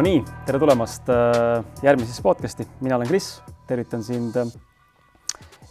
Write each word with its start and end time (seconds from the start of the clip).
Nonii, 0.00 0.22
tere 0.48 0.56
tulemast 0.56 1.10
äh, 1.12 1.58
järgmisesse 1.84 2.22
podcasti, 2.24 2.64
mina 2.80 2.96
olen 2.96 3.08
Kris, 3.10 3.26
tervitan 3.68 4.00
sind 4.00 4.38
äh, 4.40 4.48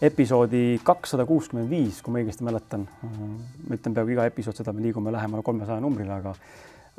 episoodi 0.05 0.75
kakssada 0.85 1.25
kuuskümmend 1.25 1.65
viis, 1.71 2.03
kui 2.05 2.13
ma 2.13 2.21
õigesti 2.21 2.45
mäletan. 2.45 2.83
ma 3.01 3.73
ütlen 3.73 3.95
peaaegu 3.95 4.13
iga 4.13 4.27
episood 4.29 4.59
seda, 4.59 4.69
me 4.69 4.85
liigume 4.85 5.09
lähemale 5.15 5.41
kolmesaja 5.47 5.81
numbrile, 5.81 6.19
aga 6.19 6.35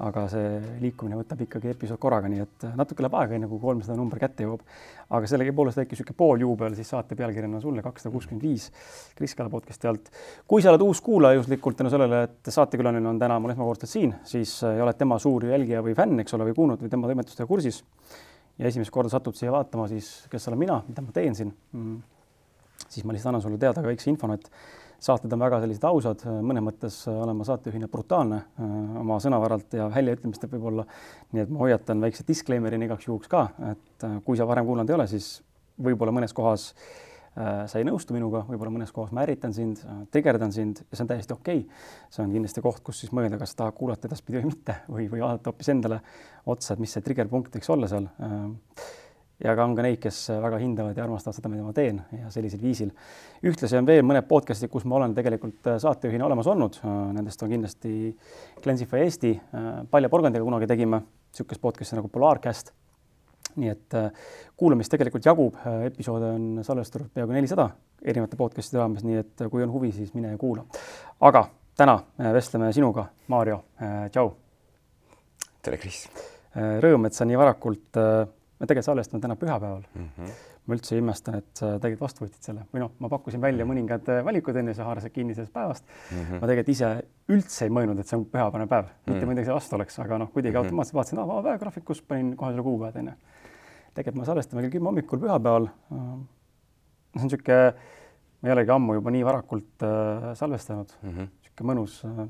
aga 0.00 0.24
see 0.32 0.52
liikumine 0.80 1.18
võtab 1.18 1.42
ikkagi 1.44 1.70
episood 1.74 2.00
korraga, 2.00 2.28
nii 2.30 2.40
et 2.44 2.64
natuke 2.78 3.04
läheb 3.04 3.16
aega, 3.20 3.36
enne 3.36 3.48
kui 3.50 3.60
kolmsada 3.60 3.98
number 3.98 4.20
kätte 4.22 4.46
jõuab. 4.46 4.62
aga 5.10 5.26
sellegipoolest 5.26 5.80
väike 5.80 5.96
niisugune 5.96 6.16
pooljuubel 6.16 6.76
siis 6.78 6.88
saate 6.94 7.16
pealkirjana 7.18 7.60
sulle 7.60 7.82
kakssada 7.82 8.12
kuuskümmend 8.14 8.44
viis 8.46 8.70
Kris 9.18 9.34
Kala 9.34 9.50
podcasti 9.50 9.88
alt. 9.90 10.10
kui 10.48 10.62
sa 10.62 10.70
oled 10.72 10.86
uus 10.86 11.00
kuulaja 11.04 11.40
juhuslikult 11.40 11.76
tänu 11.76 11.90
sellele, 11.90 12.22
et 12.28 12.52
saatekülaline 12.54 13.08
on 13.08 13.18
täna 13.18 13.38
mul 13.38 13.52
esmakordselt 13.52 13.90
siin, 13.90 14.14
siis 14.24 14.56
ja 14.62 14.84
oled 14.84 14.96
tema 14.96 15.18
suur 15.18 15.44
jälgija 15.44 15.82
või 15.84 15.96
fänn, 15.98 16.20
eks 16.24 16.34
ole, 16.38 16.48
või 16.48 16.56
kuulnud 16.56 16.80
või 16.80 16.92
tema 16.92 17.10
toimetustega 17.10 17.48
kursis 17.48 17.82
ja 18.58 18.68
esimest 18.68 18.92
korda 18.94 19.12
satud 19.12 19.36
siia 19.36 19.52
vaatama, 19.52 19.88
siis 19.88 20.10
kes 20.30 20.48
olen 20.48 20.64
mina, 20.64 20.80
mida 20.88 21.04
ma 21.04 21.12
teen 21.16 21.36
siin 21.36 21.52
mm., 21.72 22.00
siis 22.88 23.04
ma 23.04 23.12
lihtsalt 23.12 23.34
annan 23.34 23.44
sulle 23.44 23.58
teada 23.60 23.82
ka 23.82 23.90
väikse 23.90 24.08
infona, 24.10 24.38
et 24.40 24.48
saated 25.00 25.32
on 25.32 25.40
väga 25.40 25.60
sellised 25.62 25.84
ausad, 25.88 26.24
mõnes 26.44 26.64
mõttes 26.64 26.96
olen 27.10 27.38
ma 27.38 27.46
saatejuhina 27.48 27.88
brutaalne 27.90 28.40
äh, 28.40 28.72
oma 29.00 29.18
sõnavaralt 29.22 29.76
ja 29.78 29.88
väljaütlemistelt 29.92 30.52
võib-olla. 30.52 30.86
nii 31.32 31.44
et 31.44 31.52
ma 31.52 31.62
hoiatan 31.64 32.02
väikse 32.04 32.26
disclaimer'ina 32.28 32.88
igaks 32.88 33.08
juhuks 33.08 33.30
ka, 33.30 33.46
et 33.72 34.08
äh, 34.08 34.18
kui 34.26 34.36
sa 34.36 34.48
varem 34.48 34.68
kuulanud 34.68 34.90
ei 34.90 34.98
ole, 34.98 35.06
siis 35.10 35.30
võib-olla 35.80 36.12
mõnes 36.12 36.36
kohas 36.36 36.70
äh, 36.74 37.64
sa 37.70 37.80
ei 37.80 37.88
nõustu 37.88 38.16
minuga, 38.16 38.44
võib-olla 38.48 38.74
mõnes 38.76 38.92
kohas 38.92 39.14
ma 39.16 39.24
ärritan 39.24 39.56
sind, 39.56 39.80
trigerdan 40.12 40.52
sind 40.52 40.84
ja 40.84 40.92
see 40.96 41.06
on 41.06 41.12
täiesti 41.14 41.36
okei 41.36 41.64
okay.. 41.64 41.84
see 42.12 42.24
on 42.26 42.36
kindlasti 42.36 42.64
koht, 42.64 42.84
kus 42.84 43.00
siis 43.04 43.14
mõelda, 43.16 43.40
kas 43.40 43.56
tahad 43.56 43.76
kuulata 43.78 44.10
edaspidi 44.10 44.42
või 44.42 44.52
mitte 44.52 44.82
või, 44.88 45.08
või 45.08 45.24
vaadata 45.24 45.52
hoopis 45.52 45.72
endale 45.72 46.02
otsa, 46.44 46.74
et 46.74 46.84
mis 46.84 46.92
see 46.92 47.06
trigger 47.06 47.32
punkt 47.32 47.56
võiks 47.56 47.72
olla 47.72 47.88
seal 47.88 48.10
ja 49.44 49.54
ka 49.56 49.64
on 49.64 49.74
ka 49.76 49.84
neid, 49.84 49.98
kes 50.02 50.18
väga 50.42 50.58
hindavad 50.60 50.98
ja 50.98 51.04
armastavad 51.06 51.36
seda, 51.36 51.50
mida 51.52 51.64
ma 51.64 51.72
teen 51.76 52.00
ja 52.18 52.30
sellisel 52.32 52.60
viisil. 52.62 52.90
ühtlasi 53.46 53.78
on 53.78 53.86
veel 53.88 54.02
mõned 54.04 54.26
podcast'id, 54.28 54.70
kus 54.72 54.84
ma 54.84 54.98
olen 54.98 55.14
tegelikult 55.16 55.70
äh, 55.70 55.78
saatejuhina 55.80 56.26
olemas 56.26 56.48
olnud. 56.50 56.76
Äh, 56.84 56.98
nendest 57.16 57.42
on 57.42 57.52
kindlasti 57.52 57.94
Cleansify 58.60 59.00
Eesti, 59.04 59.32
äh, 59.40 59.70
Palja 59.90 60.10
porgandiga 60.12 60.44
kunagi 60.44 60.68
tegime 60.68 61.00
niisugust 61.00 61.62
podcast'i 61.62 61.96
nagu 61.98 62.12
Polarcast. 62.12 62.74
nii 63.50 63.66
et 63.66 63.94
kuulamist 64.56 64.92
tegelikult 64.92 65.24
jagub, 65.26 65.56
episoode 65.82 66.28
on 66.36 66.60
salvestatud 66.62 67.08
peaaegu 67.10 67.34
nelisada 67.34 67.64
erinevate 67.98 68.38
podcast'ide 68.38 68.78
raames, 68.78 69.02
nii 69.02 69.16
et 69.18 69.42
kui 69.50 69.64
on 69.64 69.72
huvi, 69.74 69.90
siis 69.92 70.12
mine 70.14 70.30
ja 70.30 70.38
kuula. 70.38 70.62
aga 71.20 71.42
täna 71.76 71.96
vestleme 72.36 72.70
sinuga, 72.72 73.08
Maarjo, 73.26 73.58
tšau. 74.14 74.30
tere, 75.62 75.80
Kris. 75.82 76.04
Rõõm, 76.54 77.08
et 77.10 77.18
sa 77.18 77.26
nii 77.26 77.40
varakult 77.42 77.98
me 78.60 78.68
tegelikult 78.68 78.84
salvestame 78.90 79.22
täna 79.24 79.36
pühapäeval 79.40 79.82
mm. 79.94 80.08
-hmm. 80.16 80.32
ma 80.66 80.76
üldse 80.76 80.94
ei 80.94 81.00
imesta, 81.00 81.36
et 81.40 81.48
sa 81.56 81.72
tegelikult 81.78 82.04
vastu 82.04 82.24
võtsid 82.24 82.48
selle 82.48 82.64
või 82.74 82.82
noh, 82.84 82.92
ma 82.98 83.08
pakkusin 83.08 83.40
välja 83.40 83.64
-hmm. 83.64 83.72
mõningad 83.72 84.10
äh, 84.12 84.24
valikud 84.24 84.56
enne, 84.56 84.74
sa 84.76 84.84
haarasid 84.84 85.12
kinni 85.12 85.34
sellest 85.34 85.52
päevast 85.52 85.84
mm. 85.86 86.16
-hmm. 86.16 86.40
ma 86.40 86.50
tegelikult 86.50 86.74
ise 86.74 86.90
üldse 87.28 87.64
ei 87.64 87.72
mõelnud, 87.76 88.00
et 88.00 88.06
see 88.06 88.18
on 88.18 88.26
pühapäevane 88.26 88.66
päev 88.66 88.84
mm, 88.84 88.90
-hmm. 88.90 89.12
mitte 89.14 89.26
midagi 89.26 89.48
selle 89.48 89.60
vastu 89.60 89.76
oleks, 89.76 89.98
aga 89.98 90.18
noh, 90.18 90.32
kuidagi 90.32 90.52
mm 90.52 90.60
-hmm. 90.60 90.64
automaatselt 90.64 90.94
vaatasin, 90.94 91.18
aa, 91.18 91.28
vaba 91.28 91.42
päev 91.42 91.60
graafikus, 91.60 92.02
panin 92.02 92.36
kohe 92.36 92.50
selle 92.50 92.62
kuupäeva 92.62 92.98
onju. 93.00 93.12
tegelikult 93.94 94.20
me 94.20 94.24
salvestame 94.24 94.62
kell 94.62 94.76
kümme 94.76 94.88
hommikul 94.92 95.18
pühapäeval. 95.18 95.68
see 95.68 97.22
on 97.22 97.22
niisugune, 97.22 97.74
ma 98.42 98.48
ei 98.48 98.52
olegi 98.52 98.70
ammu 98.70 98.94
juba 98.94 99.10
nii 99.10 99.24
varakult 99.24 99.82
äh, 99.82 100.34
salvestanud 100.34 100.92
mm, 101.02 101.10
-hmm. 101.10 101.28
niisugune 101.40 101.72
mõnus 101.72 102.04
äh, 102.04 102.28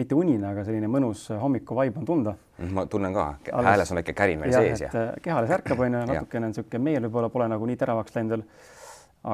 mitte 0.00 0.16
unine, 0.16 0.46
aga 0.50 0.64
selline 0.66 0.88
mõnus 0.90 1.26
hommikuvaib 1.40 1.98
on 2.00 2.06
tunda. 2.08 2.34
ma 2.74 2.84
tunnen 2.90 3.14
ka, 3.14 3.26
hääles 3.52 3.92
on 3.92 4.00
väike 4.00 4.14
kärin 4.16 4.42
veel 4.42 4.54
sees 4.54 4.84
ja. 4.84 4.90
Äh, 4.96 5.10
keha 5.24 5.40
alles 5.40 5.52
ärkab, 5.58 5.80
onju, 5.86 6.02
natukene 6.10 6.48
on 6.48 6.54
niisugune 6.54 6.82
meel 6.86 7.06
võib-olla 7.06 7.30
pole 7.32 7.48
nagu 7.52 7.68
nii 7.68 7.78
teravaks 7.80 8.16
läinud 8.16 8.36
veel. 8.36 8.44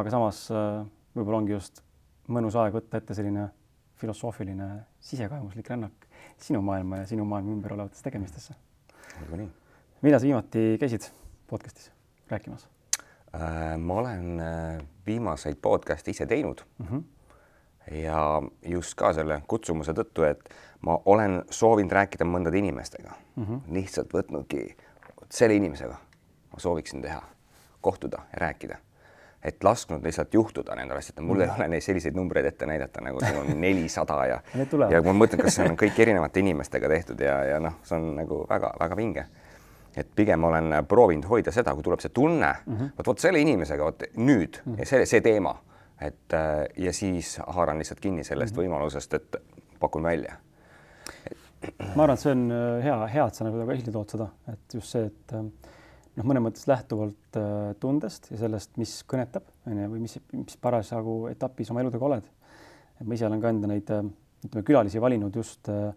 aga 0.00 0.14
samas 0.14 0.42
äh, 0.50 0.84
võib-olla 1.16 1.42
ongi 1.42 1.54
just 1.54 1.82
mõnus 2.32 2.58
aeg 2.58 2.78
võtta 2.78 3.00
ette 3.02 3.16
selline 3.18 3.48
filosoofiline 4.00 4.70
sisekaemuslik 5.10 5.70
rännak 5.72 6.08
sinu 6.42 6.60
maailma 6.64 7.02
ja 7.02 7.10
sinu 7.10 7.24
maailma 7.28 7.54
ümber 7.54 7.76
olevatesse 7.78 8.04
tegemistesse. 8.04 8.56
olgu 9.22 9.42
nii. 9.42 9.50
millal 10.02 10.20
sa 10.20 10.30
viimati 10.30 10.64
käisid 10.82 11.10
podcast'is 11.50 11.92
rääkimas 12.30 12.66
äh,? 13.34 13.76
ma 13.78 14.00
olen 14.02 14.42
viimaseid 15.06 15.62
podcast'e 15.62 16.16
ise 16.16 16.26
teinud 16.26 16.66
mm. 16.78 16.86
-hmm 16.86 17.15
ja 17.90 18.42
just 18.62 18.94
ka 18.94 19.12
selle 19.12 19.42
kutsumuse 19.48 19.94
tõttu, 19.94 20.24
et 20.26 20.48
ma 20.80 20.98
olen 21.04 21.42
soovinud 21.50 21.92
rääkida 21.92 22.24
mõndade 22.24 22.58
inimestega 22.58 23.12
mm, 23.36 23.44
-hmm. 23.44 23.60
lihtsalt 23.72 24.12
võtnudki 24.14 24.76
selle 25.30 25.54
inimesega 25.54 25.96
ma 26.56 26.60
sooviksin 26.60 27.02
teha, 27.02 27.22
kohtuda 27.80 28.18
ja 28.32 28.38
rääkida, 28.38 28.76
et 29.42 29.64
lasknud 29.64 30.04
lihtsalt 30.04 30.34
juhtuda 30.34 30.74
nendel 30.74 30.96
asjadel, 30.96 31.24
mul 31.24 31.36
mm 31.36 31.40
-hmm. 31.40 31.44
ei 31.44 31.50
mhm. 31.50 31.60
ole 31.60 31.68
neid 31.68 31.82
selliseid 31.82 32.14
numbreid 32.14 32.46
ette 32.46 32.66
näidata, 32.66 33.00
nagu 33.00 33.20
siin 33.20 33.36
on 33.36 33.60
nelisada 33.66 34.26
ja 34.26 34.40
ja 34.90 35.02
ma 35.02 35.12
mõtlen, 35.12 35.42
kas 35.42 35.54
see 35.54 35.68
on 35.68 35.76
kõik 35.76 35.98
erinevate 35.98 36.40
inimestega 36.40 36.88
tehtud 36.88 37.20
ja, 37.20 37.44
ja 37.44 37.60
noh, 37.60 37.74
see 37.82 37.98
on 37.98 38.16
nagu 38.16 38.46
väga-väga 38.48 38.96
vinge 38.96 39.26
et 39.96 40.08
pigem 40.16 40.44
olen 40.44 40.74
proovinud 40.88 41.24
hoida 41.24 41.52
seda, 41.52 41.74
kui 41.74 41.82
tuleb 41.82 42.00
see 42.00 42.10
tunne 42.10 42.54
mm, 42.66 42.76
-hmm. 42.76 42.90
vot 42.98 43.06
vot 43.06 43.18
selle 43.18 43.40
inimesega, 43.40 43.84
vot 43.84 44.02
nüüd 44.16 44.60
mm 44.64 44.72
-hmm. 44.72 44.78
ja 44.78 44.86
see, 44.86 45.06
see 45.06 45.20
teema 45.20 45.56
et 46.00 46.34
äh, 46.36 46.64
ja 46.76 46.92
siis 46.92 47.38
haaran 47.46 47.78
lihtsalt 47.78 48.00
kinni 48.00 48.24
sellest 48.24 48.56
mm 48.56 48.62
-hmm. 48.62 48.66
võimalusest, 48.66 49.14
et 49.14 49.36
pakun 49.80 50.02
välja. 50.02 50.36
ma 51.94 52.02
arvan, 52.02 52.14
et 52.14 52.20
see 52.20 52.32
on 52.32 52.50
äh, 52.50 52.84
hea, 52.84 53.06
hea, 53.06 53.26
et 53.26 53.34
sa 53.34 53.44
nagu 53.44 53.70
esile 53.70 53.92
tood 53.92 54.10
seda, 54.10 54.28
et 54.52 54.74
just 54.74 54.92
see, 54.92 55.06
et 55.06 55.32
äh, 55.32 55.42
noh, 56.16 56.24
mõnes 56.24 56.42
mõttes 56.42 56.68
lähtuvalt 56.68 57.40
tundest 57.80 58.30
ja 58.30 58.36
sellest, 58.36 58.76
mis 58.76 59.02
kõnetab, 59.04 59.42
on 59.66 59.78
ju, 59.78 59.88
või 59.90 60.00
mis, 60.00 60.18
mis 60.32 60.56
parasjagu 60.56 61.26
etapis 61.28 61.70
oma 61.70 61.80
eludega 61.80 62.04
oled. 62.04 62.24
et 63.00 63.06
ma 63.06 63.14
ise 63.14 63.26
olen 63.26 63.40
ka 63.40 63.48
enda 63.48 63.66
neid 63.66 63.90
ütleme, 64.46 64.64
külalisi 64.66 65.00
valinud 65.02 65.36
just 65.36 65.68
äh, 65.72 65.90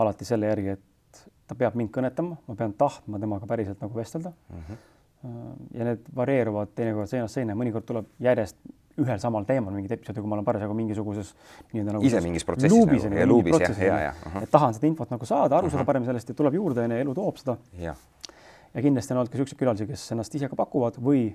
alati 0.00 0.26
selle 0.28 0.50
järgi, 0.50 0.76
et 0.78 1.22
ta 1.48 1.56
peab 1.58 1.76
mind 1.78 1.92
kõnetama, 1.94 2.38
ma 2.46 2.56
pean 2.58 2.74
tahtma 2.78 3.20
temaga 3.22 3.48
päriselt 3.48 3.82
nagu 3.84 3.96
vestelda 3.96 4.32
mm. 4.32 4.62
-hmm. 4.68 5.60
ja 5.78 5.84
need 5.90 6.08
varieeruvad 6.16 6.74
teinekord 6.74 7.10
seinast 7.10 7.38
seina, 7.38 7.54
mõnikord 7.54 7.86
tuleb 7.88 8.08
järjest 8.20 8.56
ühel 9.02 9.20
samal 9.22 9.46
teemal 9.48 9.74
mingit 9.74 9.92
episoodi, 9.96 10.22
kui 10.22 10.30
ma 10.30 10.36
olen 10.38 10.46
parasjagu 10.46 10.74
mingisuguses 10.78 11.32
nii-öelda 11.72 11.96
nagu 11.96 12.06
ise 12.06 12.20
mingis 12.24 12.46
protsessis 12.46 12.74
luubis, 12.74 13.06
nagu, 13.08 13.18
ja 13.18 13.26
luubis 13.26 13.56
jah, 13.58 13.80
ja, 13.82 13.96
ja 14.06 14.12
uh. 14.14 14.34
-huh. 14.34 14.44
et 14.46 14.50
tahan 14.50 14.74
seda 14.76 14.86
infot 14.86 15.10
nagu 15.10 15.26
saada, 15.26 15.56
aru 15.56 15.66
uh 15.66 15.70
-huh. 15.70 15.76
saada 15.76 15.84
paremini 15.84 16.06
sellest 16.06 16.28
ja 16.28 16.34
tuleb 16.34 16.54
juurde 16.54 16.84
onju, 16.84 16.96
elu 16.96 17.14
toob 17.14 17.36
seda. 17.36 17.56
ja 18.74 18.82
kindlasti 18.82 19.14
on 19.14 19.18
olnud 19.18 19.32
ka 19.32 19.36
siukseid 19.36 19.58
külalisi, 19.58 19.86
kes 19.86 20.12
ennast 20.12 20.34
ise 20.34 20.48
ka 20.48 20.56
pakuvad 20.56 20.98
või 20.98 21.26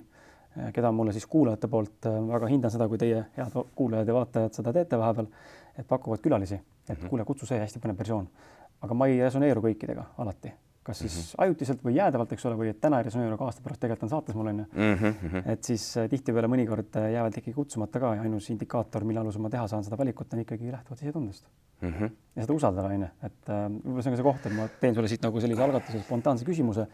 eh, 0.58 0.72
keda 0.74 0.92
mulle 0.92 1.12
siis 1.12 1.28
kuulajate 1.28 1.68
poolt 1.68 2.06
eh, 2.06 2.22
väga 2.31 2.47
hindan 2.47 2.72
seda, 2.72 2.88
kui 2.88 2.97
teie 2.97 3.25
head 3.38 3.59
kuulajad 3.76 4.08
ja 4.08 4.14
vaatajad 4.14 4.53
seda 4.53 4.74
teete 4.74 4.97
vahepeal, 4.97 5.28
et 5.78 5.88
pakuvad 5.88 6.20
külalisi, 6.20 6.56
et 6.56 6.97
mhm. 6.97 7.06
-huh. 7.06 7.09
kuule, 7.09 7.26
kutsu 7.26 7.46
see 7.46 7.59
hästi 7.59 7.80
põnev 7.80 7.96
persoon. 7.96 8.28
aga 8.81 8.94
ma 8.94 9.08
ei 9.08 9.22
resoneeru 9.22 9.62
kõikidega 9.62 10.03
alati 10.18 10.53
kas 10.90 11.00
siis 11.00 11.16
mm 11.16 11.22
-hmm. 11.22 11.44
ajutiselt 11.46 11.84
või 11.86 11.94
jäädavalt, 11.96 12.32
eks 12.34 12.46
ole, 12.50 12.58
või 12.58 12.70
et 12.72 12.80
täna 12.82 13.00
ei 13.00 13.06
resoneeru, 13.06 13.36
aga 13.38 13.46
aasta 13.46 13.62
pärast 13.66 13.82
tegelikult 13.84 14.08
on 14.08 14.12
saates 14.14 14.36
mul 14.36 14.48
onju 14.52 14.66
mm. 14.66 14.96
-hmm. 14.96 15.50
et 15.54 15.64
siis 15.64 15.86
äh, 15.98 16.10
tihtipeale 16.10 16.50
mõnikord 16.50 16.98
äh, 16.98 17.12
jäävad 17.14 17.38
ikkagi 17.38 17.54
kutsumata 17.54 18.02
ka 18.02 18.14
ja 18.16 18.26
ainus 18.26 18.50
indikaator, 18.50 19.06
mille 19.06 19.22
alusel 19.22 19.42
ma 19.46 19.52
teha 19.54 19.68
saan 19.68 19.86
seda 19.86 19.98
valikut, 19.98 20.34
on 20.34 20.40
ikkagi 20.46 20.72
lähtuvalt 20.72 21.00
sisetundest 21.00 21.46
mm. 21.82 21.90
-hmm. 21.90 22.10
ja 22.36 22.48
seda 22.48 22.54
usaldada 22.54 22.88
onju, 22.88 23.09
et 23.24 23.50
äh, 23.50 23.68
võib-olla 23.70 24.03
see 24.03 24.12
on 24.12 24.18
ka 24.18 24.22
see 24.24 24.30
koht, 24.32 24.46
et 24.46 24.58
ma 24.58 24.68
teen 24.82 24.96
sulle 24.96 25.12
siit 25.12 25.28
nagu 25.28 25.41
sellise 25.46 25.64
algatuse 25.64 26.02
spontaanse 26.08 26.46
küsimuse. 26.46 26.88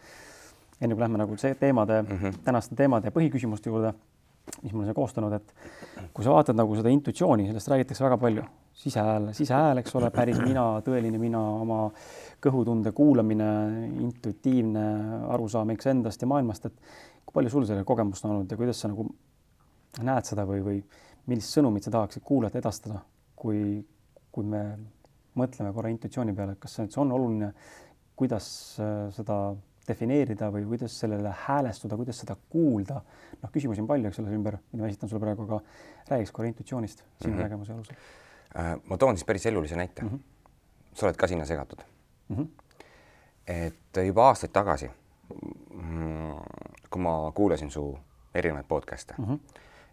enne 0.80 0.94
kui 0.94 1.00
lähme 1.00 1.18
nagu 1.18 1.36
see 1.36 1.54
teemade 1.54 2.02
mm, 2.02 2.08
-hmm. 2.16 2.38
tänaste 2.44 2.76
teemade 2.76 3.06
ja 3.08 3.10
põhiküsimuste 3.10 3.70
juurde, 3.70 3.94
mis 4.62 4.72
ma 4.72 4.82
olen 4.82 4.94
koostanud, 4.94 5.32
et 5.32 5.54
kui 6.12 6.24
sa 6.24 6.30
vaatad 6.30 6.56
nagu 6.56 6.76
seda 6.76 6.88
intuitsiooni, 6.88 7.46
sellest 7.46 7.68
räägitakse 7.68 8.04
väga 8.04 8.18
palju, 8.18 8.44
sisehääl, 8.76 9.30
sisehääl, 9.32 9.80
eks 9.80 9.94
ole, 9.96 10.10
päris 10.14 10.38
mina, 10.42 10.64
tõeline 10.84 11.18
mina, 11.20 11.40
oma 11.62 11.80
kõhutunde 12.44 12.92
kuulamine, 12.96 13.48
intuitiivne 14.04 14.86
arusaam 15.32 15.72
eks 15.72 15.88
endast 15.92 16.22
ja 16.22 16.28
maailmast, 16.28 16.68
et 16.68 16.76
kui 17.24 17.38
palju 17.38 17.52
sul 17.52 17.68
selle 17.68 17.86
kogemust 17.88 18.26
on 18.26 18.34
olnud 18.34 18.52
ja 18.52 18.58
kuidas 18.60 18.82
sa 18.82 18.90
nagu 18.92 19.08
näed 20.04 20.28
seda 20.28 20.44
või, 20.48 20.60
või 20.64 20.82
millist 21.30 21.56
sõnumit 21.56 21.86
sa 21.86 21.94
tahaksid 21.94 22.24
kuulajate 22.26 22.60
edastada, 22.60 23.00
kui, 23.36 23.80
kui 24.32 24.44
me 24.44 24.62
mõtleme 25.36 25.72
korra 25.76 25.92
intuitsiooni 25.92 26.36
peale, 26.36 26.58
kas 26.60 26.76
see 26.76 27.00
on 27.00 27.16
oluline, 27.16 27.50
kuidas 28.16 28.48
äh, 28.80 29.08
seda 29.16 29.38
defineerida 29.86 30.50
või 30.52 30.64
kuidas 30.66 30.98
sellele 31.00 31.32
häälestuda, 31.46 31.96
kuidas 31.96 32.20
seda 32.22 32.36
kuulda. 32.50 33.00
noh, 33.42 33.50
küsimusi 33.54 33.82
on 33.82 33.88
palju, 33.88 34.10
eks 34.10 34.20
ole, 34.22 34.36
ümber, 34.36 34.58
mida 34.72 34.84
ma 34.84 34.90
esitan 34.90 35.10
sulle 35.10 35.22
praegu, 35.22 35.46
aga 35.46 35.60
räägiks 36.10 36.32
korra 36.34 36.48
intuitsioonist 36.50 37.04
sinu 37.04 37.32
mm 37.32 37.38
-hmm. 37.38 37.42
nägemuse 37.42 37.72
alusel. 37.72 37.96
Äh, 38.58 38.76
ma 38.88 38.96
toon 38.96 39.16
siis 39.16 39.24
päris 39.24 39.46
elulise 39.46 39.76
näite 39.76 40.02
mm. 40.02 40.08
-hmm. 40.08 40.18
sa 40.94 41.06
oled 41.06 41.16
ka 41.16 41.26
sinna 41.26 41.44
segatud 41.44 41.78
mm. 42.28 42.36
-hmm. 42.36 42.46
et 43.46 44.06
juba 44.06 44.28
aastaid 44.28 44.52
tagasi, 44.52 44.90
mm, 45.74 46.32
kui 46.90 47.02
ma 47.02 47.32
kuulasin 47.34 47.70
su 47.70 47.98
erinevaid 48.34 48.64
podcast'e 48.68 49.14
mm 49.18 49.24
-hmm. 49.24 49.38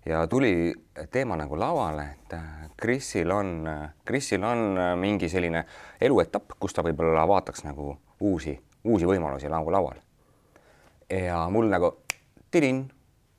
ja 0.05 0.27
tuli 0.27 0.73
teema 1.11 1.35
nagu 1.35 1.59
lauale, 1.59 2.03
et 2.03 2.39
Krisil 2.77 3.31
on, 3.31 3.67
Krisil 4.05 4.43
on 4.43 4.77
mingi 4.95 5.29
selline 5.29 5.65
eluetapp, 6.01 6.51
kus 6.59 6.73
ta 6.73 6.81
võib-olla 6.81 7.27
vaataks 7.27 7.63
nagu 7.63 7.97
uusi, 8.19 8.63
uusi 8.83 9.05
võimalusi 9.05 9.49
nagu 9.49 9.71
laual 9.71 9.97
ja 11.09 11.49
mul 11.49 11.69
nagu 11.69 11.97
tirin 12.51 12.91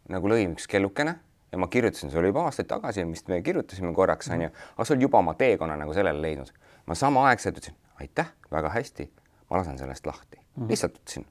nagu 0.08 0.28
lõi 0.28 0.52
üks 0.52 0.66
kellukene 0.68 1.14
ja 1.54 1.58
ma 1.58 1.66
kirjutasin, 1.66 2.10
see 2.10 2.18
oli 2.18 2.32
juba 2.32 2.42
aastaid 2.48 2.66
tagasi, 2.66 3.04
vist 3.06 3.28
me 3.30 3.38
kirjutasime 3.42 3.92
korraks 3.94 4.30
onju, 4.34 4.48
aga 4.74 4.84
see 4.84 4.96
oli 4.96 5.06
juba 5.06 5.20
oma 5.22 5.34
teekonna 5.38 5.76
nagu 5.78 5.92
sellele 5.94 6.22
leidnud. 6.22 6.50
ma 6.86 6.94
samaaegselt 6.98 7.60
ütlesin 7.60 7.76
aitäh, 8.02 8.32
väga 8.50 8.72
hästi, 8.74 9.06
ma 9.50 9.60
lasen 9.60 9.78
sellest 9.78 10.06
lahti 10.06 10.36
mm, 10.36 10.62
-hmm. 10.62 10.68
lihtsalt 10.68 10.98
ütlesin. 10.98 11.26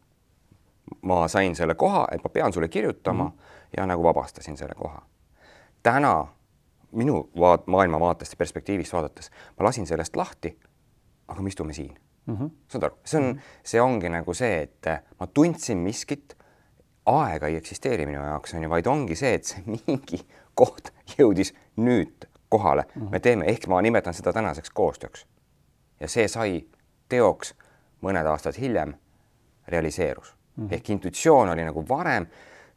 ma 1.02 1.28
sain 1.28 1.56
selle 1.56 1.76
koha, 1.76 2.08
et 2.12 2.24
ma 2.24 2.30
pean 2.30 2.54
sulle 2.54 2.68
kirjutama 2.68 3.24
mm 3.24 3.30
-hmm. 3.30 3.74
ja 3.78 3.86
nagu 3.86 4.04
vabastasin 4.04 4.58
selle 4.58 4.74
koha. 4.76 5.02
täna 5.84 6.28
minu 6.92 7.30
vaat-, 7.36 7.68
maailmavaatest 7.68 8.32
ja 8.32 8.38
perspektiivist 8.38 8.94
vaadates 8.94 9.32
ma 9.60 9.66
lasin 9.66 9.88
sellest 9.88 10.16
lahti. 10.16 10.60
aga 11.28 11.42
me 11.42 11.48
istume 11.48 11.74
siin 11.74 12.00
mm. 12.26 12.38
-hmm. 12.38 12.50
saad 12.68 12.84
aru, 12.84 12.98
see 13.06 13.20
on 13.22 13.36
-hmm. 13.36 13.42
see 13.64 13.82
ongi 13.82 14.10
nagu 14.10 14.34
see, 14.34 14.62
et 14.62 14.86
ma 15.20 15.28
tundsin 15.28 15.78
miskit 15.78 16.38
aega 17.06 17.48
ei 17.48 17.56
eksisteeri 17.56 18.06
minu 18.06 18.22
jaoks, 18.24 18.54
on 18.54 18.64
ju, 18.64 18.70
vaid 18.70 18.88
ongi 18.88 19.16
see, 19.16 19.34
et 19.34 19.50
see 19.50 19.64
mingi 19.74 20.22
koht 20.56 20.94
jõudis 21.18 21.54
nüüd 21.78 22.28
kohale 22.50 22.86
mm, 22.86 23.02
-hmm. 23.02 23.12
me 23.12 23.20
teeme, 23.20 23.46
ehk 23.46 23.68
ma 23.68 23.82
nimetan 23.82 24.14
seda 24.14 24.34
tänaseks 24.34 24.70
koostööks. 24.70 25.26
ja 26.00 26.08
see 26.08 26.28
sai 26.28 26.66
teoks 27.10 27.54
mõned 28.02 28.28
aastad 28.28 28.58
hiljem, 28.60 28.94
realiseerus 29.68 30.34
mm. 30.34 30.68
-hmm. 30.68 30.74
ehk 30.74 30.90
intuitsioon 30.90 31.50
oli 31.50 31.66
nagu 31.66 31.86
varem, 31.90 32.28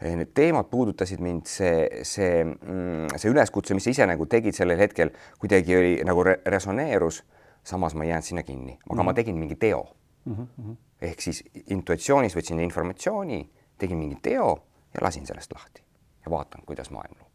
need 0.01 0.33
teemad 0.35 0.65
puudutasid 0.71 1.21
mind, 1.21 1.47
see, 1.47 1.89
see, 2.03 2.45
mm, 2.45 3.17
see 3.17 3.31
üleskutse, 3.31 3.75
mis 3.75 3.85
sa 3.85 3.91
ise 3.91 4.07
nagu 4.07 4.27
tegid 4.27 4.55
sellel 4.55 4.79
hetkel, 4.79 5.11
kuidagi 5.41 5.77
oli 5.77 5.93
nagu 6.05 6.23
re 6.23 6.41
resoneerus, 6.47 7.23
samas 7.65 7.95
ma 7.95 8.05
ei 8.05 8.11
jäänud 8.11 8.25
sinna 8.25 8.43
kinni, 8.43 8.73
aga 8.73 8.95
mm 8.95 9.01
-hmm. 9.01 9.05
ma 9.05 9.15
tegin 9.15 9.37
mingi 9.37 9.57
teo 9.57 9.87
mm. 10.25 10.35
-hmm. 10.35 10.77
ehk 11.03 11.21
siis 11.21 11.45
intuitsioonis 11.67 12.37
võtsin 12.37 12.61
informatsiooni 12.61 13.51
tegin 13.79 13.99
mingi 13.99 14.19
teo 14.23 14.51
ja 14.95 15.03
lasin 15.03 15.27
sellest 15.27 15.53
lahti 15.53 15.83
ja 16.25 16.31
vaatan, 16.31 16.63
kuidas 16.67 16.91
maailm 16.91 17.19
loob. 17.21 17.31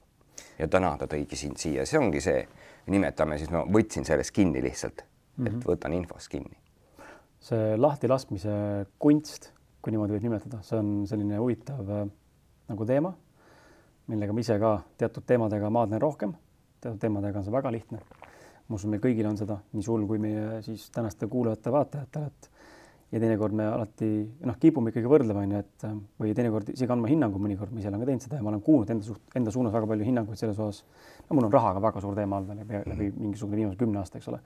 ja 0.59 0.67
täna 0.67 0.95
ta 0.97 1.07
tõigi 1.07 1.38
sind 1.39 1.57
siia, 1.61 1.85
see 1.85 1.99
ongi 1.99 2.21
see, 2.21 2.43
nimetame 2.91 3.38
siis, 3.38 3.51
ma 3.53 3.63
võtsin 3.65 4.05
sellest 4.07 4.33
kinni 4.35 4.61
lihtsalt 4.63 5.03
mm, 5.03 5.45
-hmm. 5.45 5.47
et 5.47 5.53
mhm. 5.53 5.65
võtan 5.67 5.93
infost 5.93 6.29
kinni. 6.29 6.57
see 7.39 7.77
lahtilaskmise 7.77 8.51
kunst, 8.99 9.51
kui 9.81 9.91
niimoodi 9.91 10.13
võib 10.17 10.29
nimetada, 10.29 10.61
see 10.61 10.77
on 10.77 11.07
selline 11.09 11.38
huvitav 11.38 11.89
äh, 11.89 12.07
nagu 12.69 12.85
teema, 12.85 13.13
millega 14.07 14.33
ma 14.33 14.39
ise 14.39 14.59
ka 14.59 14.79
teatud 14.97 15.25
teemadega 15.27 15.69
maadlen 15.69 16.01
rohkem, 16.01 16.33
teatud 16.81 16.99
teemadega 16.99 17.39
on 17.39 17.47
see 17.47 17.53
väga 17.53 17.71
lihtne. 17.71 18.01
ma 18.67 18.75
usun, 18.75 18.91
meil 18.93 19.01
kõigil 19.03 19.27
on 19.27 19.38
seda, 19.38 19.57
nii 19.73 19.83
sul 19.83 20.05
kui 20.07 20.19
meie 20.19 20.61
siis 20.63 20.89
tänaste 20.95 21.27
kuulajate-vaatajatele, 21.27 22.25
et 22.27 22.50
ja 23.11 23.19
teinekord 23.19 23.55
me 23.55 23.65
alati 23.67 24.09
noh, 24.47 24.57
kipume 24.59 24.91
ikkagi 24.93 25.09
võrdlema, 25.11 25.43
onju, 25.43 25.59
et 25.59 25.85
või 26.21 26.31
teinekord 26.35 26.69
isegi 26.71 26.93
andma 26.93 27.09
hinnangu, 27.11 27.41
mõnikord 27.43 27.73
ma 27.73 27.81
ise 27.81 27.91
olen 27.91 28.03
ka 28.03 28.07
teinud 28.07 28.25
seda 28.25 28.39
ja 28.39 28.45
ma 28.45 28.53
olen 28.53 28.63
kuulnud 28.63 28.93
enda 28.93 29.07
suht, 29.07 29.21
enda 29.35 29.51
suunas 29.51 29.75
väga 29.75 29.89
palju 29.91 30.07
hinnanguid 30.07 30.39
selles 30.39 30.59
osas. 30.59 30.85
no 31.27 31.35
mul 31.35 31.49
on 31.49 31.53
rahaga 31.53 31.83
väga 31.83 32.03
suur 32.05 32.15
teema 32.15 32.39
olnud 32.39 32.63
läbi, 32.63 32.81
läbi 32.93 33.11
mingisugune 33.17 33.59
viimase 33.59 33.79
kümne 33.81 33.99
aasta, 33.99 34.21
eks 34.21 34.31
ole. 34.31 34.39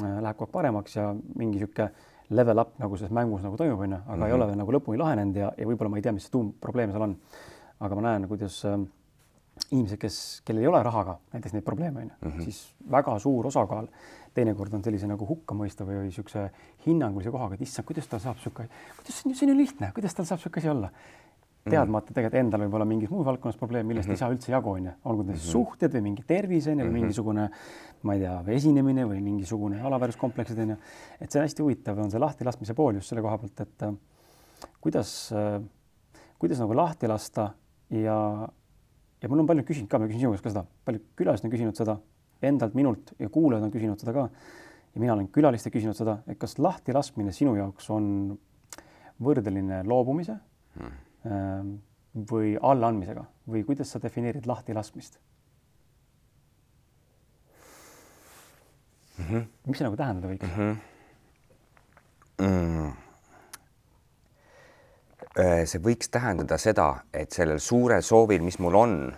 Äh, 0.00 0.16
läheb 0.24 0.38
kogu 0.38 0.48
aeg 0.48 0.56
paremaks 0.56 0.96
ja 0.96 1.10
mingi 1.36 1.60
sihuke 1.60 1.90
level 2.30 2.64
up 2.64 2.74
nagu 2.80 2.96
selles 2.96 3.12
mängus 3.12 3.44
nagu 3.44 3.60
toimub, 3.60 3.84
onju, 3.84 4.00
aga 4.00 4.16
mm 4.16 4.22
-hmm. 4.22 4.26
ei 4.26 4.32
ole 4.32 4.46
veel 4.46 4.58
nagu 4.58 4.72
lõpuni 4.72 4.98
lahenenud 4.98 5.36
ja, 5.36 5.52
ja 5.58 5.66
võib-olla 5.68 5.90
ma 5.90 6.00
ei 6.00 6.02
tea, 6.02 6.12
mis 6.12 6.24
see 6.24 6.32
tuumprobleem 6.32 6.90
seal 6.90 7.02
on. 7.02 7.16
aga 7.80 7.94
ma 7.94 8.00
näen, 8.00 8.28
kuidas 8.28 8.64
äh, 8.64 8.80
inimesed, 9.70 9.98
kes, 9.98 10.42
kellel 10.44 10.62
ei 10.62 10.68
ole 10.68 10.82
rahaga 10.82 11.18
näiteks 11.32 11.52
neid 11.52 11.64
probleeme, 11.64 12.00
onju, 12.00 12.14
mhm. 12.24 12.40
siis 12.40 12.74
väga 12.90 13.18
suur 13.18 13.46
osakaal 13.46 13.88
teinekord 14.34 14.74
on 14.74 14.84
sellise 14.84 15.08
nagu 15.08 15.26
hukkamõistva 15.28 15.86
või 15.88 16.06
niisuguse 16.08 16.48
hinnangulise 16.86 17.32
kohaga, 17.34 17.58
et 17.58 17.66
issand, 17.66 17.86
kuidas 17.88 18.08
tal 18.10 18.22
saab 18.22 18.40
niisugune, 18.40 18.70
kuidas 18.98 19.20
see 19.20 19.28
on, 19.30 19.36
see 19.38 19.46
on 19.46 19.52
ju 19.52 19.58
lihtne, 19.60 19.90
kuidas 19.96 20.16
tal 20.16 20.26
saab 20.28 20.40
niisugune 20.40 20.64
asi 20.64 20.72
olla. 20.72 20.90
teadmata 21.64 22.12
tegelikult 22.12 22.36
endal 22.36 22.60
võib 22.60 22.74
olla 22.76 22.84
mingis 22.84 23.08
muus 23.08 23.24
valdkonnas 23.24 23.56
probleem, 23.56 23.86
millest 23.88 24.04
mm 24.04 24.12
-hmm. 24.12 24.18
ei 24.18 24.20
saa 24.20 24.32
üldse 24.34 24.50
jagu, 24.52 24.70
onju, 24.70 24.90
olgu 25.04 25.22
need 25.22 25.36
mm 25.36 25.40
-hmm. 25.40 25.52
suhted 25.52 25.94
või 25.94 26.02
mingi 26.02 26.22
tervis 26.26 26.66
onju 26.66 26.84
või 26.84 26.90
mhm. 26.90 26.98
mingisugune, 26.98 27.48
ma 28.02 28.14
ei 28.14 28.20
tea, 28.20 28.34
esinemine 28.54 29.06
või 29.08 29.20
mingisugune 29.22 29.80
alaväärsuskompleksid 29.80 30.58
onju. 30.58 30.76
et 31.20 31.32
see 31.32 31.40
on 31.40 31.44
hästi 31.44 31.62
huvitav, 31.62 31.98
on 31.98 32.10
see 32.10 32.20
lahtilaskmise 32.20 32.74
pool 32.74 32.94
just 32.94 33.08
selle 33.08 33.22
koha 33.22 33.38
pealt, 33.38 33.60
et 33.60 33.82
äh, 33.82 33.94
kuidas 34.80 35.32
äh,, 35.32 35.62
kuidas 36.38 36.58
nagu 36.58 36.76
lahti 36.76 37.08
lasta 37.08 37.54
ja, 37.90 38.48
ja 39.22 39.28
mul 39.28 39.38
on 39.38 39.46
paljud 39.46 39.64
küsinud 39.64 39.88
ka, 39.88 39.98
ma 39.98 40.06
küsin 40.06 40.20
sinu 40.20 40.32
käest 40.32 40.44
ka 40.44 40.50
seda, 40.50 40.66
paljud 40.84 41.02
külalised 41.16 41.44
on 41.46 41.50
küsinud 41.50 41.76
seda 41.76 41.96
endalt, 42.48 42.74
minult 42.74 43.14
ja 43.18 43.28
kuulajad 43.28 43.64
on 43.66 43.72
küsinud 43.74 44.00
seda 44.00 44.12
ka. 44.16 44.28
ja 44.94 45.00
mina 45.00 45.12
olen 45.16 45.28
külaliste 45.28 45.70
küsinud 45.70 45.96
seda, 45.98 46.18
et 46.26 46.38
kas 46.38 46.58
lahtilaskmine 46.58 47.32
sinu 47.32 47.56
jaoks 47.56 47.90
on 47.90 48.38
võrdeline 49.22 49.82
loobumise 49.86 50.36
hmm. 50.78 51.76
või 52.30 52.56
allaandmisega 52.60 53.24
või 53.50 53.64
kuidas 53.66 53.92
sa 53.94 54.00
defineerid 54.02 54.46
lahtilaskmist 54.46 55.18
mm? 59.18 59.24
-hmm. 59.24 59.46
mis 59.66 59.78
see 59.78 59.86
nagu 59.86 59.96
tähendada 59.96 60.28
võiks 60.32 60.46
mm? 60.46 60.52
-hmm. 60.56 60.76
Mm. 62.44 62.92
see 65.66 65.80
võiks 65.82 66.10
tähendada 66.10 66.58
seda, 66.58 67.04
et 67.12 67.32
sellel 67.32 67.58
suurel 67.62 68.02
soovil, 68.02 68.42
mis 68.42 68.58
mul 68.58 68.74
on 68.74 69.14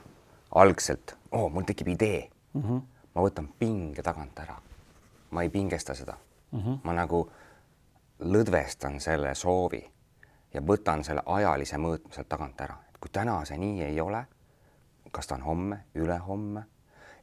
algselt, 0.57 1.17
oh, 1.33 1.51
mul 1.53 1.65
tekib 1.65 1.89
idee 1.89 2.29
mm. 2.53 2.63
-hmm 2.63 2.96
ma 3.17 3.25
võtan 3.25 3.49
pinge 3.59 4.05
tagant 4.05 4.39
ära. 4.39 4.57
ma 5.31 5.43
ei 5.43 5.49
pingesta 5.51 5.95
seda 5.95 6.15
mm. 6.53 6.61
-hmm. 6.61 6.79
ma 6.85 6.93
nagu 6.93 7.31
lõdvestan 8.21 9.01
selle 9.01 9.35
soovi 9.35 9.83
ja 10.55 10.61
võtan 10.61 11.05
selle 11.05 11.23
ajalise 11.27 11.77
mõõtme 11.77 12.15
sealt 12.15 12.29
tagant 12.29 12.61
ära, 12.61 12.77
et 12.89 12.99
kui 13.01 13.11
täna 13.13 13.45
see 13.45 13.59
nii 13.59 13.83
ei 13.83 14.01
ole, 14.01 14.25
kas 15.13 15.27
ta 15.27 15.35
on 15.35 15.43
homme, 15.43 15.79
ülehomme 15.95 16.63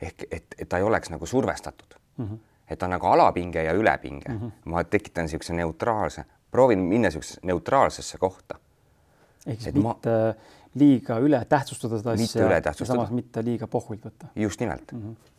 ehk 0.02 0.26
et, 0.32 0.56
et 0.60 0.70
ta 0.70 0.78
ei 0.78 0.84
oleks 0.84 1.10
nagu 1.10 1.26
survestatud 1.26 1.96
mm. 2.18 2.26
-hmm. 2.26 2.38
et 2.70 2.80
ta 2.80 2.86
on 2.86 2.96
nagu 2.98 3.08
alapinge 3.08 3.64
ja 3.64 3.74
ülepinge 3.74 4.30
mm. 4.30 4.40
-hmm. 4.40 4.52
ma 4.66 4.84
tekitan 4.84 5.24
niisuguse 5.24 5.54
neutraalse, 5.54 6.26
proovin 6.52 6.80
minna 6.80 7.08
niisugusesse 7.08 7.40
neutraalsesse 7.44 8.18
kohta. 8.18 8.56
ehk 9.48 9.62
siis 9.62 9.68
et 9.68 9.76
mitte 9.76 10.10
ma... 10.10 10.34
liiga 10.76 11.20
üle 11.20 11.46
tähtsustada 11.46 11.98
seda 11.98 12.12
asja, 12.12 12.74
samas 12.86 13.12
mitte 13.12 13.44
liiga 13.44 13.68
pohvilt 13.68 14.06
võtta. 14.06 14.28
just 14.36 14.60
nimelt 14.60 14.92
mm. 14.92 15.02
-hmm 15.02 15.33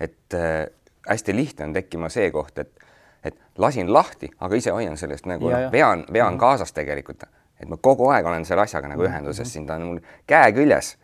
et 0.00 0.34
äh, 0.34 0.66
hästi 1.08 1.36
lihtne 1.36 1.64
on 1.64 1.72
tekkima 1.72 2.08
see 2.08 2.30
koht, 2.30 2.58
et, 2.58 2.84
et 3.24 3.36
lasin 3.58 3.92
lahti, 3.92 4.30
aga 4.40 4.56
ise 4.56 4.72
hoian 4.74 4.96
sellest 4.96 5.26
nagu 5.26 5.50
ja, 5.50 5.64
noh, 5.64 5.72
vean, 5.72 6.04
vean 6.12 6.32
mm 6.32 6.36
-hmm. 6.36 6.40
kaasas 6.40 6.72
tegelikult, 6.72 7.22
et 7.60 7.68
ma 7.68 7.76
kogu 7.76 8.08
aeg 8.08 8.26
olen 8.26 8.44
selle 8.44 8.62
asjaga 8.62 8.88
nagu 8.88 9.02
ühenduses 9.02 9.38
mm 9.38 9.48
-hmm. 9.48 9.52
siin, 9.52 9.66
ta 9.66 9.74
on 9.74 9.82
mul 9.82 10.00
käe 10.26 10.52
küljes. 10.52 10.96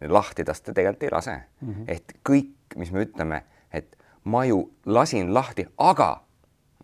lahti 0.00 0.44
tast 0.44 0.64
ta 0.64 0.72
tegelikult 0.72 1.02
ei 1.02 1.10
lase 1.12 1.42
mm. 1.60 1.72
-hmm. 1.72 1.84
et 1.88 2.12
kõik, 2.28 2.76
mis 2.76 2.92
me 2.92 3.04
ütleme, 3.04 3.42
et 3.72 3.96
ma 4.24 4.44
ju 4.44 4.72
lasin 4.86 5.34
lahti, 5.34 5.66
aga 5.78 6.24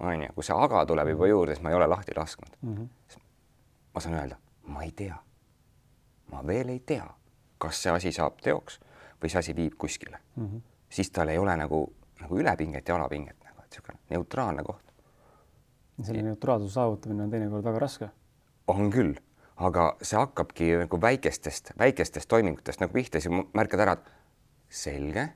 on 0.00 0.22
ju, 0.22 0.28
kui 0.34 0.44
see 0.44 0.56
aga 0.56 0.86
tuleb 0.86 1.08
juba 1.08 1.26
juurde, 1.26 1.54
siis 1.54 1.62
ma 1.62 1.70
ei 1.70 1.74
ole 1.74 1.86
lahti 1.86 2.12
lasknud 2.16 2.56
mm. 2.62 2.76
-hmm. 2.76 3.20
ma 3.94 4.00
saan 4.00 4.14
öelda, 4.14 4.36
ma 4.62 4.82
ei 4.82 4.92
tea. 4.92 5.16
ma 6.32 6.46
veel 6.46 6.68
ei 6.68 6.80
tea, 6.80 7.10
kas 7.58 7.82
see 7.82 7.92
asi 7.92 8.12
saab 8.12 8.36
teoks 8.42 8.80
või 9.22 9.28
see 9.28 9.38
asi 9.38 9.56
viib 9.56 9.72
kuskile 9.78 10.18
mm. 10.36 10.46
-hmm 10.46 10.60
siis 10.88 11.10
tal 11.10 11.28
ei 11.28 11.38
ole 11.38 11.56
nagu, 11.56 11.82
nagu 12.20 12.38
ülepinget 12.38 12.88
ja 12.88 12.96
alapinget 12.96 13.36
nagu, 13.44 13.62
et 13.62 13.70
niisugune 13.70 13.98
neutraalne 14.10 14.64
koht. 14.64 14.84
selle 16.02 16.22
neutraalsuse 16.22 16.72
saavutamine 16.72 17.22
on 17.22 17.30
teinekord 17.30 17.64
väga 17.64 17.78
raske. 17.78 18.08
on 18.66 18.90
küll, 18.90 19.14
aga 19.56 19.96
see 20.02 20.18
hakkabki 20.18 20.70
nagu 20.84 21.00
väikestest, 21.00 21.72
väikestest 21.78 22.28
toimingutest 22.28 22.80
nagu 22.80 22.92
pihta, 22.92 23.20
siis 23.20 23.34
märkad 23.54 23.80
ära, 23.80 23.92
et 23.92 24.10
selge, 24.68 25.28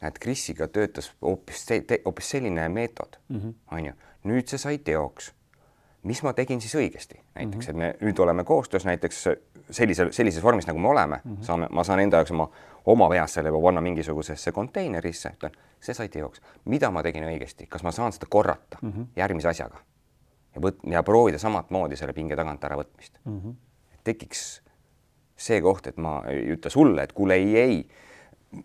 näed, 0.00 0.18
Krisiga 0.20 0.68
töötas 0.68 1.12
hoopis, 1.22 1.66
hoopis 2.04 2.30
selline 2.30 2.68
meetod, 2.68 3.18
mhm. 3.28 3.56
on 3.72 3.86
ju, 3.86 3.96
nüüd 4.24 4.48
see 4.48 4.58
sai 4.58 4.78
teoks 4.78 5.32
mis 6.04 6.20
ma 6.24 6.32
tegin 6.36 6.60
siis 6.60 6.74
õigesti, 6.76 7.18
näiteks 7.34 7.68
mm, 7.68 7.70
-hmm. 7.70 7.70
et 7.70 8.00
me 8.00 8.06
nüüd 8.08 8.18
oleme 8.20 8.44
koostöös 8.44 8.84
näiteks 8.84 9.24
sellisel, 9.70 10.12
sellises 10.12 10.42
vormis, 10.42 10.66
nagu 10.66 10.78
me 10.78 10.88
oleme 10.88 11.20
mm, 11.24 11.34
-hmm. 11.34 11.42
saame, 11.42 11.68
ma 11.70 11.84
saan 11.84 12.00
enda 12.00 12.16
jaoks 12.16 12.30
oma, 12.30 12.50
oma 12.86 13.08
peas 13.08 13.34
selle 13.34 13.48
juba 13.48 13.62
panna 13.62 13.80
mingisugusesse 13.80 14.52
konteinerisse, 14.52 15.34
ütlen, 15.38 15.56
see 15.80 15.94
sai 15.94 16.08
teoks, 16.08 16.42
mida 16.64 16.90
ma 16.90 17.02
tegin 17.02 17.24
õigesti, 17.24 17.68
kas 17.68 17.82
ma 17.82 17.92
saan 17.92 18.12
seda 18.12 18.26
korrata 18.30 18.78
mm 18.82 18.90
-hmm. 18.90 19.06
järgmise 19.16 19.48
asjaga 19.48 19.78
ja 20.54 20.60
võt- 20.60 20.90
ja 20.90 21.02
proovida 21.02 21.38
samat 21.38 21.70
moodi 21.70 21.96
selle 21.96 22.12
pinge 22.12 22.36
tagant 22.36 22.64
ära 22.64 22.76
võtmist 22.76 23.18
mm. 23.24 23.40
-hmm. 23.40 23.54
tekiks 24.04 24.62
see 25.36 25.60
koht, 25.60 25.86
et 25.86 25.96
ma 25.96 26.22
ei 26.30 26.54
ütle 26.54 26.70
sulle, 26.70 27.02
et 27.02 27.12
kuule, 27.12 27.34
ei, 27.34 27.56
ei 27.56 27.88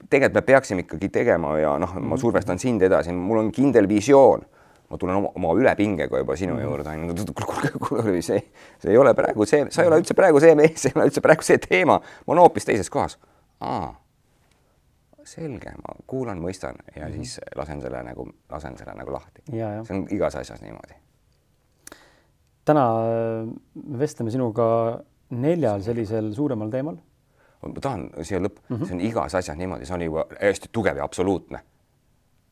tegelikult 0.09 0.33
me 0.33 0.41
peaksime 0.41 0.85
ikkagi 0.85 1.09
tegema 1.09 1.57
ja 1.59 1.77
noh, 1.79 1.93
ma 1.93 2.15
mhm. 2.15 2.21
survestan 2.21 2.59
sind 2.59 2.81
edasi, 2.81 3.11
mul 3.11 3.38
on 3.38 3.51
kindel 3.51 3.88
visioon 3.89 4.45
ma 4.89 4.97
tulen 4.97 5.15
oma, 5.15 5.31
oma 5.35 5.53
ülepingega 5.53 6.17
juba 6.17 6.35
sinu 6.35 6.53
mm 6.53 6.59
-hmm. 6.59 6.63
juurde, 6.63 6.89
on 6.89 7.17
ju, 7.17 7.33
kuule, 7.45 7.71
kuule, 7.88 8.21
see, 8.21 8.43
see 8.79 8.91
ei 8.91 8.97
ole 8.97 9.13
praegu 9.13 9.45
see, 9.45 9.65
sa 9.69 9.81
ei 9.81 9.88
ole 9.88 9.99
üldse 10.01 10.13
praegu 10.13 10.39
see 10.39 10.55
mees, 10.55 10.81
see 10.81 10.89
ei 10.89 10.99
ole 10.99 11.09
üldse 11.09 11.21
praegu 11.21 11.45
see 11.45 11.57
teema, 11.57 11.99
ma 11.99 12.33
olen 12.33 12.41
hoopis 12.41 12.65
teises 12.65 12.89
kohas. 12.89 13.19
aa, 13.59 13.93
selge, 15.36 15.74
ma 15.83 15.95
kuulan, 16.07 16.41
mõistan 16.41 16.79
ja 16.95 17.05
mm 17.05 17.12
-hmm. 17.12 17.15
siis 17.15 17.39
lasen 17.55 17.81
selle 17.81 18.03
nagu, 18.03 18.27
lasen 18.50 18.77
selle 18.77 18.93
nagu 18.98 19.13
lahti. 19.13 19.43
see 19.51 19.98
on 19.98 20.07
igas 20.09 20.36
asjas 20.36 20.62
niimoodi. 20.62 20.98
täna 22.65 22.86
me 23.74 24.00
vestleme 24.00 24.31
sinuga 24.31 24.65
neljal 25.29 25.81
sellisel 25.81 26.33
suuremal 26.33 26.69
teemal. 26.69 26.98
ma 27.62 27.81
tahan 27.81 28.09
siia 28.21 28.39
lõppu 28.39 28.62
mm, 28.69 28.75
-hmm. 28.75 28.86
see 28.86 28.95
on 28.95 29.01
igas 29.01 29.36
asjas 29.36 29.57
niimoodi, 29.57 29.86
see 29.86 29.93
on 29.93 30.01
juba 30.01 30.25
hästi 30.41 30.69
tugev 30.71 30.98
ja 30.98 31.03
absoluutne. 31.03 31.59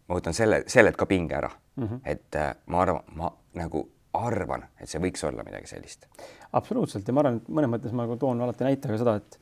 ma 0.07 0.15
võtan 0.15 0.33
selle, 0.33 0.63
sellelt 0.67 0.95
ka 0.95 1.05
pinge 1.05 1.35
ära 1.35 1.49
mm, 1.75 1.87
-hmm. 1.87 1.99
et 2.05 2.35
äh, 2.35 2.55
ma 2.65 2.81
arvan, 2.81 3.03
ma 3.15 3.31
nagu 3.53 3.89
arvan, 4.13 4.65
et 4.81 4.89
see 4.89 5.01
võiks 5.01 5.23
olla 5.27 5.43
midagi 5.43 5.67
sellist. 5.67 6.07
absoluutselt 6.53 7.07
ja 7.07 7.13
ma 7.13 7.23
arvan, 7.23 7.41
et 7.41 7.49
mõnes 7.49 7.71
mõttes 7.71 7.93
ma 7.93 8.05
nagu 8.05 8.17
toon 8.17 8.41
alati 8.41 8.63
näitega 8.63 8.97
seda, 8.97 9.15
et 9.15 9.39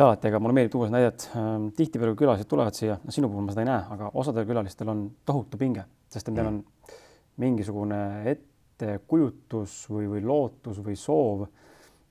et 0.00 0.06
alati, 0.06 0.28
ega 0.30 0.40
mulle 0.40 0.56
meeldib 0.56 0.72
tuua 0.72 0.88
seda 0.88 0.96
näidet 0.96 1.28
ähm,, 1.36 1.70
tihtipeale 1.76 2.16
külalised 2.16 2.48
tulevad 2.48 2.76
siia, 2.76 2.98
no 3.04 3.14
sinu 3.14 3.28
puhul 3.28 3.44
ma 3.44 3.52
seda 3.54 3.66
ei 3.66 3.70
näe, 3.70 3.82
aga 3.96 4.10
osadel 4.22 4.48
külalistel 4.48 4.88
on 4.88 5.06
tohutu 5.28 5.60
pinge, 5.60 5.84
sest 6.08 6.32
neil 6.32 6.46
mm. 6.46 6.56
on 6.56 6.96
mingisugune 7.40 8.00
ettekujutus 8.32 9.82
või, 9.92 10.08
või 10.14 10.24
lootus 10.24 10.80
või 10.84 10.96
soov 10.96 11.48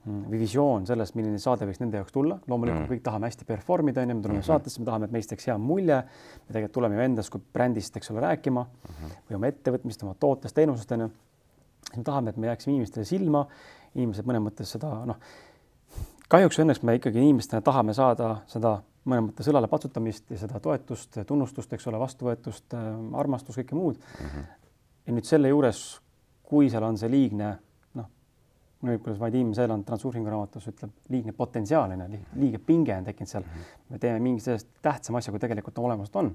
Mm, 0.07 0.29
või 0.31 0.39
visioon 0.39 0.85
sellest, 0.87 1.11
milline 1.19 1.37
saade 1.43 1.65
võiks 1.67 1.81
nende 1.81 1.99
jaoks 1.99 2.13
tulla. 2.15 2.37
loomulikult 2.47 2.85
mm. 2.85 2.91
kõik 2.93 3.01
tahame 3.03 3.27
hästi 3.27 3.45
perform 3.45 3.89
ida, 3.91 4.05
onju, 4.05 4.15
me 4.15 4.23
tuleme 4.23 4.37
mm 4.37 4.41
-hmm. 4.41 4.47
saatesse, 4.47 4.79
me 4.79 4.87
tahame, 4.87 5.09
et 5.09 5.11
meist 5.11 5.33
jääks 5.33 5.47
hea 5.49 5.57
mulje. 5.57 5.97
me 5.97 6.53
tegelikult 6.53 6.73
tuleme 6.77 6.95
ju 6.95 7.01
endast 7.01 7.29
kui 7.29 7.41
brändist, 7.53 7.97
eks 7.97 8.11
ole, 8.11 8.21
rääkima 8.23 8.63
mm 8.63 8.93
-hmm. 8.95 9.17
või 9.29 9.35
oma 9.35 9.47
ettevõtmist, 9.47 10.03
oma 10.03 10.15
tootest, 10.19 10.55
teenusest, 10.55 10.91
onju. 10.91 11.09
me 11.97 12.03
tahame, 12.03 12.29
et 12.29 12.37
me 12.37 12.47
jääksime 12.47 12.73
inimestele 12.73 13.05
silma, 13.05 13.45
inimesed 13.95 14.25
mõnes 14.25 14.43
mõttes 14.47 14.71
seda, 14.71 15.05
noh, 15.05 15.17
kahjuks 16.29 16.59
õnneks 16.61 16.83
me 16.85 16.95
ikkagi 16.99 17.21
inimestena 17.23 17.61
tahame 17.65 17.93
saada 17.97 18.35
seda 18.47 18.79
mõnes 19.09 19.29
mõttes 19.29 19.47
õlale 19.49 19.69
patsutamist 19.71 20.29
ja 20.29 20.37
seda 20.37 20.59
toetust, 20.63 21.17
tunnustust, 21.27 21.73
eks 21.73 21.87
ole, 21.89 21.99
vastuvõetust, 21.99 22.75
armastust, 23.17 23.57
kõike 23.61 23.77
muud 23.77 23.97
mm. 23.97 24.27
-hmm. 24.27 24.45
ja 25.07 25.15
nüüd 25.15 25.25
selle 25.25 25.49
juures, 25.49 25.81
kui 26.43 26.69
seal 26.69 26.83
on 26.83 26.97
see 26.97 27.09
liigne 27.09 27.55
nüüd, 28.85 29.01
kuidas 29.03 29.19
Vadim 29.19 29.51
Seeland 29.55 29.85
Transurfingu 29.87 30.31
raamatus 30.31 30.69
ütleb, 30.71 30.93
liigne 31.11 31.33
potentsiaal 31.35 31.91
on 31.95 32.05
ju, 32.05 32.21
liigne 32.39 32.61
pinge 32.63 32.95
on 32.95 33.07
tekkinud 33.07 33.31
seal 33.31 33.43
mm. 33.43 33.49
-hmm. 33.55 33.81
me 33.89 33.99
teeme 33.99 34.19
mingi 34.23 34.43
sellest 34.43 34.69
tähtsama 34.81 35.17
asja, 35.17 35.31
kui 35.31 35.39
tegelikult 35.39 35.77
olemas 35.77 36.11
on. 36.13 36.31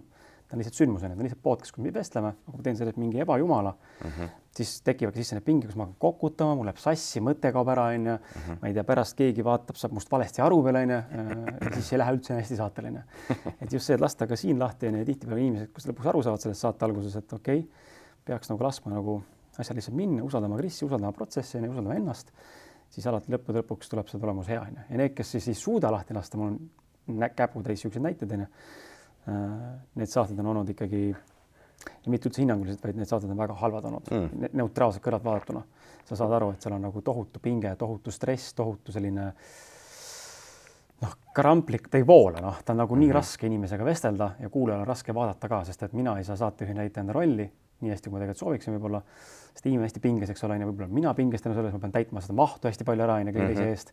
Ta 0.48 0.56
on 0.56 0.60
lihtsalt 0.60 0.78
sündmus 0.78 1.02
on 1.02 1.10
ju, 1.10 1.16
ta 1.16 1.22
on 1.22 1.28
lihtsalt 1.28 1.42
podcast, 1.42 1.74
kus 1.74 1.84
me 1.84 1.92
vestleme, 1.94 2.32
aga 2.34 2.52
kui 2.52 2.60
ma 2.60 2.66
teen 2.66 2.78
sellest 2.78 2.98
mingi 3.00 3.20
ebajumala 3.24 3.72
mm, 3.74 4.10
-hmm. 4.10 4.32
siis 4.58 4.74
tekivad 4.86 5.16
sisse 5.18 5.36
need 5.36 5.44
pinged, 5.44 5.66
kus 5.70 5.76
ma 5.76 5.86
hakkan 5.86 5.98
kokutama, 6.04 6.54
mul 6.58 6.68
läheb 6.68 6.80
sassi, 6.82 7.22
mõte 7.24 7.52
kaob 7.52 7.68
ära, 7.74 7.88
on 7.94 8.06
ju. 8.06 8.16
Mhm. 8.40 8.58
ma 8.62 8.68
ei 8.68 8.74
tea, 8.74 8.84
pärast 8.84 9.16
keegi 9.16 9.44
vaatab, 9.44 9.76
saab 9.80 9.92
must 9.92 10.10
valesti 10.10 10.42
aru 10.42 10.62
veel, 10.64 10.76
on 10.82 10.90
ju. 10.90 11.00
ja 11.60 11.74
siis 11.74 11.92
ei 11.92 11.98
lähe 11.98 12.16
üldse 12.16 12.34
hästi 12.38 12.56
saatele, 12.56 12.88
on 12.88 12.94
ju. 12.94 13.54
et 13.60 13.72
just 13.72 13.86
see, 13.86 13.94
et 13.94 14.00
lasta 14.00 14.26
ka 14.26 14.36
siin 14.36 14.58
lahti 14.58 14.88
on 14.88 14.98
ju, 15.00 15.04
tihtipeale 15.04 15.40
inimesed, 15.40 15.72
kes 15.74 15.88
lõpuks 15.88 16.12
aru 16.12 16.22
saavad 16.22 16.40
sellest 16.40 16.60
saate 16.60 16.84
alguses, 16.84 17.16
et 17.16 17.32
okei 17.32 17.58
okay,, 17.58 17.92
peaks 18.24 18.50
nagu 18.50 18.64
laskma 18.64 18.94
nagu 18.94 19.22
asjal 19.58 19.76
lihtsalt 19.78 19.96
minna, 19.96 20.22
usaldama 20.24 20.56
Krissi, 20.58 20.84
usaldama 20.84 21.12
protsessi 21.12 21.58
ja 21.58 21.70
usaldama 21.70 21.94
ennast, 21.98 22.32
siis 22.90 23.06
alati 23.06 23.32
lõppude 23.32 23.62
lõpuks 23.62 23.90
tuleb 23.90 24.08
see 24.10 24.20
tulemus 24.20 24.48
hea 24.50 24.62
onju. 24.62 24.86
ja 24.90 25.00
need, 25.00 25.14
kes 25.16 25.36
siis 25.36 25.48
ei 25.52 25.58
suuda 25.58 25.92
lahti 25.94 26.14
lasta, 26.16 26.38
mul 26.38 26.54
on 26.54 27.30
käputäis 27.36 27.84
siukseid 27.84 28.04
näiteid 28.04 28.34
onju. 28.36 28.46
Äh, 29.28 29.52
need 29.96 30.10
saated 30.12 30.38
on 30.38 30.50
olnud 30.52 30.68
ikkagi 30.74 31.06
ja 31.08 32.10
mitte 32.12 32.28
üldse 32.28 32.42
hinnanguliselt, 32.42 32.82
vaid 32.84 32.98
need 32.98 33.08
saated 33.08 33.30
on 33.32 33.38
väga 33.40 33.54
halvad 33.56 33.86
olnud 33.88 34.10
mm., 34.12 34.50
neutraalselt 34.52 35.04
kõrvalt 35.04 35.24
vaadatuna. 35.24 35.62
sa 36.04 36.16
saad 36.16 36.32
aru, 36.36 36.50
et 36.52 36.60
seal 36.60 36.74
on 36.76 36.82
nagu 36.84 37.00
tohutu 37.00 37.40
pinge, 37.40 37.70
tohutu 37.80 38.12
stress, 38.12 38.52
tohutu 38.52 38.92
selline 38.92 39.30
noh, 41.00 41.14
kramplik, 41.34 41.88
ta 41.88 41.96
ei 41.96 42.06
voola, 42.06 42.42
noh, 42.44 42.60
ta 42.60 42.72
on 42.72 42.82
nagu 42.82 42.94
mm 42.94 42.98
-hmm. 42.98 43.00
nii 43.00 43.08
mhm. 43.08 43.16
raske 43.16 43.46
inimesega 43.46 43.84
vestelda 43.84 44.30
ja 44.40 44.48
kuulajal 44.48 44.80
on 44.80 44.86
raske 44.86 45.14
vaadata 45.14 45.48
ka, 45.48 45.64
sest 45.64 45.82
et 45.82 45.92
mina 45.92 46.18
ei 46.18 46.24
saa 46.24 46.36
saatejuhi 46.36 46.74
näita 46.74 47.00
enda 47.00 47.12
rolli 47.12 47.50
nii 47.80 47.90
hästi, 47.90 48.10
kui 48.10 48.12
ma 48.12 48.18
tegelikult 48.18 48.44
sooviksin 48.44 48.74
võib-olla 48.74 49.02
sest 49.54 49.66
inimene 49.66 49.86
hästi 49.86 50.00
pinges, 50.02 50.30
eks 50.30 50.44
ole, 50.44 50.56
onju, 50.58 50.68
võib-olla 50.72 50.90
mina 50.92 51.14
pingestan 51.14 51.54
selles, 51.54 51.72
ma 51.72 51.82
pean 51.82 51.92
täitma 51.94 52.22
seda 52.24 52.36
mahtu 52.38 52.68
hästi 52.68 52.84
palju 52.84 53.04
ära, 53.06 53.18
onju, 53.22 53.32
kõige 53.32 53.50
teise 53.52 53.62
mhm. 53.62 53.70
eest. 53.70 53.92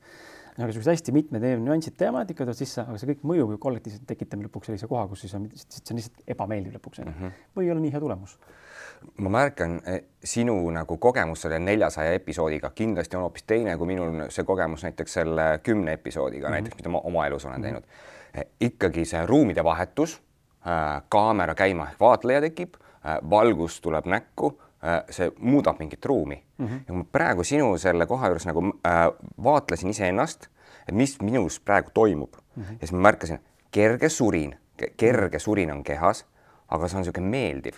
Aga 0.58 0.67
niisugused 0.67 0.91
hästi 0.91 1.13
mitmed 1.15 1.46
nüansid, 1.63 1.96
temaatikad 2.00 2.46
tulevad 2.46 2.60
sisse, 2.60 2.84
aga 2.84 2.98
see 3.00 3.12
kõik 3.13 3.22
mõjub 3.31 3.53
ju 3.55 3.60
kollektiivselt, 3.62 4.03
tekitab 4.10 4.43
lõpuks 4.48 4.72
sellise 4.72 4.89
koha, 4.91 5.05
kus 5.12 5.24
siis 5.25 5.36
on, 5.38 5.48
see 5.55 5.93
on 5.93 6.01
lihtsalt 6.01 6.34
ebameeldiv 6.36 6.75
lõpuks 6.77 7.03
onju 7.03 7.12
mm 7.12 7.22
-hmm. 7.22 7.46
või 7.55 7.67
ei 7.67 7.72
ole 7.72 7.86
nii 7.86 7.93
hea 7.93 8.03
tulemus 8.03 8.38
ma 9.17 9.29
märkan 9.29 9.81
eh, 9.86 10.03
sinu 10.24 10.70
nagu 10.70 10.98
kogemus 10.98 11.41
selle 11.41 11.60
neljasaja 11.60 12.13
episoodiga 12.13 12.72
kindlasti 12.75 13.17
on 13.17 13.25
hoopis 13.25 13.43
teine 13.43 13.77
kui 13.77 13.88
minul 13.88 14.27
see 14.29 14.46
kogemus 14.46 14.84
näiteks 14.84 15.13
selle 15.13 15.48
kümne 15.63 15.93
episoodiga 15.93 16.48
mm 16.48 16.50
-hmm. 16.50 16.55
näiteks, 16.55 16.75
mida 16.75 16.89
ma 16.89 17.01
oma 17.03 17.25
elus 17.27 17.46
olen 17.46 17.62
teinud. 17.62 17.84
Eh, 18.34 18.46
ikkagi 18.62 19.05
see 19.05 19.25
ruumide 19.25 19.63
vahetus, 19.63 20.22
äh, 20.67 21.01
kaamera 21.10 21.55
käima 21.55 21.88
ehk 21.89 22.00
vaatleja 22.00 22.41
tekib, 22.41 22.74
valgus 23.29 23.81
tuleb 23.81 24.05
näkku 24.05 24.62
see 25.09 25.31
muudab 25.39 25.79
mingit 25.79 26.05
ruumi 26.05 26.43
mm. 26.57 26.67
-hmm. 26.67 26.79
ja 26.88 26.93
ma 26.93 27.03
praegu 27.11 27.43
sinu 27.43 27.77
selle 27.77 28.05
koha 28.05 28.27
juures 28.27 28.45
nagu 28.45 28.63
äh, 28.88 29.05
vaatlesin 29.43 29.89
iseennast, 29.89 30.47
et 30.89 30.95
mis 30.95 31.21
minus 31.21 31.59
praegu 31.59 31.89
toimub 31.93 32.33
mm 32.33 32.63
-hmm. 32.63 32.73
ja 32.73 32.79
siis 32.79 32.91
ma 32.91 33.00
märkasin 33.00 33.39
kerge 33.71 34.09
surin, 34.09 34.55
kerge 34.97 35.39
surin 35.39 35.71
on 35.71 35.83
kehas, 35.83 36.25
aga 36.67 36.88
see 36.88 36.97
on 36.97 37.01
niisugune 37.01 37.29
meeldiv. 37.29 37.75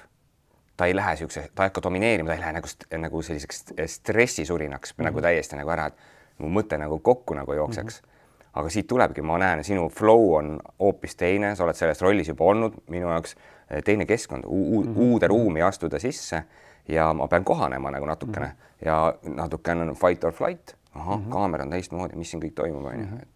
ta 0.78 0.86
ei 0.86 0.96
lähe 0.96 1.10
niisuguse, 1.10 1.50
ta 1.56 1.64
ei 1.64 1.68
hakka 1.68 1.82
domineerima, 1.84 2.30
ta 2.30 2.34
ei 2.34 2.40
lähe 2.40 2.52
nagu, 2.52 2.68
nagu 2.98 3.22
selliseks 3.22 3.66
stressisurinaks 3.86 4.94
mm 4.94 5.02
-hmm. 5.02 5.06
nagu 5.06 5.22
täiesti 5.22 5.56
nagu 5.56 5.70
ära, 5.70 5.86
et 5.86 5.94
mu 6.38 6.50
mõte 6.50 6.78
nagu 6.78 7.00
kokku 7.00 7.34
nagu 7.34 7.54
jookseks 7.54 8.02
mm. 8.02 8.08
-hmm. 8.08 8.50
aga 8.54 8.70
siit 8.70 8.88
tulebki, 8.88 9.22
ma 9.22 9.38
näen, 9.38 9.64
sinu 9.64 9.90
flow 9.90 10.34
on 10.34 10.60
hoopis 10.80 11.16
teine, 11.16 11.56
sa 11.56 11.64
oled 11.64 11.76
selles 11.76 12.02
rollis 12.02 12.28
juba 12.28 12.44
olnud, 12.44 12.74
minu 12.88 13.10
jaoks 13.10 13.36
äh, 13.36 13.84
teine 13.84 14.06
keskkond, 14.06 14.44
mm 14.44 14.84
-hmm. 14.84 14.98
uude 14.98 15.28
ruumi 15.28 15.62
astuda 15.62 16.00
sisse 16.00 16.44
ja 16.88 17.14
ma 17.14 17.28
pean 17.28 17.44
kohanema 17.44 17.92
nagu 17.92 18.06
natukene 18.06 18.46
mm 18.46 18.52
-hmm. 18.52 18.86
ja 18.86 19.14
natukene 19.36 19.82
on 19.82 19.96
fight 19.96 20.24
or 20.24 20.32
flight, 20.32 20.76
ahah 20.96 21.18
mm, 21.18 21.26
-hmm. 21.26 21.32
kaamera 21.32 21.64
on 21.64 21.70
teistmoodi, 21.70 22.16
mis 22.16 22.32
siin 22.32 22.44
kõik 22.44 22.54
toimub, 22.56 22.86
onju, 22.86 23.06
mhm. 23.06 23.18
et 23.22 23.28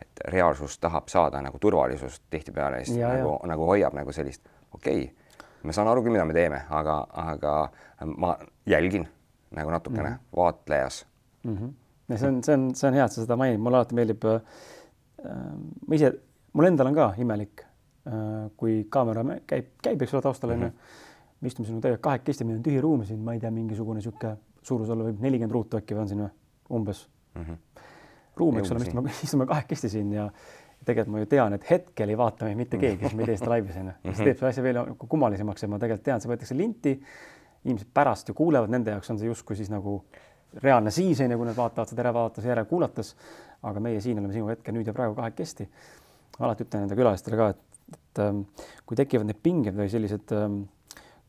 et 0.00 0.20
reaalsus 0.28 0.78
tahab 0.78 1.08
saada 1.08 1.42
nagu 1.42 1.58
turvalisust 1.58 2.22
tihtipeale, 2.30 2.84
siis 2.84 2.98
ja, 2.98 3.08
nagu, 3.08 3.38
nagu 3.46 3.66
hoiab 3.66 3.94
nagu 3.94 4.12
sellist, 4.12 4.42
okei 4.74 5.04
okay,, 5.04 5.14
ma 5.62 5.72
saan 5.72 5.88
aru 5.88 6.02
küll, 6.02 6.12
mida 6.12 6.24
me 6.24 6.32
teeme, 6.32 6.62
aga, 6.70 7.06
aga 7.12 7.68
ma 8.16 8.36
jälgin 8.66 9.08
nagu 9.50 9.70
natukene 9.70 10.08
mm 10.08 10.14
-hmm. 10.14 10.36
vaatlejas 10.36 11.06
mm. 11.42 11.56
-hmm. 11.56 11.72
ja 12.08 12.18
see 12.18 12.28
on, 12.28 12.42
see 12.44 12.54
on, 12.54 12.74
see 12.74 12.88
on 12.88 12.94
hea, 12.94 13.04
et 13.04 13.12
sa 13.12 13.20
seda 13.20 13.36
mainid, 13.36 13.60
mulle 13.60 13.76
alati 13.76 13.94
meeldib 13.94 14.24
äh,. 14.24 14.40
ma 15.88 15.94
ise, 15.94 16.12
mul 16.52 16.64
endal 16.64 16.86
on 16.86 16.94
ka 16.94 17.14
imelik 17.18 17.60
äh,, 18.06 18.50
kui 18.56 18.86
kaamera 18.90 19.24
käib, 19.46 19.66
käib, 19.82 20.02
eks 20.02 20.14
ole, 20.14 20.22
taustal 20.22 20.50
onju 20.50 20.66
mm 20.66 20.70
-hmm 20.70 21.03
me 21.44 21.52
istume 21.52 21.68
siin 21.68 21.80
tegelikult 21.84 22.06
kahekesti, 22.08 22.46
meil 22.48 22.58
on 22.58 22.64
tühi 22.64 22.80
ruum 22.80 23.04
siin, 23.04 23.20
ma 23.24 23.36
ei 23.36 23.40
tea, 23.42 23.52
mingisugune 23.52 24.00
niisugune 24.00 24.36
suurus 24.64 24.90
olla 24.90 25.10
võib 25.10 25.20
nelikümmend 25.20 25.52
ruutu 25.52 25.76
äkki 25.76 25.96
või 25.96 26.04
on 26.06 26.10
siin 26.10 26.22
või 26.24 26.30
umbes 26.78 27.04
mm. 27.34 27.42
-hmm. 27.42 27.88
ruum, 28.40 28.60
eks 28.60 28.72
ole, 28.72 28.80
me 28.80 28.88
istume, 28.88 29.16
istume 29.28 29.46
kahekesti 29.50 29.90
siin 29.92 30.12
ja 30.16 30.28
tegelikult 30.84 31.12
ma 31.14 31.22
ju 31.22 31.30
tean, 31.30 31.56
et 31.56 31.64
hetkel 31.70 32.12
ei 32.12 32.18
vaata 32.18 32.48
meid 32.48 32.60
mitte 32.60 32.80
keegi, 32.80 33.12
me 33.16 33.24
ei 33.24 33.32
tee 33.32 33.40
seda 33.40 33.54
laivis 33.54 33.76
onju. 33.80 33.94
see 34.10 34.28
teeb 34.28 34.38
selle 34.40 34.52
asja 34.52 34.64
veel 34.64 34.80
kummalisemaks 35.00 35.64
ja 35.64 35.70
ma 35.72 35.80
tegelikult 35.80 36.06
tean, 36.08 36.22
see 36.22 36.32
võetakse 36.32 36.56
linti. 36.56 36.94
inimesed 37.64 37.88
pärast 37.96 38.28
ju 38.28 38.34
kuulevad, 38.36 38.72
nende 38.72 38.92
jaoks 38.92 39.10
on 39.10 39.18
see 39.20 39.28
justkui 39.30 39.56
siis 39.56 39.70
nagu 39.72 40.02
reaalne 40.62 40.90
siis 40.94 41.20
onju, 41.24 41.38
kui 41.40 41.48
nad 41.48 41.56
vaatavad 41.56 41.88
seda 41.88 42.04
järelvaadates, 42.04 42.44
järele 42.44 42.68
kuulates. 42.68 43.14
aga 43.64 43.80
meie 43.80 44.00
siin 44.04 44.18
oleme 44.20 44.32
sinuga 44.32 44.52
hetkel 44.52 44.74
nüüd 44.76 44.86
ja 44.86 44.92
praegu 44.92 45.14
kahekesti. 45.16 45.68
alati 46.40 46.64
ütlen 46.64 46.84
enda 46.84 46.98
külalistele 46.98 47.36
ka, 47.36 47.48
et, 47.54 47.80
et 47.94 48.22
ähm, 48.24 48.44
kui 48.86 48.96
tekivad 48.96 49.26
need 49.26 49.40
pinged 49.42 49.76
või 49.76 49.88
sellised 49.88 50.32
ähm, 50.36 50.64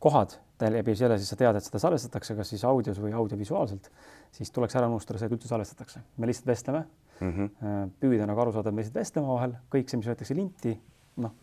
kohad, 0.05 0.35
läbi 0.61 0.93
selle 0.95 1.17
siis 1.19 1.31
sa 1.33 1.37
tead, 1.39 1.57
et 1.57 1.65
seda 1.65 1.81
salvestatakse, 1.81 2.35
kas 2.37 2.51
siis 2.53 2.63
audios 2.67 2.99
või 3.01 3.15
audiovisuaalselt, 3.17 3.89
siis 4.35 4.53
tuleks 4.55 4.77
ära 4.77 4.87
unustada 4.91 5.19
see, 5.19 5.29
et 5.29 5.35
üldse 5.35 5.49
salvestatakse. 5.49 6.03
me 6.17 6.29
lihtsalt 6.29 6.51
vestleme 6.51 6.85
mm. 7.19 7.31
-hmm. 7.31 7.89
püüda 7.99 8.27
nagu 8.29 8.41
aru 8.45 8.53
saada, 8.55 8.69
et 8.69 8.75
me 8.75 8.83
lihtsalt 8.83 9.01
vestleme 9.01 9.27
omavahel, 9.27 9.57
kõik 9.73 9.89
see, 9.89 9.99
mis 9.99 10.09
võetakse 10.11 10.37
linti, 10.37 10.75
noh, 11.25 11.33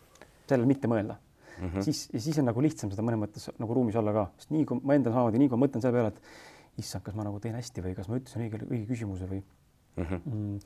sellele 0.46 0.68
mitte 0.68 0.88
mõelda 0.88 1.18
mm. 1.18 1.68
-hmm. 1.68 1.82
siis, 1.88 2.08
siis 2.16 2.38
on 2.38 2.48
nagu 2.50 2.62
lihtsam 2.62 2.92
seda 2.92 3.04
mõnes 3.06 3.20
mõttes 3.24 3.50
nagu 3.58 3.74
ruumis 3.74 3.96
olla 3.96 4.14
ka, 4.16 4.26
sest 4.38 4.54
nii 4.54 4.64
kui 4.68 4.80
ma 4.82 4.96
endal 4.98 5.16
samamoodi, 5.16 5.42
nii 5.42 5.50
kui 5.50 5.58
ma 5.58 5.66
mõtlen 5.66 5.84
selle 5.84 5.98
peale, 5.98 6.14
et 6.14 6.80
issand, 6.82 7.04
kas 7.04 7.18
ma 7.18 7.26
nagu 7.26 7.40
teen 7.40 7.58
hästi 7.58 7.84
või 7.84 7.96
kas 7.98 8.08
ma 8.08 8.20
ütlesin 8.20 8.46
õige, 8.46 8.62
õige 8.68 8.86
küsimuse 8.88 9.28
või 9.28 9.42
mm 9.42 10.04
-hmm. 10.04 10.20
mm, 10.24 10.58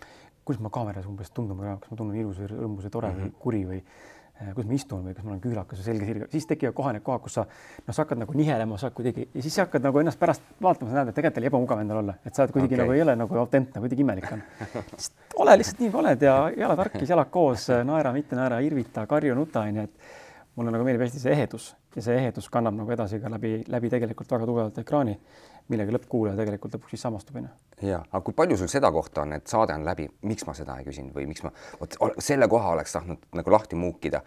kuidas 0.44 0.62
ma 0.62 0.70
kaameras 0.70 1.08
umbes 1.10 1.32
tundun, 1.34 1.64
kas 1.80 1.90
ma 1.90 1.96
tunnen 1.96 2.20
ilus 2.20 2.38
või 2.42 2.52
rõõmus 2.52 2.86
või 2.86 2.94
tore 2.98 3.10
mm 3.10 3.16
-hmm. 3.16 3.32
või 3.32 3.42
kuri 3.42 3.64
või 3.72 3.80
kus 4.54 4.66
ma 4.68 4.76
istun 4.76 5.04
või 5.06 5.14
kas 5.16 5.24
mul 5.24 5.36
on 5.36 5.40
küülakas 5.40 5.80
või 5.80 5.86
selge 5.86 6.08
sirg, 6.08 6.26
siis 6.32 6.46
tekivad 6.50 6.74
kohe 6.76 6.92
need 6.96 7.04
kohad, 7.06 7.22
kus 7.24 7.38
sa 7.38 7.46
noh, 7.46 7.94
sa 7.94 8.02
hakkad 8.02 8.20
nagu 8.20 8.36
nihelema, 8.36 8.78
sa 8.80 8.90
kuidagi 8.94 9.28
ja 9.32 9.44
siis 9.44 9.56
sa 9.56 9.64
hakkad 9.64 9.86
nagu 9.86 10.02
ennast 10.02 10.20
pärast 10.20 10.44
vaatama, 10.62 10.90
sa 10.90 10.98
näed, 11.00 11.12
et 11.12 11.16
tegelikult 11.16 11.40
oli 11.40 11.50
ebamugav 11.50 11.80
endal 11.80 12.02
olla, 12.02 12.18
et 12.24 12.36
sa 12.36 12.44
oled 12.44 12.52
kuidagi 12.56 12.74
okay. 12.74 12.82
nagu 12.82 12.96
ei 12.96 13.02
ole 13.06 13.16
nagu 13.16 13.40
autentne, 13.42 13.82
kuidagi 13.84 14.04
imelik 14.04 14.28
on. 14.36 14.44
ole 15.44 15.56
lihtsalt 15.62 15.80
nii, 15.80 15.90
kui 15.94 16.02
oled 16.02 16.28
ja 16.28 16.36
jalad 16.56 16.84
harkis, 16.84 17.08
jalad 17.14 17.32
koos, 17.32 17.68
naera, 17.88 18.12
mitte 18.16 18.36
naera, 18.38 18.60
irvita, 18.64 19.06
karju, 19.08 19.38
nuta 19.38 19.64
onju, 19.64 19.88
et 19.88 20.24
mulle 20.56 20.72
nagu 20.72 20.84
meeldib 20.86 21.04
hästi 21.04 21.20
see 21.20 21.34
ehedus 21.36 21.66
ja 21.96 22.02
see 22.04 22.16
ehedus 22.20 22.48
kannab 22.52 22.76
nagu 22.78 22.92
edasi 22.92 23.18
ka 23.20 23.30
läbi, 23.32 23.58
läbi 23.72 23.90
tegelikult 23.92 24.30
väga 24.32 24.48
tugevalt 24.48 24.78
ekraani, 24.80 25.16
millega 25.72 25.94
lõppkuulaja 25.96 26.36
tegelikult 26.38 26.76
lõpuks 26.76 26.94
siis 26.94 27.04
samastub 27.04 27.36
onju. 27.40 27.50
ja, 27.84 28.00
aga 28.08 28.22
kui 28.24 28.36
palju 28.36 28.56
sul 28.60 28.70
seda 28.72 28.90
kohta 28.92 29.26
on, 29.26 29.36
et 29.36 29.46
saade 29.52 29.76
on 29.76 29.84
läbi, 29.86 30.08
miks 30.28 30.46
ma 30.48 30.56
seda 30.56 30.78
ei 30.80 30.88
küsinud 30.88 31.16
või 31.16 31.28
miks 31.28 31.44
ma, 31.44 31.52
vot 31.80 31.98
selle 32.24 32.48
koha 32.52 32.72
oleks 32.76 32.96
tahtnud 32.96 33.28
nagu 33.36 33.52
lahti 33.52 33.78
muukida 33.80 34.22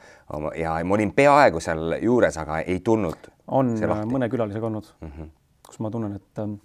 ja 0.59 0.77
ma 0.83 0.97
olin 0.97 1.13
peaaegu 1.17 1.61
seal 1.63 1.97
juures, 2.01 2.37
aga 2.37 2.61
ei 2.61 2.81
tulnud. 2.85 3.29
on 3.47 3.75
mõne 4.13 4.29
külalisega 4.29 4.69
olnud 4.69 4.93
mm, 4.99 5.13
-hmm. 5.13 5.31
kus 5.67 5.79
ma 5.79 5.91
tunnen, 5.91 6.17
et 6.21 6.43
ähm, 6.43 6.59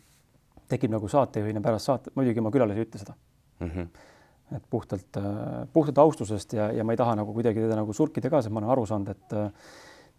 tekib 0.69 0.93
nagu 0.93 1.09
saatejuhina 1.09 1.65
pärast 1.65 1.93
saate, 1.93 2.13
muidugi 2.15 2.45
ma 2.45 2.53
külalisi 2.53 2.85
ei 2.85 2.89
ütle 2.89 3.01
seda 3.01 3.17
mm. 3.61 3.71
-hmm. 3.71 3.89
Et 4.53 4.63
puhtalt, 4.71 5.17
puhtalt 5.73 5.99
austusest 5.99 6.53
ja, 6.53 6.69
ja 6.73 6.85
ma 6.85 6.93
ei 6.93 7.01
taha 7.01 7.15
nagu 7.17 7.33
kuidagi 7.33 7.63
teda 7.65 7.79
nagu 7.79 7.93
surkida 7.97 8.31
ka, 8.31 8.43
sest 8.43 8.53
ma 8.53 8.61
olen 8.61 8.75
aru 8.75 8.85
saanud, 8.87 9.15
et 9.15 9.37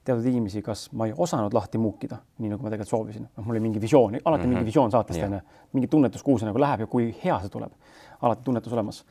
teatud 0.05 0.25
inimesi, 0.29 0.61
kas 0.65 0.87
ma 0.93 1.07
ei 1.09 1.13
osanud 1.17 1.53
lahti 1.55 1.79
muukida, 1.81 2.19
nii 2.41 2.51
nagu 2.51 2.63
ma 2.63 2.71
tegelikult 2.71 2.91
soovisin, 2.91 3.25
noh, 3.25 3.45
mul 3.45 3.55
oli 3.55 3.63
mingi 3.63 3.81
visioon, 3.81 4.19
alati 4.21 4.43
mm 4.43 4.45
-hmm. 4.45 4.53
mingi 4.53 4.69
visioon 4.69 4.91
saatest 4.91 5.23
onju, 5.23 5.39
mingi 5.73 5.87
tunnetus, 5.87 6.23
kuhu 6.23 6.39
see 6.39 6.49
nagu 6.49 6.61
läheb 6.61 6.85
ja 6.85 6.87
kui 6.87 7.07
hea 7.23 7.39
see 7.41 7.49
tuleb, 7.49 7.71
alati 8.21 8.43
tunnetus 8.43 8.73
olemas. 8.73 9.05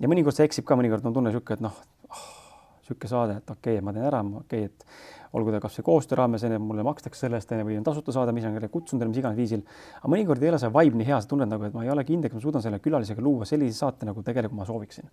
ja 0.00 0.08
mõnikord 0.08 0.34
see 0.34 0.44
eksib 0.44 0.64
ka, 0.64 0.76
mõnikord 0.76 1.06
on 1.06 1.14
tunne 1.14 1.30
niisugune, 1.30 1.54
et 1.54 1.60
noh 1.60 1.76
oh,, 2.10 2.24
niisugune 2.80 3.08
saade, 3.08 3.36
et 3.36 3.50
okei 3.50 3.78
okay,, 3.78 3.84
ma 3.84 3.92
teen 3.92 4.04
ära, 4.04 4.20
okei 4.20 4.64
okay,, 4.64 4.64
et 4.64 4.86
olgu 5.32 5.52
ta 5.54 5.60
kasvõi 5.64 5.84
koostöö 5.88 6.20
raames, 6.22 6.44
onju, 6.46 6.60
mulle 6.62 6.84
makstakse 6.86 7.26
selle 7.26 7.40
eest, 7.40 7.52
onju, 7.52 7.66
või 7.68 7.80
on 7.80 7.84
tasuta 7.86 8.14
saade, 8.14 8.34
mis 8.36 8.46
on 8.46 8.56
kutsunud 8.70 9.02
talle 9.02 9.10
mis 9.10 9.20
iganes 9.22 9.36
viisil. 9.36 9.62
aga 10.00 10.12
mõnikord 10.12 10.42
ei 10.42 10.52
ole 10.52 10.62
see 10.62 10.72
vibe 10.78 11.02
nii 11.02 11.10
hea, 11.10 11.20
sa 11.20 11.28
tunned 11.28 11.50
nagu, 11.50 11.64
et 11.64 11.74
ma 11.74 11.84
ei 11.84 11.90
ole 11.90 12.04
kindel, 12.04 12.30
kas 12.30 12.40
ma 12.40 12.46
suudan 12.46 12.64
selle 12.64 12.80
külalisega 12.84 13.22
luua 13.22 13.48
sellise 13.48 13.78
saate, 13.78 14.06
nagu 14.06 14.22
tegelikult 14.22 14.58
ma 14.58 14.66
sooviksin. 14.68 15.10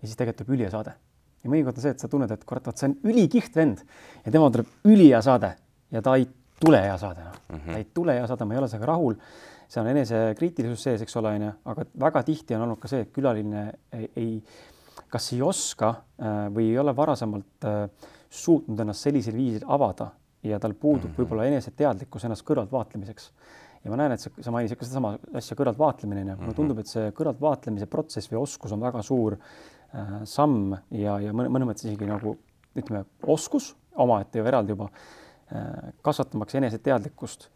ja 0.00 0.06
siis 0.06 0.16
tegelikult 0.16 0.46
tuleb 0.46 0.58
ülihea 0.58 0.74
saade 0.74 0.96
ja 1.44 1.50
mõnikord 1.50 1.78
on 1.78 1.84
see, 1.84 1.94
et 1.94 2.02
sa 2.02 2.08
tunned, 2.10 2.30
et 2.32 2.44
kurat, 2.48 2.66
vot 2.66 2.80
see 2.80 2.90
on 2.90 2.96
ülikihvt 3.08 3.56
vend 3.56 3.84
ja 4.24 4.32
tema 4.32 4.50
tuleb 4.52 4.90
ülihea 4.90 5.22
saade 5.24 5.54
ja 5.94 6.02
ta 6.04 6.16
ei 6.20 6.26
tule 6.60 6.82
hea 6.84 6.96
saade 7.00 7.24
no. 7.24 7.32
mm. 7.32 7.56
-hmm. 7.56 7.72
ta 7.72 7.78
ei 7.78 7.88
tule 7.94 8.18
hea 8.18 8.26
saade, 8.26 8.44
ma 8.44 8.54
ei 8.54 8.58
ole 8.58 8.68
sellega 8.68 8.92
rahul. 8.92 9.16
see 9.70 9.80
on 9.80 9.86
enesekriitilisus 9.86 10.82
sees, 10.82 11.02
eks 11.04 11.16
ole, 11.16 11.30
onju, 11.38 11.50
aga 11.70 11.84
väga 12.00 12.22
tihti 12.26 12.54
on 12.56 12.64
olnud 12.64 12.80
ka 12.82 12.88
see, 12.90 13.04
et 13.04 13.12
külaline 13.14 13.60
ei, 13.94 14.08
ei, 14.16 14.42
kas 15.08 15.28
ei 15.32 15.42
oska 15.46 15.90
äh, 16.18 16.48
või 16.50 16.72
ei 16.72 16.78
ole 16.78 16.94
varasemalt 16.96 17.68
äh, 17.70 18.08
suutnud 18.30 18.80
ennast 18.80 19.06
sellisel 19.06 19.34
viisil 19.34 19.66
avada 19.66 20.12
ja 20.46 20.58
tal 20.58 20.74
puudub 20.74 21.10
mm 21.10 21.10
-hmm. 21.10 21.18
võib-olla 21.18 21.48
eneseteadlikkus 21.50 22.24
ennast 22.24 22.46
kõrvalt 22.46 22.72
vaatlemiseks 22.72 23.32
ja 23.84 23.90
ma 23.90 23.96
näen, 23.96 24.12
et 24.12 24.20
sa, 24.20 24.30
sa 24.40 24.50
mainisid 24.50 24.78
ka 24.78 24.84
sedasama 24.84 25.18
asja 25.34 25.56
kõrvaltvaatlemine, 25.56 26.24
mulle 26.24 26.46
mhm. 26.46 26.56
tundub, 26.56 26.78
et 26.78 26.86
see 26.86 27.10
kõrvaltvaatlemise 27.10 27.86
protsess 27.86 28.32
või 28.32 28.42
oskus 28.42 28.72
on 28.72 28.80
väga 28.80 29.02
suur 29.02 29.36
Äh, 29.90 30.20
samm 30.24 30.76
ja, 30.94 31.16
ja 31.18 31.32
mõne, 31.34 31.50
mõnes 31.50 31.66
mõttes 31.66 31.88
isegi 31.88 32.06
nagu 32.06 32.36
ütleme, 32.78 33.02
oskus 33.26 33.72
omaette 33.98 34.38
ju 34.38 34.46
eraldi 34.46 34.76
juba 34.76 34.86
äh, 34.86 35.88
kasvatamaks 36.06 36.54
eneseteadlikkust 36.60 37.48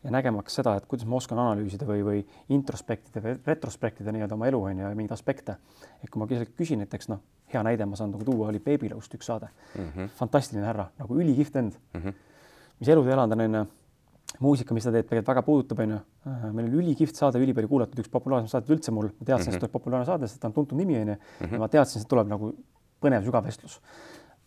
ja 0.00 0.12
nägemaks 0.14 0.56
seda, 0.56 0.72
et 0.80 0.86
kuidas 0.88 1.04
ma 1.04 1.18
oskan 1.18 1.42
analüüsida 1.42 1.84
või, 1.84 2.00
või 2.06 2.22
introspektida 2.56 3.20
või 3.20 3.36
retrospektida 3.44 4.14
nii-öelda 4.16 4.38
oma 4.38 4.48
elu 4.48 4.62
on 4.70 4.80
ju 4.80 4.86
ja 4.86 4.94
mingeid 4.96 5.12
aspekte. 5.18 5.58
et 6.00 6.08
kui 6.08 6.22
ma 6.22 6.30
küsin 6.56 6.80
näiteks 6.80 7.12
noh, 7.12 7.20
hea 7.54 7.62
näide 7.62 7.86
ma 7.86 7.96
saan 7.96 8.10
nagu 8.14 8.24
tuua, 8.24 8.48
oli 8.48 8.58
Beebilõust 8.58 9.14
üks 9.14 9.26
saade 9.26 9.48
mm. 9.48 9.88
-hmm. 9.88 10.08
fantastiline 10.18 10.66
härra, 10.66 10.88
nagu 10.98 11.20
ülikihvt 11.20 11.54
vend 11.54 11.78
mm, 11.94 12.00
-hmm. 12.00 12.14
mis 12.80 12.88
elus 12.88 13.06
elanud 13.06 13.38
on, 13.38 13.46
onju 13.46 13.66
muusika, 14.40 14.74
mis 14.74 14.86
ta 14.86 14.92
teeb, 14.92 15.06
tegelikult 15.08 15.30
väga 15.32 15.42
puudutab, 15.46 15.82
onju. 15.84 15.98
Äh, 16.28 16.44
meil 16.54 16.68
oli 16.68 16.80
ülikihvt 16.84 17.18
saade, 17.18 17.40
ülipalju 17.42 17.68
kuulatud, 17.68 18.00
üks 18.02 18.12
populaarsem 18.12 18.48
saadet 18.52 18.70
üldse 18.72 18.94
mul, 18.94 19.10
ma 19.18 19.26
teadsin 19.26 19.50
mm, 19.50 19.50
-hmm. 19.50 19.58
et 19.58 19.64
tuleb 19.64 19.72
populaarne 19.72 20.08
saade, 20.08 20.28
sest 20.30 20.40
ta 20.40 20.48
on 20.48 20.56
tuntud 20.56 20.78
nimi, 20.78 20.96
onju. 21.00 21.16
ja 21.50 21.60
ma 21.60 21.68
teadsin, 21.68 22.02
et 22.02 22.08
tuleb 22.08 22.30
nagu 22.30 22.52
põnev 23.02 23.26
sügav 23.26 23.44
vestlus. 23.44 23.80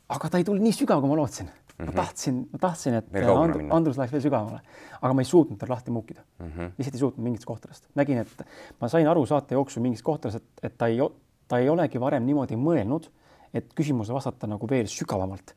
aga 0.10 0.30
ta 0.30 0.38
ei 0.38 0.46
tulnud 0.46 0.62
nii 0.62 0.74
sügav, 0.74 1.02
kui 1.02 1.10
ma 1.10 1.16
lootsin 1.18 1.48
mm. 1.48 1.52
-hmm. 1.52 1.86
ma 1.86 1.92
mhm. 1.92 1.96
tahtsin, 1.96 2.48
ma 2.52 2.60
tahtsin, 2.60 2.94
et 2.94 3.06
And 3.16 3.72
Andrus 3.72 3.98
läheks 3.98 4.12
veel 4.14 4.22
sügavamale, 4.22 4.62
aga 5.02 5.14
ma 5.14 5.22
ei 5.22 5.26
suutnud 5.26 5.60
tal 5.60 5.70
lahti 5.70 5.92
muukida 5.92 6.22
mm. 6.40 6.46
-hmm. 6.46 6.72
lihtsalt 6.78 6.96
ei 6.96 7.00
suutnud 7.00 7.24
mingitest 7.24 7.46
kohtadest. 7.46 7.88
nägin, 7.96 8.18
et 8.18 8.46
ma 8.82 8.88
sain 8.88 9.08
aru 9.08 9.26
saate 9.26 9.56
jooksul 9.56 9.82
mingist 9.82 10.04
kohtadest, 10.04 10.38
et, 10.38 10.64
et 10.64 10.78
ta 10.78 10.88
ei, 10.88 11.00
ta 11.48 11.60
ei 11.60 11.70
olegi 11.70 12.00
varem 12.02 12.26
niimoodi 12.26 12.58
mõelnud, 12.60 13.10
et 13.56 13.74
küsimusele 13.74 14.18
vastata 14.18 14.48
nagu 14.48 14.68
veel 14.70 14.88
sügavamalt 14.92 15.56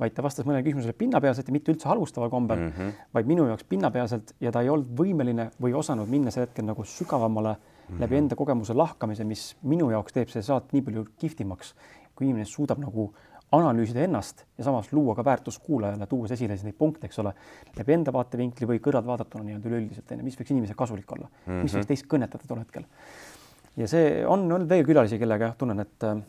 vaid 0.00 0.14
ta 0.16 0.24
vastas 0.24 0.46
mõnele 0.48 0.64
küsimusele 0.64 0.94
pinnapealselt 0.96 1.48
ja 1.50 1.54
mitte 1.54 1.74
üldse 1.74 1.88
halvustaval 1.90 2.30
kombel 2.32 2.58
mm, 2.58 2.72
-hmm. 2.72 2.92
vaid 3.14 3.28
minu 3.28 3.46
jaoks 3.50 3.66
pinnapealselt 3.68 4.34
ja 4.40 4.52
ta 4.52 4.62
ei 4.64 4.70
olnud 4.72 4.94
võimeline 4.96 5.50
või 5.60 5.74
osanud 5.76 6.08
minna 6.08 6.32
sel 6.32 6.46
hetkel 6.46 6.64
nagu 6.64 6.84
sügavamale 6.84 7.52
mm 7.52 7.60
-hmm. 7.60 8.00
läbi 8.00 8.16
enda 8.16 8.36
kogemuse 8.36 8.74
lahkamise, 8.74 9.24
mis 9.24 9.56
minu 9.62 9.90
jaoks 9.90 10.12
teeb 10.16 10.28
selle 10.28 10.46
saate 10.46 10.72
nii 10.72 10.82
palju 10.86 11.04
kihvtimaks, 11.18 11.74
kui 12.14 12.26
inimene 12.26 12.44
suudab 12.48 12.80
nagu 12.80 13.10
analüüsida 13.52 14.04
ennast 14.06 14.44
ja 14.58 14.64
samas 14.64 14.92
luua 14.92 15.14
ka 15.14 15.24
väärtust 15.24 15.62
kuulajale, 15.62 16.06
tuues 16.06 16.30
esile 16.30 16.56
neid 16.62 16.76
punkte, 16.78 17.06
eks 17.06 17.18
ole, 17.18 17.32
läbi 17.76 17.92
enda 17.92 18.12
vaatevinkli 18.12 18.66
või 18.66 18.78
kõrvaltvaadatuna 18.78 19.44
nii-öelda 19.44 19.68
üleüldiselt, 19.68 20.14
mis 20.22 20.38
võiks 20.38 20.54
inimesele 20.54 20.78
kasulik 20.78 21.12
olla 21.12 21.26
mm, 21.26 21.52
-hmm. 21.52 21.62
mis 21.62 21.74
võiks 21.74 21.86
teist 21.86 22.06
kõnetada 22.06 22.46
tol 22.46 22.62
hetkel. 22.62 22.86
Ja 23.76 23.88
see 23.88 24.26
on 24.26 24.52
olnud 24.52 24.68
veel 24.68 24.84
külalisi, 24.86 25.18
kellega 25.18 25.50
jah, 25.50 25.56
tunnen, 25.58 25.80
et 25.80 26.04
äh, 26.08 26.20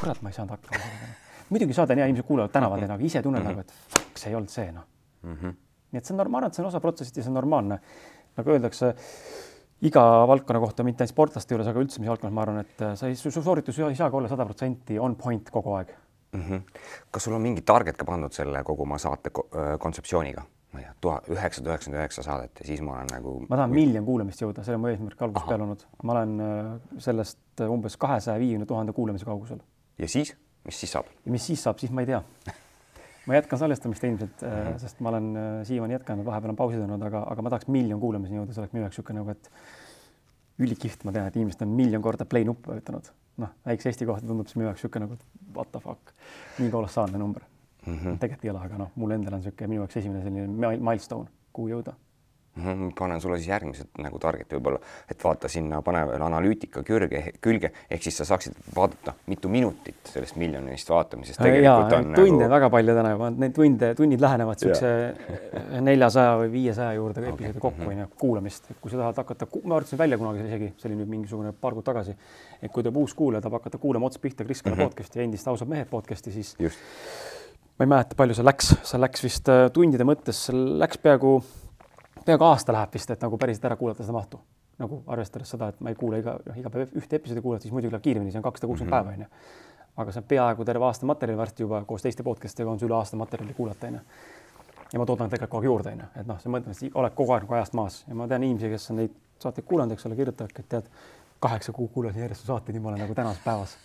kurat, 0.00 0.22
ma 0.22 0.32
ei 0.32 0.38
saanud 0.38 0.56
hakkama 0.56 1.14
muidugi 1.50 1.76
saade 1.76 1.94
on 1.94 2.02
hea, 2.02 2.08
inimesed 2.10 2.26
kuulavad 2.26 2.54
tänavadel, 2.54 2.90
aga 2.90 3.04
ise 3.04 3.22
tunned 3.22 3.40
mm 3.40 3.46
-hmm. 3.46 3.56
nagu, 3.56 3.60
et 3.60 3.72
fuck, 3.94 4.18
see 4.18 4.30
ei 4.30 4.36
olnud 4.36 4.50
see 4.50 4.72
noh 4.72 4.84
mm 5.22 5.34
-hmm.. 5.34 5.52
nii 5.92 5.98
et 5.98 6.04
see 6.04 6.14
on 6.14 6.22
normaalne, 6.22 6.46
et 6.46 6.54
see 6.54 6.64
on 6.64 6.68
osa 6.68 6.80
protsessist 6.80 7.16
ja 7.16 7.22
see 7.22 7.30
on 7.30 7.34
normaalne. 7.34 7.80
nagu 8.36 8.50
öeldakse 8.50 8.94
iga 9.82 10.02
valdkonna 10.28 10.60
kohta, 10.60 10.84
mitte 10.84 11.02
ainult 11.02 11.12
sportlaste 11.12 11.54
juures, 11.54 11.68
aga 11.68 11.80
üldse 11.80 12.00
mis 12.00 12.08
valdkonnas, 12.08 12.34
ma 12.34 12.42
arvan, 12.42 12.58
et 12.58 12.82
sa 12.94 13.06
ei, 13.06 13.16
su 13.16 13.30
sooritus 13.30 13.78
ei 13.78 13.94
saagi 13.94 14.16
olla 14.16 14.28
sada 14.28 14.44
protsenti 14.44 14.98
on 14.98 15.16
point 15.16 15.50
kogu 15.50 15.72
aeg 15.74 15.94
mm. 16.32 16.42
-hmm. 16.42 16.60
kas 17.10 17.24
sul 17.24 17.34
on 17.34 17.42
mingi 17.42 17.62
target 17.62 17.96
ka 17.96 18.04
pandud 18.04 18.32
selle 18.32 18.62
kogu 18.64 18.82
oma 18.82 18.98
saate 18.98 19.30
kontseptsiooniga? 19.78 20.42
Ma 20.72 20.82
ei 20.82 20.86
tea, 20.86 20.94
tuhat 21.00 21.28
üheksasada 21.32 21.72
üheksakümmend 21.72 22.02
üheksa 22.02 22.26
saadet 22.26 22.60
ja 22.60 22.66
siis 22.66 22.82
ma 22.84 22.98
olen 22.98 23.12
nagu. 23.14 23.36
ma 23.48 23.60
tahan 23.60 23.74
miljon 23.74 24.04
kuulamist 24.04 24.42
jõuda, 24.42 24.64
see 24.66 24.76
on 24.76 24.82
mu 24.82 24.92
eesmärk 24.92 25.22
algusest 25.28 25.48
peale 25.48 25.66
olnud. 25.68 25.86
ma 26.02 26.18
olen 26.18 26.36
sellest 27.08 27.64
umbes 27.68 27.96
kahesaja 27.96 28.42
viiekümne 28.42 28.66
tuhande 28.66 28.92
kuulamise 28.96 29.28
kaugusel. 29.28 29.62
ja 29.98 30.08
siis? 30.08 30.36
mis 30.66 30.80
siis 30.80 30.92
saab? 30.96 31.10
mis 31.24 31.46
siis 31.46 31.62
saab, 31.62 31.78
siis 31.82 31.94
ma 31.94 32.04
ei 32.04 32.10
tea 32.12 32.22
ma 33.26 33.34
jätkan 33.34 33.58
salvestamist 33.58 34.04
ilmselt 34.04 34.42
mm, 34.42 34.48
-hmm. 34.48 34.78
sest 34.78 35.00
ma 35.00 35.08
olen 35.08 35.36
äh, 35.36 35.66
siiamaani 35.66 35.94
jätkanud, 35.94 36.24
vahepeal 36.24 36.54
on 36.54 36.56
pausid 36.56 36.80
olnud, 36.80 37.02
aga, 37.02 37.24
aga 37.30 37.42
ma 37.42 37.50
tahaks 37.50 37.66
miljon 37.66 38.00
kuulamiseni 38.00 38.38
jõuda, 38.40 38.54
see 38.54 38.62
oleks 38.62 38.76
minu 38.76 38.84
jaoks 38.84 38.98
niisugune 38.98 39.20
nagu, 39.20 39.30
et 39.30 39.50
ülikihvt, 40.58 41.04
ma 41.04 41.12
tean, 41.12 41.26
et 41.26 41.36
inimesed 41.36 41.66
on 41.66 41.74
miljon 41.80 42.02
korda 42.02 42.24
play 42.24 42.44
nuppu 42.44 42.70
vajutanud. 42.70 43.10
noh, 43.42 43.50
väikse 43.66 43.90
Eesti 43.90 44.06
kohta 44.06 44.26
tundub 44.26 44.48
see 44.48 44.60
minu 44.60 44.70
jaoks 44.70 44.82
niisugune 44.82 45.08
nagu 45.08 45.18
what 45.56 45.72
the 45.72 45.80
fuck, 45.80 46.14
nii 46.58 46.70
kolossaalne 46.70 47.18
number 47.18 47.42
mm. 47.86 47.98
-hmm. 47.98 48.18
tegelikult 48.18 48.44
ei 48.44 48.50
ole, 48.50 48.64
aga 48.64 48.78
noh, 48.78 48.90
mul 48.96 49.16
endal 49.18 49.34
on 49.34 49.40
niisugune 49.44 49.68
minu 49.68 49.84
jaoks 49.84 49.96
esimene 49.96 50.22
selline 50.22 50.76
milstone, 50.90 51.30
kuhu 51.52 51.68
jõuda 51.68 51.94
Mhm, 52.56 52.88
panen 52.98 53.20
sulle 53.20 53.36
siis 53.36 53.48
järgmised 53.50 53.98
nagu 54.00 54.16
target'i 54.18 54.56
võib-olla, 54.56 54.78
et 55.12 55.20
vaata 55.24 55.48
sinna, 55.52 55.82
pane 55.84 56.00
veel 56.08 56.22
analüütika 56.24 56.80
külge, 56.88 57.20
külge, 57.44 57.70
ehk 57.92 58.06
siis 58.06 58.16
sa 58.16 58.24
saaksid 58.30 58.56
vaadata, 58.76 59.12
mitu 59.28 59.50
minutit 59.52 60.08
sellest 60.08 60.38
miljonist 60.40 60.88
vaatamisest 60.88 61.42
tegelikult 61.42 61.92
ja, 61.92 61.98
on. 61.98 62.16
tunde 62.16 62.46
nagu... 62.46 62.54
väga 62.54 62.70
palju 62.72 62.96
täna 62.96 63.12
juba, 63.12 63.28
neid 63.44 63.54
tunde, 63.58 63.92
tunnid 64.00 64.24
lähenevad 64.24 64.64
niisuguse 64.64 65.84
neljasaja 65.84 66.32
või 66.40 66.50
viiesaja 66.56 66.96
juurde 66.96 67.26
okay. 67.26 67.34
episoodi 67.34 67.64
kokku 67.66 67.90
onju 67.90 67.98
mm 67.98 68.04
-hmm., 68.06 68.18
kuulamist, 68.24 68.72
et 68.72 68.80
kui 68.80 68.94
sa 68.94 69.04
tahad 69.04 69.20
hakata, 69.20 69.52
ma 69.60 69.76
arvutasin 69.76 70.00
välja 70.00 70.18
kunagi 70.24 70.48
isegi, 70.48 70.72
see 70.78 70.88
oli 70.88 71.02
nüüd 71.02 71.12
mingisugune 71.12 71.52
paar 71.52 71.76
kuud 71.76 71.84
tagasi, 71.92 72.16
et 72.62 72.72
kui 72.72 72.80
tuleb 72.80 73.04
uus 73.04 73.14
kuulaja, 73.14 73.44
tahab 73.44 73.60
hakata 73.60 73.84
kuulama 73.84 74.08
ots 74.08 74.18
pihta 74.18 74.48
Kris 74.48 74.62
Kala 74.62 74.76
mm 74.76 74.80
-hmm. 74.80 74.88
podcast'i, 74.88 75.20
endist 75.20 75.48
ausad 75.48 75.68
mehed 75.68 75.92
podcast'i, 75.92 76.32
siis 76.32 76.56
Just. 76.58 76.80
Ma 77.76 77.84
ei 77.84 77.92
mäleta, 77.92 78.16
palju 78.16 78.36
see 78.36 78.46
läks, 78.46 78.72
see 78.88 79.00
läks 79.00 79.24
vist 79.24 79.48
äh, 79.52 79.66
tundide 79.74 80.06
mõttes, 80.08 80.46
läks 80.52 81.00
peaaegu 81.02 81.38
peaaegu 82.26 82.46
aasta 82.48 82.74
läheb 82.74 82.94
vist, 82.96 83.10
et 83.12 83.22
nagu 83.22 83.38
päriselt 83.38 83.66
ära 83.68 83.76
kuulata 83.76 84.04
seda 84.04 84.16
mahtu. 84.16 84.40
nagu 84.76 84.98
arvestades 85.08 85.48
seda, 85.48 85.70
et 85.72 85.78
ma 85.80 85.88
ei 85.88 85.96
kuula 85.96 86.18
iga, 86.20 86.34
noh, 86.44 86.56
iga 86.60 86.68
päev 86.68 86.90
ühte 87.00 87.16
episoodi 87.16 87.40
kuulata, 87.40 87.64
siis 87.64 87.72
muidugi 87.72 87.94
läheb 87.94 88.02
kiiremini, 88.04 88.32
see 88.32 88.42
on 88.42 88.44
kakssada 88.44 88.68
kuuskümmend 88.68 88.92
päeva, 88.92 89.14
onju. 89.14 89.28
aga 90.02 90.12
see 90.12 90.20
on 90.20 90.26
peaaegu 90.32 90.66
terve 90.68 90.84
aasta 90.84 91.08
materjali 91.08 91.40
varsti 91.40 91.64
juba 91.64 91.80
koos 91.88 92.04
teiste 92.04 92.26
podcast'idega 92.26 92.74
on 92.74 92.82
see 92.82 92.88
üle 92.88 92.98
aasta 92.98 93.16
materjali 93.16 93.56
kuulata, 93.56 93.88
onju. 93.88 94.02
ja 94.92 95.00
ma 95.00 95.06
toodan 95.08 95.32
tegelikult 95.32 95.54
kogu 95.54 95.62
aeg 95.62 95.70
juurde, 95.70 95.94
onju, 95.96 96.10
et 96.20 96.28
noh, 96.28 96.42
see 96.42 96.52
mõttes 96.52 96.84
oled 96.92 97.16
kogu 97.16 97.36
aeg 97.36 97.46
nagu 97.46 97.56
ajast 97.56 97.78
maas 97.80 97.98
ja 98.04 98.18
ma 98.20 98.28
tean 98.28 98.44
inimesi, 98.44 98.72
kes 98.74 98.92
on 98.92 99.00
neid 99.00 99.16
saateid 99.40 99.68
kuulanud, 99.70 99.96
eks 99.96 100.08
ole, 100.10 100.20
kirjutavadki, 100.20 100.66
et 100.66 100.72
tead, 100.76 100.92
kaheksa 101.40 101.72
kuud 101.72 101.88
kuulasin 101.96 102.26
järjest 102.26 102.44
su 102.44 102.52
saateid, 102.52 102.76
nüüd 102.76 102.84
ma 102.84 102.92
olen 102.92 103.06
nagu 103.06 103.16
tänases 103.16 103.40
päevas 103.48 103.78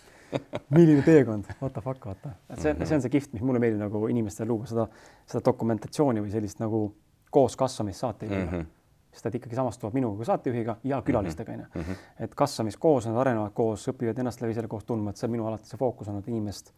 milline 0.76 1.02
teekond, 1.06 1.48
what 1.60 1.72
the 1.72 1.80
fuck, 1.84 2.06
vaata, 2.06 2.34
et 2.50 2.60
see, 2.60 2.74
see 2.84 2.96
on 2.96 3.02
see 3.04 3.12
kihvt, 3.12 3.32
mis 3.36 3.42
mulle 3.42 3.60
meeldib 3.62 3.82
nagu 3.84 4.06
inimestele 4.08 4.48
luua 4.48 4.68
seda, 4.70 4.86
seda 5.26 5.44
dokumentatsiooni 5.50 6.22
või 6.24 6.32
sellist 6.32 6.62
nagu 6.62 6.84
koos 7.32 7.56
kasvamist 7.56 8.04
saatejuhiga 8.04 8.46
mm. 8.50 8.54
-hmm 8.60 8.70
sest 9.12 9.26
nad 9.26 9.34
ikkagi 9.36 9.56
samastuvad 9.56 9.92
minuga 9.92 10.16
kui 10.16 10.24
saatejuhiga 10.24 10.76
ja 10.84 10.96
mhm. 10.96 11.04
külalistega 11.04 11.52
onju 11.52 11.64
mm 11.74 11.80
-hmm.. 11.82 11.96
et 12.24 12.34
kasvamist 12.34 12.78
koos, 12.80 13.06
nad 13.06 13.16
arenevad 13.16 13.52
koos, 13.54 13.88
õpivad 13.88 14.18
ennast 14.18 14.40
läbi 14.40 14.54
selle 14.54 14.68
koos 14.68 14.84
tundma, 14.88 15.10
et 15.10 15.16
see 15.20 15.26
on 15.26 15.32
minu 15.34 15.46
alati 15.46 15.68
see 15.68 15.78
fookus 15.78 16.08
olnud 16.08 16.28
inimest 16.28 16.72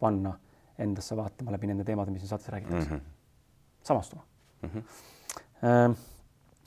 panna 0.00 0.32
endasse 0.78 1.16
vaatama 1.16 1.52
läbi 1.54 1.66
nende 1.66 1.84
teemade, 1.84 2.10
mis 2.10 2.20
siin 2.24 2.28
saates 2.28 2.48
räägitakse 2.48 2.90
mm. 2.90 2.96
-hmm. 2.96 3.00
samastuma 3.82 4.22
mm. 4.62 4.70
-hmm. 4.70 5.94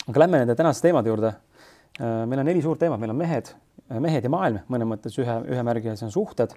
aga 0.10 0.20
lähme 0.20 0.38
nende 0.38 0.56
tänaste 0.56 0.82
teemade 0.82 1.10
juurde. 1.10 1.28
Äh, 1.28 2.28
meil 2.28 2.40
on 2.40 2.46
neli 2.46 2.62
suurt 2.62 2.80
teemat, 2.80 3.00
meil 3.00 3.10
on 3.10 3.16
mehed, 3.16 3.56
mehed 4.00 4.24
ja 4.24 4.30
maailm 4.34 4.64
mõnes 4.70 4.90
mõttes 4.90 5.18
ühe, 5.22 5.36
ühe 5.50 5.64
märgi 5.66 5.96
see 5.96 6.08
on 6.08 6.16
suhted, 6.16 6.56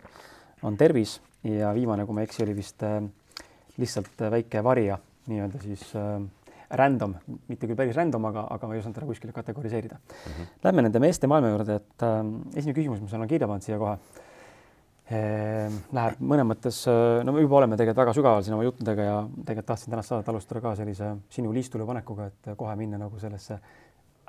on 0.63 0.77
tervis 0.77 1.21
ja 1.47 1.73
viimane, 1.75 2.07
kui 2.07 2.15
ma 2.15 2.23
ei 2.23 2.31
eksi, 2.31 2.45
oli 2.45 2.57
vist 2.57 2.83
äh, 2.87 3.01
lihtsalt 3.81 4.31
väike 4.31 4.63
varija 4.65 4.99
nii-öelda 5.31 5.61
siis 5.63 5.85
äh, 5.99 6.23
random, 6.79 7.15
mitte 7.51 7.69
küll 7.69 7.79
päris 7.79 7.97
random, 7.99 8.27
aga, 8.31 8.47
aga 8.57 8.69
ma 8.69 8.77
ei 8.77 8.83
osanud 8.83 8.97
teda 8.97 9.09
kuskile 9.09 9.35
kategoriseerida 9.37 9.99
mm. 9.99 10.33
-hmm. 10.33 10.51
Lähme 10.65 10.83
nende 10.83 11.01
meeste 11.01 11.27
maailma 11.27 11.53
juurde, 11.53 11.75
et 11.75 12.03
äh, 12.03 12.19
esimene 12.57 12.77
küsimus, 12.79 13.01
mis 13.01 13.15
olen 13.15 13.29
kirja 13.29 13.49
pannud 13.49 13.63
siia 13.63 13.79
kohe 13.79 13.97
eh,, 15.11 15.71
läheb 15.93 16.21
mõnes 16.21 16.49
mõttes, 16.49 16.83
äh, 16.89 17.25
no 17.25 17.33
me 17.33 17.45
juba 17.45 17.61
oleme 17.61 17.77
tegelikult 17.77 18.05
väga 18.05 18.17
sügaval 18.19 18.43
siin 18.43 18.55
oma 18.55 18.65
juttudega 18.65 19.03
ja 19.03 19.17
tegelikult 19.45 19.67
tahtsin 19.67 19.91
tänast 19.91 20.09
saadet 20.09 20.29
alustada 20.29 20.61
ka 20.61 20.75
sellise 20.77 21.17
sinu 21.31 21.53
liistule 21.53 21.87
panekuga, 21.87 22.27
et 22.27 22.57
kohe 22.57 22.77
minna 22.77 22.99
nagu 22.99 23.19
sellesse 23.19 23.59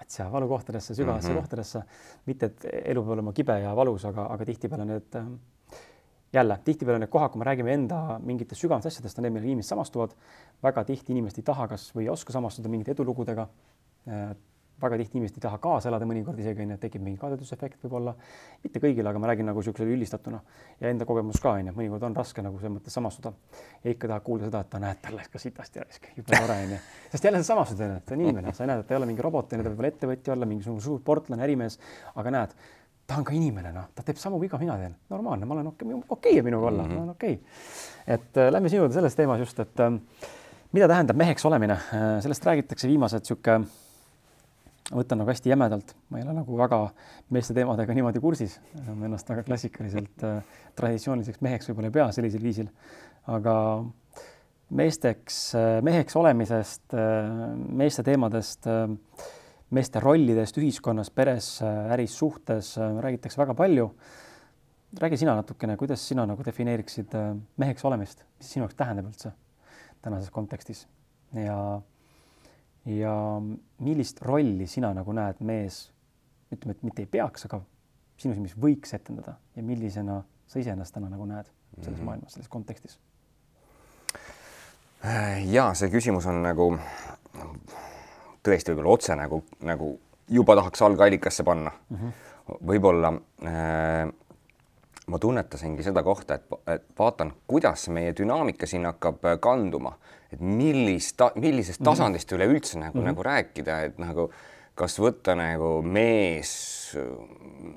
atsa 0.04 0.30
valukohtadesse, 0.32 0.96
sügavasse 0.96 1.30
mm 1.30 1.36
-hmm. 1.36 1.42
kohtadesse. 1.42 1.84
mitte, 2.26 2.46
et 2.46 2.66
elu 2.86 3.02
peab 3.02 3.18
olema 3.18 3.34
kibe 3.34 3.60
ja 3.60 3.76
valus, 3.76 4.06
aga, 4.06 4.28
aga 4.36 4.46
tihtipeale 4.46 4.86
need 4.86 5.16
äh, 5.16 5.28
jälle 6.34 6.60
tihtipeale 6.66 7.00
need 7.00 7.10
kohad, 7.10 7.32
kui 7.32 7.39
me 7.39 7.46
räägime 7.46 7.74
enda 7.74 8.20
mingitest 8.20 8.62
sügavatest 8.62 8.88
asjadest, 8.98 9.20
on 9.20 9.24
need, 9.24 9.34
millega 9.34 9.52
inimesed 9.52 9.70
samastuvad. 9.70 10.16
väga 10.63 10.84
tihti 10.84 11.12
inimesed 11.12 11.39
ei 11.39 11.44
taha, 11.44 11.68
kas 11.68 11.92
või 11.96 12.08
ei 12.08 12.10
oska 12.10 12.34
samastuda 12.34 12.70
mingite 12.70 12.92
edulugudega 12.92 13.48
väga 14.84 15.00
tihti 15.00 15.17
inimesed 15.17 15.38
ei 15.39 15.43
taha 15.46 15.60
kaasa 15.63 15.89
elada, 15.89 16.08
mõnikord 16.10 16.39
isegi 16.43 16.65
onju, 16.65 16.78
tekib 16.82 17.04
mingi 17.06 17.19
kadedusefekt 17.22 17.86
võib-olla, 17.86 18.13
mitte 18.63 18.82
kõigile, 18.84 19.10
aga 19.10 19.22
ma 19.22 19.32
räägin 19.32 19.50
nagu 19.50 19.63
niisugusele 19.63 19.96
üldistatuna. 19.96 20.41
Ja 20.82 20.91
enda 20.91 21.08
kogemus 21.10 21.41
ka 21.43 21.56
onju, 21.58 21.74
mõnikord 21.78 22.06
on 22.10 22.17
raske 22.17 22.46
nagu 22.46 22.60
selles 22.60 22.76
mõttes 22.78 22.96
samastuda. 23.00 23.34
ja 23.84 23.96
ikka 23.96 24.08
tahad 24.08 24.28
kuulda 24.28 24.52
seda, 24.52 24.62
et 24.62 24.80
näed, 24.84 25.02
tal 25.02 25.17
läks 25.17 25.34
ka 25.34 25.39
sitasti 25.39 25.80
ja 25.80 25.88
jube 26.17 26.38
tore 26.38 26.60
onju, 26.67 26.78
sest 27.12 27.24
jälle 27.24 27.43
sa 27.43 27.54
samastud 27.54 27.82
onju, 27.82 27.98
et 27.98 28.06
ta 28.06 28.15
on 28.15 28.22
inimene, 28.22 28.54
sa 28.54 28.65
näed, 28.65 28.84
et 28.84 28.88
ta 28.88 28.96
ei 28.96 29.02
ole 29.02 29.10
mingi 29.10 29.22
robot 29.22 29.54
onju, 29.54 29.63
ta 29.63 29.74
võib 29.74 29.84
olla 29.84 29.91
ettevõtja 29.93 30.34
olla, 30.34 30.50
mingisugune 30.50 30.82
suur 30.82 31.00
sportlane, 31.00 31.43
ärimees, 31.43 31.80
aga 32.15 32.34
näed, 32.38 32.56
ta 33.08 33.19
on 33.19 33.26
ka 33.28 33.36
inimene, 33.36 33.74
noh, 33.76 33.89
ta 33.96 34.06
teeb 34.06 34.19
samu 34.19 34.39
viga, 34.41 34.58
mina 34.62 34.78
teen, 34.80 34.96
normaalne, 35.12 35.48
ma 35.48 35.58
olen 35.58 35.72
okei 35.74 35.89
okay,, 35.89 36.06
okei 36.08 36.38
okay 36.38 36.46
minuga 36.46 36.69
olla 36.69 36.84
mm, 36.84 36.89
-hmm. 36.89 36.96
ma 36.96 37.02
olen 37.02 37.10
okei. 37.10 37.34
Okay.. 37.34 38.15
et 38.15 38.38
äh, 38.38 38.52
lähme 38.52 38.69
sinu 38.69 38.84
juurde 38.84 38.93
selles 38.93 39.15
teemas 39.15 39.39
just, 39.39 39.60
et 39.60 39.80
äh, 39.80 39.91
mida 40.72 40.88
tähendab 40.88 41.17
meheks 41.17 41.46
olemine? 41.46 41.74
Äh,, 41.74 42.22
sellest 42.22 42.46
räägitakse 42.46 42.88
viimased 42.88 43.26
sihuke 44.84 45.00
võtan 45.00 45.22
nagu 45.22 45.32
hästi 45.32 45.50
jämedalt, 45.50 45.93
ma 46.10 46.19
ei 46.19 46.26
ole 46.26 46.34
nagu 46.36 46.58
väga 46.60 46.80
meeste 47.32 47.54
teemadega 47.56 47.93
niimoodi 47.96 48.19
kursis, 48.19 48.60
enam 48.82 49.04
ennast 49.08 49.30
väga 49.30 49.43
klassikaliselt 49.48 50.24
äh, 50.28 50.41
traditsiooniliseks 50.76 51.41
meheks 51.41 51.69
võib-olla 51.69 51.88
ei 51.88 51.96
pea 51.96 52.08
sellisel 52.12 52.43
viisil, 52.43 52.67
aga 53.32 53.56
meesteks 54.76 55.39
äh,, 55.56 55.78
meheks 55.86 56.17
olemisest 56.19 56.98
äh,, 56.98 57.32
meeste 57.80 58.04
teemadest 58.04 58.67
äh,, 58.67 58.89
meeste 59.74 60.02
rollidest 60.04 60.58
ühiskonnas, 60.60 61.10
peres 61.10 61.56
äris, 61.63 62.13
suhtes 62.13 62.76
räägitakse 62.78 63.39
väga 63.41 63.56
palju. 63.58 63.88
räägi 65.02 65.17
sina 65.17 65.34
natukene, 65.34 65.78
kuidas 65.78 66.04
sina 66.08 66.26
nagu 66.30 66.43
defineeriksid 66.46 67.15
meheks 67.58 67.86
olemist, 67.86 68.22
mis 68.38 68.52
sinu 68.54 68.67
jaoks 68.67 68.76
tähendab 68.78 69.08
üldse 69.10 69.32
tänases 70.04 70.30
kontekstis? 70.30 70.86
Ja 71.34 71.82
ja 72.86 73.15
millist 73.80 74.22
rolli 74.22 74.67
sina 74.67 74.93
nagu 74.93 75.13
näed 75.15 75.39
mees, 75.39 75.86
ütleme, 76.52 76.76
et 76.76 76.84
mitte 76.84 77.04
ei 77.06 77.10
peaks, 77.10 77.46
aga 77.48 77.62
sinu 78.19 78.36
silmis 78.36 78.56
võiks 78.60 78.93
etendada 78.96 79.38
ja 79.56 79.63
millisena 79.63 80.22
sa 80.48 80.60
iseennast 80.60 80.93
täna 80.93 81.10
nagu 81.10 81.26
näed 81.26 81.48
selles 81.48 81.88
mm 81.88 82.02
-hmm. 82.02 82.06
maailmas, 82.06 82.34
selles 82.34 82.48
kontekstis? 82.48 83.00
ja 85.46 85.74
see 85.74 85.89
küsimus 85.89 86.26
on 86.26 86.43
nagu 86.43 86.78
tõesti 88.43 88.72
võib-olla 88.72 88.93
otse 88.93 89.15
nagu, 89.15 89.43
nagu 89.62 90.00
juba 90.30 90.56
tahaks 90.56 90.82
algallikasse 90.82 91.43
panna 91.43 91.72
mm. 91.89 91.98
-hmm. 91.98 92.12
võib-olla 92.67 93.13
äh, 93.43 94.08
ma 95.08 95.20
tunnetasingi 95.20 95.84
seda 95.84 96.04
kohta, 96.04 96.38
et, 96.68 96.84
vaatan, 97.00 97.34
kuidas 97.48 97.88
meie 97.94 98.13
dünaamika 98.18 98.68
siin 98.70 98.86
hakkab 98.88 99.26
äh, 99.26 99.38
kanduma, 99.44 99.98
et 100.32 100.42
millist, 100.42 101.22
millisest 101.36 101.82
mhm. 101.82 101.89
tasandist 101.89 102.32
mm 102.32 102.38
-hmm. 102.38 102.44
üleüldse 102.44 102.80
nagu 102.80 102.98
mm, 102.98 103.02
-hmm. 103.02 103.08
nagu 103.08 103.24
rääkida, 103.24 103.80
et 103.82 103.98
nagu 104.00 104.32
kas 104.76 105.00
võtta 105.00 105.36
nagu 105.36 105.82
mees, 105.82 106.98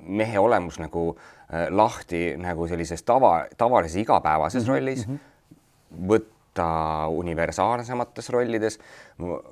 mehe 0.07 0.39
olemus 0.39 0.79
nagu 0.79 1.17
äh, 1.17 1.67
lahti 1.71 2.37
nagu 2.37 2.69
sellises 2.69 3.03
tava, 3.03 3.47
tavalises 3.57 3.97
igapäevases 3.97 4.63
mm 4.63 4.67
-hmm. 4.67 4.75
rollis 4.75 5.07
mm, 5.07 5.15
-hmm. 5.15 6.09
võtta 6.09 7.09
universaalsemates 7.09 8.31
rollides. 8.31 8.79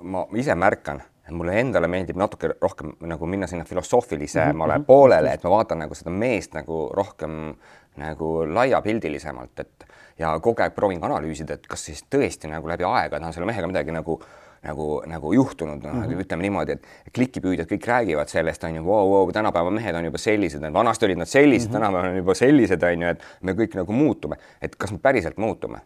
ma 0.01 0.27
ise 0.35 0.55
märkan 0.55 1.03
mulle 1.31 1.57
endale 1.61 1.89
meeldib 1.89 2.19
natuke 2.21 2.51
rohkem 2.61 2.93
nagu 3.09 3.27
minna 3.27 3.47
sinna 3.47 3.65
filosoofilisele 3.65 4.53
mm 4.53 4.61
-hmm. 4.61 4.85
poolele, 4.85 5.33
et 5.33 5.45
ma 5.45 5.51
vaatan 5.51 5.79
nagu 5.79 5.95
seda 5.95 6.11
meest 6.11 6.55
nagu 6.55 6.91
rohkem 6.93 7.55
nagu 7.97 8.55
laiapildilisemalt, 8.55 9.61
et 9.61 9.87
ja 10.19 10.39
kogu 10.41 10.63
aeg 10.63 10.75
proovin 10.75 11.05
analüüsida, 11.05 11.55
et 11.55 11.67
kas 11.67 11.85
siis 11.85 12.05
tõesti 12.11 12.51
nagu 12.51 12.69
läbi 12.69 12.85
aegade 12.85 13.27
on 13.27 13.33
selle 13.33 13.47
mehega 13.47 13.67
midagi 13.67 13.93
nagu 13.93 14.21
nagu, 14.65 15.03
nagu 15.07 15.33
juhtunud, 15.33 15.83
noh 15.83 15.93
mm 15.93 16.03
-hmm. 16.03 16.21
ütleme 16.21 16.43
niimoodi, 16.43 16.73
et 16.73 16.87
klikipüüdjad 17.15 17.69
kõik 17.69 17.87
räägivad 17.87 18.29
sellest, 18.29 18.65
on 18.65 18.75
ju, 18.75 18.85
vau, 18.87 19.11
vau, 19.11 19.33
tänapäeva 19.33 19.71
mehed 19.71 19.95
on 19.95 20.05
juba 20.05 20.19
sellised, 20.19 20.73
vanasti 20.73 21.07
olid 21.07 21.19
nad 21.19 21.29
sellised 21.29 21.69
mm, 21.69 21.75
-hmm. 21.75 21.81
tänapäeval 21.81 22.11
on 22.11 22.17
juba 22.17 22.35
sellised, 22.35 22.83
on 22.83 23.03
ju, 23.03 23.09
et 23.09 23.23
me 23.43 23.53
kõik 23.53 23.77
nagu 23.77 23.93
muutume, 23.93 24.37
et 24.63 24.77
kas 24.77 24.93
me 24.93 24.99
päriselt 24.99 25.37
muutume. 25.37 25.79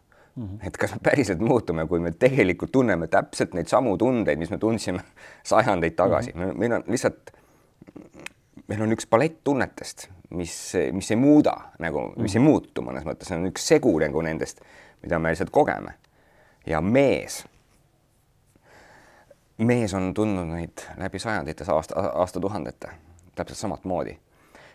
Et 0.63 0.77
kas 0.77 0.93
me 0.95 1.01
päriselt 1.03 1.41
muutume, 1.41 1.87
kui 1.87 2.01
me 2.01 2.13
tegelikult 2.13 2.73
tunneme 2.73 3.09
täpselt 3.11 3.55
neid 3.57 3.71
samu 3.71 3.97
tundeid, 3.99 4.39
mis 4.39 4.51
me 4.51 4.59
tundsime 4.59 5.03
sajandeid 5.51 5.97
tagasi 5.99 6.33
mm, 6.35 6.43
-hmm. 6.43 6.59
meil 6.59 6.73
on 6.73 6.85
lihtsalt, 6.87 7.33
meil 8.69 8.83
on 8.83 8.93
üks 8.93 9.07
palett 9.11 9.41
tunnetest, 9.45 10.09
mis, 10.31 10.73
mis 10.93 11.11
ei 11.11 11.17
muuda 11.17 11.57
nagu 11.79 12.01
mm, 12.01 12.13
-hmm. 12.13 12.23
mis 12.23 12.37
ei 12.37 12.41
mhm. 12.41 12.51
muutu 12.51 12.83
mõnes 12.83 13.05
mõttes, 13.05 13.29
see 13.29 13.39
on 13.39 13.47
üks 13.51 13.69
segu 13.69 13.99
nagu 13.99 14.23
nendest, 14.23 14.61
mida 15.03 15.19
me 15.19 15.31
lihtsalt 15.35 15.51
kogeme. 15.51 15.95
ja 16.67 16.81
mees, 16.81 17.45
mees 19.59 19.95
on 19.95 20.15
tundnud 20.15 20.47
neid 20.47 20.87
läbi 20.97 21.19
sajandites, 21.19 21.69
aasta, 21.69 22.01
aastatuhandete 22.15 22.89
täpselt 23.35 23.59
samat 23.59 23.85
moodi. 23.85 24.19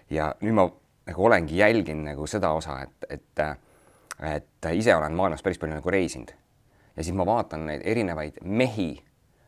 ja 0.09 0.35
nüüd 0.41 0.53
ma 0.53 0.69
nagu 1.05 1.25
olengi 1.25 1.57
jälginud 1.57 2.05
nagu 2.05 2.27
seda 2.27 2.51
osa, 2.51 2.81
et, 2.81 3.05
et 3.09 3.59
et 4.23 4.71
ise 4.73 4.95
olen 4.95 5.13
maailmas 5.13 5.43
päris 5.43 5.59
palju 5.59 5.75
nagu 5.75 5.91
reisinud 5.91 6.31
ja 6.97 7.03
siis 7.03 7.15
ma 7.15 7.25
vaatan 7.25 7.65
neid 7.65 7.81
erinevaid 7.83 8.43
mehi 8.43 8.91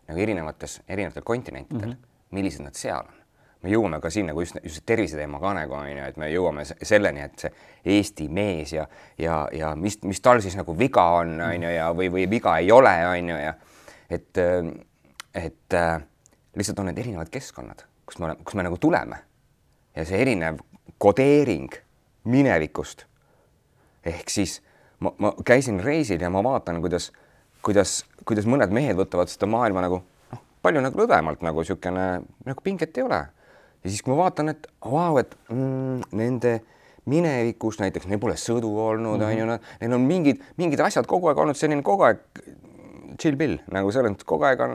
nagu 0.07 0.19
erinevates, 0.21 0.81
erinevatel 0.87 1.23
kontinentidel 1.23 1.89
mm, 1.89 1.93
-hmm. 1.93 2.31
millised 2.31 2.63
nad 2.63 2.73
seal 2.73 3.03
on. 3.05 3.21
me 3.61 3.69
jõuame 3.69 3.99
ka 4.01 4.09
siin 4.09 4.27
nagu 4.29 4.41
just, 4.41 4.57
just 4.63 4.83
tervise 4.85 5.17
teema 5.17 5.39
ka 5.39 5.53
nagu 5.53 5.73
on 5.73 5.89
ju, 5.89 6.03
et 6.05 6.17
me 6.17 6.29
jõuame 6.29 6.65
selleni, 6.65 7.21
et 7.21 7.39
see 7.39 7.51
Eesti 7.85 8.27
mees 8.29 8.73
ja, 8.73 8.87
ja, 9.17 9.47
ja 9.51 9.75
mis, 9.75 10.03
mis 10.03 10.21
tal 10.21 10.41
siis 10.41 10.55
nagu 10.55 10.77
viga 10.77 11.03
on, 11.21 11.41
on 11.41 11.63
ju, 11.63 11.69
ja 11.69 11.89
või, 11.93 12.11
või 12.11 12.29
viga 12.29 12.57
ei 12.57 12.71
ole, 12.71 12.93
on 13.07 13.29
ju, 13.29 13.37
ja 13.37 13.53
et, 14.09 14.37
et 15.33 15.73
äh, 15.73 16.01
lihtsalt 16.55 16.79
on 16.79 16.85
need 16.85 16.97
erinevad 16.97 17.29
keskkonnad, 17.29 17.85
kus 18.05 18.19
me 18.19 18.25
oleme, 18.25 18.43
kus 18.43 18.55
me 18.55 18.63
nagu 18.63 18.77
tuleme 18.77 19.17
ja 19.95 20.05
see 20.05 20.21
erinev 20.21 20.59
kodeering 20.97 21.73
minevikust 22.23 23.05
ehk 24.05 24.29
siis 24.29 24.59
ma, 24.99 25.11
ma 25.17 25.31
käisin 25.45 25.79
reisil 25.83 26.21
ja 26.21 26.31
ma 26.33 26.43
vaatan, 26.45 26.81
kuidas, 26.83 27.11
kuidas, 27.65 28.03
kuidas 28.27 28.47
mõned 28.49 28.73
mehed 28.75 28.97
võtavad 28.99 29.31
seda 29.31 29.49
maailma 29.49 29.85
nagu 29.85 30.01
noh, 30.31 30.43
palju 30.65 30.83
nagu 30.83 31.01
lõdvemalt 31.01 31.43
nagu 31.45 31.63
niisugune 31.63 32.05
nagu 32.47 32.65
pinget 32.65 32.97
ei 32.97 33.07
ole. 33.07 33.21
ja 33.83 33.89
siis, 33.89 34.01
kui 34.01 34.13
ma 34.13 34.23
vaatan, 34.25 34.53
et 34.55 34.69
vau, 34.85 35.17
et 35.21 35.35
mm, 35.49 36.07
nende 36.15 36.57
minevikus 37.09 37.77
näiteks 37.81 38.09
neil 38.09 38.21
pole 38.21 38.37
sõdu 38.41 38.71
olnud, 38.81 39.21
on 39.21 39.37
ju, 39.37 39.49
nad, 39.49 39.65
neil 39.81 39.97
on 39.97 40.07
mingid, 40.07 40.41
mingid 40.57 40.81
asjad 40.81 41.05
kogu 41.09 41.29
aeg 41.29 41.41
olnud 41.43 41.59
selline 41.59 41.85
kogu 41.85 42.07
aeg 42.07 42.23
chill 43.21 43.37
pill 43.39 43.59
nagu 43.71 43.91
selles 43.93 44.15
mõttes 44.15 44.27
kogu 44.27 44.47
aeg 44.47 44.63
on 44.65 44.73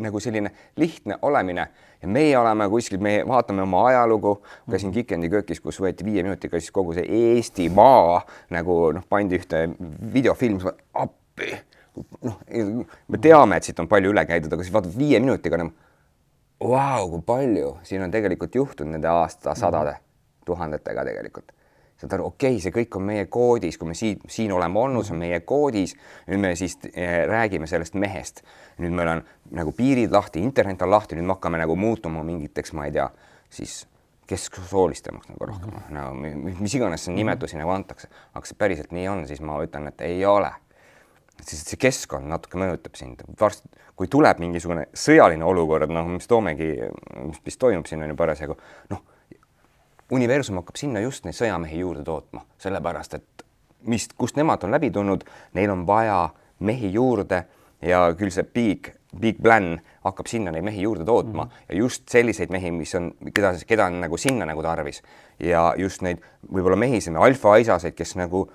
nagu 0.00 0.20
selline 0.20 0.50
lihtne 0.80 1.18
olemine. 1.22 1.66
Ja 2.02 2.08
meie 2.08 2.36
oleme 2.38 2.66
kuskil, 2.68 3.00
me 3.02 3.16
vaatame 3.28 3.62
oma 3.64 3.86
ajalugu, 3.88 4.36
käisin 4.70 4.92
Kikendi 4.92 5.30
köögis, 5.32 5.60
kus 5.64 5.80
võeti 5.80 6.04
viie 6.04 6.24
minutiga 6.26 6.60
siis 6.60 6.74
kogu 6.74 6.96
see 6.96 7.06
Eestimaa 7.06 8.20
nagu 8.52 8.76
noh, 8.92 9.06
pandi 9.08 9.40
ühte 9.40 9.64
videofilm, 10.12 10.60
appi, 11.00 11.54
noh, 12.26 12.38
me 13.08 13.22
teame, 13.22 13.56
et 13.56 13.70
siit 13.70 13.80
on 13.80 13.88
palju 13.88 14.12
üle 14.12 14.26
käidud, 14.28 14.52
aga 14.52 14.66
siis 14.66 14.74
vaatad 14.74 14.96
viie 14.98 15.22
minutiga 15.24 15.60
enam 15.60 15.72
nagu,, 15.72 15.90
vau, 16.74 17.10
kui 17.16 17.26
palju 17.26 17.76
siin 17.88 18.04
on 18.04 18.12
tegelikult 18.12 18.54
juhtunud 18.60 18.98
nende 18.98 19.08
aastasadade, 19.10 19.96
tuhandetega 20.44 21.08
tegelikult 21.08 21.54
saad 22.00 22.16
aru, 22.16 22.26
okei 22.32 22.56
okay,, 22.56 22.62
see 22.62 22.74
kõik 22.74 22.98
on 22.98 23.06
meie 23.06 23.26
koodis, 23.32 23.78
kui 23.78 23.88
me 23.88 23.96
siin, 23.98 24.20
siin 24.30 24.52
oleme 24.52 24.80
olnud, 24.80 25.06
see 25.06 25.14
on 25.14 25.22
meie 25.22 25.40
koodis. 25.46 25.94
nüüd 26.28 26.42
me 26.42 26.54
siis 26.58 26.76
eh, 26.92 27.22
räägime 27.30 27.68
sellest 27.70 27.94
mehest. 27.94 28.42
nüüd 28.82 28.94
meil 28.96 29.12
on 29.16 29.24
nagu 29.54 29.72
piirid 29.72 30.12
lahti, 30.12 30.42
internet 30.42 30.82
on 30.82 30.90
lahti, 30.90 31.18
nüüd 31.18 31.28
me 31.28 31.36
hakkame 31.36 31.60
nagu 31.62 31.76
muutuma 31.76 32.24
mingiteks, 32.26 32.74
ma 32.74 32.88
ei 32.88 32.96
tea, 32.96 33.08
siis 33.50 33.84
kesksoolistemaks 34.26 35.28
nagu 35.28 35.46
rohkem 35.46 35.70
mm, 35.70 35.78
-hmm. 35.78 35.94
no 35.94 36.60
mis 36.60 36.74
iganes 36.74 37.04
see 37.04 37.14
nimetusi 37.14 37.58
nagu 37.60 37.70
antakse, 37.70 38.08
aga 38.34 38.46
see 38.46 38.58
päriselt 38.58 38.92
nii 38.92 39.08
on, 39.08 39.26
siis 39.28 39.40
ma 39.40 39.60
ütlen, 39.62 39.88
et 39.88 40.00
ei 40.00 40.26
ole. 40.26 40.52
siis 41.42 41.64
see 41.66 41.76
keskkond 41.76 42.26
natuke 42.30 42.58
mõjutab 42.58 42.94
sind, 42.96 43.22
varsti, 43.40 43.68
kui 43.96 44.08
tuleb 44.08 44.38
mingisugune 44.38 44.86
sõjaline 44.94 45.44
olukord, 45.44 45.90
noh, 45.90 46.06
mis 46.08 46.26
toomegi, 46.30 46.70
mis, 47.26 47.40
mis 47.44 47.58
toimub 47.58 47.86
siin 47.86 48.02
on 48.02 48.08
ju 48.08 48.16
parasjagu, 48.16 48.56
noh 48.90 49.02
universum 50.10 50.60
hakkab 50.60 50.76
sinna 50.76 51.00
just 51.00 51.24
neid 51.24 51.36
sõjamehi 51.36 51.80
juurde 51.80 52.04
tootma, 52.04 52.44
sellepärast 52.58 53.14
et 53.18 53.44
mis, 53.88 54.08
kust 54.18 54.36
nemad 54.36 54.64
on 54.64 54.74
läbi 54.74 54.90
tulnud, 54.90 55.24
neil 55.54 55.72
on 55.72 55.86
vaja 55.86 56.28
mehi 56.64 56.92
juurde 56.92 57.44
ja 57.84 58.06
küll 58.18 58.32
see 58.32 58.44
big, 58.44 58.90
big 59.20 59.40
plan 59.42 59.78
hakkab 60.04 60.28
sinna 60.30 60.52
neid 60.54 60.64
mehi 60.64 60.82
juurde 60.82 61.04
tootma 61.04 61.44
mm 61.44 61.50
-hmm. 61.50 61.68
ja 61.68 61.78
just 61.78 62.08
selliseid 62.08 62.50
mehi, 62.50 62.70
mis 62.70 62.94
on, 62.94 63.12
keda, 63.34 63.54
keda 63.66 63.86
on 63.86 64.00
nagu 64.00 64.16
sinna 64.16 64.46
nagu 64.46 64.62
tarvis 64.62 65.02
ja 65.38 65.74
just 65.76 66.02
neid 66.02 66.18
võib-olla 66.52 66.76
mehi, 66.76 66.98
alfa-aisaseid, 67.18 67.94
kes 67.94 68.16
nagu 68.16 68.50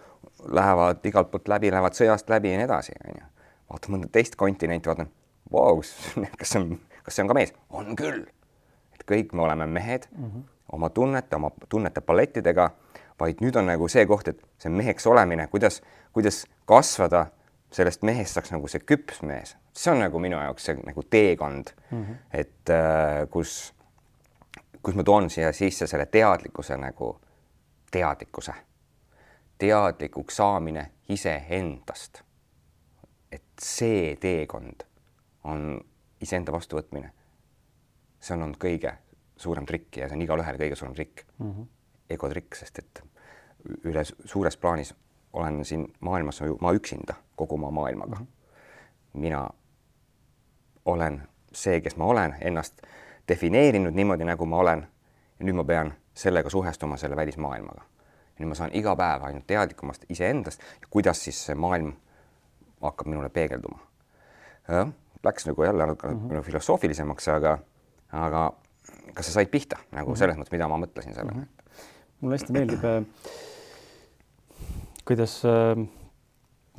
lähevad 0.48 1.06
igalt 1.06 1.32
poolt 1.32 1.48
läbi, 1.48 1.72
lähevad 1.72 1.94
sõjast 1.94 2.30
läbi 2.30 2.52
ja 2.52 2.58
nii 2.58 2.66
edasi, 2.66 2.92
onju. 3.08 3.26
vaatan 3.70 3.96
mõnda 3.96 4.08
teist 4.12 4.36
kontinenti, 4.36 4.90
vaatan, 4.90 5.10
vau, 5.52 5.82
kas 6.40 6.56
on 6.56 6.80
kas 7.10 7.18
see 7.18 7.26
on 7.26 7.32
ka 7.32 7.38
mees? 7.38 7.54
on 7.74 7.98
küll. 7.98 8.24
et 8.94 9.06
kõik 9.10 9.34
me 9.34 9.46
oleme 9.48 9.66
mehed 9.66 10.08
mm 10.12 10.26
-hmm. 10.26 10.44
Oma 10.72 10.90
tunnete, 10.90 11.36
oma 11.36 11.52
tunnete 11.70 12.02
palettidega, 12.02 12.70
vaid 13.20 13.42
nüüd 13.44 13.58
on 13.60 13.68
nagu 13.70 13.88
see 13.92 14.06
koht, 14.08 14.28
et 14.28 14.40
see 14.62 14.72
meheks 14.72 15.08
olemine, 15.08 15.48
kuidas, 15.48 15.82
kuidas 16.14 16.46
kasvada 16.70 17.28
sellest 17.72 18.04
mehest 18.08 18.38
saaks 18.38 18.54
nagu 18.54 18.70
see 18.72 18.82
küps 18.86 19.22
mees, 19.26 19.56
see 19.74 19.92
on 19.94 20.02
nagu 20.04 20.22
minu 20.22 20.40
jaoks 20.42 20.70
see 20.70 20.78
nagu 20.86 21.04
teekond 21.04 21.74
mm, 21.92 22.04
-hmm. 22.04 22.16
et 22.34 22.70
äh, 22.74 23.28
kus, 23.30 23.74
kus 24.82 24.96
ma 24.96 25.04
toon 25.04 25.30
siia 25.30 25.52
sisse 25.54 25.88
selle 25.88 26.06
teadlikkuse 26.06 26.78
nagu 26.78 27.20
teadlikkuse, 27.92 28.54
teadlikuks 29.58 30.36
saamine 30.36 30.92
iseendast. 31.10 32.24
et 33.32 33.44
see 33.62 34.16
teekond 34.16 34.84
on 35.44 35.82
iseenda 36.22 36.52
vastuvõtmine. 36.52 37.12
see 38.20 38.34
on 38.36 38.44
olnud 38.44 38.58
kõige 38.58 38.98
suurem 39.40 39.66
trikk 39.66 40.02
ja 40.02 40.10
see 40.10 40.18
on 40.20 40.26
igale 40.26 40.44
ühele 40.44 40.60
kõige 40.60 40.76
suurem 40.76 40.96
trikk 40.98 41.24
mm 41.38 41.52
-hmm., 41.52 41.68
egotrikk, 42.10 42.56
sest 42.56 42.80
et 42.80 43.04
üle 43.88 44.04
suures 44.04 44.58
plaanis 44.58 44.94
olen 45.34 45.66
siin 45.66 45.88
maailmas 46.00 46.42
ma 46.62 46.74
üksinda 46.74 47.16
kogu 47.36 47.56
oma 47.56 47.72
maailmaga 47.72 48.16
mm. 48.16 48.26
-hmm. 48.26 49.20
mina 49.20 49.50
olen 50.86 51.22
see, 51.54 51.82
kes 51.82 51.98
ma 51.98 52.06
olen, 52.06 52.36
ennast 52.42 52.82
defineerinud 53.28 53.94
niimoodi, 53.94 54.24
nagu 54.24 54.46
ma 54.46 54.58
olen. 54.58 54.88
ja 55.40 55.46
nüüd 55.46 55.56
ma 55.56 55.64
pean 55.64 55.94
sellega 56.14 56.50
suhestuma 56.50 56.98
selle 56.98 57.16
välismaailmaga. 57.16 57.82
nüüd 58.40 58.50
ma 58.50 58.56
saan 58.56 58.72
iga 58.74 58.96
päev 58.96 59.24
ainult 59.24 59.48
teadlikumast 59.48 60.06
iseendast 60.10 60.62
ja 60.82 60.88
kuidas 60.90 61.24
siis 61.24 61.46
see 61.46 61.56
maailm 61.56 61.94
hakkab 62.82 63.08
minule 63.08 63.30
peegelduma. 63.30 63.80
Läks 65.24 65.48
nagu 65.48 65.64
jälle 65.64 65.86
natuke 65.86 66.08
mm 66.08 66.30
-hmm. 66.30 66.42
filosoofilisemaks, 66.42 67.28
aga, 67.28 67.58
aga 68.12 68.54
kas 69.20 69.30
sa 69.30 69.38
said 69.38 69.52
pihta 69.52 69.78
nagu 69.92 70.12
-hmm. 70.12 70.24
selles 70.24 70.40
mõttes, 70.40 70.56
mida 70.56 70.72
ma 70.72 70.80
mõtlesin 70.80 71.14
sellega 71.14 71.36
mm? 71.36 71.46
-hmm. 71.46 72.10
mulle 72.22 72.40
hästi 72.40 72.56
meeldib 72.56 72.90
äh 72.90 73.06
kuidas 75.10 75.40
äh, 75.48 75.76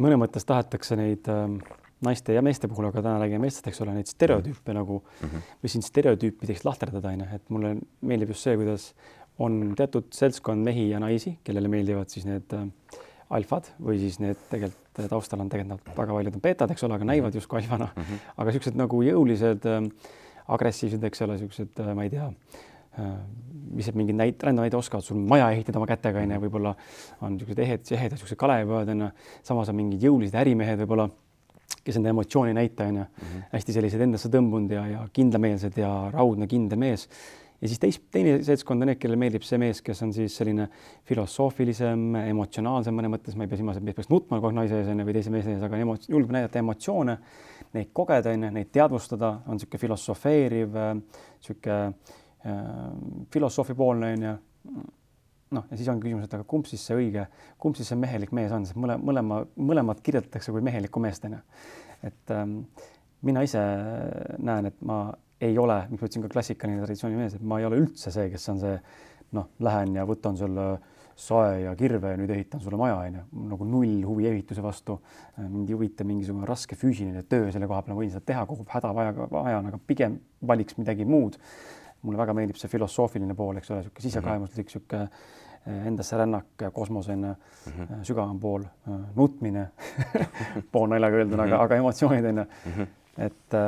mõne 0.00 0.18
mõttes 0.20 0.46
tahetakse 0.46 0.98
neid 0.98 1.28
äh, 1.30 1.46
naiste 2.06 2.34
ja 2.36 2.42
meeste 2.44 2.68
puhul, 2.70 2.88
aga 2.88 3.02
täna 3.02 3.18
räägime 3.20 3.44
meestest, 3.44 3.66
eks 3.68 3.82
ole, 3.84 3.94
neid 3.96 4.08
stereotüüpe 4.08 4.74
nagu 4.76 5.00
mm 5.02 5.28
-hmm. 5.28 5.54
või 5.62 5.72
siin 5.72 5.84
stereotüüpideks 5.84 6.64
lahterdada, 6.64 7.12
onju, 7.12 7.28
et 7.34 7.50
mulle 7.50 7.74
meeldib 8.00 8.32
just 8.32 8.46
see, 8.46 8.56
kuidas 8.56 8.92
on 9.40 9.74
teatud 9.76 10.10
seltskond 10.14 10.64
mehi 10.64 10.90
ja 10.90 11.00
naisi, 11.00 11.38
kellele 11.44 11.68
meeldivad 11.68 12.12
siis 12.12 12.26
need 12.28 12.54
äh, 12.56 12.66
alfad 13.30 13.72
või 13.82 13.98
siis 13.98 14.18
need 14.22 14.38
tegelikult 14.50 14.78
taustal 15.10 15.40
on 15.40 15.48
tegelikult 15.48 15.96
väga 15.96 16.12
paljud 16.12 16.34
on 16.34 16.42
beetad, 16.44 16.70
eks 16.70 16.82
ole, 16.84 16.94
aga 16.94 17.06
näivad 17.08 17.34
justkui 17.34 17.60
alfana 17.60 17.88
mm, 17.96 18.02
-hmm. 18.02 18.32
aga 18.36 18.52
siuksed 18.52 18.76
nagu 18.76 19.02
jõulised 19.02 19.66
äh,, 19.66 19.86
agressiivsed, 20.48 21.04
eks 21.04 21.22
ole, 21.26 21.38
siuksed 21.38 21.80
äh,, 21.80 21.94
ma 21.94 22.08
ei 22.08 22.10
tea 22.10 22.32
Äh, 22.98 23.18
lihtsalt 23.76 23.94
mingeid 23.94 24.16
näit-, 24.18 24.42
rändamaid 24.42 24.74
oskavad 24.74 25.04
sul 25.06 25.18
maja 25.30 25.46
ehitada 25.54 25.78
oma 25.78 25.86
kätega 25.86 26.24
onju, 26.24 26.38
võib-olla 26.42 26.72
on 27.22 27.36
niisugused 27.36 27.60
ehed, 27.62 27.84
ehedad 27.94 28.16
niisugused 28.16 28.38
Kalevipojad 28.40 28.90
onju, 28.96 29.10
samas 29.46 29.70
on 29.70 29.76
mingid 29.78 30.02
jõulised 30.08 30.34
ärimehed 30.40 30.80
võib-olla, 30.82 31.06
kes 31.86 32.00
enda 32.00 32.10
emotsiooni 32.10 32.56
näita 32.56 32.88
onju 32.90 33.04
mm, 33.04 33.28
-hmm. 33.28 33.44
hästi 33.52 33.76
sellised 33.76 34.02
endasse 34.02 34.32
tõmbunud 34.34 34.74
ja, 34.74 34.82
ja 34.90 35.04
kindlameelsed 35.14 35.78
ja 35.78 35.92
raudne 36.10 36.50
kindel 36.50 36.82
mees. 36.82 37.06
Ja 37.60 37.68
siis 37.68 37.80
teis, 37.80 37.98
teine 38.12 38.38
seltskond 38.44 38.82
on 38.82 38.88
need, 38.90 38.98
kellele 39.00 39.18
meeldib 39.20 39.44
see 39.44 39.58
mees, 39.60 39.82
kes 39.84 40.00
on 40.06 40.14
siis 40.16 40.36
selline 40.40 40.66
filosoofilisem, 41.08 42.04
emotsionaalsem 42.22 42.96
mõne 42.96 43.10
mõttes, 43.12 43.36
ma 43.36 43.44
ei 43.44 43.50
pea 43.50 43.60
silmas, 43.60 43.80
et 43.80 43.84
mees 43.84 43.98
peaks 43.98 44.10
nutma 44.12 44.38
kogu 44.38 44.50
aeg 44.50 44.58
naise 44.62 44.78
ees 44.80 44.88
onju 44.92 45.06
või 45.08 45.16
teise 45.16 45.32
mehe 45.34 45.54
ees, 45.54 45.64
aga 45.66 45.80
emo-, 45.80 45.98
julgeb 46.08 46.32
näidata 46.36 46.62
emotsioone, 46.62 47.18
neid 47.76 47.92
kogeda 47.96 48.32
onju, 48.32 48.52
neid 48.56 48.72
teadvustada, 48.74 49.34
on 49.46 49.60
niisugune 49.60 49.84
filosofeeriv, 49.84 50.80
niisugune 51.42 51.92
filosoofipoolne 53.32 54.14
on 54.16 54.24
ju. 54.28 54.38
noh, 55.50 55.64
ja 55.66 55.76
siis 55.76 55.88
on 55.90 56.00
küsimus, 56.00 56.24
et 56.24 56.34
aga 56.36 56.46
kumb 56.48 56.68
siis 56.70 56.82
see 56.86 56.96
õige, 56.96 57.26
kumb 57.60 57.76
siis 57.76 57.88
see 57.90 57.98
mehelik 57.98 58.30
mees 58.36 58.52
on, 58.54 58.64
sest 58.64 58.78
mõle, 58.78 58.94
mõlema, 59.02 59.42
mõlemat 59.58 60.00
kirjeldatakse 60.06 60.54
kui 60.54 60.62
mehelikku 60.64 61.02
meest 61.02 61.26
on 61.26 61.36
ju. 61.36 61.40
et 62.06 62.32
ähm, 62.32 62.62
mina 63.26 63.42
ise 63.44 63.60
näen, 64.38 64.70
et 64.70 64.78
ma 64.86 65.02
ei 65.40 65.58
ole, 65.58 65.82
miks 65.90 66.02
ma 66.02 66.06
ütlesin 66.08 66.24
ka 66.26 66.32
klassikaline 66.32 66.82
traditsiooni 66.84 67.16
mees, 67.16 67.34
et 67.34 67.42
ma 67.42 67.60
ei 67.60 67.68
ole 67.68 67.80
üldse 67.80 68.12
see, 68.12 68.28
kes 68.32 68.48
on 68.52 68.60
see 68.60 68.74
noh, 69.36 69.50
lähen 69.64 69.94
ja 69.96 70.06
võtan 70.08 70.36
sulle 70.38 70.66
sae 71.20 71.60
ja 71.64 71.74
kirve 71.76 72.14
ja 72.14 72.18
nüüd 72.18 72.30
ehitan 72.32 72.62
sulle 72.62 72.78
maja, 72.80 72.96
onju, 73.04 73.24
nagu 73.50 73.66
null 73.68 74.04
huvi 74.08 74.28
ehituse 74.30 74.62
vastu. 74.64 75.00
mind 75.40 75.68
ei 75.68 75.76
huvita 75.76 76.04
mingisugune 76.04 76.48
raske 76.48 76.76
füüsiline 76.80 77.22
töö 77.28 77.50
selle 77.52 77.68
koha 77.68 77.82
peal, 77.82 77.94
ma 77.94 78.00
võin 78.00 78.12
seda 78.12 78.24
teha 78.32 78.46
kogu 78.48 78.64
hädavajaga, 78.68 79.28
vajan, 79.32 79.68
aga 79.68 79.80
pigem 79.86 80.16
valiks 80.48 80.78
midagi 80.80 81.04
muud 81.04 81.36
mulle 82.02 82.20
väga 82.20 82.34
meeldib 82.36 82.56
see 82.56 82.72
filosoofiline 82.72 83.36
pool, 83.36 83.60
eks 83.60 83.70
ole, 83.74 83.82
niisugune 83.82 84.06
sisekaemuslik, 84.06 84.70
niisugune 84.70 85.02
eh, 85.04 85.86
endasse 85.90 86.16
rännak, 86.16 86.64
kosmosena 86.72 87.34
mm 87.34 87.72
-hmm. 87.72 88.04
sügavam 88.08 88.40
pool, 88.40 88.64
eh, 88.64 88.94
nutmine 89.16 89.68
poolnaljaga 90.72 91.16
öelduna 91.16 91.44
mm, 91.44 91.50
-hmm. 91.50 91.54
aga, 91.54 91.62
aga 91.62 91.76
emotsioonid 91.76 92.24
on 92.24 92.38
ju 92.38 92.44
mm. 92.44 92.72
-hmm. 92.72 92.86
et 93.18 93.58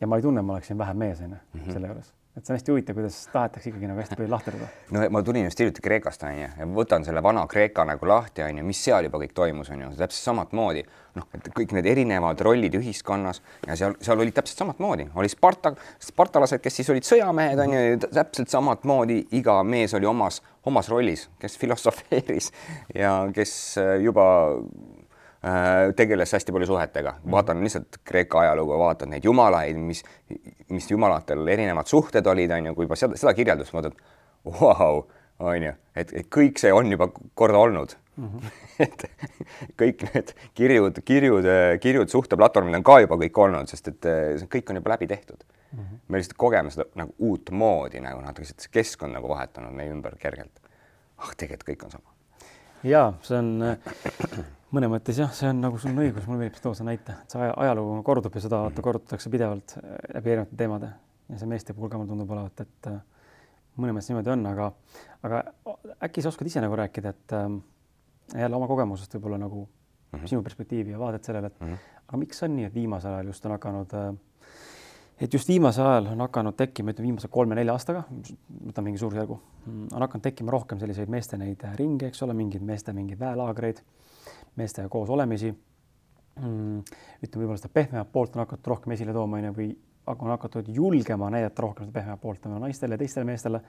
ja 0.00 0.06
ma 0.06 0.16
ei 0.16 0.22
tunne, 0.22 0.42
ma 0.42 0.58
oleksin 0.58 0.78
vähem 0.78 0.96
mees 0.96 1.20
on 1.20 1.36
ju 1.36 1.60
mhm. 1.60 1.72
selle 1.72 1.92
juures 1.92 2.14
et 2.36 2.44
see 2.44 2.52
on 2.52 2.58
hästi 2.58 2.72
huvitav, 2.72 2.96
kuidas 2.98 3.16
tahetakse 3.32 3.70
ikkagi 3.70 3.88
nagu 3.88 4.00
hästi 4.00 4.16
palju 4.18 4.28
lahterdada. 4.28 4.66
no 4.92 5.04
ma 5.10 5.22
tulin 5.24 5.46
just 5.46 5.60
hiljuti 5.60 5.80
Kreekast 5.84 6.24
onju 6.28 6.48
ja 6.58 6.66
võtan 6.68 7.04
selle 7.06 7.22
vana 7.24 7.46
Kreeka 7.48 7.86
nagu 7.88 8.08
lahti 8.10 8.44
onju, 8.44 8.64
mis 8.66 8.82
seal 8.84 9.08
juba 9.08 9.22
kõik 9.22 9.32
toimus 9.36 9.70
onju, 9.72 9.88
täpselt 9.96 10.28
samamoodi 10.28 10.82
noh, 11.16 11.28
et 11.38 11.48
kõik 11.56 11.72
need 11.78 11.88
erinevad 11.88 12.42
rollid 12.44 12.76
ühiskonnas 12.76 13.40
ja 13.64 13.78
seal, 13.80 13.96
seal 14.04 14.20
olid 14.20 14.36
täpselt 14.36 14.60
samamoodi, 14.66 15.08
oli 15.16 15.32
Sparta, 15.32 15.72
spartalased, 16.10 16.60
kes 16.60 16.76
siis 16.82 16.92
olid 16.92 17.08
sõjamehed 17.08 17.64
onju, 17.64 17.82
täpselt 18.04 18.52
samamoodi 18.52 19.22
iga 19.40 19.56
mees 19.64 19.96
oli 19.96 20.08
omas, 20.12 20.42
omas 20.68 20.92
rollis, 20.92 21.30
kes 21.40 21.56
filosofeeris 21.62 22.52
ja 22.92 23.16
kes 23.32 23.56
juba 24.04 24.28
Äh, 24.60 24.95
tegeles 25.96 26.32
hästi 26.32 26.52
palju 26.52 26.66
suhetega, 26.66 27.16
mhm. 27.20 27.30
vaatan 27.30 27.60
lihtsalt 27.62 28.00
Kreeka 28.04 28.40
ajalugu, 28.40 28.78
vaatan 28.80 29.12
neid 29.14 29.24
jumalaid, 29.24 29.76
mis, 29.78 30.02
mis 30.72 30.90
jumalatel 30.90 31.46
erinevad 31.48 31.86
suhted 31.86 32.26
olid, 32.26 32.50
on 32.50 32.70
ju, 32.70 32.74
kui 32.74 32.88
juba 32.88 32.98
seda, 32.98 33.18
seda 33.20 33.34
kirjeldust 33.36 33.74
vaatad, 33.76 34.00
vau, 34.46 35.04
on 35.38 35.68
ju, 35.68 35.72
et, 35.96 36.12
et 36.22 36.28
kõik 36.32 36.60
see 36.60 36.72
on 36.72 36.90
juba 36.90 37.08
korda 37.34 37.58
olnud 37.58 37.94
mm. 38.16 38.28
-hmm. 38.28 38.50
et 38.86 39.04
kõik 39.80 40.06
need 40.14 40.32
kirjud, 40.54 41.00
kirjud, 41.04 41.48
kirjud 41.80 42.08
suhteplatvormil 42.08 42.74
on 42.80 42.86
ka 42.86 43.00
juba 43.04 43.18
kõik 43.20 43.38
olnud, 43.44 43.68
sest 43.68 43.88
et 43.92 44.10
see 44.40 44.50
kõik 44.56 44.70
on 44.70 44.80
juba 44.80 44.94
läbi 44.94 45.06
tehtud 45.06 45.44
mm. 45.44 45.78
-hmm. 45.78 45.98
me 46.08 46.18
lihtsalt 46.18 46.38
kogeme 46.38 46.70
seda 46.70 46.88
nagu 46.94 47.14
uutmoodi 47.18 48.00
nagu 48.00 48.20
natuke, 48.20 48.48
see 48.48 48.72
keskkond 48.72 49.12
nagu 49.12 49.28
vahetunud 49.28 49.72
meie 49.72 49.90
ümber 49.90 50.16
kergelt. 50.18 50.60
ah, 51.18 51.32
tegelikult 51.36 51.68
kõik 51.68 51.84
on 51.84 51.90
sama. 51.90 52.10
ja 52.82 53.12
see 53.22 53.38
on 53.38 53.74
mõne 54.74 54.90
mõttes 54.90 55.18
jah, 55.20 55.32
see 55.34 55.50
on 55.50 55.60
nagu 55.62 55.78
sul 55.78 55.92
on 55.92 56.02
õigus, 56.02 56.26
mulle 56.26 56.44
meeldib 56.44 56.62
tuua 56.62 56.74
see 56.78 56.86
näite, 56.86 57.14
et 57.22 57.34
see 57.36 57.50
ajalugu 57.50 58.00
kordub 58.06 58.34
ja 58.34 58.42
seda 58.42 58.62
vaata 58.64 58.84
korrutatakse 58.84 59.30
pidevalt 59.32 59.76
äh, 59.78 59.98
läbi 60.16 60.34
erinevate 60.34 60.58
teemade 60.58 60.90
ja 61.30 61.38
see 61.40 61.50
meeste 61.50 61.74
puhul 61.76 61.92
ka 61.92 62.00
mulle 62.00 62.10
tundub 62.10 62.34
olevat, 62.34 62.64
et 62.66 62.90
äh, 62.90 63.00
mõnes 63.76 63.96
mõttes 63.96 64.10
niimoodi 64.10 64.32
on, 64.34 64.46
aga, 64.50 64.70
aga 65.26 65.42
äkki 66.08 66.24
sa 66.24 66.32
oskad 66.32 66.50
ise 66.50 66.62
nagu 66.64 66.78
rääkida, 66.78 67.14
et 67.14 67.36
äh, 67.36 67.48
jälle 68.42 68.58
oma 68.58 68.68
kogemusest 68.70 69.18
võib-olla 69.18 69.40
nagu 69.42 69.66
mm 69.66 70.18
-hmm. 70.18 70.30
sinu 70.32 70.42
perspektiivi 70.42 70.94
ja 70.94 70.98
vaadet 70.98 71.24
sellele, 71.24 71.46
et 71.46 71.60
mm 71.60 71.66
-hmm. 71.66 72.00
aga 72.08 72.16
miks 72.16 72.42
on 72.42 72.56
nii, 72.56 72.64
et 72.64 72.74
viimasel 72.74 73.12
ajal 73.12 73.26
just 73.26 73.46
on 73.46 73.52
hakanud 73.52 73.94
äh, 73.94 74.14
et 75.20 75.34
just 75.34 75.48
viimasel 75.48 75.86
ajal 75.86 76.06
on 76.06 76.20
hakanud 76.20 76.56
tekkima, 76.56 76.90
ütleme 76.90 77.06
viimase 77.06 77.28
kolme-nelja 77.28 77.72
aastaga, 77.72 78.02
võtame 78.66 78.84
mingi 78.90 78.98
suurusjärgu, 78.98 79.40
mm, 79.66 79.86
on 79.92 80.00
hakanud 80.00 80.22
tekkima 80.22 80.50
rohkem 80.50 80.78
selliseid 80.78 81.08
meeste 81.08 81.36
neid 81.36 81.64
ringe, 81.76 82.06
eks 82.06 82.22
ole, 82.22 82.34
mingeid 82.34 82.62
meeste 82.62 82.92
mingeid 82.92 83.20
väelaagreid 83.20 83.80
meestega 84.56 84.88
koos 84.92 85.10
olemisi 85.10 85.50
mm,. 85.52 86.80
ütleme, 87.22 87.42
võib-olla 87.42 87.60
seda 87.60 87.72
pehmemat 87.72 88.12
poolt 88.12 88.36
on 88.36 88.44
hakatud 88.44 88.72
rohkem 88.72 88.96
esile 88.96 89.14
tooma, 89.16 89.40
onju, 89.40 89.52
või 89.56 89.70
on 90.06 90.30
hakatud 90.30 90.68
julgema 90.72 91.30
näidata 91.34 91.62
rohkem 91.62 91.86
seda 91.86 91.98
pehmemat 91.98 92.20
poolt 92.22 92.46
oma 92.46 92.60
naistele 92.62 92.94
ja 92.94 93.02
teistele 93.02 93.26
meestele. 93.26 93.62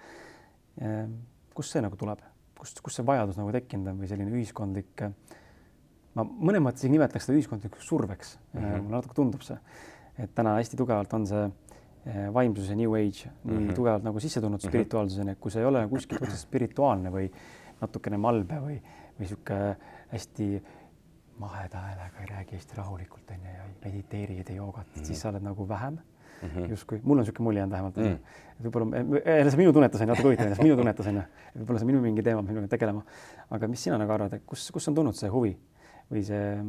Ehm, 0.81 1.13
kust 1.57 1.73
see 1.73 1.81
nagu 1.81 1.97
tuleb, 1.97 2.21
kust, 2.57 2.81
kust 2.85 2.99
see 2.99 3.05
vajadus 3.05 3.39
nagu 3.39 3.53
tekkinud 3.55 3.89
on 3.91 4.01
või 4.01 4.09
selline 4.11 4.33
ühiskondlik, 4.33 5.07
ma 6.17 6.25
mõnes 6.25 6.63
mõttes 6.65 6.85
ei 6.85 6.93
nimetaks 6.93 7.27
seda 7.27 7.37
ühiskondlikuks 7.37 7.87
surveks 7.89 8.35
mm, 8.37 8.59
-hmm. 8.59 8.83
mulle 8.85 8.99
natuke 8.99 9.17
tundub 9.17 9.45
see, 9.45 9.57
et 10.21 10.33
täna 10.37 10.55
hästi 10.57 10.77
tugevalt 10.77 11.13
on 11.17 11.25
see 11.29 11.43
eh, 11.45 12.27
vaimsuse 12.33 12.77
New 12.77 12.93
Age 12.97 13.29
nii 13.29 13.53
mm 13.53 13.57
-hmm. 13.57 13.75
tugevalt 13.75 14.05
nagu 14.05 14.19
sisse 14.19 14.41
tulnud 14.41 14.61
mhm. 14.61 14.69
spirituaalsuseni, 14.69 15.31
et 15.31 15.39
kui 15.39 15.51
sa 15.51 15.59
ei 15.59 15.65
ole 15.65 15.87
kuskilt 15.87 16.21
otsast 16.21 16.47
spirituaalne 16.47 17.11
või 17.13 17.31
natukene 17.81 18.17
malbe 18.17 18.61
või, 18.61 18.77
või 18.77 19.25
niisugune 19.25 19.77
hästi 20.11 20.63
maheda 21.37 21.77
häälega 21.77 22.19
ei 22.19 22.29
räägi 22.29 22.55
hästi 22.55 22.77
rahulikult 22.77 23.31
onju 23.31 23.53
ja 23.53 23.63
ei 23.63 23.75
mediteeri, 23.85 24.37
ei 24.37 24.43
tee 24.43 24.55
joogat 24.55 24.87
mm, 24.87 25.01
-hmm. 25.01 25.05
siis 25.05 25.21
sa 25.21 25.29
oled 25.29 25.43
nagu 25.43 25.67
vähem 25.67 25.97
mm 26.41 26.49
-hmm. 26.49 26.69
justkui, 26.69 26.99
mul 27.03 27.17
on 27.17 27.23
niisugune 27.23 27.43
mulje 27.43 27.59
jäänud 27.59 27.71
vähemalt 27.71 27.97
mm. 27.97 28.03
-hmm. 28.03 28.63
võib-olla, 28.63 28.97
jälle 29.37 29.51
see 29.51 29.57
minu 29.57 29.73
tunnetus 29.73 30.01
on 30.01 30.07
natuke 30.07 30.27
huvitav, 30.27 30.63
minu 30.63 30.75
tunnetus 30.75 31.07
on 31.07 31.15
ju, 31.15 31.23
võib-olla 31.57 31.79
see 31.79 31.85
minu 31.85 32.01
mingi 32.01 32.23
teema, 32.23 32.41
millega 32.41 32.67
tegelema. 32.67 33.03
aga 33.49 33.67
mis 33.67 33.83
sina 33.83 33.97
nagu 33.97 34.11
arvad, 34.11 34.33
et 34.33 34.43
kus, 34.45 34.71
kus 34.71 34.87
on 34.87 34.95
tulnud 34.95 35.15
see 35.15 35.29
huvi 35.29 35.57
või 36.11 36.23
see 36.23 36.65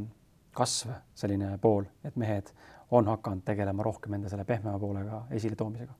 kasv, 0.52 0.90
selline 1.14 1.58
pool, 1.58 1.84
et 2.04 2.16
mehed 2.16 2.52
on 2.90 3.06
hakanud 3.06 3.44
tegelema 3.44 3.82
rohkem 3.82 4.14
enda 4.14 4.28
selle 4.28 4.44
pehmema 4.44 4.78
poolega 4.78 5.26
esiletoomisega 5.30 5.92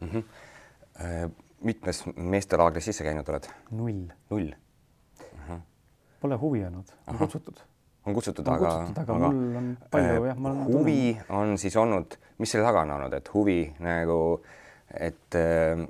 mm. 0.00 0.08
-hmm. 0.08 1.30
mitmes 1.60 2.04
meestelaagris 2.16 2.84
sisse 2.84 3.04
käinud 3.04 3.28
oled? 3.28 3.48
null. 3.70 4.04
null. 4.30 4.52
Pole 6.20 6.36
huvi 6.36 6.64
olnud, 6.64 6.90
on 7.08 7.18
kutsutud. 7.18 7.60
on 8.06 8.14
kutsutud, 8.14 8.46
on 8.46 8.54
aga, 8.54 8.72
kutsutud, 8.72 9.02
aga, 9.02 9.14
aga 9.14 9.30
mul 9.32 9.56
on 9.60 9.70
palju 9.90 10.24
jah, 10.28 10.36
ma 10.36 10.50
olen 10.50 10.66
huvi 10.66 10.98
tunnen. 11.14 11.38
on 11.38 11.58
siis 11.58 11.76
olnud, 11.76 12.18
mis 12.38 12.52
selle 12.52 12.66
taga 12.66 12.84
on 12.84 12.92
olnud, 12.96 13.16
et 13.16 13.32
huvi 13.34 13.60
nagu, 13.80 14.20
et 15.00 15.38
äh, 15.40 15.86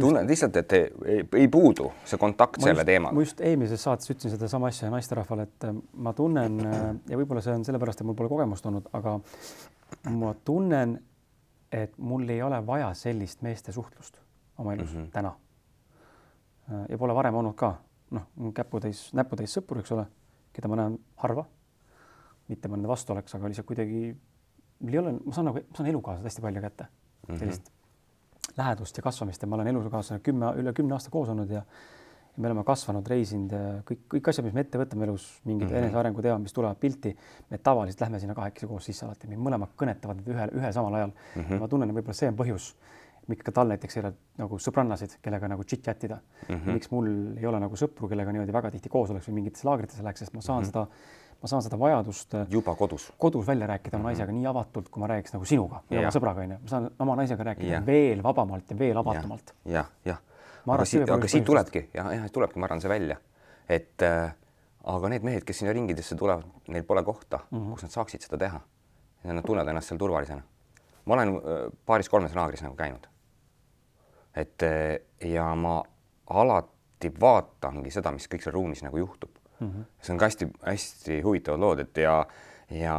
tunned 0.00 0.28
lihtsalt, 0.28 0.56
et 0.56 0.72
ei, 0.72 0.88
ei, 1.04 1.22
ei 1.42 1.48
puudu 1.48 1.90
see 2.04 2.18
kontakt 2.20 2.58
ma 2.60 2.68
selle 2.68 2.82
just, 2.82 2.90
teemaga. 2.90 3.14
ma 3.14 3.24
just 3.26 3.40
eelmises 3.40 3.84
saates 3.86 4.10
ütlesin 4.10 4.34
sedasama 4.34 4.70
asja 4.72 4.90
naisterahvale, 4.92 5.48
et 5.48 5.68
äh, 5.68 5.76
ma 6.06 6.12
tunnen 6.16 6.60
äh, 6.66 6.82
ja 7.10 7.20
võib-olla 7.20 7.44
see 7.44 7.54
on 7.54 7.64
sellepärast, 7.66 8.02
et 8.02 8.08
mul 8.08 8.18
pole 8.18 8.32
kogemust 8.32 8.66
olnud, 8.70 8.88
aga 8.96 9.18
ma 10.16 10.34
tunnen, 10.44 10.98
et 11.72 11.96
mul 11.98 12.28
ei 12.30 12.42
ole 12.42 12.60
vaja 12.66 12.92
sellist 12.98 13.42
meeste 13.46 13.72
suhtlust 13.72 14.20
oma 14.58 14.74
elus 14.74 14.94
mm 14.94 15.00
-hmm. 15.00 15.10
täna. 15.12 15.34
Äh, 16.72 16.86
ja 16.88 16.98
pole 16.98 17.14
varem 17.14 17.34
olnud 17.34 17.54
ka, 17.54 17.74
noh, 18.14 18.52
käputäis, 18.54 19.06
näputäis 19.16 19.54
sõpru, 19.58 19.82
eks 19.82 19.92
ole, 19.96 20.06
keda 20.54 20.70
ma 20.70 20.80
näen 20.82 20.98
harva. 21.22 21.46
mitte 22.48 22.68
ma 22.68 22.76
nende 22.76 22.88
vastu 22.88 23.12
oleks, 23.14 23.34
aga 23.34 23.48
lihtsalt 23.48 23.66
kuidagi 23.66 24.14
mul 24.80 24.92
ei 24.92 24.98
ole, 25.00 25.12
ma 25.24 25.32
saan 25.32 25.46
nagu, 25.48 25.62
ma 25.64 25.78
saan 25.78 25.88
elukaaslased 25.88 26.28
hästi 26.28 26.42
palju 26.44 26.60
kätte 26.60 26.84
mm, 26.84 27.34
-hmm. 27.34 27.38
sellist 27.38 27.70
lähedust 28.56 28.96
ja 28.96 29.02
kasvamist 29.02 29.42
ja 29.42 29.48
ma 29.48 29.56
olen 29.56 29.70
elukaaslasega 29.72 30.24
kümme, 30.24 30.52
üle 30.60 30.72
kümne 30.72 30.94
aasta 30.94 31.10
koos 31.10 31.28
olnud 31.28 31.50
ja 31.50 31.62
ja 32.34 32.42
me 32.42 32.48
oleme 32.48 32.64
kasvanud, 32.66 33.06
reisinud 33.06 33.52
ja 33.54 33.58
kõik, 33.86 34.00
kõik 34.10 34.28
asjad, 34.28 34.46
mis 34.46 34.54
me 34.56 34.64
ette 34.64 34.78
võtame 34.78 35.06
elus, 35.06 35.26
mingid 35.44 35.68
mm 35.68 35.72
-hmm. 35.72 35.84
enesearengu 35.84 36.22
teemad, 36.22 36.42
mis 36.42 36.52
tulevad 36.52 36.76
pilti, 36.82 37.16
me 37.50 37.58
tavaliselt 37.58 38.00
lähme 38.00 38.20
sinna 38.20 38.34
kahekesi 38.34 38.66
koos 38.66 38.84
sisse 38.84 39.06
alati, 39.06 39.28
meid 39.30 39.38
mõlemad 39.38 39.76
kõnetavad 39.78 40.22
ühe, 40.26 40.48
ühe 40.58 40.72
samal 40.72 40.94
ajal 40.94 41.12
mm. 41.12 41.42
-hmm. 41.42 41.60
ma 41.60 41.68
tunnen, 41.68 41.90
et 41.90 41.96
võib-olla 41.96 42.18
see 42.18 42.28
on 42.28 42.36
põhjus, 42.36 42.74
miks 43.28 43.46
ka 43.46 43.52
tal 43.56 43.68
näiteks 43.72 43.96
ei 43.96 44.02
ole 44.04 44.12
nagu 44.38 44.58
sõbrannasid, 44.60 45.18
kellega 45.24 45.48
nagu 45.48 45.64
chit-chat 45.64 46.04
ida 46.04 46.18
mm. 46.48 46.54
-hmm. 46.54 46.72
miks 46.78 46.90
mul 46.90 47.10
ei 47.38 47.46
ole 47.46 47.60
nagu 47.60 47.76
sõpru, 47.76 48.08
kellega 48.08 48.32
niimoodi 48.32 48.52
väga 48.52 48.70
tihti 48.70 48.88
koos 48.92 49.10
oleks 49.10 49.28
või 49.28 49.40
mingites 49.40 49.64
laagrites 49.64 50.02
läheks, 50.02 50.24
sest 50.24 50.34
ma 50.34 50.40
saan 50.40 50.62
mm 50.62 50.64
-hmm. 50.64 50.72
seda 50.72 51.22
ma 51.44 51.48
saan 51.48 51.62
seda 51.62 51.78
vajadust 51.78 52.34
äh, 52.34 52.46
juba 52.50 52.74
kodus, 52.74 53.12
kodus 53.18 53.46
välja 53.46 53.66
rääkida 53.66 53.96
oma 53.96 54.08
naisega 54.08 54.32
nii 54.32 54.46
avatult, 54.46 54.88
kui 54.88 55.00
ma 55.00 55.06
räägiks 55.06 55.34
nagu 55.34 55.44
sinuga 55.44 55.82
ja 55.90 56.00
oma 56.00 56.12
sõbraga 56.14 56.40
onju, 56.40 56.58
ma 56.62 56.68
saan 56.68 56.90
oma 56.98 57.16
naisega 57.16 57.44
rääkida 57.50 57.72
ja. 57.72 57.86
veel 57.86 58.22
vabamalt 58.22 58.70
ja 58.70 58.78
veel 58.78 58.96
avatumalt 58.96 59.52
ja,. 59.64 59.72
jah, 59.72 59.90
jah 60.04 60.22
aga 60.72 60.86
siit, 60.88 61.10
aga 61.10 61.28
siit 61.28 61.44
tulebki 61.44 61.88
ja, 61.94 62.06
ja 62.12 62.28
tulebki, 62.32 62.58
ma 62.60 62.68
arvan, 62.68 62.80
see 62.80 62.92
välja, 62.92 63.18
et 63.68 64.04
äh, 64.06 64.32
aga 64.94 65.10
need 65.12 65.26
mehed, 65.26 65.44
kes 65.44 65.60
sinna 65.60 65.74
ringidesse 65.76 66.16
tulevad, 66.20 66.48
neil 66.72 66.86
pole 66.88 67.04
kohta 67.04 67.42
mm, 67.50 67.58
-hmm. 67.58 67.72
kus 67.72 67.86
nad 67.86 67.96
saaksid 67.98 68.24
seda 68.24 68.38
teha. 68.38 68.60
nad 69.24 69.44
tunnevad 69.44 69.68
ennast 69.68 69.88
seal 69.88 69.98
turvalisena. 69.98 70.42
ma 71.04 71.14
olen 71.14 71.28
äh, 71.28 71.66
paaris-kolmes 71.86 72.34
laagris 72.34 72.62
nagu 72.62 72.76
käinud. 72.76 73.06
Et 74.36 74.62
äh, 74.62 74.98
ja 75.30 75.54
ma 75.54 75.82
alati 76.30 77.12
vaatangi 77.20 77.90
seda, 77.90 78.12
mis 78.12 78.28
kõik 78.30 78.44
seal 78.44 78.56
ruumis 78.56 78.82
nagu 78.82 78.98
juhtub 78.98 79.30
mm. 79.60 79.70
-hmm. 79.70 79.84
see 80.00 80.12
on 80.12 80.18
ka 80.18 80.28
hästi-hästi 80.30 81.20
huvitavad 81.22 81.60
lood, 81.60 81.78
et 81.78 81.96
ja, 81.96 82.26
ja, 82.70 82.98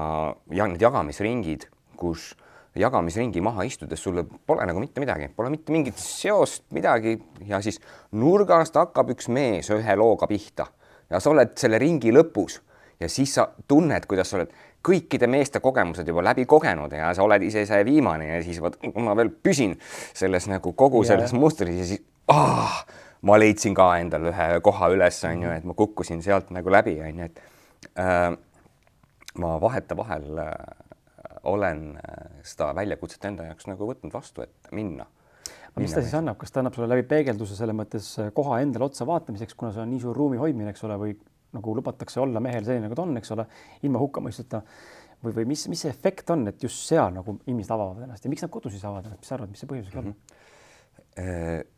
ja 0.51 0.67
need 0.67 0.81
jagamisringid, 0.81 1.67
kus 1.97 2.35
jagamisringi 2.75 3.41
maha 3.41 3.63
istudes 3.63 4.03
sul 4.03 4.23
pole 4.47 4.65
nagu 4.65 4.79
mitte 4.79 4.99
midagi, 4.99 5.29
pole 5.35 5.49
mitte 5.49 5.71
mingit 5.71 5.97
seost, 5.97 6.65
midagi 6.75 7.17
ja 7.47 7.61
siis 7.61 7.79
nurgast 8.11 8.75
hakkab 8.75 9.13
üks 9.15 9.29
mees 9.31 9.69
ühe 9.71 9.95
looga 9.95 10.27
pihta 10.27 10.67
ja 11.09 11.19
sa 11.19 11.31
oled 11.31 11.55
selle 11.57 11.79
ringi 11.79 12.11
lõpus 12.11 12.59
ja 12.99 13.09
siis 13.09 13.33
sa 13.35 13.47
tunned, 13.67 14.07
kuidas 14.07 14.29
sa 14.29 14.39
oled 14.39 14.51
kõikide 14.85 15.29
meeste 15.31 15.61
kogemused 15.63 16.07
juba 16.07 16.23
läbi 16.25 16.45
kogenud 16.49 16.93
ja 16.93 17.09
sa 17.17 17.25
oled 17.25 17.43
ise 17.47 17.65
see 17.65 17.85
viimane 17.87 18.29
ja 18.29 18.43
siis 18.45 18.61
vot 18.61 18.77
ma 19.01 19.15
veel 19.17 19.31
püsin 19.33 19.73
selles 20.13 20.49
nagu 20.51 20.75
kogu 20.77 21.03
yeah. 21.03 21.15
selles 21.15 21.33
mustris 21.33 21.81
ja 21.81 21.89
siis 21.89 22.05
ah, 22.31 22.83
ma 23.25 23.37
leidsin 23.39 23.75
ka 23.77 23.89
endale 24.01 24.31
ühe 24.31 24.47
koha 24.65 24.89
üles, 24.93 25.19
on 25.27 25.45
ju, 25.45 25.51
et 25.57 25.65
ma 25.67 25.75
kukkusin 25.77 26.21
sealt 26.25 26.51
nagu 26.55 26.71
läbi, 26.71 26.97
on 27.01 27.21
ju, 27.21 27.29
et 27.29 27.99
äh, 28.01 28.31
ma 29.41 29.55
vahetevahel 29.61 30.41
äh, 30.45 30.53
olen 31.49 31.83
äh, 31.97 32.41
seda 32.45 32.71
väljakutset 32.77 33.29
enda 33.29 33.49
jaoks 33.49 33.69
nagu 33.69 33.89
võtnud 33.89 34.13
vastu, 34.13 34.45
et 34.45 34.73
minna. 34.75 35.07
mis 35.79 35.93
ta 35.93 36.01
siis 36.01 36.15
annab, 36.17 36.37
kas 36.41 36.53
ta 36.53 36.61
annab 36.61 36.77
sulle 36.77 36.89
läbi 36.93 37.05
peegelduse 37.09 37.57
selles 37.57 37.77
mõttes 37.77 38.11
äh, 38.21 38.31
koha 38.33 38.61
endale 38.63 38.89
otsa 38.89 39.07
vaatamiseks, 39.09 39.57
kuna 39.57 39.73
see 39.75 39.83
on 39.83 39.91
nii 39.93 40.03
suur 40.05 40.17
ruumi 40.17 40.41
hoidmine, 40.41 40.73
eks 40.73 40.85
ole, 40.87 40.99
või 41.01 41.17
nagu 41.55 41.75
lubatakse 41.77 42.21
olla 42.23 42.41
mehel 42.43 42.65
selline, 42.65 42.87
nagu 42.87 42.97
ta 42.97 43.05
on, 43.05 43.17
eks 43.19 43.33
ole, 43.35 43.47
ilma 43.87 44.01
hukkamõistuta 44.01 44.61
või, 45.23 45.33
või 45.39 45.45
mis, 45.53 45.67
mis 45.71 45.85
see 45.85 45.93
efekt 45.93 46.29
on, 46.33 46.47
et 46.51 46.63
just 46.63 46.83
seal 46.89 47.13
nagu 47.15 47.37
inimesed 47.45 47.73
avavad 47.75 48.03
ennast 48.05 48.25
ja 48.25 48.33
miks 48.33 48.45
nad 48.45 48.53
kodus 48.53 48.75
siis 48.75 48.85
avavad 48.85 49.07
ennast, 49.07 49.23
mis 49.23 49.31
sa 49.31 49.39
arvad, 49.39 49.53
mis 49.53 49.63
see 49.63 49.71
põhjus 49.71 49.87
võiks 49.89 50.01
olla 50.01 50.11
mm? 50.11 50.17
-hmm. 51.15 51.73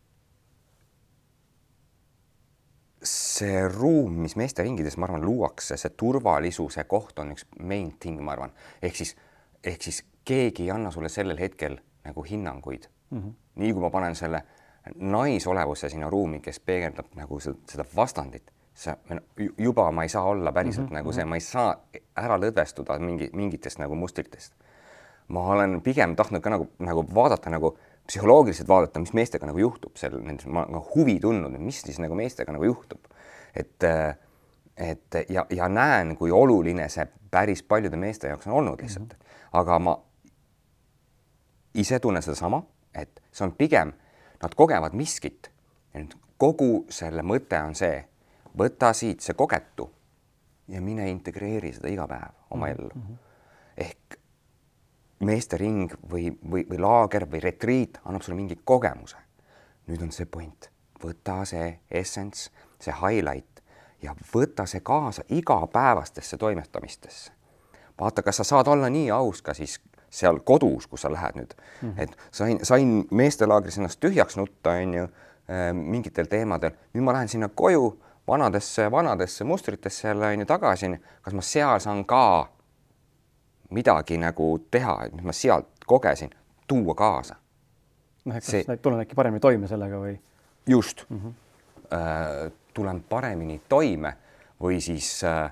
see 3.07 3.63
ruum, 3.71 4.19
mis 4.25 4.35
meesteringides, 4.35 4.97
ma 4.97 5.07
arvan, 5.07 5.25
luuakse, 5.25 5.77
see 5.77 5.93
turvalisuse 5.95 6.83
koht 6.89 7.19
on 7.23 7.31
üks 7.35 7.47
main 7.59 7.93
thing, 8.01 8.21
ma 8.21 8.35
arvan, 8.35 8.53
ehk 8.81 8.95
siis 9.03 9.15
ehk 9.63 9.81
siis 9.81 10.03
keegi 10.25 10.67
ei 10.67 10.71
anna 10.71 10.91
sulle 10.91 11.09
sellel 11.09 11.39
hetkel 11.39 11.77
nagu 12.03 12.23
hinnanguid 12.23 12.87
mm. 13.09 13.19
-hmm. 13.19 13.33
nii 13.55 13.73
kui 13.73 13.81
ma 13.81 13.89
panen 13.89 14.15
selle 14.15 14.43
naisolevuse 14.95 15.89
sinna 15.89 16.09
ruumi, 16.09 16.39
kes 16.39 16.59
peegeldab 16.59 17.15
nagu 17.15 17.39
seda, 17.39 17.57
seda 17.71 17.85
vastandit, 17.95 18.51
sa 18.77 18.93
juba 19.57 19.87
ma 19.91 20.05
ei 20.05 20.09
saa 20.09 20.23
olla 20.29 20.51
päriselt 20.53 20.85
mm 20.85 20.89
-hmm. 20.89 20.99
nagu 20.99 21.13
see, 21.13 21.25
ma 21.25 21.35
ei 21.35 21.41
saa 21.41 21.75
ära 22.15 22.37
lõdvestuda 22.37 22.99
mingi 22.99 23.29
mingitest 23.33 23.79
nagu 23.79 23.95
mustritest. 23.95 24.53
ma 25.27 25.47
olen 25.53 25.81
pigem 25.81 26.15
tahtnud 26.15 26.41
ka 26.41 26.49
nagu, 26.49 26.67
nagu 26.79 27.05
vaadata 27.15 27.49
nagu 27.49 27.77
psühholoogiliselt 28.07 28.67
vaadata, 28.67 28.99
mis 28.99 29.13
meestega 29.13 29.45
nagu 29.45 29.57
juhtub 29.59 29.95
seal, 29.95 30.19
nendes 30.21 30.45
ma 30.45 30.63
olen 30.63 30.71
nagu 30.73 30.85
huvi 30.95 31.19
tundnud, 31.19 31.59
mis 31.59 31.81
siis 31.81 31.99
nagu 31.99 32.15
meestega 32.15 32.51
nagu 32.51 32.63
juhtub. 32.63 32.99
et, 33.55 33.83
et 34.77 35.29
ja, 35.29 35.45
ja 35.49 35.69
näen, 35.69 36.15
kui 36.17 36.31
oluline 36.31 36.89
see 36.89 37.07
päris 37.31 37.63
paljude 37.63 37.95
meeste 37.95 38.27
jaoks 38.27 38.47
on 38.47 38.53
olnud 38.53 38.81
lihtsalt 38.81 39.13
mm. 39.13 39.17
-hmm 39.19 39.27
aga 39.51 39.79
ma 39.79 39.95
ise 41.77 41.99
tunnen 41.99 42.23
sedasama, 42.23 42.61
et 42.95 43.21
see 43.31 43.45
on 43.47 43.53
pigem, 43.57 43.93
nad 44.41 44.55
kogevad 44.57 44.95
miskit 44.97 45.51
kogu 46.37 46.85
selle 46.93 47.23
mõte 47.25 47.57
on 47.65 47.73
see, 47.77 48.03
võta 48.57 48.93
siit 48.93 49.21
see 49.21 49.33
kogetu 49.37 49.89
ja 50.67 50.81
mine 50.81 51.09
integreeri 51.09 51.73
seda 51.73 51.91
iga 51.91 52.07
päev 52.07 52.33
oma 52.49 52.69
ellu 52.69 52.89
mm. 52.93 53.01
-hmm. 53.01 53.17
ehk 53.77 54.19
meestering 55.19 55.93
või, 56.11 56.31
või, 56.51 56.65
või 56.69 56.79
laager 56.79 57.25
või 57.31 57.41
retriit 57.43 58.01
annab 58.05 58.21
sulle 58.21 58.37
mingi 58.37 58.59
kogemuse. 58.63 59.17
nüüd 59.87 60.01
on 60.03 60.11
see 60.11 60.25
point, 60.25 60.69
võta 61.03 61.45
see 61.45 61.79
essence, 61.91 62.51
see 62.79 62.93
highlight 62.93 63.63
ja 64.01 64.15
võta 64.35 64.65
see 64.65 64.79
kaasa 64.79 65.23
igapäevastesse 65.29 66.37
toimetamistesse 66.37 67.31
vaata, 67.99 68.23
kas 68.23 68.37
sa 68.37 68.43
saad 68.43 68.67
olla 68.67 68.89
nii 68.89 69.11
aus 69.11 69.41
ka 69.41 69.53
siis 69.53 69.79
seal 70.09 70.39
kodus, 70.39 70.87
kus 70.87 71.01
sa 71.01 71.11
lähed 71.11 71.35
nüüd 71.35 71.53
mm, 71.55 71.89
-hmm. 71.89 72.01
et 72.03 72.17
sain, 72.31 72.59
sain 72.65 73.07
meestelaagris 73.11 73.77
ennast 73.77 73.99
tühjaks 73.99 74.37
nutta, 74.37 74.71
on 74.71 74.93
ju, 74.93 75.03
äh, 75.03 75.73
mingitel 75.73 76.25
teemadel, 76.25 76.71
nüüd 76.93 77.03
ma 77.03 77.13
lähen 77.13 77.27
sinna 77.27 77.49
koju 77.49 77.99
vanadesse, 78.27 78.91
vanadesse 78.91 79.43
mustritesse 79.43 80.07
jälle 80.07 80.27
on 80.27 80.39
ju 80.39 80.45
tagasi, 80.45 80.91
kas 81.21 81.33
ma 81.33 81.41
seal 81.41 81.79
saan 81.79 82.05
ka 82.05 82.49
midagi 83.69 84.17
nagu 84.17 84.59
teha, 84.71 84.99
et 85.05 85.13
mis 85.15 85.23
ma 85.23 85.33
sealt 85.35 85.85
kogesin, 85.85 86.31
tuua 86.67 86.95
kaasa. 86.95 87.35
noh, 88.25 88.35
et 88.35 88.43
kas 88.43 88.51
see... 88.51 88.77
tulen 88.81 89.03
äkki 89.03 89.15
paremini 89.15 89.39
toime 89.39 89.67
sellega 89.67 89.99
või? 89.99 90.17
just 90.67 91.05
mm, 91.09 91.19
-hmm. 91.19 91.33
äh, 91.93 92.51
tulen 92.73 93.03
paremini 93.09 93.61
toime 93.69 94.17
või 94.61 94.81
siis 94.81 95.23
äh, 95.23 95.51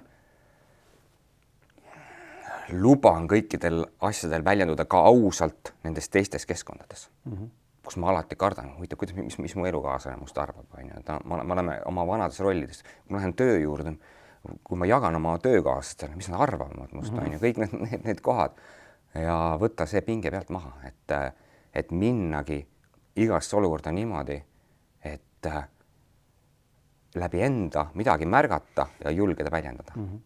luban 2.72 3.28
kõikidel 3.28 3.86
asjadel 4.02 4.44
väljenduda 4.46 4.86
ka 4.86 5.00
ausalt 5.00 5.74
nendes 5.84 6.10
teistes 6.10 6.46
keskkondades 6.46 7.10
mm, 7.24 7.34
-hmm. 7.34 7.50
Kus 7.86 7.98
ma 8.02 8.10
alati 8.12 8.36
kardan, 8.40 8.74
huvitav, 8.78 9.00
kuidas, 9.00 9.16
mis, 9.18 9.38
mis 9.40 9.56
mu 9.56 9.66
elukaaslane 9.70 10.18
must 10.20 10.38
arvab, 10.42 10.68
on 10.78 10.90
ju, 10.90 11.02
ta, 11.06 11.20
me 11.26 11.42
oleme 11.56 11.80
oma 11.90 12.06
vanades 12.08 12.40
rollides, 12.44 12.84
kui 12.84 13.16
ma 13.16 13.22
lähen 13.22 13.36
töö 13.38 13.58
juurde, 13.62 13.96
kui 14.64 14.80
ma 14.80 14.88
jagan 14.90 15.18
oma 15.20 15.38
töökaaslastele, 15.42 16.18
mis 16.18 16.30
nad 16.34 16.42
arvavad 16.42 16.94
must 16.94 17.14
mm, 17.14 17.20
-hmm. 17.20 17.26
on 17.26 17.34
ju, 17.34 17.40
kõik 17.40 17.62
need, 17.64 17.78
need, 17.86 18.06
need 18.10 18.22
kohad 18.26 18.58
ja 19.16 19.38
võtta 19.62 19.88
see 19.90 20.02
pinge 20.02 20.32
pealt 20.32 20.50
maha, 20.50 20.74
et, 20.88 21.16
et 21.74 21.92
minnagi 21.92 22.60
igasse 23.16 23.56
olukorda 23.56 23.92
niimoodi, 23.92 24.42
et 25.04 25.50
läbi 27.16 27.42
enda 27.42 27.90
midagi 27.94 28.26
märgata 28.26 28.88
ja 29.04 29.12
julgeda 29.12 29.52
väljendada 29.52 29.94
mm. 29.96 30.06
-hmm. 30.06 30.20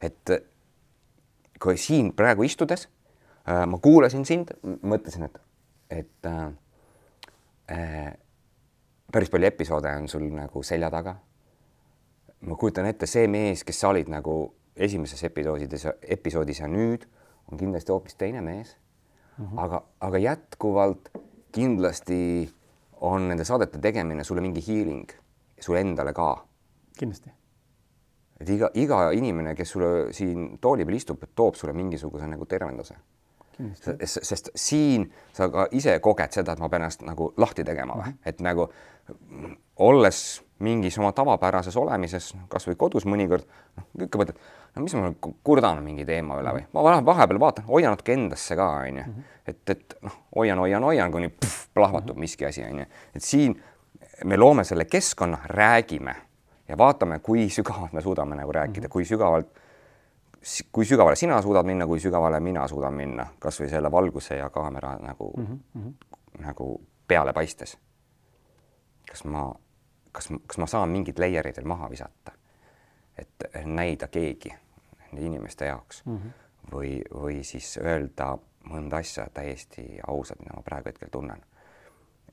et 0.00 0.30
kui 1.60 1.76
siin 1.76 2.12
praegu 2.12 2.42
istudes 2.42 2.88
ma 3.66 3.78
kuulasin 3.78 4.24
sind, 4.24 4.52
mõtlesin, 4.82 5.24
et, 5.28 5.40
et 5.90 6.26
äh, 6.26 6.52
äh, 7.70 8.12
päris 9.12 9.30
palju 9.30 9.46
episoode 9.46 9.96
on 9.96 10.08
sul 10.08 10.26
nagu 10.32 10.62
selja 10.62 10.90
taga. 10.90 11.16
ma 12.40 12.56
kujutan 12.60 12.86
ette, 12.86 13.06
see 13.06 13.28
mees, 13.28 13.64
kes 13.64 13.78
sa 13.80 13.88
olid 13.88 14.08
nagu 14.12 14.54
esimeses 14.76 15.22
episoodides, 15.24 15.86
episoodis 16.02 16.60
ja 16.60 16.68
nüüd 16.68 17.06
on 17.50 17.58
kindlasti 17.58 17.92
hoopis 17.92 18.18
teine 18.20 18.40
mees 18.40 18.76
mm. 19.38 19.44
-hmm. 19.46 19.60
aga, 19.60 19.82
aga 20.00 20.18
jätkuvalt 20.18 21.08
kindlasti 21.52 22.50
on 23.00 23.28
nende 23.28 23.44
saadete 23.44 23.78
tegemine 23.78 24.24
sulle 24.24 24.40
mingi 24.40 24.64
healing, 24.66 25.08
sulle 25.60 25.80
endale 25.80 26.12
ka. 26.12 26.46
kindlasti. 26.98 27.30
et 28.40 28.48
iga, 28.48 28.70
iga 28.74 29.10
inimene, 29.10 29.54
kes 29.54 29.70
sulle 29.70 30.12
siin 30.12 30.58
tooli 30.60 30.84
peal 30.84 30.96
istub, 30.96 31.22
toob 31.34 31.54
sulle 31.54 31.72
mingisuguse 31.72 32.26
nagu 32.26 32.46
tervenduse. 32.46 32.94
Sest 34.04 34.50
siin 34.58 35.06
sa 35.32 35.48
ka 35.52 35.68
ise 35.72 35.98
koged 36.02 36.32
seda, 36.34 36.54
et 36.54 36.62
ma 36.62 36.68
pean 36.68 36.82
ennast 36.82 37.04
nagu 37.06 37.32
lahti 37.40 37.64
tegema 37.64 37.98
või? 37.98 38.10
Mm, 38.10 38.16
-hmm. 38.16 38.28
et 38.28 38.40
nagu 38.40 38.68
olles 39.76 40.20
mingis 40.58 40.98
oma 40.98 41.12
tavapärases 41.12 41.76
olemises, 41.76 42.34
kasvõi 42.48 42.76
kodus 42.78 43.06
mõnikord, 43.10 43.46
noh, 43.76 43.86
ikka 44.06 44.20
mõtled, 44.20 44.42
no 44.74 44.82
mis 44.82 44.94
ma 44.94 45.10
kurdan 45.42 45.82
mingi 45.84 46.06
teema 46.08 46.38
üle 46.40 46.54
või? 46.58 46.66
Ma 46.72 47.00
vahepeal 47.04 47.40
vaatan, 47.40 47.66
hoian 47.68 47.94
natuke 47.94 48.14
endasse 48.14 48.56
ka, 48.56 48.68
onju, 48.86 49.04
et, 49.46 49.62
et 49.70 49.96
noh, 50.02 50.18
hoian, 50.36 50.58
hoian, 50.58 50.82
hoian, 50.82 51.12
kuni 51.12 51.28
pff, 51.28 51.68
plahvatub 51.74 52.18
miski 52.20 52.46
asi, 52.46 52.64
onju, 52.64 52.86
et 53.14 53.22
siin 53.22 53.58
me 54.24 54.38
loome 54.38 54.64
selle 54.64 54.84
keskkonna, 54.84 55.38
räägime 55.50 56.14
ja 56.68 56.78
vaatame, 56.78 57.18
kui 57.18 57.48
sügavalt 57.50 57.92
me 57.92 58.02
suudame 58.02 58.38
nagu 58.38 58.52
rääkida, 58.52 58.88
kui 58.88 59.04
sügavalt, 59.04 59.50
kui 60.72 60.84
sügavale 60.84 61.16
sina 61.16 61.42
suudad 61.42 61.66
minna, 61.66 61.86
kui 61.86 62.00
sügavale 62.00 62.40
mina 62.40 62.68
suudan 62.68 62.94
minna, 62.94 63.26
kasvõi 63.38 63.68
selle 63.68 63.90
valguse 63.90 64.36
ja 64.36 64.50
kaamera 64.50 64.98
nagu 65.00 65.32
mm, 65.36 65.60
-hmm. 65.76 65.92
nagu 66.44 66.80
peale 67.08 67.32
paistes. 67.32 67.78
kas 69.10 69.24
ma 69.24 69.54
kas, 70.14 70.28
kas 70.46 70.58
ma 70.58 70.66
saan 70.66 70.92
mingid 70.94 71.18
layer'id 71.18 71.56
veel 71.56 71.68
maha 71.68 71.90
visata, 71.90 72.34
et 73.18 73.48
näida 73.64 74.08
keegi 74.08 74.54
inimeste 75.14 75.66
jaoks 75.70 76.02
mm 76.04 76.16
-hmm. 76.16 76.30
või, 76.72 76.92
või 77.14 77.42
siis 77.44 77.76
öelda 77.78 78.34
mõnda 78.70 79.02
asja 79.02 79.26
täiesti 79.34 79.98
ausalt, 80.06 80.40
mida 80.40 80.56
ma 80.56 80.62
praegu 80.62 80.88
hetkel 80.88 81.08
tunnen. 81.12 81.42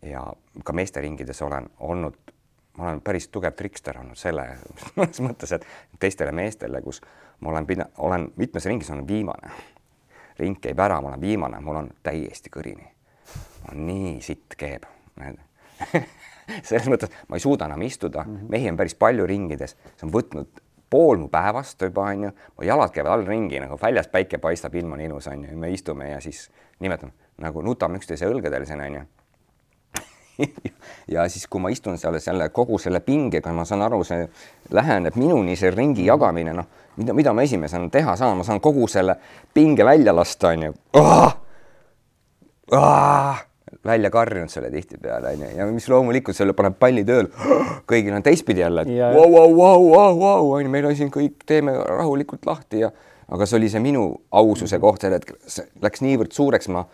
ja 0.02 0.34
ka 0.64 0.74
meesteringides 0.74 1.42
olen 1.42 1.70
olnud, 1.80 2.16
ma 2.78 2.84
olen 2.84 3.02
päris 3.02 3.28
tugev 3.28 3.54
trikster 3.54 3.98
olnud 3.98 4.18
selle 4.18 4.58
mõttes, 5.28 5.52
et 5.52 5.66
teistele 6.00 6.32
meestele, 6.32 6.82
kus 6.82 7.02
ma 7.42 7.50
olen 7.50 7.68
pida-, 7.68 7.90
olen 7.98 8.32
mitmes 8.36 8.66
ringis 8.66 8.90
olen 8.90 9.08
viimane. 9.08 9.52
ring 10.40 10.58
käib 10.62 10.80
ära, 10.80 11.02
ma 11.02 11.12
olen 11.12 11.22
viimane, 11.22 11.60
mul 11.62 11.76
on 11.76 11.90
täiesti 12.04 12.50
kõrini. 12.50 12.88
nii 13.74 14.22
sitt 14.22 14.56
keeb 14.58 14.88
selles 16.68 16.88
mõttes 16.90 17.12
ma 17.28 17.38
ei 17.38 17.44
suuda 17.44 17.66
enam 17.66 17.82
istuda 17.82 18.24
mm, 18.24 18.36
-hmm. 18.36 18.50
mehi 18.50 18.70
on 18.70 18.78
päris 18.78 18.96
palju 18.96 19.26
ringides, 19.28 19.76
see 19.96 20.08
on 20.08 20.14
võtnud 20.14 20.62
pool 20.90 21.18
mu 21.18 21.28
päevast 21.28 21.82
juba 21.82 22.10
onju, 22.12 22.32
mu 22.58 22.66
jalad 22.68 22.92
käivad 22.92 23.12
all 23.12 23.26
ringi 23.28 23.60
nagu 23.60 23.78
väljas 23.82 24.08
päike 24.08 24.38
paistab, 24.38 24.76
ilm 24.76 24.92
on 24.92 25.02
ilus 25.02 25.28
onju, 25.28 25.58
me 25.58 25.72
istume 25.72 26.10
ja 26.10 26.22
siis 26.22 26.50
nimetame 26.80 27.12
nagu 27.38 27.62
nutame 27.62 27.98
üksteise 27.98 28.28
õlgedel 28.28 28.66
siin 28.66 28.82
onju 28.82 29.06
ja 31.14 31.28
siis, 31.30 31.48
kui 31.48 31.62
ma 31.62 31.72
istun 31.74 31.98
seal 32.02 32.20
selle 32.24 32.50
kogu 32.50 32.80
selle 32.82 33.00
pingega, 33.06 33.54
ma 33.56 33.66
saan 33.68 33.82
aru, 33.86 34.04
see 34.08 34.26
läheneb 34.72 35.18
minuni, 35.20 35.56
see 35.60 35.72
ringi 35.74 36.06
jagamine, 36.08 36.56
noh, 36.58 36.68
mida, 36.98 37.16
mida 37.18 37.34
ma 37.36 37.46
esimesena 37.48 37.90
teha 37.94 38.16
saan, 38.20 38.38
ma 38.40 38.48
saan 38.48 38.62
kogu 38.64 38.88
selle 38.92 39.18
pinge 39.54 39.86
välja 39.88 40.16
lasta, 40.16 40.54
onju 40.56 40.74
välja 43.86 44.10
karjunud 44.10 44.52
selle 44.52 44.70
tihtipeale 44.72 45.34
onju 45.36 45.48
ja 45.58 45.66
mis 45.72 45.88
loomulikult 45.90 46.38
selle 46.38 46.54
paneb 46.54 46.76
palli 46.80 47.04
tööle. 47.08 47.30
kõigil 47.90 48.14
on 48.16 48.24
teistpidi 48.24 48.62
jälle, 48.62 48.86
et 48.86 49.16
vau, 49.16 49.28
vau, 49.32 49.56
vau, 49.58 49.88
vau, 49.92 50.20
vau 50.20 50.52
onju, 50.58 50.70
meil 50.70 50.86
on 50.90 50.96
siin 50.96 51.12
kõik, 51.14 51.42
teeme 51.48 51.74
rahulikult 51.76 52.46
lahti 52.46 52.84
ja 52.86 52.92
aga 53.32 53.48
see 53.48 53.58
oli 53.58 53.70
see 53.72 53.84
minu 53.84 54.06
aususe 54.32 54.80
koht 54.84 55.04
sel 55.04 55.16
hetkel, 55.16 55.40
see 55.48 55.68
läks 55.84 56.04
niivõrd 56.04 56.36
suureks, 56.36 56.68
ma, 56.74 56.86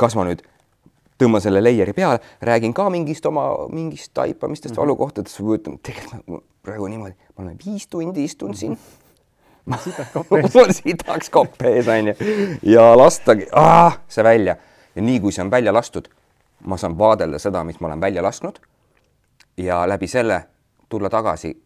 kas 0.00 0.16
ma 0.18 0.24
nüüd 0.28 0.42
tõmban 1.18 1.42
selle 1.42 1.62
layer'i 1.64 1.92
peale, 1.92 2.20
räägin 2.42 2.74
ka 2.74 2.90
mingist 2.90 3.26
oma 3.26 3.48
mingist 3.72 4.14
taipamistest 4.14 4.72
mm 4.72 4.76
-hmm. 4.76 4.82
valukohtadest 4.82 5.40
ütlen, 5.40 5.78
tegelikult 5.82 6.44
praegu 6.62 6.86
niimoodi, 6.86 7.14
ma 7.36 7.44
olen 7.44 7.58
viis 7.66 7.86
tundi 7.86 8.24
istunud 8.24 8.56
siin 8.56 8.72
mm. 8.72 9.74
-hmm. 9.74 10.24
mul 10.54 10.72
sitaks 10.72 11.30
kopp 11.30 11.62
ees 11.62 11.88
onju 11.88 12.14
ja 12.62 12.98
lastagi 12.98 13.46
see 14.08 14.24
välja 14.24 14.56
ja 14.94 15.02
nii 15.02 15.20
kui 15.20 15.32
see 15.32 15.44
on 15.44 15.50
välja 15.50 15.72
lastud, 15.72 16.08
ma 16.64 16.76
saan 16.76 16.98
vaadelda 16.98 17.38
seda, 17.38 17.64
mis 17.64 17.80
ma 17.80 17.86
olen 17.86 18.00
välja 18.00 18.22
lasknud 18.22 18.58
ja 19.56 19.88
läbi 19.88 20.06
selle 20.06 20.48
tulla 20.88 21.10
tagasi, 21.10 21.64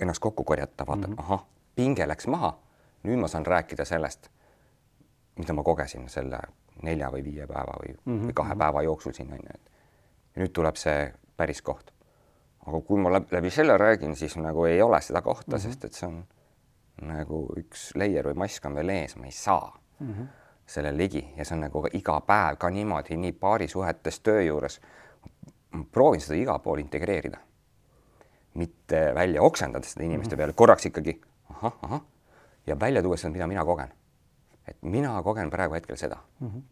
ennast 0.00 0.20
kokku 0.20 0.44
korjata, 0.44 0.86
vaatan 0.86 1.10
mm, 1.10 1.16
-hmm. 1.16 1.20
ahah, 1.22 1.46
pinge 1.74 2.08
läks 2.08 2.26
maha, 2.26 2.58
nüüd 3.02 3.18
ma 3.18 3.28
saan 3.28 3.46
rääkida 3.46 3.84
sellest, 3.84 4.28
mida 5.36 5.52
ma 5.52 5.62
kogesin 5.62 6.08
selle 6.08 6.38
nelja 6.84 7.10
või 7.12 7.24
viie 7.24 7.46
päeva 7.46 7.74
või 7.80 7.94
mm, 7.94 8.04
-hmm. 8.04 8.28
või 8.28 8.36
kahe 8.42 8.56
päeva 8.60 8.82
jooksul 8.82 9.16
siin 9.16 9.32
on 9.32 9.42
ju, 9.42 9.58
et 9.58 10.40
nüüd 10.42 10.52
tuleb 10.52 10.76
see 10.80 11.12
päris 11.36 11.62
koht. 11.62 11.90
aga 12.66 12.80
kui 12.80 13.00
ma 13.00 13.12
läbi, 13.12 13.50
selle 13.50 13.76
räägin, 13.78 14.16
siis 14.16 14.36
nagu 14.36 14.64
ei 14.64 14.82
ole 14.82 15.00
seda 15.00 15.22
kohta 15.22 15.56
mm, 15.56 15.58
-hmm. 15.58 15.62
sest 15.62 15.84
et 15.84 15.92
see 15.92 16.08
on 16.08 16.24
nagu 17.02 17.46
üks 17.58 17.90
layer 17.96 18.30
või 18.30 18.34
mask 18.46 18.64
on 18.64 18.74
veel 18.74 18.88
ees, 18.88 19.16
ma 19.16 19.26
ei 19.26 19.32
saa 19.32 19.72
mm. 20.00 20.14
-hmm 20.14 20.32
selle 20.66 20.96
ligi 20.96 21.34
ja 21.36 21.44
see 21.44 21.56
on 21.56 21.66
nagu 21.66 21.84
iga 21.92 22.20
päev 22.26 22.56
ka 22.60 22.70
niimoodi, 22.72 23.16
nii 23.20 23.32
paarisuhetes, 23.32 24.20
töö 24.20 24.42
juures. 24.42 24.80
proovin 25.92 26.20
seda 26.20 26.38
igal 26.38 26.58
pool 26.58 26.78
integreerida. 26.78 27.38
mitte 28.54 29.14
välja 29.14 29.42
oksendada 29.42 29.86
seda 29.86 30.04
inimeste 30.04 30.30
mm 30.30 30.34
-hmm. 30.34 30.38
peale, 30.38 30.52
korraks 30.52 30.86
ikkagi 30.86 31.20
ahah, 31.50 31.72
ahah 31.82 32.00
ja 32.66 32.80
välja 32.80 33.02
tuua 33.02 33.16
seda, 33.16 33.32
mida 33.32 33.46
mina 33.46 33.64
kogen. 33.64 33.88
et 34.68 34.76
mina 34.82 35.22
kogen 35.22 35.50
praegu 35.50 35.74
hetkel 35.74 35.96
seda 35.96 36.16
mm. 36.40 36.48
-hmm. 36.48 36.62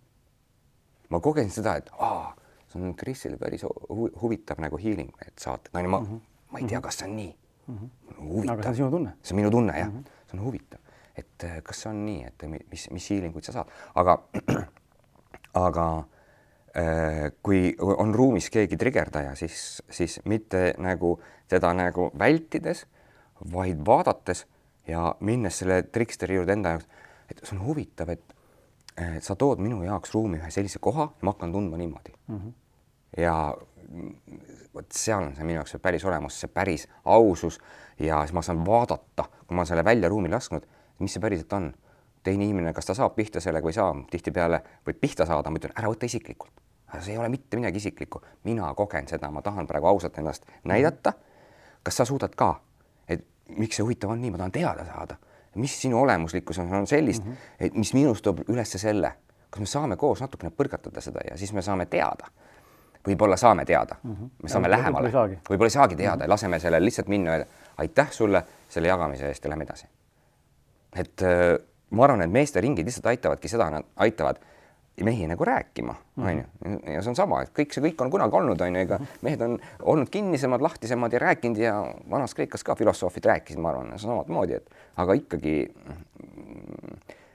Ma 1.12 1.20
kogen 1.20 1.50
seda, 1.52 1.76
et 1.82 1.90
aa, 1.98 2.32
see 2.72 2.80
on 2.80 2.96
Krisile 2.98 3.38
päris 3.40 3.66
hu 3.68 4.08
huvitav 4.22 4.60
nagu 4.64 4.80
healing, 4.80 5.12
need 5.20 5.38
saated, 5.40 5.72
no 5.74 5.88
ma 5.88 6.00
mm, 6.00 6.06
-hmm. 6.06 6.20
ma 6.52 6.62
ei 6.62 6.70
tea, 6.70 6.80
kas 6.80 7.02
see 7.02 7.08
on 7.08 7.16
nii 7.16 7.32
mm. 7.66 7.76
-hmm. 7.76 8.22
huvitav. 8.28 8.54
aga 8.54 8.62
see 8.62 8.70
on 8.70 8.76
sinu 8.76 8.90
tunne. 8.90 9.16
see 9.22 9.34
on 9.34 9.42
minu 9.42 9.50
tunne 9.50 9.78
jah 9.78 9.90
mm, 9.90 9.98
-hmm. 9.98 10.30
see 10.30 10.38
on 10.40 10.44
huvitav 10.46 10.82
et 11.16 11.44
äh, 11.44 11.60
kas 11.64 11.82
see 11.82 11.90
on 11.90 12.04
nii, 12.06 12.24
et 12.28 12.46
mis, 12.70 12.86
mis 12.94 13.10
healing 13.12 13.36
uid 13.36 13.46
sa 13.46 13.54
saad, 13.58 13.72
aga, 14.00 14.16
aga 15.66 15.86
äh, 16.78 17.26
kui 17.44 17.72
on 17.80 18.14
ruumis 18.16 18.48
keegi 18.52 18.78
trigerdaja, 18.80 19.34
siis, 19.38 19.82
siis 19.92 20.20
mitte 20.28 20.72
nagu 20.82 21.16
teda 21.52 21.72
nagu 21.76 22.10
vältides, 22.18 22.86
vaid 23.52 23.82
vaadates 23.86 24.46
ja 24.88 25.12
minnes 25.20 25.58
selle 25.62 25.82
triksteri 25.92 26.38
juurde 26.38 26.56
enda 26.56 26.76
jaoks, 26.76 26.88
et 27.30 27.42
see 27.42 27.56
on 27.58 27.64
huvitav, 27.66 28.12
et 28.14 28.31
sa 29.20 29.36
tood 29.36 29.58
minu 29.58 29.82
jaoks 29.84 30.14
ruumi 30.14 30.38
ühe 30.38 30.50
sellise 30.50 30.78
koha 30.78 31.08
ja 31.08 31.26
ma 31.26 31.32
hakkan 31.32 31.52
tundma 31.52 31.76
niimoodi 31.80 32.12
mm. 32.28 32.38
-hmm. 32.38 32.52
ja 33.22 33.54
vot 34.74 34.92
seal 34.92 35.22
on 35.22 35.34
see 35.36 35.44
minu 35.44 35.60
jaoks 35.60 35.76
päris 35.82 36.04
olemus, 36.04 36.40
see 36.40 36.48
päris 36.48 36.88
ausus 37.04 37.60
ja 37.98 38.20
siis 38.20 38.32
ma 38.32 38.42
saan 38.42 38.66
vaadata, 38.66 39.24
kui 39.46 39.56
ma 39.56 39.64
selle 39.64 39.84
välja 39.84 40.08
ruumi 40.08 40.28
lasknud 40.28 40.66
mis 41.02 41.16
see 41.16 41.20
päriselt 41.22 41.52
on. 41.52 41.72
teine 42.22 42.44
inimene, 42.44 42.70
kas 42.72 42.86
ta 42.86 42.94
saab 42.94 43.16
pihta 43.16 43.40
sellega 43.42 43.66
või 43.66 43.72
ei 43.72 43.74
saa, 43.74 43.94
tihtipeale 44.10 44.60
võib 44.86 44.98
pihta 45.02 45.24
saada, 45.26 45.50
ma 45.50 45.58
ütlen, 45.58 45.72
ära 45.74 45.88
võta 45.90 46.06
isiklikult. 46.06 46.52
see 47.00 47.16
ei 47.16 47.18
ole 47.18 47.28
mitte 47.32 47.58
midagi 47.58 47.80
isiklikku, 47.82 48.20
mina 48.44 48.68
kogen 48.78 49.08
seda, 49.10 49.30
ma 49.30 49.42
tahan 49.42 49.66
praegu 49.66 49.88
ausalt 49.90 50.18
ennast 50.18 50.46
näidata. 50.64 51.12
kas 51.82 51.96
sa 51.96 52.04
suudad 52.04 52.34
ka, 52.38 52.60
et 53.08 53.26
miks 53.58 53.76
see 53.76 53.82
huvitav 53.82 54.10
on 54.10 54.20
nii, 54.20 54.30
ma 54.30 54.38
tahan 54.38 54.52
teada 54.52 54.84
saada, 54.86 55.16
mis 55.54 55.74
sinu 55.82 56.00
olemuslikkus 56.02 56.58
on, 56.58 56.72
on 56.74 56.86
sellist 56.86 57.24
mm, 57.24 57.32
-hmm. 57.32 57.66
et 57.66 57.74
mis 57.74 57.94
minus 57.94 58.22
toob 58.22 58.40
üles 58.48 58.76
selle, 58.76 59.12
kas 59.50 59.60
me 59.60 59.66
saame 59.66 59.96
koos 59.96 60.20
natukene 60.20 60.52
põrgatada 60.56 61.00
seda 61.00 61.20
ja 61.30 61.36
siis 61.36 61.52
me 61.52 61.62
saame 61.62 61.86
teada 61.86 62.30
võib-olla 63.06 63.36
saame 63.36 63.64
teada 63.64 63.96
mm, 64.02 64.12
-hmm. 64.14 64.30
me 64.42 64.48
saame 64.48 64.68
ja, 64.68 64.76
lähemale, 64.76 65.10
võib-olla 65.50 65.66
ei 65.66 65.70
saagi 65.70 65.96
teada 65.96 66.16
mm, 66.16 66.22
-hmm. 66.22 66.28
laseme 66.28 66.58
sellele 66.58 66.84
lihtsalt 66.84 67.08
minna, 67.08 67.44
aitäh 67.76 68.12
sulle 68.12 68.44
selle 68.68 68.88
jagamise 68.88 69.28
eest 69.28 69.44
ja 69.44 69.50
lähme 69.50 69.64
edasi 69.64 69.86
et 70.96 71.22
äh, 71.22 71.58
ma 71.90 72.04
arvan, 72.04 72.24
et 72.24 72.32
meesteringid 72.32 72.86
lihtsalt 72.86 73.06
aitavadki 73.12 73.48
seda, 73.48 73.68
nad 73.72 73.88
aitavad 73.96 74.40
mehi 75.00 75.26
nagu 75.26 75.44
rääkima, 75.44 75.94
mhm. 76.16 76.26
onju, 76.28 76.44
ja 76.92 77.00
see 77.02 77.10
on 77.12 77.16
sama, 77.16 77.40
et 77.42 77.52
kõik 77.56 77.72
see 77.72 77.84
kõik 77.86 78.02
on 78.04 78.10
kunagi 78.12 78.36
olnud, 78.38 78.60
onju, 78.60 78.82
ega 78.84 78.98
mhm. 79.00 79.22
mehed 79.24 79.46
on 79.46 79.56
olnud 79.94 80.12
kinnisemad, 80.12 80.62
lahtisemad 80.64 81.12
ja 81.12 81.22
rääkinud 81.22 81.62
ja 81.62 81.78
vanas 82.10 82.36
Kreekas 82.36 82.64
ka 82.66 82.76
filosoofid 82.78 83.30
rääkisid, 83.30 83.62
ma 83.62 83.72
arvan, 83.72 83.96
samamoodi, 83.98 84.60
et 84.60 85.00
aga 85.00 85.16
ikkagi 85.18 85.56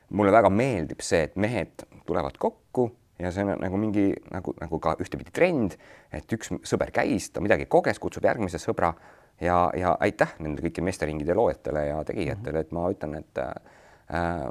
mulle 0.10 0.32
väga 0.32 0.52
meeldib 0.54 1.02
see, 1.04 1.26
et 1.28 1.36
mehed 1.36 1.84
tulevad 2.08 2.38
kokku 2.40 2.92
ja 3.20 3.32
see 3.34 3.44
on 3.44 3.58
nagu 3.60 3.80
mingi 3.82 4.12
nagu, 4.32 4.54
nagu 4.62 4.80
ka 4.80 4.96
ühtepidi 5.02 5.34
trend, 5.34 5.76
et 6.14 6.34
üks 6.38 6.54
sõber 6.68 6.94
käis, 6.96 7.32
ta 7.34 7.42
midagi 7.44 7.66
koges, 7.70 8.00
kutsub 8.00 8.28
järgmise 8.30 8.62
sõbra 8.62 8.94
ja, 9.42 9.58
ja 9.78 9.96
aitäh 10.04 10.38
nende 10.44 10.64
kõikide 10.66 10.86
meesteringide 10.88 11.36
loojatele 11.38 11.86
ja 11.90 12.00
tegijatele, 12.08 12.64
et 12.64 12.74
ma 12.76 12.88
ütlen, 12.94 13.18
et 13.22 13.42
äh, 13.42 14.48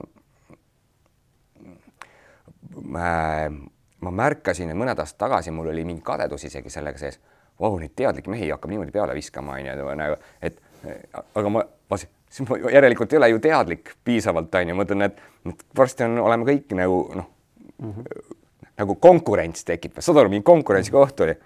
äh, 2.77 3.49
ma 4.01 4.11
märkasin, 4.11 4.70
et 4.70 4.79
mõned 4.79 4.99
aastad 4.99 5.27
tagasi 5.27 5.55
mul 5.55 5.72
oli 5.72 5.85
mingi 5.85 6.05
kadedus 6.05 6.45
isegi 6.49 6.70
sellega 6.72 7.01
sees. 7.01 7.20
Vau, 7.61 7.79
neid 7.81 7.95
teadlikke 7.97 8.29
mehi 8.31 8.51
hakkab 8.53 8.68
niimoodi 8.68 8.93
peale 8.93 9.14
viskama, 9.16 9.55
onju, 9.57 9.93
nagu, 9.97 10.18
et 10.45 10.59
aga 11.35 11.53
ma 11.53 11.62
vaatasin, 11.91 12.11
siis 12.31 12.49
ma 12.49 12.59
järelikult 12.72 13.12
ei 13.12 13.20
ole 13.20 13.29
ju 13.29 13.41
teadlik 13.43 13.93
piisavalt, 14.05 14.55
on 14.55 14.68
ju, 14.68 14.77
ma 14.77 14.87
ütlen, 14.87 15.07
et, 15.07 15.64
varsti 15.77 16.07
on, 16.07 16.18
oleme 16.27 16.47
kõik 16.49 16.74
nagu 16.79 17.01
noh 17.14 17.29
mm, 17.79 17.93
-hmm. 17.93 18.37
nagu 18.83 18.95
konkurents 18.95 19.64
tekib, 19.64 19.99
saad 19.99 20.22
aru, 20.22 20.33
mingi 20.33 20.45
konkurentsikoht 20.45 21.20
oli. 21.20 21.37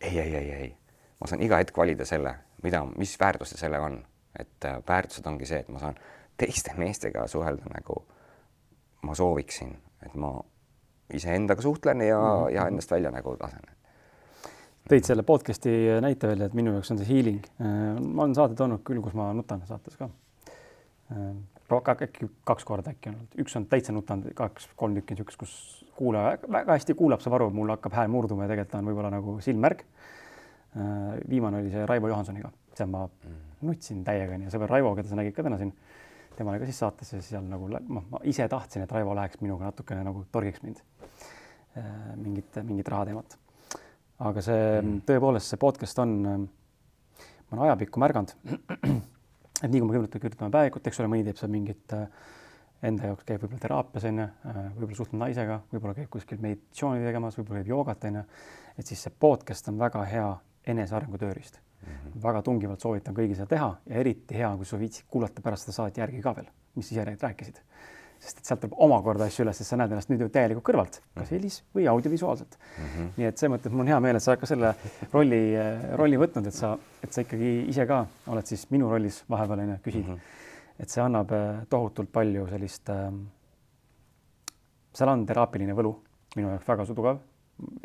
ei, 0.00 0.18
ei, 0.18 0.36
ei, 0.36 0.52
ei, 0.52 0.76
ma 1.20 1.26
saan 1.26 1.42
iga 1.42 1.56
hetk 1.56 1.76
valida 1.76 2.04
selle, 2.04 2.34
mida, 2.62 2.84
mis 2.96 3.16
väärtused 3.20 3.58
sellega 3.58 3.84
on, 3.84 4.04
et 4.38 4.64
äh, 4.64 4.78
väärtused 4.88 5.26
ongi 5.26 5.46
see, 5.46 5.58
et 5.58 5.68
ma 5.68 5.78
saan 5.78 5.98
teiste 6.36 6.74
meestega 6.76 7.26
suhelda 7.26 7.70
nagu 7.74 8.06
ma 9.02 9.14
sooviksin, 9.14 9.76
et 10.06 10.14
ma 10.14 10.32
iseendaga 11.14 11.62
suhtlen 11.62 12.00
ja 12.00 12.18
mm, 12.18 12.24
-hmm. 12.24 12.54
ja 12.54 12.66
endast 12.66 12.90
välja 12.90 13.10
nagu 13.10 13.36
lasen. 13.40 13.62
tõid 14.88 15.04
selle 15.04 15.22
podcast'i 15.22 16.00
näite 16.00 16.28
välja, 16.28 16.46
et 16.46 16.54
minu 16.54 16.72
jaoks 16.72 16.90
on 16.90 16.98
see 16.98 17.08
healing. 17.08 17.42
Äh, 17.60 18.00
ma 18.00 18.22
olen 18.22 18.34
saate 18.34 18.54
toonud 18.54 18.80
küll, 18.84 19.02
kus 19.04 19.14
ma 19.14 19.32
nutan 19.36 19.60
saates 19.66 19.96
ka. 19.96 20.08
Äh, 21.12 21.34
äkki 22.02 22.28
kaks 22.44 22.64
korda 22.64 22.90
äkki 22.90 23.10
olnud, 23.10 23.34
üks 23.38 23.56
on 23.56 23.66
täitsa 23.66 23.92
nutanud, 23.92 24.32
kaks-kolm 24.34 24.94
tükki 24.94 25.14
niisugust, 25.14 25.38
kus 25.38 25.84
kuulaja 25.96 26.38
väga 26.48 26.72
hästi 26.72 26.94
kuulab, 26.94 27.20
saab 27.20 27.34
aru, 27.34 27.50
mul 27.50 27.68
hakkab 27.68 27.92
hääl 27.92 28.08
murduma 28.08 28.46
ja 28.46 28.48
tegelikult 28.48 28.78
on 28.80 28.88
võib-olla 28.88 29.10
nagu 29.12 29.36
silmmärg. 29.44 29.84
Äh, 30.76 31.20
viimane 31.28 31.60
oli 31.60 31.70
see 31.70 31.86
Raivo 31.86 32.08
Johansoniga, 32.08 32.50
seal 32.74 32.88
ma 32.88 33.04
mm. 33.06 33.36
nutsin 33.68 34.04
täiega, 34.04 34.34
onju, 34.34 34.50
sõber 34.54 34.72
Raivo, 34.72 34.94
keda 34.96 35.08
sa 35.08 35.20
nägid 35.20 35.36
ka 35.36 35.44
täna 35.44 35.60
siin 35.60 35.74
tema 36.38 36.54
oli 36.54 36.62
ka 36.62 36.68
siis 36.68 36.80
saates 36.84 37.12
ja 37.12 37.20
seal 37.24 37.44
nagu 37.50 37.68
noh, 37.72 38.06
ma 38.12 38.22
ise 38.28 38.46
tahtsin, 38.50 38.84
et 38.84 38.94
Raivo 38.94 39.16
läheks 39.18 39.42
minuga 39.42 39.68
natukene 39.68 40.04
nagu 40.06 40.24
torgiks 40.32 40.62
mind 40.64 40.80
äh, 40.80 41.92
mingit, 42.16 42.60
mingit 42.62 42.88
rahateemat. 42.94 43.38
aga 44.28 44.42
see 44.42 44.64
mm. 44.80 45.04
tõepoolest, 45.08 45.52
see 45.52 45.60
podcast 45.62 46.02
on, 46.02 46.16
ma 46.24 47.54
olen 47.56 47.64
ajapikku 47.68 48.02
märganud, 48.02 48.34
et 49.62 49.70
nii 49.70 49.80
kui 49.80 49.86
me 49.86 49.94
kõigepealt 49.94 50.18
kirjutame 50.22 50.54
päevikut, 50.54 50.90
eks 50.90 51.02
ole, 51.02 51.12
mõni 51.12 51.26
teeb 51.26 51.38
seal 51.40 51.52
mingit 51.52 51.94
äh, 51.96 52.08
enda 52.88 53.10
jaoks 53.10 53.26
käib 53.26 53.42
võib-olla 53.42 53.62
teraapias 53.62 54.06
onju, 54.10 54.26
äh, 54.50 54.58
võib-olla 54.76 54.98
suhtleb 55.00 55.22
naisega, 55.24 55.62
võib-olla 55.72 55.96
käib 55.98 56.10
kuskil 56.12 56.42
meditatsiooni 56.42 57.06
tegemas, 57.06 57.38
võib-olla 57.40 57.62
käib 57.62 57.72
joogat 57.74 58.10
onju. 58.10 58.26
et 58.78 58.86
siis 58.86 59.02
see 59.06 59.14
podcast 59.26 59.70
on 59.70 59.80
väga 59.80 60.04
hea 60.06 60.28
enesearengu 60.68 61.18
tööriist. 61.18 61.58
Väga 62.22 62.42
tungivalt 62.46 62.82
soovitan 62.82 63.14
kõigil 63.16 63.36
seda 63.36 63.48
teha 63.50 63.68
ja 63.86 64.00
eriti 64.02 64.38
hea, 64.38 64.50
kui 64.56 64.66
sa 64.66 64.78
viitsid 64.80 65.06
kuulata 65.10 65.44
pärast 65.44 65.66
seda 65.66 65.76
saadet 65.76 66.00
järgi 66.02 66.22
ka 66.24 66.34
veel, 66.36 66.50
mis 66.78 66.92
ise 66.92 67.04
rääkisid. 67.04 67.62
sest 68.18 68.38
et 68.40 68.48
sealt 68.48 68.58
tuleb 68.60 68.72
omakorda 68.82 69.28
asju 69.30 69.44
üles, 69.44 69.56
sest 69.60 69.70
sa 69.70 69.76
näed 69.78 69.92
ennast 69.94 70.08
nüüd 70.10 70.24
ju 70.24 70.26
täielikult 70.34 70.64
kõrvalt, 70.66 70.96
kas 71.14 71.28
mhm. 71.28 71.34
helis 71.36 71.60
või 71.74 71.84
audiovisuaalselt 71.86 72.56
mm. 72.58 72.84
-hmm. 72.84 73.12
nii 73.16 73.26
et 73.28 73.38
selles 73.38 73.52
mõttes 73.52 73.72
mul 73.72 73.84
on 73.84 73.92
hea 73.92 74.00
meel, 74.00 74.16
et 74.16 74.22
sa 74.22 74.32
oled 74.32 74.40
ka 74.40 74.48
selle 74.50 74.72
rolli, 75.12 75.40
rolli 76.00 76.18
võtnud, 76.18 76.46
et 76.50 76.54
sa, 76.54 76.72
et 77.02 77.12
sa 77.12 77.22
ikkagi 77.22 77.52
ise 77.70 77.86
ka 77.86 78.00
oled 78.26 78.50
siis 78.50 78.66
minu 78.74 78.90
rollis 78.90 79.22
vahepeal 79.30 79.62
onju, 79.66 79.78
küsid 79.84 80.02
mm. 80.02 80.14
-hmm. 80.14 80.82
et 80.82 80.90
see 80.90 81.02
annab 81.04 81.32
äh, 81.32 81.62
tohutult 81.70 82.10
palju 82.12 82.48
sellist 82.50 82.90
äh,, 82.90 83.06
seal 84.92 85.14
on 85.14 85.26
teraapiline 85.26 85.78
võlu 85.78 85.94
minu 86.36 86.50
jaoks 86.52 86.68
väga 86.68 86.86
tugev. 86.94 87.18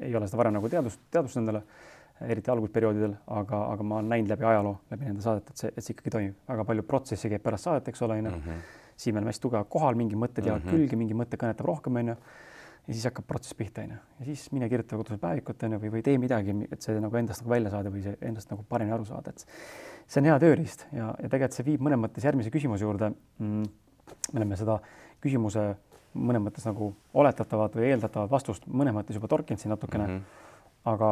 ei 0.02 0.16
ole 0.16 0.28
seda 0.28 0.38
varem 0.38 0.54
nagu 0.54 0.70
teadvust, 0.70 1.00
teadvustanud 1.12 1.48
endale 1.48 1.64
eriti 2.30 2.52
algusperioodidel, 2.52 3.16
aga, 3.36 3.60
aga 3.74 3.86
ma 3.88 4.00
olen 4.00 4.10
näinud 4.14 4.32
läbi 4.34 4.48
ajaloo, 4.50 4.78
läbi 4.92 5.10
nende 5.10 5.26
saadete, 5.26 5.54
et 5.54 5.64
see, 5.64 5.74
et 5.74 5.86
see 5.86 5.96
ikkagi 5.96 6.14
toimib, 6.16 6.40
väga 6.50 6.66
palju 6.70 6.86
protsessi 6.88 7.32
käib 7.32 7.44
pärast 7.44 7.70
saadet, 7.70 7.92
eks 7.92 8.02
ole, 8.08 8.20
onju. 8.24 8.34
Mhm. 8.40 8.64
siin 9.04 9.16
me 9.16 9.20
oleme 9.20 9.32
hästi 9.32 9.42
tugevalt 9.42 9.70
kohal, 9.74 9.96
mingi 9.98 10.16
mõtted 10.16 10.46
jäävad 10.46 10.64
mm 10.64 10.70
-hmm. 10.70 10.82
külge, 10.84 10.96
mingi 10.96 11.16
mõte 11.18 11.38
kõnetab 11.38 11.66
rohkem, 11.66 11.96
onju. 11.96 12.16
ja 12.88 12.94
siis 12.94 13.06
hakkab 13.06 13.26
protsess 13.26 13.54
pihta, 13.54 13.82
onju. 13.82 13.96
ja 14.20 14.26
siis 14.26 14.52
mine 14.52 14.70
kirjuta 14.70 14.98
kodus 14.98 15.20
päevikut, 15.20 15.64
onju, 15.64 15.80
või, 15.80 15.92
või 15.96 16.04
tee 16.04 16.18
midagi, 16.18 16.56
et 16.72 16.82
see 16.82 17.00
nagu 17.00 17.18
endast 17.18 17.42
nagu 17.42 17.50
välja 17.50 17.70
saada 17.70 17.90
või 17.90 18.04
see 18.04 18.18
endast 18.22 18.52
nagu 18.52 18.64
paremini 18.70 18.94
aru 18.94 19.06
saada, 19.06 19.30
et 19.30 19.46
see 20.08 20.22
on 20.22 20.26
hea 20.26 20.40
tööriist 20.40 20.86
ja, 20.92 21.16
ja 21.18 21.30
tegelikult 21.30 21.58
see 21.58 21.66
viib 21.66 21.82
mõnes 21.82 22.00
mõttes 22.00 22.24
järgmise 22.24 22.52
küsimuse 22.52 22.84
juurde 22.84 23.10
mm,. 23.40 23.64
me 24.34 24.40
oleme 24.40 24.56
seda 24.56 24.80
küsimuse 25.22 25.76
mõnes 26.14 26.44
mõttes 26.44 26.66
nagu 26.68 26.92
oletatavat 27.14 27.76
või 27.78 27.90
eeldatavat 27.90 28.32
vastust 28.32 28.68
mõnes 28.68 28.94
mõttes 28.96 29.18
juba 29.18 29.30
torkinud 29.32 29.62
siin 29.62 29.74
natukene 29.74 30.08
mm. 30.08 30.14
-hmm. 30.14 30.92
aga 30.94 31.10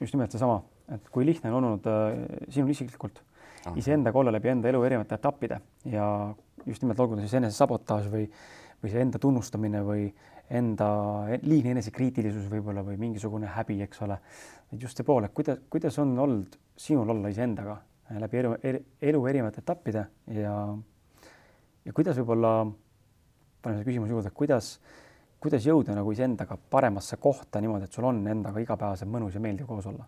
just 0.00 0.14
nimelt 0.14 0.34
seesama, 0.34 0.60
et 0.92 1.08
kui 1.12 1.26
lihtne 1.26 1.50
on 1.52 1.58
olnud 1.60 1.88
äh, 1.90 2.20
sinul 2.48 2.70
isiklikult 2.74 3.22
iseendaga 3.74 4.18
olla 4.20 4.30
läbi 4.34 4.52
enda 4.52 4.70
elu 4.70 4.82
erinevate 4.86 5.16
etappide 5.18 5.58
ja 5.90 6.06
just 6.66 6.82
nimelt 6.82 7.00
olgu 7.02 7.16
ta 7.16 7.24
siis 7.24 7.34
enesesabotaaž 7.40 8.08
või, 8.12 8.26
või 8.82 8.92
see 8.92 9.02
enda 9.02 9.18
tunnustamine 9.22 9.82
või 9.86 10.06
enda 10.54 10.88
liigne 11.42 11.72
enesekriitilisus 11.74 12.46
võib-olla 12.50 12.84
või 12.86 12.98
mingisugune 13.00 13.50
häbi, 13.50 13.80
eks 13.82 14.02
ole. 14.06 14.18
et 14.72 14.82
just 14.82 14.98
see 14.98 15.06
pool, 15.06 15.26
et 15.26 15.34
kuidas, 15.34 15.58
kuidas 15.70 15.98
on 15.98 16.14
olnud 16.18 16.58
sinul 16.78 17.10
olla 17.10 17.32
iseendaga 17.32 17.80
läbi 18.22 18.38
elu, 18.38 18.52
elu 19.02 19.24
erinevate 19.26 19.64
etappide 19.64 20.04
ja, 20.36 20.54
ja 21.84 21.96
kuidas 21.96 22.18
võib-olla, 22.20 22.52
paneme 23.62 23.80
selle 23.80 23.90
küsimuse 23.90 24.14
juurde, 24.14 24.30
kuidas 24.30 24.76
kuidas 25.46 25.66
jõuda 25.66 25.94
nagu 25.94 26.10
iseendaga 26.10 26.56
paremasse 26.70 27.18
kohta 27.22 27.60
niimoodi, 27.62 27.86
et 27.86 27.94
sul 27.94 28.06
on 28.08 28.18
endaga 28.26 28.62
igapäevaselt 28.62 29.10
mõnus 29.10 29.36
ja 29.36 29.42
meeldiv 29.42 29.68
koos 29.70 29.86
olla. 29.86 30.06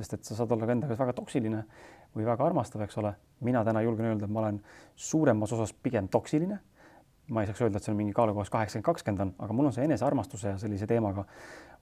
sest 0.00 0.14
et 0.16 0.24
sa 0.24 0.34
saad 0.34 0.52
olla 0.54 0.64
ka 0.64 0.72
endaga 0.72 0.96
väga 0.96 1.12
toksiline 1.12 1.58
või 2.16 2.24
väga 2.24 2.46
armastav, 2.46 2.80
eks 2.86 2.96
ole. 2.98 3.12
mina 3.40 3.64
täna 3.64 3.82
julgen 3.82 4.06
öelda, 4.06 4.24
et 4.24 4.32
ma 4.32 4.40
olen 4.40 4.62
suuremas 4.96 5.52
osas 5.52 5.72
pigem 5.72 6.08
toksiline. 6.08 6.58
ma 7.28 7.42
ei 7.42 7.46
saaks 7.46 7.60
öelda, 7.60 7.76
et 7.76 7.84
see 7.84 7.92
on 7.92 7.98
mingi 7.98 8.12
kaalukohas 8.16 8.50
kaheksakümmend, 8.50 8.84
kakskümmend 8.84 9.20
on, 9.20 9.34
aga 9.38 9.52
mul 9.52 9.66
on 9.66 9.72
see 9.72 9.84
enesearmastuse 9.84 10.48
ja 10.48 10.58
sellise 10.58 10.86
teemaga 10.86 11.26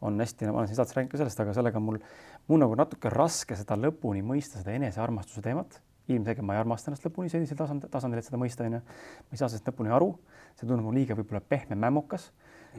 on 0.01 0.18
hästi, 0.20 0.51
ma 0.51 0.59
olen 0.59 0.68
siin 0.68 0.76
saates 0.76 0.96
rääkinud 0.96 1.12
ka 1.12 1.22
sellest, 1.22 1.40
aga 1.40 1.55
sellega 1.55 1.80
mul, 1.80 2.01
mul 2.49 2.61
nagu 2.61 2.74
natuke 2.74 3.12
raske 3.14 3.57
seda 3.57 3.78
lõpuni 3.78 4.24
mõista, 4.26 4.59
seda 4.59 4.74
enesearmastuse 4.74 5.42
teemat 5.42 5.80
ilmselgelt 6.09 6.46
ma 6.46 6.57
ei 6.57 6.61
armasta 6.62 6.90
ennast 6.90 7.07
lõpuni 7.07 7.30
sellisel 7.30 7.57
tasandil, 7.57 7.90
tasandil, 7.92 8.18
et 8.18 8.26
seda 8.26 8.40
mõista, 8.40 8.66
onju. 8.66 8.80
ma 8.80 9.36
ei 9.36 9.40
saa 9.40 9.49
sellest 9.49 9.68
lõpuni 9.68 9.92
aru, 9.94 10.14
see 10.57 10.66
tundub 10.66 10.88
mulle 10.88 11.03
liiga 11.03 11.16
võib-olla 11.18 11.42
pehme 11.44 11.76
mämmukas 11.76 12.30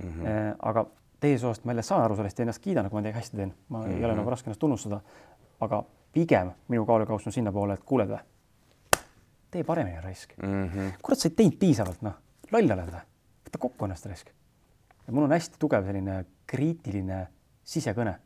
mm. 0.03 0.23
-hmm. 0.23 0.55
aga 0.59 0.85
teisest 1.19 1.43
osast 1.43 1.65
ma 1.65 1.71
jälle 1.71 1.83
saan 1.83 2.03
aru 2.03 2.15
sellest 2.15 2.39
ja 2.39 2.43
ennast 2.43 2.63
kiidan, 2.63 2.89
kui 2.89 2.97
ma 2.97 3.01
midagi 3.01 3.19
hästi 3.19 3.37
teen, 3.37 3.53
ma 3.69 3.77
mm 3.77 3.85
-hmm. 3.85 3.97
ei 3.97 4.03
ole 4.03 4.13
mhm. 4.13 4.17
nagu 4.17 4.29
raske 4.29 4.49
ennast 4.49 4.59
tunnustada. 4.59 5.01
aga 5.59 5.83
pigem 6.13 6.51
minu 6.67 6.85
kaalukauss 6.85 7.27
on 7.27 7.33
sinnapoole, 7.33 7.73
et 7.73 7.83
kuuled 7.85 8.09
või, 8.09 8.19
tee 9.51 9.63
paremini, 9.63 10.01
raisk 10.01 10.37
mm. 10.37 10.67
-hmm. 10.67 10.91
kurat, 11.01 11.19
sa 11.19 11.27
ei 11.29 11.35
teinud 11.35 11.57
piisavalt, 11.59 12.01
noh, 12.01 12.13
loll 12.51 12.71
oled 12.71 12.91
või, 12.93 13.01
võta 13.47 13.57
kokku 13.59 13.85
ennast, 13.85 14.05
raisk. 14.05 14.29
ja 15.07 15.13
mul 15.13 15.23
on 15.23 15.31
hästi 15.31 15.59
tugev 15.59 15.85
selline 15.85 16.25
kriitiline 16.47 17.27
sisekõne 17.63 18.19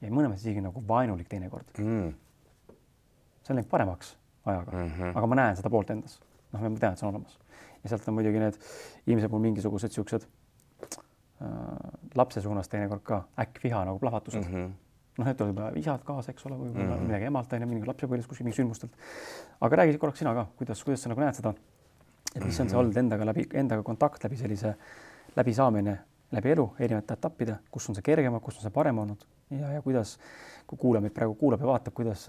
ja 0.00 0.10
mõnes 0.10 0.32
mõttes 0.32 0.46
isegi 0.46 0.62
nagu 0.64 0.82
vaenulik 0.88 1.28
teinekord 1.28 1.78
mm.. 1.78 2.14
see 3.42 3.52
on 3.52 3.60
läinud 3.60 3.70
paremaks 3.70 4.16
ajaga 4.44 4.72
mm, 4.72 4.90
-hmm. 4.90 5.16
aga 5.18 5.26
ma 5.26 5.34
näen 5.42 5.56
seda 5.56 5.70
poolt 5.70 5.90
endas, 5.90 6.20
noh, 6.52 6.60
ma 6.60 6.78
tean, 6.78 6.92
et 6.92 6.98
see 6.98 7.08
on 7.08 7.14
olemas 7.14 7.38
ja 7.82 7.92
sealt 7.92 8.08
on 8.08 8.14
muidugi 8.18 8.42
need 8.42 8.58
ilmselt 9.06 9.32
mul 9.32 9.44
mingisugused 9.44 9.90
äh, 9.92 10.28
lapse 12.18 12.40
suunas 12.40 12.68
teinekord 12.68 13.02
ka 13.06 13.22
äkkviha 13.38 13.84
nagu 13.84 13.98
plahvatused 13.98 14.44
mm. 14.44 14.54
-hmm 14.54 14.76
noh, 15.18 15.26
need 15.26 15.38
tulevad 15.38 15.76
isad 15.76 16.02
kaasa, 16.06 16.30
eks 16.30 16.46
ole, 16.46 16.54
võib-olla 16.54 16.84
mm 16.84 16.92
-hmm. 16.92 17.06
midagi 17.10 17.24
emalt 17.24 17.52
on 17.52 17.62
ju, 17.62 17.66
mingi 17.66 17.86
lapsepõlves 17.86 18.26
kuskil 18.30 18.46
mingi 18.46 18.56
sündmustelt. 18.56 18.92
aga 19.60 19.76
räägi 19.76 19.98
korraks 19.98 20.18
sina 20.18 20.34
ka, 20.34 20.46
kuidas, 20.56 20.84
kuidas 20.84 21.02
sa 21.02 21.08
nagu 21.08 21.20
näed 21.20 21.34
seda, 21.34 21.54
et 22.36 22.44
mis 22.44 22.60
on 22.60 22.68
see 22.68 22.76
mhm. 22.76 22.80
olnud 22.80 22.96
endaga 22.96 23.26
läbi, 23.26 23.46
endaga 23.52 23.82
kontakt 23.82 24.24
läbi 24.24 24.36
sellise 24.36 24.74
läbisaamine 25.36 25.98
läbi 26.32 26.50
elu 26.50 26.74
erinevate 26.78 27.14
etappide, 27.14 27.56
kus 27.70 27.88
on 27.88 27.94
see 27.94 28.02
kergem, 28.02 28.40
kus 28.40 28.56
on 28.56 28.62
see 28.62 28.70
parem 28.70 28.98
olnud 28.98 29.24
ja, 29.50 29.72
ja 29.72 29.82
kuidas, 29.82 30.18
kui 30.66 30.78
kuulaja 30.78 31.00
meid 31.00 31.12
praegu 31.12 31.34
kuulab 31.34 31.60
ja 31.60 31.66
vaatab, 31.66 31.94
kuidas, 31.94 32.26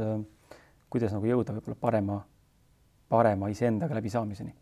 kuidas 0.90 1.14
nagu 1.14 1.26
jõuda 1.26 1.54
võib-olla 1.54 1.78
parema, 1.82 2.26
parema 3.10 3.50
iseendaga 3.50 3.96
läbisaamiseni 3.96 4.56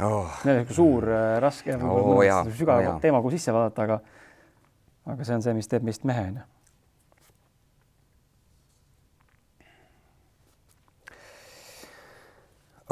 oh.. 0.00 0.40
suur 0.70 1.08
äh, 1.08 1.36
raske 1.42 1.76
oh, 1.76 2.22
sügav 2.56 2.86
oh, 2.86 2.98
teema, 3.02 3.20
kuhu 3.20 3.34
sisse 3.34 3.54
vaadata, 3.54 3.86
aga 3.86 4.00
aga 5.12 5.26
see 5.26 5.36
on 5.36 5.44
see, 5.44 5.54
mis 5.56 5.68
teeb 5.70 5.86
meist 5.86 6.06
mehe 6.08 6.24
onju. 6.30 6.48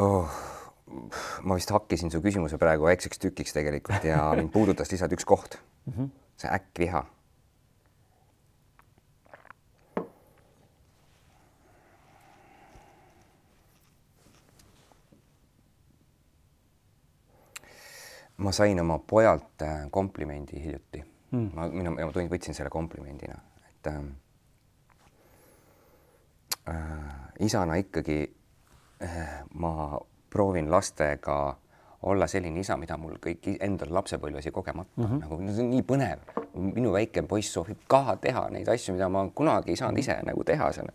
Oh, 0.00 0.36
ma 1.44 1.56
vist 1.58 1.70
hakkisin 1.74 2.12
su 2.12 2.22
küsimuse 2.24 2.58
praegu 2.60 2.88
väikseks 2.88 3.20
tükiks 3.20 3.52
tegelikult 3.52 4.04
ja 4.06 4.22
mind 4.38 4.52
puudutas 4.54 4.88
lihtsalt 4.92 5.12
üks 5.12 5.26
koht 5.28 5.58
mm, 5.58 5.92
-hmm. 5.92 6.12
see 6.40 6.52
äkkviha 6.56 7.04
ma 18.40 18.52
sain 18.52 18.80
oma 18.80 18.98
pojalt 18.98 19.62
äh, 19.62 19.86
komplimendi 19.90 20.64
hiljuti 20.64 21.04
mm.. 21.30 21.50
ma, 21.54 21.68
mina, 21.68 21.94
ma 21.94 22.10
võtsin 22.10 22.56
selle 22.56 22.70
komplimendina, 22.72 23.36
et 23.68 23.90
ähm, 23.92 24.12
äh, 26.68 27.10
isana 27.46 27.76
ikkagi 27.80 28.22
äh, 29.04 29.40
ma 29.54 29.98
proovin 30.30 30.70
lastega 30.70 31.40
olla 32.02 32.26
selline 32.26 32.60
isa, 32.60 32.76
mida 32.80 32.96
mul 32.96 33.18
kõik 33.20 33.44
endal 33.60 33.92
lapsepõlves 33.92 34.46
jäi 34.46 34.54
kogemata 34.56 34.90
mm, 34.96 35.06
-hmm. 35.06 35.20
nagu 35.20 35.38
see 35.52 35.64
on 35.64 35.70
nii 35.70 35.82
põnev. 35.84 36.22
minu 36.54 36.92
väike 36.92 37.22
poiss 37.22 37.52
soovib 37.52 37.82
ka 37.88 38.16
teha 38.20 38.48
neid 38.50 38.68
asju, 38.68 38.94
mida 38.94 39.08
ma 39.08 39.26
kunagi 39.34 39.70
ei 39.70 39.76
saanud 39.76 39.98
ise 40.00 40.16
nagu 40.24 40.44
teha 40.44 40.72
seal. 40.72 40.88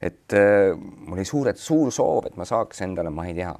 et 0.00 0.32
äh, 0.32 0.76
mul 0.76 1.16
oli 1.16 1.24
suured, 1.24 1.56
suur 1.56 1.92
soov, 1.92 2.26
et 2.26 2.36
ma 2.36 2.44
saaks 2.44 2.82
endale, 2.82 3.10
ma 3.10 3.26
ei 3.26 3.34
tea, 3.34 3.54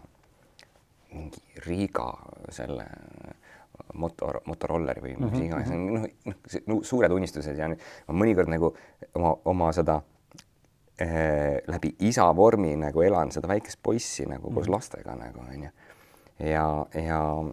mingi 1.12 1.42
Riiga 1.66 2.06
selle 2.54 2.86
motor, 3.94 4.40
motorolleri 4.46 5.02
või 5.02 5.14
mis 5.16 5.20
mm 5.20 5.36
-hmm. 5.36 5.44
iganes, 5.44 5.70
noh, 5.70 6.08
noh, 6.26 6.62
noh, 6.66 6.82
suured 6.84 7.12
unistused 7.12 7.58
ja 7.58 7.68
ma 7.68 8.14
mõnikord 8.14 8.50
nagu 8.52 8.74
oma, 9.14 9.34
oma 9.44 9.72
seda 9.72 10.00
äh, 11.00 11.60
läbi 11.66 11.94
isa 11.98 12.28
vormi 12.36 12.76
nagu 12.76 13.02
elan 13.02 13.32
seda 13.32 13.48
väikest 13.48 13.80
poissi 13.82 14.26
nagu 14.26 14.42
mm 14.42 14.50
-hmm. 14.50 14.54
koos 14.54 14.66
mhm. 14.66 14.74
lastega 14.74 15.16
nagu 15.16 15.40
onju. 15.40 15.70
ja, 16.38 16.86
ja 16.94 17.44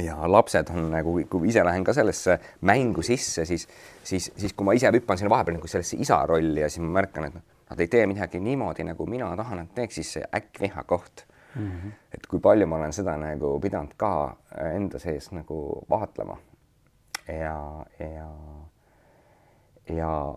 ja 0.00 0.32
lapsed 0.32 0.70
on 0.70 0.90
nagu, 0.90 1.20
kui 1.28 1.48
ise 1.48 1.64
lähen 1.64 1.84
ka 1.84 1.92
sellesse 1.92 2.38
mängu 2.60 3.02
sisse, 3.02 3.44
siis, 3.44 3.68
siis, 4.04 4.32
siis 4.36 4.52
kui 4.52 4.64
ma 4.64 4.72
ise 4.72 4.88
hüppan 4.88 5.18
sinna 5.18 5.30
vahepeal 5.30 5.56
nagu 5.56 5.68
sellesse 5.68 5.96
isa 6.00 6.26
rolli 6.26 6.60
ja 6.60 6.68
siis 6.68 6.80
ma 6.84 7.00
märkan, 7.00 7.24
et 7.24 7.34
noh, 7.34 7.42
nad 7.70 7.80
ei 7.80 7.88
tee 7.88 8.06
midagi 8.06 8.40
niimoodi, 8.40 8.84
nagu 8.84 9.06
mina 9.06 9.36
tahan, 9.36 9.58
et 9.58 9.74
teeks, 9.74 9.94
siis 9.94 10.12
see 10.12 10.24
äkkviha 10.32 10.84
koht 10.88 11.26
mm. 11.56 11.68
-hmm. 11.68 11.92
et 12.14 12.26
kui 12.26 12.40
palju 12.40 12.66
ma 12.66 12.76
olen 12.76 12.92
seda 12.92 13.16
nagu 13.16 13.60
pidanud 13.60 13.94
ka 13.96 14.36
enda 14.74 14.98
sees 14.98 15.30
nagu 15.32 15.86
vaatlema 15.90 16.38
ja, 17.28 17.86
ja, 17.98 18.28
ja, 19.96 20.34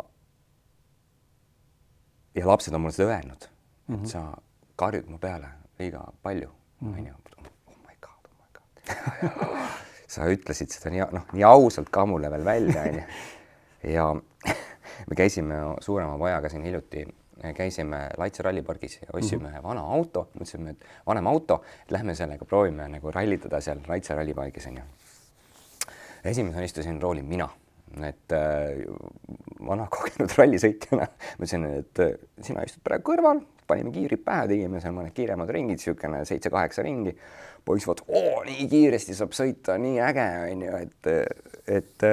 ja 2.36 2.48
lapsed 2.48 2.74
on 2.74 2.82
mulle 2.82 2.94
seda 2.94 3.10
öelnud 3.10 3.48
mm, 3.88 3.96
-hmm. 3.96 4.04
et 4.04 4.08
sa 4.08 4.38
karjud 4.76 5.08
mu 5.08 5.18
peale 5.18 5.48
liiga 5.80 6.04
palju, 6.24 6.50
onju. 6.82 7.14
oh 7.68 7.76
my 7.88 7.96
god, 8.02 8.30
oh 8.30 8.38
my 8.40 8.48
god 8.54 9.30
sa 10.14 10.26
ütlesid 10.26 10.72
seda 10.72 10.90
nii, 10.90 11.04
noh, 11.12 11.28
nii 11.34 11.44
ausalt 11.44 11.90
ka 11.90 12.06
mulle 12.06 12.32
veel 12.32 12.46
välja, 12.46 12.82
onju. 12.82 13.04
ja 13.84 14.16
me 15.10 15.16
käisime 15.16 15.56
suurema 15.80 16.18
pojaga 16.18 16.50
siin 16.50 16.64
hiljuti 16.64 17.08
käisime 17.56 18.10
Laitse 18.18 18.44
rallipargis 18.44 19.00
ja 19.02 19.08
ostsime 19.14 19.44
mm 19.44 19.50
-hmm. 19.50 19.58
ühe 19.58 19.64
vana 19.64 19.82
auto, 19.82 20.28
mõtlesime, 20.40 20.70
et 20.70 20.86
vanem 21.08 21.28
auto, 21.28 21.62
et 21.86 21.92
lähme 21.92 22.16
sellega 22.16 22.46
proovime 22.46 22.88
nagu 22.88 23.12
rallitada 23.12 23.62
seal 23.62 23.80
Laitse 23.88 24.16
rallipargis 24.16 24.68
onju. 24.68 24.84
esimesena 26.26 26.64
istusin 26.64 27.02
rooli 27.02 27.22
mina, 27.22 27.50
et 28.04 28.32
äh, 28.32 28.86
vana 29.68 29.88
kogenud 29.92 30.32
rallisõitjana 30.38 31.08
mõtlesin, 31.40 31.66
et 31.80 32.00
äh, 32.00 32.16
sina 32.42 32.64
istud 32.64 32.84
praegu 32.84 33.12
kõrval, 33.12 33.42
panime 33.68 33.92
kiirid 33.92 34.24
pähe, 34.26 34.48
tegime 34.48 34.82
seal 34.82 34.94
mõned 34.94 35.14
kiiremad 35.14 35.50
ringid, 35.50 35.78
niisugune 35.78 36.26
seitse-kaheksa 36.26 36.82
ringi 36.82 37.16
poiss 37.66 37.88
vaatas, 37.88 38.08
oo, 38.08 38.44
nii 38.46 38.68
kiiresti 38.70 39.16
saab 39.18 39.34
sõita, 39.34 39.78
nii 39.82 40.00
äge 40.06 40.26
onju, 40.52 40.82
et, 40.86 41.12
et 41.68 42.06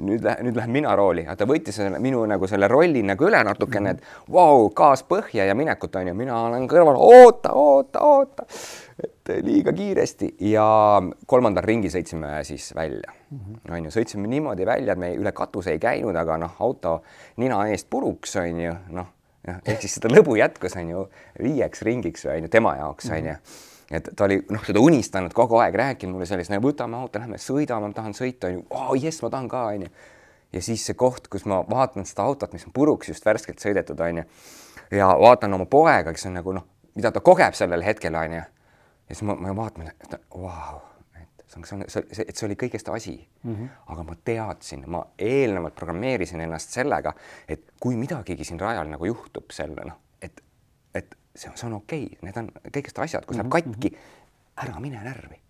nüüd 0.00 0.24
lähe, 0.24 0.44
nüüd 0.46 0.56
lähen 0.56 0.72
mina 0.72 0.94
rooli, 0.96 1.26
ta 1.36 1.46
võttis 1.48 1.76
selle 1.76 1.98
minu 2.02 2.22
nagu 2.28 2.48
selle 2.48 2.68
rolli 2.70 3.02
nagu 3.04 3.26
üle 3.28 3.42
natukene, 3.44 3.94
et 3.96 4.32
vau, 4.32 4.70
gaas 4.76 5.04
põhja 5.08 5.44
ja 5.48 5.56
minekut 5.58 5.96
onju, 6.00 6.14
mina 6.16 6.38
olen 6.46 6.68
kõrval, 6.70 6.96
oota, 6.96 7.52
oota, 7.52 8.02
oota, 8.06 8.46
et 9.04 9.32
liiga 9.44 9.74
kiiresti. 9.76 10.34
Ja 10.50 10.64
kolmandal 11.26 11.66
ringi 11.66 11.92
sõitsime 11.92 12.38
siis 12.48 12.70
välja. 12.76 13.12
Onju, 13.70 13.92
sõitsime 13.94 14.30
niimoodi 14.30 14.66
välja, 14.66 14.96
et 14.96 15.02
me 15.02 15.12
üle 15.16 15.32
katuse 15.36 15.74
ei 15.76 15.82
käinud, 15.82 16.16
aga 16.16 16.38
noh, 16.40 16.56
auto 16.64 17.00
nina 17.42 17.62
eest 17.70 17.90
puruks 17.92 18.36
onju, 18.40 18.76
noh, 18.96 19.10
ehk 19.60 19.80
siis 19.80 19.98
seda 19.98 20.10
lõbu 20.12 20.36
jätkus 20.40 20.76
onju 20.80 21.06
viieks 21.40 21.84
ringiks 21.86 22.26
onju 22.28 22.48
tema 22.52 22.76
jaoks 22.80 23.10
onju. 23.10 23.36
mm 23.36 23.36
-hmm 23.36 23.69
et 23.90 24.10
ta 24.16 24.24
oli 24.24 24.38
noh, 24.50 24.62
seda 24.64 24.82
unistanud 24.82 25.34
kogu 25.34 25.58
aeg, 25.60 25.74
rääkinud 25.74 26.14
mulle 26.14 26.28
sellist, 26.28 26.54
võtame 26.62 26.98
auto, 27.00 27.18
lähme 27.18 27.38
sõidame, 27.42 27.90
ma 27.90 27.96
tahan 27.96 28.14
sõita, 28.16 28.50
onju, 28.50 28.66
oh 28.70 28.92
jess, 28.94 29.22
ma 29.24 29.30
tahan 29.34 29.48
ka, 29.50 29.64
onju. 29.74 29.90
ja 30.52 30.62
siis 30.62 30.84
see 30.86 30.98
koht, 30.98 31.26
kus 31.30 31.46
ma 31.50 31.60
vaatan 31.66 32.06
seda 32.06 32.26
autot, 32.26 32.52
mis 32.54 32.66
on 32.66 32.74
puruks 32.74 33.10
just 33.10 33.26
värskelt 33.26 33.62
sõidetud, 33.62 34.00
onju. 34.06 34.26
ja 34.94 35.10
vaatan 35.18 35.58
oma 35.58 35.66
poega, 35.70 36.14
kes 36.14 36.28
on 36.30 36.38
nagu 36.38 36.54
noh, 36.60 36.68
mida 36.94 37.10
ta 37.14 37.22
kogeb 37.24 37.58
sellel 37.58 37.82
hetkel, 37.86 38.14
onju. 38.14 38.44
ja 38.44 39.16
siis 39.16 39.26
ma, 39.26 39.34
ma 39.34 39.56
vaatan, 39.58 39.90
et 39.90 40.14
vau 40.30 40.46
wow,, 40.46 40.84
et 41.18 41.46
see 41.46 41.58
on, 41.58 41.66
see 41.66 41.78
on, 41.80 41.84
see, 41.90 42.28
et 42.28 42.36
see 42.36 42.46
oli 42.46 42.58
kõigest 42.60 42.92
asi 42.94 43.16
mm. 43.16 43.56
-hmm. 43.56 43.72
aga 43.94 44.06
ma 44.06 44.16
teadsin, 44.24 44.84
ma 44.86 45.02
eelnevalt 45.18 45.74
programmeerisin 45.74 46.46
ennast 46.46 46.78
sellega, 46.78 47.14
et 47.48 47.74
kui 47.80 47.98
midagigi 47.98 48.46
siin 48.46 48.60
rajal 48.60 48.86
nagu 48.86 49.10
juhtub 49.10 49.50
selle 49.50 49.88
noh, 49.90 49.98
see 51.34 51.50
on, 51.50 51.56
see 51.56 51.66
on 51.66 51.76
okei 51.78 52.06
okay., 52.06 52.18
need 52.26 52.40
on 52.40 52.50
kõigest 52.70 52.98
asjad, 53.02 53.26
kui 53.26 53.36
sa 53.36 53.44
oled 53.44 53.52
mhm, 53.52 53.72
katki, 53.72 53.92
mhm. 53.94 54.58
ära 54.64 54.82
mine 54.82 55.02
närvi. 55.04 55.40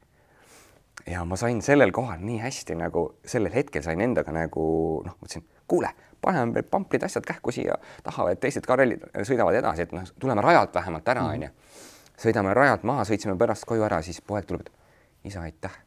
ja 1.08 1.24
ma 1.24 1.38
sain 1.40 1.62
sellel 1.64 1.92
kohal 1.96 2.20
nii 2.24 2.40
hästi 2.42 2.76
nagu 2.78 3.06
sellel 3.24 3.54
hetkel 3.54 3.84
sain 3.84 4.00
endaga 4.04 4.34
nagu 4.36 4.64
noh, 5.06 5.16
mõtlesin, 5.22 5.46
kuule, 5.70 5.92
paneme 6.20 6.62
pamplid 6.62 7.04
asjad 7.06 7.24
kähku 7.26 7.54
siia 7.54 7.78
taha, 8.04 8.30
et 8.32 8.40
teised 8.42 8.66
ka 8.66 8.76
rallid 8.76 9.06
sõidavad 9.24 9.56
edasi, 9.56 9.88
et 9.88 9.94
noh, 9.96 10.04
tuleme 10.20 10.44
rajalt 10.44 10.74
vähemalt 10.76 11.08
ära, 11.08 11.24
mhm. 11.24 11.38
onju. 11.38 11.78
sõidame 12.20 12.54
rajalt 12.56 12.84
maha, 12.84 13.06
sõitsime 13.08 13.38
pärast 13.40 13.64
koju 13.68 13.86
ära, 13.86 14.02
siis 14.04 14.20
poeg 14.20 14.48
tuleb, 14.48 14.68
et 14.68 15.32
isa, 15.32 15.42
aitäh. 15.46 15.80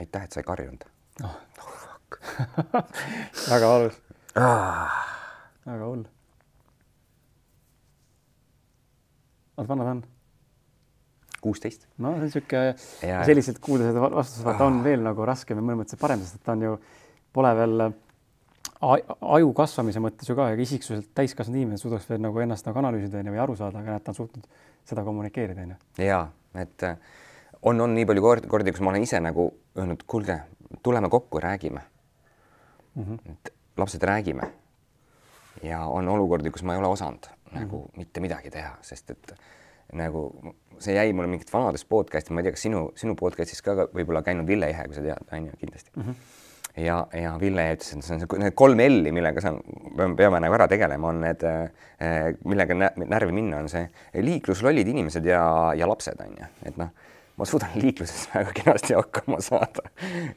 aitäh, 0.00 0.24
et 0.24 0.32
sa 0.32 0.40
ei 0.40 0.48
karjunud 0.48 0.88
oh.. 1.24 1.40
väga 3.52 3.68
valus 3.68 3.96
ah.. 4.40 4.98
väga 5.66 5.84
hull 5.84 6.04
oota, 9.56 9.68
vanad 9.68 9.90
on? 9.96 10.04
kuusteist. 11.44 11.86
no 11.98 12.14
see 12.14 12.16
on 12.16 12.24
niisugune, 12.24 13.24
sellised 13.28 13.60
kuulda 13.64 13.90
seda 13.90 14.08
vastust 14.14 14.46
vaata 14.46 14.68
on 14.70 14.80
veel 14.84 15.02
nagu 15.04 15.26
raskem 15.28 15.60
ja 15.60 15.64
mõnes 15.64 15.82
mõttes 15.82 16.00
parem, 16.00 16.22
sest 16.24 16.38
et 16.38 16.46
ta 16.46 16.54
on 16.56 16.64
ju, 16.64 16.78
pole 17.36 17.50
veel 17.58 17.84
aju 18.84 19.52
kasvamise 19.56 20.02
mõttes 20.02 20.30
ju 20.30 20.36
ka, 20.38 20.48
ega 20.54 20.64
isiksuselt 20.64 21.10
täiskasvanud 21.16 21.60
inimene 21.60 21.80
suudaks 21.80 22.08
veel 22.08 22.22
nagu 22.24 22.40
ennast 22.44 22.66
nagu 22.68 22.80
analüüsida 22.80 23.20
onju 23.20 23.34
või 23.36 23.42
aru 23.44 23.58
saada, 23.60 23.82
aga 23.82 23.96
näed, 23.96 24.06
ta 24.06 24.14
on 24.14 24.18
suutnud 24.20 24.48
seda 24.88 25.04
kommunikeerida 25.06 25.66
onju. 25.66 25.78
ja 26.04 26.22
et 26.64 26.88
äh, 26.88 26.96
on, 27.62 27.80
on 27.80 27.94
nii 27.96 28.08
palju 28.08 28.24
kordi, 28.24 28.50
kordi, 28.56 28.74
kus 28.74 28.84
ma 28.84 28.94
olen 28.94 29.04
ise 29.04 29.20
nagu 29.20 29.50
öelnud, 29.76 30.04
kuulge, 30.08 30.40
tuleme 30.82 31.12
kokku, 31.12 31.44
räägime 31.44 31.84
mm. 32.94 33.04
-hmm. 33.04 33.32
et 33.32 33.54
lapsed, 33.76 34.02
räägime. 34.02 34.52
ja 35.62 35.84
on 35.86 36.08
olukordi, 36.08 36.50
kus 36.50 36.62
ma 36.62 36.72
ei 36.72 36.78
ole 36.78 36.88
osanud 36.88 37.33
nagu 37.52 37.84
mitte 37.98 38.22
midagi 38.24 38.50
teha, 38.54 38.76
sest 38.82 39.10
et 39.14 39.34
nagu 39.92 40.24
see 40.82 40.96
jäi 40.96 41.12
mulle 41.12 41.28
mingit 41.30 41.52
vanadest 41.52 41.88
podcast'i, 41.88 42.32
ma 42.34 42.40
ei 42.40 42.48
tea, 42.48 42.56
kas 42.56 42.64
sinu, 42.66 42.86
sinu 42.98 43.14
podcast'is 43.18 43.60
ka 43.62 43.76
võib-olla 43.92 44.24
käinud 44.26 44.48
Ville 44.48 44.70
Ihe, 44.72 44.88
kui 44.88 44.96
sa 44.96 45.04
tead, 45.04 45.28
on 45.32 45.50
ju, 45.50 45.60
kindlasti. 45.60 45.92
Mm. 45.96 46.08
-hmm 46.08 46.40
ja, 46.76 47.06
ja 47.14 47.34
Ville 47.40 47.64
ütles, 47.76 47.92
et 47.94 48.04
see 48.06 48.16
on 48.18 48.42
need 48.42 48.56
kolm 48.58 48.80
L-i, 48.82 49.12
millega 49.14 49.42
sa 49.42 49.54
peame, 50.18 50.40
nagu 50.42 50.56
ära 50.56 50.66
tegelema, 50.70 51.10
on 51.12 51.20
need, 51.22 51.44
eh, 51.46 52.30
millega 52.44 52.76
närvi 52.76 53.34
minna, 53.34 53.62
on 53.62 53.70
see 53.70 53.84
liikluslollid 54.26 54.88
inimesed 54.90 55.26
ja, 55.28 55.44
ja 55.78 55.88
lapsed 55.90 56.20
on 56.24 56.34
ju, 56.40 56.50
et 56.66 56.80
noh, 56.80 56.90
ma 57.38 57.48
suudan 57.48 57.74
liikluses 57.84 58.28
väga 58.34 58.54
kenasti 58.58 58.98
hakkama 58.98 59.40
saada. 59.44 59.86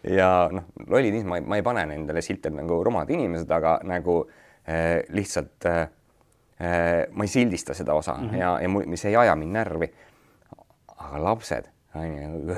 Ja 0.05 0.49
noh, 0.53 0.69
lollid 0.85 1.15
inimesed, 1.15 1.47
ma 1.49 1.59
ei, 1.59 1.65
pane 1.65 1.87
nendele 1.89 2.23
silte 2.25 2.53
nagu 2.53 2.81
rumalad 2.85 3.11
inimesed, 3.17 3.51
aga 3.57 3.79
nagu 3.87 4.21
eh, 4.67 5.01
lihtsalt 5.17 5.69
eh, 5.69 5.85
ma 7.11 7.23
ei 7.23 7.27
sildista 7.27 7.73
seda 7.73 7.93
osa 7.93 8.13
mm 8.13 8.29
-hmm. 8.29 8.35
ja, 8.35 8.59
ja 8.61 8.69
mis 8.69 9.05
ei 9.05 9.15
aja 9.15 9.35
mind 9.35 9.51
närvi. 9.51 9.93
aga 10.97 11.23
lapsed, 11.23 11.69
onju, 11.95 12.55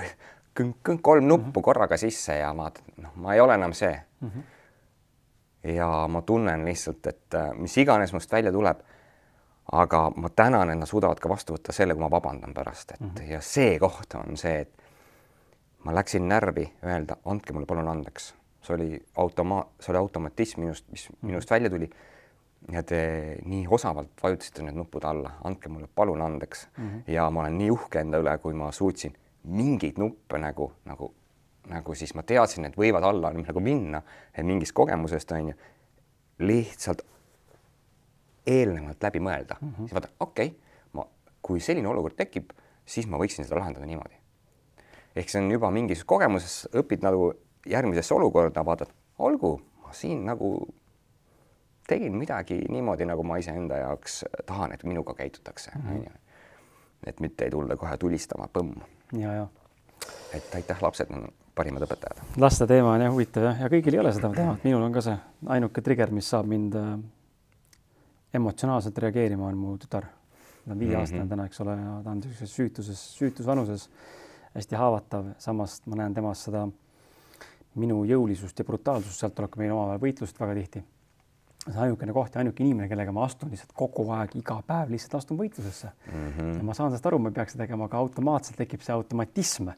kolm 1.02 1.28
nuppu 1.28 1.46
mm 1.46 1.52
-hmm. 1.52 1.62
korraga 1.62 1.98
sisse 1.98 2.38
ja 2.38 2.58
vaatad, 2.58 2.84
noh, 2.98 3.12
ma 3.16 3.34
ei 3.34 3.40
ole 3.40 3.54
enam 3.54 3.74
see 3.74 4.02
mm. 4.22 4.30
-hmm. 4.30 5.70
ja 5.70 6.08
ma 6.08 6.22
tunnen 6.22 6.66
lihtsalt, 6.66 7.08
et 7.08 7.34
äh, 7.34 7.54
mis 7.54 7.78
iganes 7.78 8.14
must 8.14 8.32
välja 8.32 8.52
tuleb, 8.52 8.80
aga 9.72 10.12
ma 10.16 10.30
tänan, 10.30 10.70
et 10.70 10.78
nad 10.78 10.88
suudavad 10.88 11.20
ka 11.20 11.30
vastu 11.30 11.54
võtta 11.54 11.72
selle, 11.72 11.94
kui 11.94 12.02
ma 12.02 12.12
vabandan 12.12 12.54
pärast, 12.54 12.92
et 12.92 13.00
mm 13.00 13.10
-hmm. 13.10 13.32
ja 13.32 13.42
see 13.42 13.80
koht 13.80 14.14
on 14.16 14.38
see, 14.38 14.60
et 14.60 14.84
ma 15.84 15.96
läksin 15.96 16.28
närvi 16.28 16.74
öelda, 16.84 17.16
andke 17.26 17.54
mulle 17.54 17.66
palun 17.66 17.88
andeks, 17.88 18.36
see 18.62 18.76
oli 18.76 19.06
automa-, 19.16 19.66
see 19.80 19.92
oli 19.94 19.98
automatism 19.98 20.60
minust, 20.62 20.86
mis 20.92 21.10
minust 21.22 21.52
välja 21.52 21.70
tuli 21.70 21.90
ja 22.72 22.84
te 22.84 23.00
nii 23.46 23.68
osavalt 23.72 24.12
vajutasite 24.24 24.64
need 24.64 24.78
nupud 24.78 25.04
alla, 25.08 25.32
andke 25.44 25.70
mulle 25.70 25.88
palun 25.96 26.22
andeks 26.22 26.68
mm. 26.78 26.90
-hmm. 26.90 27.12
ja 27.12 27.30
ma 27.30 27.40
olen 27.42 27.58
nii 27.58 27.72
uhke 27.72 28.00
enda 28.00 28.20
üle, 28.20 28.38
kui 28.38 28.54
ma 28.54 28.72
suutsin 28.72 29.14
mingeid 29.44 29.98
nuppe 29.98 30.38
nagu, 30.38 30.72
nagu, 30.86 31.14
nagu 31.68 31.96
siis 31.96 32.14
ma 32.16 32.24
teadsin, 32.24 32.66
et 32.66 32.78
võivad 32.78 33.04
alla 33.04 33.32
nagu 33.34 33.60
minna 33.60 34.02
mingist 34.44 34.74
kogemusest 34.74 35.32
on 35.32 35.50
ju, 35.50 35.56
lihtsalt 36.40 37.02
eelnevalt 38.48 39.04
läbi 39.04 39.20
mõelda 39.20 39.56
mm, 39.62 39.70
-hmm. 39.70 39.78
siis 39.78 39.94
vaata, 39.94 40.10
okei 40.20 40.48
okay,, 40.48 40.60
ma, 40.94 41.06
kui 41.42 41.60
selline 41.60 41.88
olukord 41.88 42.16
tekib, 42.16 42.52
siis 42.86 43.08
ma 43.08 43.18
võiksin 43.18 43.46
seda 43.46 43.60
lahendada 43.60 43.86
niimoodi. 43.86 44.16
ehk 45.16 45.30
see 45.30 45.42
on 45.42 45.52
juba 45.52 45.72
mingis 45.72 46.04
kogemuses, 46.04 46.68
õpid 46.74 47.04
nagu 47.04 47.34
järgmisesse 47.66 48.14
olukorda, 48.14 48.66
vaatad, 48.66 48.92
olgu, 49.18 49.62
ma 49.84 49.94
siin 49.94 50.26
nagu 50.26 50.68
tegin 51.90 52.16
midagi 52.18 52.60
niimoodi, 52.70 53.08
nagu 53.10 53.24
ma 53.26 53.40
iseenda 53.42 53.82
jaoks 53.82 54.24
tahan, 54.46 54.74
et 54.76 54.84
minuga 54.88 55.16
käitutakse, 55.18 55.72
mhm. 55.76 55.96
onju. 55.96 56.18
et 57.08 57.20
mitte 57.24 57.48
ei 57.48 57.52
tulda 57.54 57.78
kohe 57.80 57.98
tulistama, 57.98 58.50
põmm. 58.54 58.76
ja, 59.18 59.34
ja. 59.34 59.48
et 60.36 60.56
aitäh, 60.56 60.82
lapsed 60.84 61.14
on 61.16 61.30
parimad 61.56 61.86
õpetajad. 61.88 62.22
laste 62.40 62.68
teema 62.70 62.94
on 62.94 63.06
jah 63.06 63.14
huvitav 63.14 63.50
jah, 63.50 63.64
ja 63.66 63.72
kõigil 63.72 63.98
ei 63.98 64.04
ole 64.04 64.14
seda 64.16 64.32
teemat, 64.36 64.62
minul 64.68 64.86
on 64.86 64.96
ka 64.96 65.06
see 65.06 65.18
ainuke 65.56 65.84
trigger, 65.86 66.14
mis 66.16 66.30
saab 66.30 66.50
mind 66.52 66.78
äh, 66.80 66.92
emotsionaalselt 68.40 69.02
reageerima, 69.06 69.50
on 69.50 69.58
mu 69.58 69.78
tütar. 69.82 70.12
ta 70.66 70.76
on 70.76 70.80
viieaastane 70.80 71.24
mm 71.24 71.26
-hmm. 71.26 71.30
täna, 71.30 71.46
eks 71.46 71.62
ole, 71.62 71.76
ja 71.82 72.02
ta 72.04 72.12
on 72.12 72.20
niisuguses 72.20 72.56
süütuses, 72.56 73.02
süütusvanuses, 73.18 73.90
hästi 74.54 74.76
haavatav, 74.76 75.26
samas 75.38 75.82
ma 75.86 75.96
näen 75.96 76.14
temas 76.14 76.44
seda 76.44 76.68
minu 77.76 78.04
jõulisust 78.06 78.60
ja 78.60 78.66
brutaalsust, 78.66 79.20
sealt 79.20 79.36
tuleb 79.36 79.52
ka 79.52 79.60
meil 79.60 79.72
omavahel 79.72 80.02
võitlust 80.02 80.40
väga 80.40 80.54
tihti 80.54 80.84
see 81.66 81.76
on 81.76 81.82
ainukene 81.84 82.14
koht 82.16 82.36
ja 82.36 82.40
ainuke 82.42 82.64
inimene, 82.64 82.88
kellega 82.90 83.12
ma 83.16 83.26
astun 83.28 83.52
lihtsalt 83.52 83.74
kogu 83.78 84.06
aeg, 84.16 84.36
iga 84.40 84.56
päev 84.66 84.94
lihtsalt 84.94 85.18
astun 85.20 85.40
võitlusesse 85.42 85.90
mm. 85.90 86.30
-hmm. 86.38 86.54
ja 86.58 86.68
ma 86.70 86.76
saan 86.78 86.94
sellest 86.94 87.10
aru, 87.10 87.20
ma 87.20 87.32
ei 87.32 87.36
peaks 87.36 87.56
seda 87.56 87.66
tegema, 87.66 87.90
aga 87.90 88.00
automaatselt 88.00 88.58
tekib 88.62 88.86
see 88.86 88.94
automatism. 88.96 89.70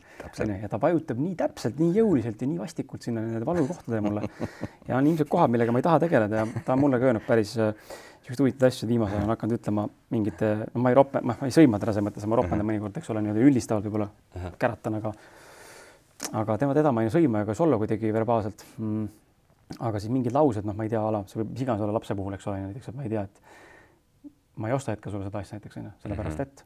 ja 0.61 0.69
ta 0.69 0.79
vajutab 0.81 1.19
nii 1.19 1.35
täpselt, 1.35 1.81
nii 1.81 1.97
jõuliselt 1.97 2.41
ja 2.41 2.47
nii 2.47 2.61
vastikult 2.61 3.01
sinna 3.01 3.25
nende 3.25 3.45
valukohtadele 3.45 4.01
mulle. 4.01 4.21
ja 4.87 4.97
on 4.97 5.07
ilmselt 5.07 5.29
kohad, 5.29 5.49
millega 5.49 5.71
ma 5.71 5.81
ei 5.81 5.87
taha 5.89 5.99
tegeleda 6.05 6.43
ja 6.43 6.47
ta 6.65 6.73
on 6.73 6.83
mulle 6.85 6.99
ka 6.99 7.09
öelnud 7.09 7.25
päris 7.27 7.57
äh, 7.57 7.73
siukseid 8.21 8.43
huvitavaid 8.43 8.69
asju, 8.69 8.87
viimasel 8.87 9.17
ajal 9.17 9.25
on 9.25 9.33
hakanud 9.33 9.57
ütlema 9.57 9.87
mingite, 10.13 10.51
no 10.73 10.83
ma 10.83 10.91
ei 10.91 10.97
rope, 10.97 11.21
ma 11.25 11.35
ei 11.41 11.55
sõima 11.55 11.79
teda 11.81 11.95
selles 11.95 12.11
mõttes, 12.11 12.27
ma 12.27 12.37
ropendan 12.37 12.59
mm 12.59 12.69
-hmm. 12.69 12.77
mõnikord, 12.77 12.97
eks 13.01 13.09
ole, 13.09 13.23
niimoodi 13.25 13.47
üldistavalt 13.49 13.87
võib-olla 13.87 14.05
mm 14.05 14.41
-hmm. 14.41 14.59
käratan, 14.61 14.99
aga 15.01 15.13
aga 16.37 16.57
tema, 16.61 16.73
teda 16.77 16.91
ma 16.91 17.03
ei 17.03 17.09
sõima 17.09 17.41
ega 17.41 17.53
solva 17.57 17.81
kuidagi 17.81 18.13
verbaalselt 18.13 18.65
mm 18.77 19.09
aga 19.79 19.99
siis 19.99 20.11
mingid 20.13 20.33
laused, 20.35 20.65
noh, 20.67 20.75
ma 20.77 20.85
ei 20.87 20.91
tea, 20.91 21.01
ala, 21.07 21.23
see 21.29 21.41
võib 21.41 21.51
mis 21.53 21.65
iganes 21.65 21.81
olla 21.81 21.93
lapse 21.95 22.15
puhul, 22.17 22.33
eks 22.37 22.47
ole, 22.47 22.63
näiteks, 22.67 22.89
et 22.91 22.97
ma 22.97 23.03
ei 23.05 23.11
tea, 23.13 23.23
et 23.23 23.41
ma 24.61 24.69
ei 24.69 24.75
osta 24.75 24.95
hetkel 24.95 25.13
sulle 25.13 25.27
seda 25.27 25.41
asja 25.41 25.57
näiteks 25.57 25.79
onju, 25.81 25.91
sellepärast 26.03 26.39
mhm. 26.39 26.47
et 26.47 26.65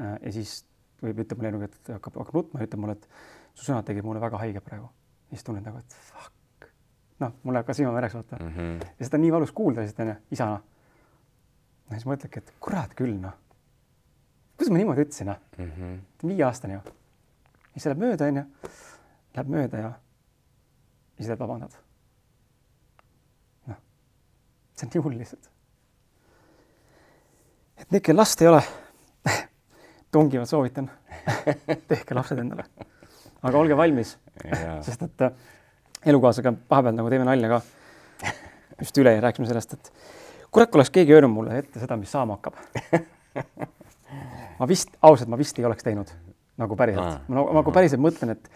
äh, 0.00 0.14
ja 0.26 0.32
siis 0.34 0.54
võib, 1.02 1.20
ütleb 1.24 1.40
mulle 1.40 1.52
nagu, 1.56 1.68
et 1.68 1.92
hakkab, 1.92 2.16
hakkab 2.22 2.38
nutma 2.40 2.62
ja 2.62 2.68
ütleb 2.68 2.82
mulle, 2.84 2.96
et 2.98 3.08
su 3.54 3.66
sõnad 3.66 3.86
tegid 3.88 4.06
mulle 4.06 4.22
väga 4.22 4.40
haiget 4.42 4.64
praegu. 4.66 4.88
ja 5.28 5.36
siis 5.36 5.46
tunnen 5.46 5.66
nagu, 5.66 5.80
et 5.82 5.96
fuck. 6.08 6.68
noh, 7.22 7.36
mul 7.42 7.56
läheb 7.56 7.68
ka 7.68 7.76
silmamereks 7.76 8.18
vaata 8.18 8.40
mm. 8.40 8.52
-hmm. 8.56 8.90
ja 8.98 9.06
seda 9.06 9.20
on 9.20 9.24
nii 9.26 9.32
valus 9.32 9.52
kuulda 9.52 9.84
lihtsalt 9.84 10.04
onju, 10.06 10.16
isana. 10.30 10.60
ja 11.90 11.96
siis 11.96 12.08
mõtledki, 12.10 12.42
et 12.42 12.54
kurat 12.60 12.94
küll 12.98 13.20
noh. 13.20 13.38
kuidas 14.56 14.72
ma 14.72 14.80
niimoodi 14.80 15.06
ütlesin 15.06 15.32
noh 15.32 15.40
mm 15.58 15.70
-hmm., 15.70 16.28
viieaastane 16.28 16.74
ju. 16.74 16.80
ja 16.80 17.76
siis 17.76 17.86
läheb 17.86 18.04
mööda 18.06 18.30
onju, 18.32 18.44
läheb 19.36 19.56
mööda 19.58 19.86
ja 19.86 19.92
siis 21.16 21.28
läheb 21.28 21.40
vabandad 21.40 21.83
see 24.74 24.88
on 24.98 25.04
hull 25.06 25.18
lihtsalt. 25.18 25.50
et 27.78 27.90
need, 27.90 28.02
kel 28.02 28.16
last 28.16 28.42
ei 28.42 28.50
ole, 28.50 28.60
tungivalt 30.14 30.50
soovitan 30.50 30.90
tehke 31.90 32.16
lapsed 32.16 32.40
endale. 32.42 32.66
aga 33.42 33.58
olge 33.58 33.76
valmis, 33.78 34.16
sest 34.86 35.06
et 35.06 35.26
äh, 35.26 35.32
elukaaslasega 36.10 36.54
vahepeal 36.70 36.98
nagu 36.98 37.12
teeme 37.12 37.28
nalja 37.28 37.56
ka. 37.56 37.62
just 38.80 38.98
üle 38.98 39.14
rääkisime 39.22 39.48
sellest, 39.50 39.78
et 39.78 39.92
kurat, 40.50 40.70
kui 40.70 40.80
oleks 40.80 40.92
keegi 40.94 41.14
öelnud 41.14 41.34
mulle 41.34 41.58
ette 41.62 41.82
seda, 41.82 41.96
mis 41.96 42.12
saama 42.12 42.38
hakkab. 42.38 42.58
ma 44.58 44.68
vist, 44.70 44.94
ausalt, 45.02 45.30
ma 45.30 45.38
vist 45.38 45.58
ei 45.58 45.66
oleks 45.66 45.86
teinud 45.86 46.10
nagu 46.58 46.76
päriselt, 46.78 47.26
ma 47.28 47.46
nagu 47.60 47.74
päriselt 47.74 48.02
mõtlen, 48.02 48.34
et 48.36 48.50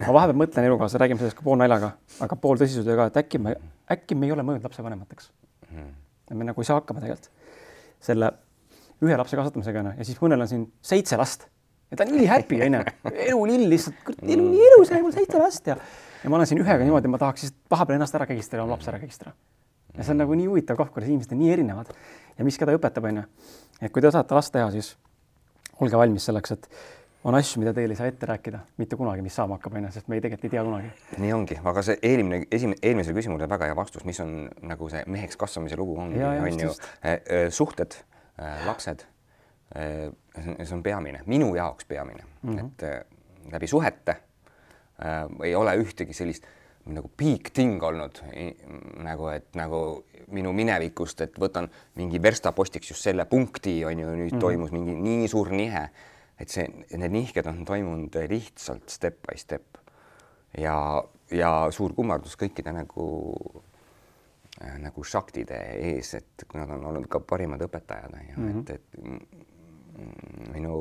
ma 0.00 0.14
vahepeal 0.16 0.38
mõtlen 0.44 0.68
elukaaslasele, 0.68 1.04
räägime 1.04 1.20
sellest 1.20 1.36
ka 1.36 1.44
pool 1.44 1.60
naljaga, 1.60 1.94
aga 2.24 2.36
pool 2.40 2.60
tõsisusega, 2.60 3.10
et 3.10 3.18
äkki 3.20 3.40
me, 3.40 3.56
äkki 3.92 4.16
me 4.16 4.28
ei 4.28 4.32
ole 4.32 4.44
mõelnud 4.46 4.64
lapsevanemateks 4.64 5.28
mm.. 5.72 6.38
me 6.38 6.48
nagu 6.48 6.62
ei 6.62 6.68
saa 6.68 6.80
hakkama 6.80 7.02
tegelikult 7.02 7.30
selle 8.02 8.30
ühe 9.02 9.18
lapse 9.18 9.38
kasvatamisega 9.38 9.82
onju 9.82 9.96
ja 9.98 10.06
siis 10.06 10.20
mõnel 10.22 10.44
on 10.44 10.50
siin 10.50 10.64
seitse 10.84 11.18
last 11.20 11.48
ja 11.90 11.98
ta 11.98 12.06
on 12.06 12.14
ülihappy 12.16 12.62
onju, 12.66 12.82
elu 13.12 13.44
lill 13.50 13.68
lihtsalt, 13.72 14.14
elu 14.22 14.48
nii 14.48 14.66
ilus, 14.70 14.92
mul 15.02 15.14
seitse 15.14 15.40
last 15.42 15.70
ja 15.72 15.78
ja 16.22 16.30
ma 16.30 16.38
olen 16.38 16.48
siin 16.48 16.62
ühega 16.62 16.84
niimoodi, 16.86 17.10
ma 17.10 17.18
tahaks 17.20 17.46
siis 17.46 17.54
vahepeal 17.70 17.98
ennast 17.98 18.14
ära 18.14 18.28
kägistada, 18.30 18.62
oma 18.62 18.76
lapse 18.76 18.90
ära 18.92 19.00
kägistada. 19.02 19.34
ja 19.96 20.04
see 20.04 20.14
on 20.14 20.22
nagu 20.22 20.36
nii 20.38 20.48
huvitav 20.48 20.78
koht, 20.78 20.92
kuidas 20.94 21.10
inimesed 21.10 21.34
on 21.34 21.42
nii 21.42 21.52
erinevad 21.52 21.92
ja 22.38 22.46
mis 22.46 22.58
keda 22.58 22.74
õpetab, 22.78 23.08
onju. 23.10 23.24
et 23.80 23.92
kui 23.92 24.02
te 24.02 24.10
tahate 24.10 24.38
last 24.38 24.54
teha, 24.54 24.70
siis 24.74 24.94
olge 25.82 25.98
valmis 25.98 26.28
selleks, 26.28 26.54
et 26.54 26.68
on 27.24 27.36
asju, 27.38 27.60
mida 27.62 27.72
teil 27.76 27.92
ei 27.92 27.98
saa 27.98 28.10
ette 28.10 28.26
rääkida 28.26 28.60
mitte 28.80 28.96
kunagi, 28.98 29.22
mis 29.24 29.34
saama 29.36 29.58
hakkab, 29.58 29.76
onju, 29.78 29.90
sest 29.94 30.08
me 30.10 30.18
ei 30.18 30.24
tegelikult 30.24 30.48
ei 30.48 30.54
tea 30.54 30.64
kunagi. 30.66 30.90
nii 31.22 31.32
ongi, 31.36 31.58
aga 31.72 31.84
see 31.86 31.98
eelmine, 32.08 32.42
esimene, 32.50 32.78
eelmisele 32.82 33.16
küsimusele 33.18 33.50
väga 33.50 33.70
hea 33.70 33.76
vastus, 33.78 34.06
mis 34.08 34.20
on 34.24 34.34
nagu 34.68 34.88
see 34.92 35.04
meheks 35.10 35.38
kasvamise 35.40 35.78
lugu 35.78 35.96
ongi, 36.02 36.22
on 36.22 36.64
ju 36.64 36.72
äh, 36.72 37.12
äh, 37.12 37.46
suhted 37.54 37.98
äh,, 38.38 38.66
lapsed 38.66 39.06
see 39.72 40.74
on 40.74 40.82
peamine, 40.84 41.22
minu 41.26 41.54
jaoks 41.56 41.86
peamine 41.88 42.26
mm, 42.42 42.58
-hmm. 42.58 42.66
et 42.66 43.52
läbi 43.52 43.66
suhete 43.66 44.10
äh, 44.12 45.24
ei 45.44 45.54
ole 45.54 45.76
ühtegi 45.80 46.12
sellist 46.12 46.44
nagu 46.86 47.10
big 47.18 47.52
thing 47.54 47.82
olnud 47.82 48.18
nagu, 48.98 49.28
et 49.28 49.54
nagu 49.54 50.04
minu 50.32 50.52
minevikust, 50.52 51.20
et 51.20 51.38
võtan 51.38 51.68
mingi 51.94 52.22
verstapostiks 52.22 52.90
just 52.90 53.02
selle 53.02 53.24
punkti 53.24 53.84
on 53.84 53.98
ju, 53.98 54.08
nüüd 54.08 54.32
mm 54.32 54.36
-hmm. 54.36 54.40
toimus 54.40 54.72
mingi 54.72 54.94
nii 54.94 55.28
suur 55.28 55.50
nihe 55.50 55.88
et 56.42 56.50
see, 56.50 56.66
need 56.98 57.14
nihked 57.14 57.46
on 57.46 57.64
toimunud 57.68 58.16
lihtsalt 58.30 58.90
step 58.90 59.20
by 59.26 59.38
step 59.38 59.78
ja, 60.58 60.76
ja 61.30 61.52
suur 61.70 61.94
kummardus 61.96 62.36
kõikide 62.40 62.74
nagu 62.74 63.06
äh, 64.62 64.76
nagu 64.82 65.04
šaktide 65.04 65.60
ees, 65.92 66.14
et 66.18 66.46
nad 66.58 66.70
on 66.70 66.90
olnud 66.90 67.08
ka 67.10 67.22
parimad 67.22 67.62
õpetajad, 67.68 68.18
on 68.18 68.28
ju 68.28 68.36
mm, 68.36 68.52
-hmm. 68.52 68.60
et, 68.60 68.70
et 68.74 70.52
minu 70.54 70.76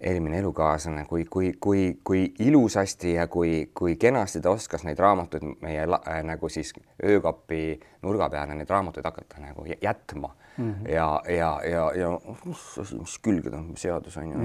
eelmine 0.00 0.38
elukaaslane, 0.38 1.04
kui, 1.04 1.24
kui, 1.24 1.52
kui, 1.60 1.98
kui 2.04 2.34
ilusasti 2.38 3.14
ja 3.14 3.26
kui, 3.26 3.70
kui 3.74 3.96
kenasti 3.96 4.40
ta 4.40 4.50
oskas 4.50 4.84
neid 4.86 4.98
raamatuid 4.98 5.42
meie 5.60 5.82
äh, 5.82 6.22
nagu 6.24 6.48
siis 6.48 6.72
öökapi 7.04 7.80
nurga 8.02 8.30
peale 8.30 8.54
neid 8.54 8.70
raamatuid 8.70 9.04
hakata 9.04 9.42
nagu 9.42 9.66
jätma 9.82 10.34
mm 10.58 10.74
-hmm. 10.74 10.90
ja, 10.92 11.22
ja, 11.28 11.50
ja, 11.64 11.92
ja 11.94 12.10
mis 12.44 13.18
külgede 13.22 13.62
seadus 13.76 14.16
on 14.16 14.30
ju 14.30 14.38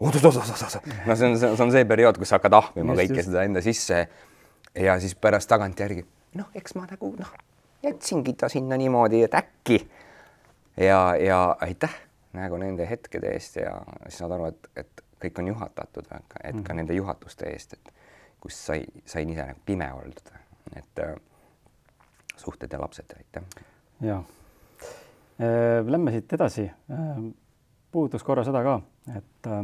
oot-oot-oot-oot-oot, 0.00 0.86
no 1.06 1.16
see 1.16 1.28
on, 1.28 1.38
see 1.38 1.64
on 1.64 1.72
see 1.72 1.84
periood, 1.84 2.18
kus 2.18 2.28
sa 2.28 2.40
hakkad 2.40 2.52
ahmima 2.52 2.94
kõike 2.98 3.16
just. 3.22 3.30
seda 3.30 3.46
enda 3.48 3.62
sisse 3.64 4.08
ja 4.74 5.00
siis 5.00 5.14
pärast 5.14 5.48
tagantjärgi 5.48 6.04
noh, 6.36 6.50
eks 6.54 6.74
ma 6.76 6.86
nagu 6.90 7.14
noh, 7.18 7.32
jätsingi 7.82 8.34
ta 8.36 8.48
sinna 8.52 8.76
niimoodi, 8.76 9.22
et 9.24 9.34
äkki 9.34 9.80
ja, 10.76 11.16
ja 11.16 11.56
aitäh 11.60 11.94
nagu 12.36 12.58
nende 12.60 12.86
hetkede 12.88 13.32
eest 13.32 13.56
ja 13.56 13.78
siis 14.04 14.20
saad 14.20 14.36
aru, 14.36 14.50
et, 14.52 14.70
et 14.76 15.04
kõik 15.22 15.40
on 15.40 15.48
juhatatud, 15.54 16.04
et 16.04 16.28
ka 16.28 16.40
mm 16.42 16.60
-hmm. 16.60 16.74
nende 16.74 16.94
juhatuste 16.94 17.48
eest, 17.48 17.72
et 17.72 17.92
kus 18.40 18.66
sai, 18.66 18.84
sain 19.04 19.30
ise 19.30 19.46
nagu 19.46 19.60
pime 19.66 19.92
oldud, 19.92 20.32
et 20.76 20.98
äh, 20.98 21.14
suhted 22.36 22.72
ja 22.72 22.80
lapsed, 22.80 23.16
aitäh. 23.16 23.42
ja 24.00 24.22
lähme 25.38 26.12
siit 26.14 26.32
edasi. 26.32 26.70
Äh, 26.92 27.22
puudutas 27.92 28.24
korra 28.24 28.44
seda 28.44 28.62
ka, 28.64 28.76
et 29.14 29.48
äh, 29.48 29.62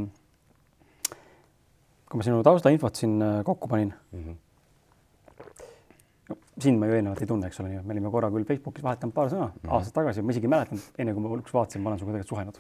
kui 2.09 2.21
ma 2.21 2.27
sinu 2.27 2.43
taustainfot 2.45 2.97
siin 2.97 3.21
kokku 3.45 3.69
panin 3.69 3.93
mm. 4.13 4.25
-hmm. 4.25 4.41
No, 6.29 6.37
sind 6.59 6.79
ma 6.79 6.87
ju 6.87 6.95
eelnevalt 6.95 7.21
ei 7.21 7.27
tunne, 7.27 7.47
eks 7.47 7.61
ole, 7.61 7.83
me 7.83 7.93
olime 7.93 8.11
korra 8.11 8.31
küll 8.31 8.45
Facebookis 8.49 8.85
vahetanud 8.85 9.15
paar 9.15 9.29
sõna 9.29 9.47
mm 9.49 9.53
-hmm. 9.63 9.73
aastaid 9.75 9.95
tagasi, 9.95 10.23
ma 10.23 10.31
isegi 10.31 10.47
ei 10.47 10.51
mäletanud, 10.51 10.85
enne 10.99 11.15
kui 11.15 11.23
ma 11.23 11.29
lõpuks 11.29 11.55
vaatasin, 11.55 11.83
ma 11.83 11.91
olen 11.91 11.99
sinuga 11.99 12.13
tegelikult 12.13 12.29
suhelnud 12.29 12.57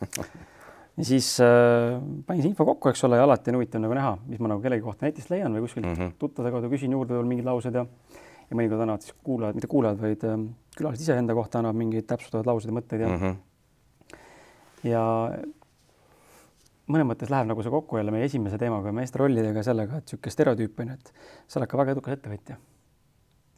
ja 0.98 1.04
siis 1.04 1.40
äh, 1.40 2.00
panin 2.26 2.42
see 2.42 2.50
info 2.50 2.64
kokku, 2.64 2.88
eks 2.88 3.04
ole, 3.04 3.16
ja 3.16 3.24
alati 3.24 3.50
on 3.50 3.60
huvitav 3.60 3.80
nagu 3.80 3.94
näha, 3.94 4.18
mis 4.26 4.40
ma 4.40 4.48
nagu 4.48 4.62
kellegi 4.64 4.82
kohta 4.82 5.06
netist 5.06 5.30
leian 5.30 5.54
või 5.54 5.60
kuskilt 5.60 5.86
mm 5.86 5.94
-hmm. 5.94 6.12
tuttavate 6.18 6.52
kaudu 6.52 6.70
küsin 6.72 6.92
juurde 6.92 7.14
veel 7.14 7.30
mingid 7.30 7.44
laused 7.48 7.74
ja 7.74 7.86
ja 8.50 8.56
mõnikord 8.58 8.82
annavad 8.82 9.04
siis 9.06 9.14
kuulajad, 9.22 9.54
mitte 9.54 9.70
kuulajad, 9.70 10.00
vaid 10.02 10.24
äh, 10.26 10.38
külalised 10.76 11.04
ise 11.04 11.16
enda 11.18 11.36
kohta 11.36 11.60
annavad 11.60 11.78
mingeid 11.78 12.06
täpsustavaid 12.10 12.48
lauseid 12.48 12.72
ja 12.72 12.76
mõtteid 12.76 13.04
ja 13.04 13.08
mm. 13.08 13.22
-hmm. 13.22 14.18
ja 14.90 15.02
mõnes 16.90 17.08
mõttes 17.08 17.30
läheb 17.32 17.48
nagu 17.50 17.62
see 17.62 17.72
kokku 17.72 17.98
jälle 18.00 18.14
meie 18.14 18.28
esimese 18.28 18.58
teemaga, 18.58 18.92
meeste 18.92 19.18
rollidega, 19.20 19.62
sellega, 19.66 19.98
et 20.00 20.06
niisugune 20.06 20.34
stereotüüp 20.36 20.80
on 20.80 20.92
ju, 20.92 20.94
et 20.98 21.12
sa 21.46 21.60
oled 21.60 21.70
ka 21.70 21.82
väga 21.82 21.96
edukas 21.96 22.16
ettevõtja. 22.18 22.56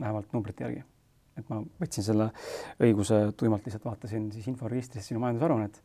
vähemalt 0.01 0.33
numbrite 0.33 0.65
järgi. 0.65 0.85
et 1.37 1.49
ma 1.49 1.63
võtsin 1.81 2.05
selle 2.05 2.31
õiguse 2.81 3.33
tuimalt, 3.37 3.65
lihtsalt 3.65 3.85
vaatasin 3.85 4.33
siis 4.33 4.49
inforegistrist 4.49 5.09
sinu 5.09 5.21
majandusaruannet 5.21 5.81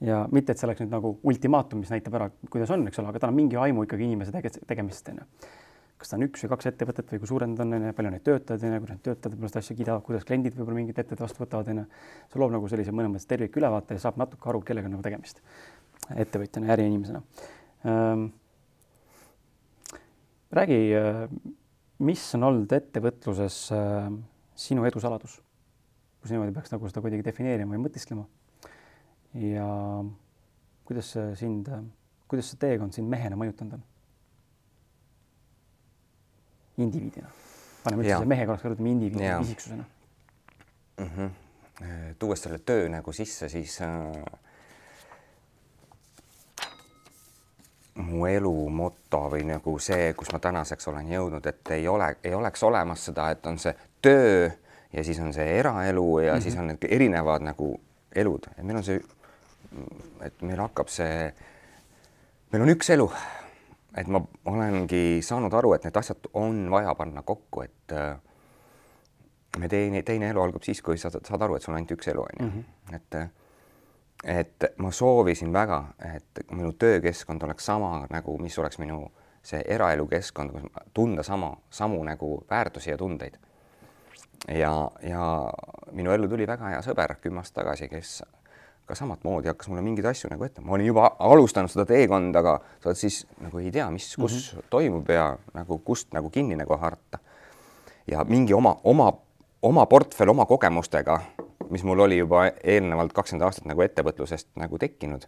ja 0.00 0.28
mitte, 0.32 0.52
et 0.52 0.58
see 0.58 0.66
oleks 0.66 0.80
nüüd 0.80 0.90
nagu 0.90 1.18
ultimaatum, 1.22 1.80
mis 1.80 1.90
näitab 1.90 2.14
ära, 2.14 2.30
kuidas 2.50 2.70
on, 2.70 2.86
eks 2.88 2.98
ole, 2.98 3.08
aga 3.08 3.18
tal 3.18 3.28
on 3.28 3.36
mingi 3.36 3.56
aimu 3.56 3.84
ikkagi 3.84 4.04
inimese 4.04 4.32
tege 4.32 4.50
tegemist 4.66 5.08
on 5.08 5.20
ju 5.20 5.26
kas 5.96 6.10
ta 6.10 6.18
on 6.18 6.26
üks 6.26 6.44
või 6.44 6.52
kaks 6.52 6.68
ettevõtet 6.70 7.12
või 7.12 7.20
kui 7.22 7.30
suured 7.30 7.48
nad 7.48 7.62
on, 7.64 7.72
onju, 7.78 7.92
palju 7.96 8.12
neid 8.12 8.24
töötajaid 8.26 8.64
on, 8.68 8.80
kuidas 8.84 8.98
töötajad 9.04 9.34
võib-olla 9.34 9.50
seda 9.52 9.62
asja 9.64 9.76
kiidavad, 9.78 10.04
kuidas 10.04 10.26
kliendid 10.28 10.56
võib-olla 10.56 10.80
mingit 10.80 10.98
ettevõtet 11.00 11.24
vastu 11.24 11.42
võtavad, 11.42 11.70
onju. 11.72 11.84
see 12.32 12.42
loob 12.42 12.52
nagu 12.52 12.68
sellise 12.72 12.92
mõnes 12.92 13.14
mõttes 13.14 13.30
tervikülevaate 13.30 13.96
ja 13.96 14.02
saab 14.04 14.20
natuke 14.20 14.50
aru, 14.52 14.60
kellega 14.66 14.90
on 14.90 14.96
nagu 14.96 15.06
tegemist 15.06 15.40
ettevõtjana, 16.12 16.68
äriinimesena 16.76 17.22
ähm,. 17.88 18.28
räägi, 20.60 20.78
mis 22.04 22.28
on 22.36 22.48
olnud 22.50 22.76
ettevõtluses 22.76 23.58
äh, 23.72 24.12
sinu 24.68 24.84
edu 24.88 25.00
saladus? 25.00 25.40
kus 26.20 26.32
niimoodi 26.34 26.52
peaks 26.52 26.72
nagu 26.74 26.88
seda 26.90 27.00
kuidagi 27.04 27.24
defineerima 27.24 27.72
või 27.72 27.86
mõtisklema? 27.86 28.28
ja 29.40 29.66
kuidas 30.86 31.16
sind, 31.40 31.72
kuidas 32.28 32.52
see 32.52 32.60
teekond 32.60 32.96
sind 32.96 33.08
mehena 33.08 33.38
mõjutanud 33.40 33.80
on? 33.80 33.92
Indiviidina, 36.78 37.28
paneme 37.84 38.04
üldse 38.04 38.24
mehe 38.28 38.46
korraks 38.46 38.64
kõrvale, 38.66 38.90
indiviidi, 38.90 39.30
isiksusena 39.42 39.84
mm. 40.98 41.10
-hmm. 41.16 42.16
tuues 42.18 42.42
selle 42.42 42.58
töö 42.58 42.88
nagu 42.88 43.12
sisse, 43.12 43.48
siis 43.48 43.78
äh, 43.82 43.88
mu 47.96 48.26
elu 48.26 48.54
moto 48.68 49.22
või 49.32 49.46
nagu 49.48 49.78
see, 49.78 50.12
kus 50.16 50.32
ma 50.32 50.40
tänaseks 50.42 50.88
olen 50.88 51.08
jõudnud, 51.12 51.46
et 51.46 51.70
ei 51.76 51.88
ole, 51.88 52.16
ei 52.24 52.34
oleks 52.34 52.62
olemas 52.62 53.04
seda, 53.08 53.30
et 53.30 53.46
on 53.46 53.58
see 53.58 53.74
töö 54.02 54.50
ja 54.92 55.04
siis 55.04 55.20
on 55.20 55.32
see 55.32 55.58
eraelu 55.58 56.18
ja 56.18 56.32
mm 56.32 56.38
-hmm. 56.38 56.42
siis 56.42 56.56
on 56.56 56.66
need 56.66 56.84
erinevad 56.88 57.42
nagu 57.42 57.80
elud, 58.14 58.46
et 58.58 58.64
meil 58.64 58.76
on 58.76 58.84
see, 58.84 59.00
et 60.20 60.42
meil 60.42 60.60
hakkab 60.60 60.88
see, 60.88 61.32
meil 62.52 62.62
on 62.62 62.68
üks 62.68 62.90
elu, 62.90 63.10
et 63.96 64.08
ma 64.12 64.20
olengi 64.52 65.22
saanud 65.24 65.54
aru, 65.54 65.72
et 65.76 65.86
need 65.86 65.96
asjad 65.96 66.28
on 66.34 66.66
vaja 66.70 66.94
panna 66.94 67.22
kokku, 67.22 67.62
et 67.62 67.96
äh, 67.96 68.16
me 69.58 69.68
teine, 69.72 70.02
teine 70.02 70.30
elu 70.30 70.42
algab 70.42 70.66
siis, 70.66 70.82
kui 70.84 70.98
sa 71.00 71.10
saad 71.10 71.42
aru, 71.42 71.56
et 71.56 71.64
sul 71.64 71.72
on 71.72 71.80
ainult 71.80 71.96
üks 71.96 72.12
elu, 72.12 72.24
on 72.28 72.40
ju, 72.40 72.46
mhm. 72.46 72.94
et 72.98 73.20
äh, 73.22 73.28
et 74.24 74.64
ma 74.78 74.90
soovisin 74.90 75.52
väga, 75.52 75.84
et 76.14 76.40
minu 76.50 76.72
töökeskkond 76.72 77.42
oleks 77.42 77.66
sama 77.66 78.06
nagu, 78.10 78.38
mis 78.38 78.58
oleks 78.58 78.78
minu 78.78 79.04
see 79.46 79.60
eraelu 79.74 80.06
keskkond, 80.10 80.50
kus 80.50 80.86
tunda 80.94 81.22
sama, 81.22 81.52
samu 81.70 82.00
nagu 82.04 82.30
väärtusi 82.50 82.90
ja 82.90 82.96
tundeid. 82.98 83.36
ja, 84.48 84.90
ja 85.02 85.52
minu 85.92 86.10
ellu 86.12 86.28
tuli 86.28 86.46
väga 86.46 86.72
hea 86.74 86.82
sõber 86.82 87.16
kümme 87.20 87.40
aastat 87.40 87.62
tagasi, 87.62 87.88
kes 87.88 88.22
ka 88.86 88.94
samamoodi 88.94 89.50
hakkas 89.50 89.68
mulle 89.68 89.82
mingeid 89.82 90.06
asju 90.06 90.30
nagu 90.30 90.44
ette, 90.46 90.62
ma 90.62 90.76
olin 90.76 90.86
juba 90.86 91.10
alustanud 91.18 91.70
seda 91.72 91.84
teekonda, 91.88 92.38
aga 92.38 92.58
sa 92.82 92.90
oled 92.90 93.00
siis 93.00 93.24
nagu 93.42 93.58
ei 93.58 93.72
tea, 93.74 93.90
mis, 93.90 94.12
kus 94.16 94.32
mm 94.32 94.58
-hmm. 94.58 94.68
toimub 94.70 95.10
ja 95.10 95.38
nagu 95.54 95.78
kust 95.78 96.12
nagu 96.12 96.30
kinni 96.30 96.56
nagu 96.56 96.76
haarata. 96.76 97.18
ja 98.06 98.24
mingi 98.24 98.54
oma, 98.54 98.76
oma, 98.84 99.12
oma 99.62 99.86
portfell 99.86 100.28
oma 100.28 100.46
kogemustega 100.46 101.20
mis 101.70 101.84
mul 101.84 101.98
oli 101.98 102.18
juba 102.18 102.46
eelnevalt 102.64 103.12
kakskümmend 103.16 103.46
aastat 103.46 103.66
nagu 103.68 103.82
ettevõtlusest 103.84 104.48
nagu 104.60 104.78
tekkinud. 104.78 105.26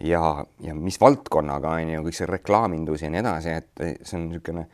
ja, 0.00 0.44
ja 0.60 0.74
mis 0.74 1.00
valdkonnaga 1.00 1.70
on 1.78 1.90
ju 1.94 2.02
kõik 2.04 2.18
see 2.18 2.28
reklaamindus 2.28 3.02
ja 3.02 3.10
nii 3.10 3.22
edasi, 3.22 3.54
et 3.62 3.84
see 4.02 4.18
on 4.18 4.26
niisugune 4.28 4.66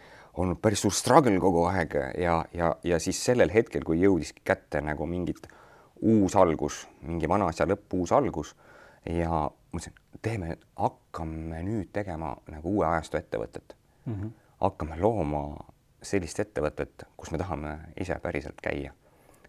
olnud 0.43 0.59
päris 0.65 0.83
suur 0.83 0.95
struggle 0.97 1.39
kogu 1.41 1.67
aeg 1.71 1.95
ja, 2.19 2.41
ja, 2.57 2.73
ja 2.85 2.99
siis 2.99 3.21
sellel 3.25 3.53
hetkel, 3.55 3.85
kui 3.85 4.01
jõudis 4.01 4.33
kätte 4.45 4.81
nagu 4.81 5.07
mingit 5.07 5.47
uus 6.03 6.37
algus, 6.37 6.87
mingi 7.07 7.29
vana 7.29 7.49
asja 7.51 7.67
lõpp, 7.67 7.93
uus 7.95 8.13
algus 8.13 8.55
ja 9.07 9.49
mõtlesin, 9.73 9.95
teeme, 10.23 10.57
hakkame 10.77 11.63
nüüd 11.67 11.93
tegema 11.93 12.35
nagu 12.51 12.77
uue 12.77 12.87
ajastu 12.87 13.17
ettevõtet 13.17 13.77
mm. 14.05 14.15
-hmm. 14.15 14.33
hakkame 14.61 14.99
looma 15.01 15.45
sellist 16.03 16.41
ettevõtet, 16.41 17.07
kus 17.17 17.31
me 17.31 17.39
tahame 17.39 17.79
ise 18.01 18.19
päriselt 18.23 18.61
käia 18.63 18.93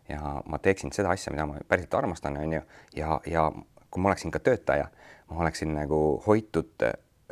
ja 0.09 0.41
ma 0.45 0.59
teeksin 0.59 0.91
seda 0.91 1.09
asja, 1.09 1.31
mida 1.33 1.45
ma 1.45 1.57
päriselt 1.67 1.93
armastan, 1.93 2.37
on 2.37 2.53
ju, 2.53 2.61
ja, 2.95 3.19
ja 3.25 3.51
kui 3.91 4.01
ma 4.01 4.09
oleksin 4.09 4.31
ka 4.31 4.39
töötaja, 4.39 4.87
ma 5.29 5.41
oleksin 5.41 5.73
nagu 5.75 6.23
hoitud, 6.27 6.85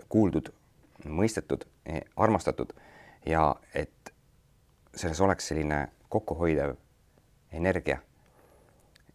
kuuldud, 0.10 0.52
mõistetud, 1.06 1.66
armastatud 2.16 2.74
ja 3.26 3.56
et 3.74 4.14
selles 4.96 5.22
oleks 5.22 5.48
selline 5.48 5.88
kokkuhoidev 6.10 6.76
energia. 7.52 7.98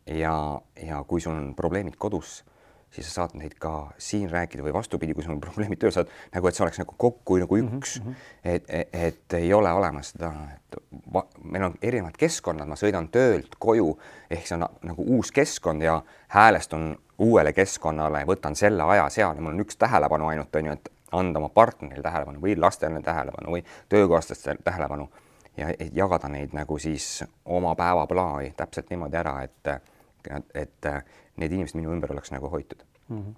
Ja, 0.07 0.61
ja 0.83 1.05
kui 1.09 1.21
sul 1.21 1.35
on 1.35 1.55
probleemid 1.57 1.97
kodus 1.99 2.45
siis 2.91 3.09
sa 3.11 3.23
saad 3.23 3.35
neid 3.37 3.57
ka 3.61 3.91
siin 3.99 4.31
rääkida 4.31 4.65
või 4.65 4.73
vastupidi, 4.73 5.15
kui 5.15 5.25
sul 5.25 5.35
on 5.37 5.41
probleemid 5.47 5.81
tööl, 5.83 5.93
saad 5.95 6.11
nagu, 6.35 6.49
et 6.49 6.57
see 6.57 6.65
oleks 6.65 6.81
nagu 6.81 6.95
kokku 6.97 7.39
nagu 7.43 7.59
mhm, 7.59 7.79
üks 7.79 7.99
mm, 8.01 8.07
-hmm. 8.07 8.29
et, 8.45 8.65
et, 8.69 8.95
et 9.09 9.39
ei 9.41 9.53
ole 9.55 9.73
olemas 9.73 10.13
seda, 10.15 10.33
et 10.55 10.79
va, 11.13 11.27
meil 11.43 11.69
on 11.71 11.79
erinevad 11.83 12.17
keskkonnad, 12.19 12.69
ma 12.69 12.79
sõidan 12.79 13.11
töölt 13.13 13.59
koju 13.59 13.91
ehk 14.31 14.47
see 14.47 14.59
on 14.59 14.67
nagu 14.83 15.09
uus 15.17 15.33
keskkond 15.33 15.83
ja 15.83 16.01
häälestun 16.29 16.95
uuele 17.19 17.53
keskkonnale, 17.53 18.25
võtan 18.29 18.57
selle 18.57 18.83
aja 18.83 19.09
seal 19.11 19.37
ja 19.37 19.43
mul 19.43 19.55
on 19.55 19.65
üks 19.65 19.77
tähelepanu 19.77 20.29
ainult 20.29 20.57
on 20.57 20.67
ju, 20.67 20.73
et 20.73 20.91
anda 21.13 21.39
oma 21.39 21.49
partnerile 21.49 22.03
tähelepanu 22.03 22.41
või 22.43 22.57
lastele 22.61 23.03
tähelepanu 23.03 23.53
või 23.57 23.65
töökaaslastele 23.89 24.59
tähelepanu 24.65 25.09
ja 25.57 25.73
jagada 25.93 26.29
neid 26.29 26.53
nagu 26.53 26.79
siis 26.79 27.25
oma 27.45 27.75
päevaplaani 27.75 28.53
täpselt 28.57 28.91
niimoodi 28.91 29.17
ära, 29.17 29.43
et 29.43 29.96
et, 30.31 30.55
et 30.55 30.89
need 31.37 31.53
inimesed 31.53 31.79
minu 31.79 31.93
ümber 31.95 32.13
oleks 32.13 32.33
nagu 32.35 32.51
hoitud 32.53 32.85
mm. 33.09 33.19
-hmm 33.19 33.35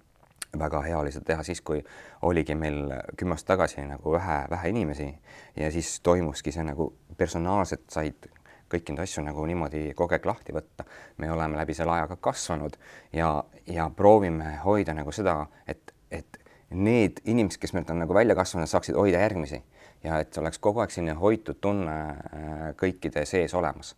väga 0.59 0.81
hea 0.81 0.97
oli 0.97 1.11
seda 1.11 1.25
teha 1.25 1.43
siis, 1.43 1.61
kui 1.61 1.83
oligi 2.25 2.55
meil 2.55 2.89
kümme 3.17 3.35
aastat 3.35 3.47
tagasi 3.47 3.83
nagu 3.85 4.11
vähe, 4.11 4.37
vähe 4.49 4.69
inimesi 4.69 5.19
ja 5.55 5.71
siis 5.71 5.99
toimuski 6.01 6.51
see 6.51 6.63
nagu 6.63 6.93
personaalselt 7.17 7.85
said 7.93 8.25
kõiki 8.69 8.93
neid 8.93 9.03
asju 9.03 9.23
nagu 9.25 9.45
niimoodi 9.45 9.93
kogu 9.97 10.13
aeg 10.13 10.25
lahti 10.25 10.53
võtta. 10.53 10.85
me 11.17 11.31
oleme 11.31 11.57
läbi 11.57 11.73
selle 11.73 11.91
ajaga 11.91 12.15
kasvanud 12.15 12.77
ja, 13.13 13.43
ja 13.67 13.89
proovime 13.95 14.55
hoida 14.65 14.93
nagu 14.93 15.11
seda, 15.11 15.45
et, 15.67 15.93
et 16.11 16.39
need 16.69 17.21
inimesed, 17.25 17.59
kes 17.61 17.73
meilt 17.73 17.89
on 17.89 17.99
nagu 18.03 18.13
välja 18.13 18.35
kasvanud, 18.35 18.69
saaksid 18.69 18.95
hoida 18.95 19.21
järgmisi 19.21 19.63
ja 20.03 20.19
et 20.19 20.37
oleks 20.37 20.59
kogu 20.59 20.83
aeg 20.83 20.93
selline 20.93 21.17
hoitud 21.17 21.57
tunne 21.61 21.97
äh, 22.09 22.69
kõikide 22.77 23.25
sees 23.25 23.53
olemas. 23.53 23.95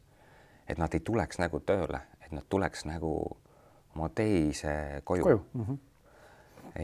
et 0.67 0.77
nad 0.77 0.93
ei 0.93 0.99
tuleks 0.99 1.39
nagu 1.39 1.59
tööle, 1.59 1.99
et 2.31 2.37
nad 2.39 2.47
tuleks 2.49 2.85
nagu 2.87 3.11
oma 3.95 4.09
teise 4.15 5.01
koju, 5.03 5.23
koju.. 5.23 5.45
Mm 5.53 5.65
-hmm. 5.65 5.77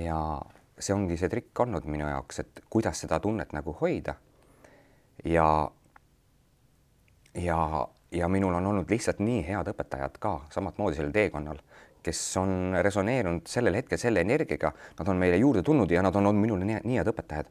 ja 0.03 0.41
see 0.79 0.93
ongi 0.93 1.17
see 1.17 1.29
trikk 1.29 1.59
olnud 1.59 1.85
minu 1.85 2.07
jaoks, 2.09 2.39
et 2.39 2.63
kuidas 2.69 2.99
seda 2.99 3.19
tunnet 3.19 3.53
nagu 3.53 3.73
hoida. 3.81 4.15
ja, 5.25 5.71
ja, 7.33 7.87
ja 8.11 8.27
minul 8.27 8.53
on 8.53 8.65
olnud 8.65 8.89
lihtsalt 8.89 9.19
nii 9.19 9.47
head 9.47 9.71
õpetajad 9.73 10.19
ka 10.19 10.41
samamoodi 10.53 10.99
sellel 10.99 11.11
teekonnal, 11.15 11.57
kes 12.03 12.21
on 12.37 12.75
resoneerunud 12.81 13.47
sellel 13.47 13.79
hetkel 13.79 13.97
selle 13.97 14.21
energiaga, 14.21 14.73
nad 14.99 15.07
on 15.07 15.17
meile 15.17 15.37
juurde 15.37 15.63
tulnud 15.63 15.91
ja 15.91 16.01
nad 16.01 16.15
on 16.15 16.25
olnud 16.25 16.41
minule 16.41 16.65
nii, 16.65 16.83
nii 16.83 16.99
head 16.99 17.09
õpetajad, 17.13 17.49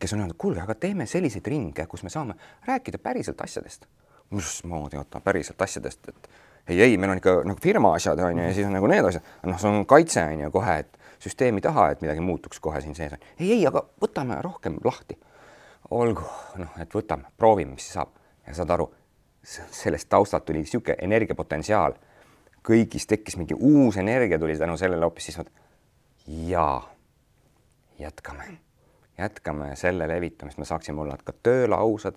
kes 0.00 0.12
on 0.12 0.24
öelnud, 0.24 0.36
kuulge, 0.38 0.60
aga 0.60 0.74
teeme 0.74 1.06
selliseid 1.06 1.46
ringe, 1.46 1.86
kus 1.86 2.02
me 2.02 2.10
saame 2.10 2.34
rääkida 2.66 2.98
päriselt 2.98 3.40
asjadest. 3.40 3.86
mismoodi, 4.32 4.96
oota, 4.96 5.20
päriselt 5.20 5.60
asjadest, 5.62 6.08
et 6.08 6.28
ei, 6.68 6.80
ei, 6.82 6.96
meil 6.96 7.10
on 7.10 7.20
ikka 7.20 7.34
nagu 7.46 7.58
firma 7.62 7.94
asjad 7.96 8.20
on 8.22 8.38
ju 8.38 8.46
ja 8.46 8.54
siis 8.54 8.66
on 8.66 8.76
nagu 8.76 8.90
need 8.90 9.06
asjad, 9.08 9.26
noh, 9.48 9.58
see 9.58 9.70
on 9.70 9.86
kaitse 9.88 10.22
on 10.22 10.44
ju 10.44 10.50
kohe, 10.54 10.78
et 10.84 10.98
süsteemi 11.22 11.62
taha, 11.62 11.90
et 11.92 12.02
midagi 12.04 12.22
muutuks 12.24 12.60
kohe 12.62 12.80
siin 12.80 12.94
sees. 12.94 13.14
ei, 13.38 13.52
ei, 13.52 13.66
aga 13.66 13.84
võtame 14.02 14.38
rohkem 14.42 14.78
lahti. 14.84 15.18
olgu, 15.90 16.24
noh, 16.58 16.78
et 16.80 16.94
võtame, 16.94 17.30
proovime, 17.36 17.74
mis 17.76 17.88
saab 17.92 18.14
ja 18.46 18.54
saad 18.54 18.70
aru, 18.70 18.88
sellest 19.42 20.08
taustalt 20.08 20.46
tuli 20.46 20.62
niisugune 20.62 20.96
energiapotentsiaal. 21.02 21.98
kõigis 22.62 23.08
tekkis 23.10 23.36
mingi 23.36 23.54
uus 23.58 23.96
energia 23.96 24.38
tuli 24.38 24.56
tänu 24.58 24.76
sellele 24.76 25.04
hoopis 25.04 25.24
siis 25.24 25.38
ja 26.26 26.82
jätkame, 27.98 28.44
jätkame 29.18 29.76
selle 29.76 30.06
levitamist, 30.08 30.58
me 30.58 30.64
saaksime 30.64 31.00
olla 31.00 31.18
ka 31.24 31.32
tööl 31.42 31.72
ausad, 31.72 32.14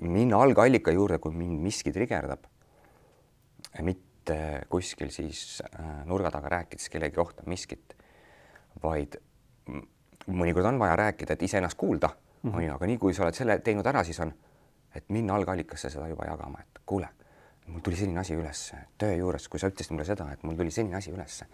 minna 0.00 0.40
algallika 0.40 0.90
juurde, 0.90 1.18
kui 1.18 1.32
mind 1.36 1.60
miski 1.60 1.92
trigerdab 1.92 2.48
mitte 3.80 4.36
kuskil 4.68 5.10
siis 5.10 5.62
äh, 5.64 6.04
nurga 6.04 6.30
taga 6.30 6.48
rääkides 6.48 6.88
kellegi 6.92 7.16
kohta 7.16 7.42
miskit, 7.46 7.96
vaid 8.82 9.16
mõnikord 10.26 10.68
on 10.68 10.78
vaja 10.78 10.96
rääkida, 10.96 11.32
et 11.32 11.42
iseennast 11.42 11.78
kuulda. 11.78 12.08
Mm, 12.08 12.50
-hmm. 12.50 12.56
on 12.56 12.64
ju, 12.64 12.74
aga 12.74 12.86
nii 12.86 12.98
kui 12.98 13.14
sa 13.14 13.22
oled 13.22 13.34
selle 13.34 13.58
teinud 13.58 13.86
ära, 13.86 14.04
siis 14.04 14.20
on, 14.20 14.32
et 14.94 15.04
minna 15.08 15.34
algallikasse 15.34 15.90
seda 15.90 16.08
juba 16.08 16.24
jagama, 16.24 16.60
et 16.60 16.80
kuule, 16.86 17.08
mul 17.66 17.80
tuli 17.80 17.96
selline 17.96 18.20
asi 18.20 18.34
üles 18.34 18.74
töö 18.98 19.14
juures, 19.14 19.48
kui 19.48 19.60
sa 19.60 19.70
ütlesid 19.70 19.94
mulle 19.94 20.04
seda, 20.04 20.32
et 20.32 20.42
mul 20.42 20.56
tuli 20.56 20.70
selline 20.70 20.96
asi 20.96 21.10
üles, 21.10 21.44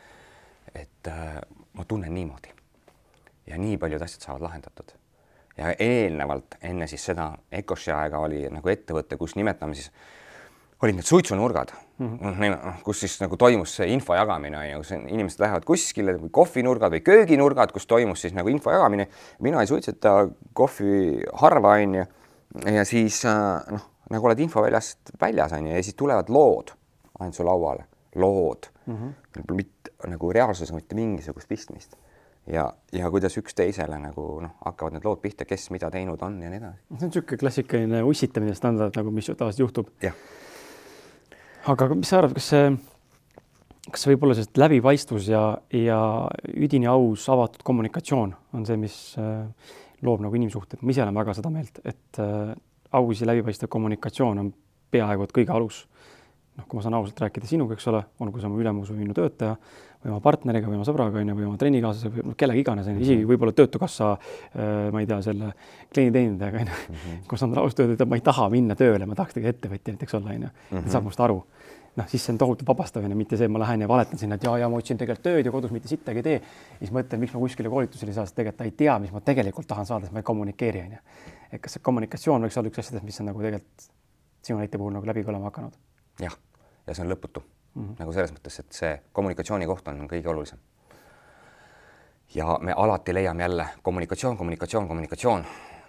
et 0.75 1.09
äh, 1.09 1.41
ma 1.73 1.85
tunnen 1.85 2.15
niimoodi. 2.15 2.55
Ja 3.47 3.59
nii 3.59 3.77
paljud 3.77 4.03
asjad 4.03 4.21
saavad 4.21 4.43
lahendatud. 4.43 4.93
Ja 5.57 5.75
eelnevalt 5.79 6.55
enne 6.63 6.87
siis 6.87 7.05
seda 7.05 7.33
Ecoshi 7.53 7.91
aega 7.91 8.19
oli 8.19 8.45
nagu 8.53 8.69
ettevõte, 8.69 9.17
kus 9.17 9.35
nimetame 9.37 9.75
siis 9.75 9.91
olid 10.83 10.95
need 10.95 11.07
suitsunurgad 11.07 11.73
mm, 11.99 12.19
-hmm. 12.19 12.73
kus 12.85 13.01
siis 13.01 13.21
nagu 13.21 13.37
toimus 13.37 13.77
see 13.77 13.89
info 13.93 14.15
jagamine, 14.15 14.59
on 14.59 14.67
ju, 14.67 14.99
inimesed 15.09 15.41
lähevad 15.43 15.65
kuskile 15.67 16.15
või 16.19 16.31
kohvinurgad 16.31 16.95
või 16.95 17.03
kööginurgad, 17.03 17.73
kus 17.73 17.87
toimus 17.87 18.21
siis 18.21 18.35
nagu 18.35 18.49
info 18.49 18.71
jagamine. 18.71 19.09
mina 19.41 19.61
ei 19.61 19.67
suitseta 19.67 20.29
kohvi 20.53 21.23
harva, 21.33 21.73
on 21.73 21.95
ju. 21.95 22.05
ja 22.75 22.85
siis 22.85 23.25
äh, 23.25 23.73
noh, 23.73 23.91
nagu 24.11 24.27
oled 24.27 24.39
infoväljast 24.39 24.99
väljas, 25.21 25.53
on 25.53 25.67
ju, 25.67 25.77
ja 25.77 25.83
siis 25.83 25.95
tulevad 25.95 26.29
lood 26.29 26.71
ainult 27.19 27.35
su 27.35 27.45
lauale, 27.45 27.85
lood 28.15 28.71
mm. 28.87 28.97
-hmm. 28.97 29.55
mitte 29.55 29.91
nagu 30.07 30.33
reaalsusega 30.33 30.77
mitte 30.77 30.95
mingisugust 30.95 31.49
pistmist 31.49 31.97
ja, 32.47 32.73
ja 32.93 33.11
kuidas 33.11 33.39
üksteisele 33.39 33.99
nagu 33.99 34.41
noh, 34.41 34.51
hakkavad 34.65 34.93
need 34.93 35.05
lood 35.05 35.19
pihta, 35.19 35.45
kes 35.45 35.71
mida 35.71 35.91
teinud 35.91 36.23
on 36.23 36.43
ja 36.43 36.51
nii 36.51 36.59
edasi. 36.59 36.79
see 36.89 36.95
on 36.95 37.09
niisugune 37.11 37.39
klassikaline 37.39 38.03
ussitamine 38.03 38.55
standard 38.55 38.95
nagu, 38.97 39.11
mis 39.11 39.27
tavaliselt 39.27 39.59
juhtub. 39.59 39.89
jah 40.03 40.15
aga 41.67 41.89
mis 41.95 42.09
sa 42.11 42.21
arvad, 42.21 42.37
kas 42.39 42.49
see, 42.53 42.71
kas 43.89 44.05
see 44.05 44.13
võib 44.13 44.27
olla 44.27 44.37
sellest 44.39 44.61
läbipaistvus 44.61 45.29
ja, 45.33 45.43
ja 45.75 46.01
üdini 46.55 46.89
aus 46.91 47.27
avatud 47.33 47.65
kommunikatsioon 47.67 48.35
on 48.55 48.67
see, 48.69 48.79
mis 48.81 48.97
äh, 49.21 49.75
loob 50.07 50.23
nagu 50.25 50.39
inimsuhted, 50.39 50.83
ma 50.83 50.95
ise 50.95 51.05
olen 51.05 51.19
väga 51.19 51.35
seda 51.39 51.53
meelt, 51.53 51.81
et 51.85 52.23
äh, 52.23 52.55
aus 52.99 53.21
ja 53.21 53.29
läbipaistev 53.29 53.71
kommunikatsioon 53.73 54.45
on 54.45 54.53
peaaegu 54.93 55.27
et 55.27 55.35
kõige 55.37 55.55
alus. 55.55 55.83
Noh, 56.59 56.67
kui 56.67 56.79
ma 56.79 56.85
saan 56.85 56.97
ausalt 56.99 57.21
rääkida 57.23 57.49
sinuga, 57.49 57.77
eks 57.79 57.87
ole, 57.93 58.03
olgu 58.25 58.43
see 58.43 58.51
mu 58.51 58.59
ülemus 58.63 58.91
või 58.93 59.05
minu 59.05 59.17
töötaja 59.17 59.55
või 60.03 60.13
oma 60.13 60.21
partneriga 60.23 60.71
või 60.71 60.79
oma 60.79 60.87
sõbraga 60.87 61.21
onju 61.23 61.37
või 61.39 61.47
oma 61.49 61.59
trennikaaslasega 61.59 62.15
või 62.15 62.27
noh, 62.31 62.39
kellega 62.39 62.63
iganes 62.63 62.91
onju, 62.91 63.03
isegi 63.07 63.27
võib-olla 63.27 63.55
Töötukassa 63.57 64.13
äh,, 64.15 64.91
ma 64.95 65.03
ei 65.03 65.09
tea, 65.11 65.19
selle 65.27 65.53
klienditeenindajaga 65.95 66.63
onju 66.65 66.77
mm 66.77 67.01
-hmm., 67.01 67.25
kus 67.31 67.47
on 67.47 67.57
ausalt 67.57 67.85
öelda, 67.85 67.99
et 67.99 68.13
ma 68.13 68.19
ei 68.19 68.27
taha 68.27 68.49
minna 68.53 68.79
tööle, 68.79 69.07
ma 69.07 69.19
tahaks 69.19 69.39
tegelikult 69.39 69.59
ettevõtja 69.59 69.97
näiteks 69.97 70.19
olla 70.21 70.37
onju, 70.37 70.53
ta 70.71 70.87
saab 70.95 71.09
must 71.11 71.27
aru 71.27 71.43
noh, 71.99 72.07
siis 72.09 72.25
see 72.25 72.35
on 72.35 72.39
tohutult 72.39 72.69
vabastav 72.69 73.05
onju, 73.05 73.17
mitte 73.19 73.39
see, 73.39 73.49
et 73.49 73.53
ma 73.53 73.63
lähen 73.63 73.83
ja 73.83 73.89
valetan 73.91 74.21
sinna, 74.21 74.39
et 74.39 74.47
ja, 74.47 74.55
ja 74.63 74.69
ma 74.71 74.79
otsin 74.79 74.99
tegelikult 75.01 75.25
tööd 75.27 75.49
ja 75.49 75.53
kodus 75.55 75.75
mitte 75.75 75.91
sittagi 75.91 76.23
ei 76.23 76.27
tee. 76.27 76.41
siis 76.79 76.93
mõtlen, 76.95 77.23
miks 77.23 77.35
ma 77.35 77.43
kuskile 77.43 77.73
koolitusele 77.73 78.13
ei 78.13 78.19
saa, 78.19 78.27
sest 78.29 78.37
tegelikult 78.39 78.61
ta 78.61 78.69
ei 78.69 78.75
tea, 78.83 78.99
mis 79.03 79.15
ma 79.15 79.23
tegelikult 79.25 79.69
tahan 79.71 79.89
saada, 79.89 80.07
sest 80.07 80.15
ma 80.15 80.23
ei 80.23 80.29
kommunikeeri 80.31 80.85
onju. 80.87 81.01
et 81.53 81.63
kas 81.65 81.77
see 81.77 81.85
kommunikatsioon 81.91 82.47
võiks 82.47 82.59
olla 82.61 82.73
üks 82.73 82.83
asjadest, 82.85 83.07
mis 83.07 83.21
on 83.23 83.31
nagu 83.33 83.43
tegelikult 83.43 83.89
sinu 84.47 84.61
näite 84.63 84.79
puhul 84.79 84.95
nagu 84.95 85.11
läbi 85.11 85.25
kõlama 85.27 85.51
hakanud? 85.51 85.75
jah, 86.23 86.39
ja 86.89 86.97
see 86.97 87.05
on 87.05 87.13
lõputu 87.13 87.43
mm 87.43 87.83
-hmm. 87.85 87.95
nagu 87.99 88.13
selles 88.13 88.33
mõttes, 88.35 88.59
et 88.61 88.73
see 88.73 89.01
kommunikatsiooni 89.13 89.67
koht 89.67 89.89
on 89.89 90.07
kõige 90.11 90.29
olulisem. 90.29 90.59
ja 92.35 92.59
me 92.61 92.73
alati 92.77 93.15
leiame 93.15 93.43
jälle 93.43 93.69
kommunikatsioon, 93.83 94.37
kommunikatsioon, 94.37 94.89
kommunikatsioon 94.89 95.45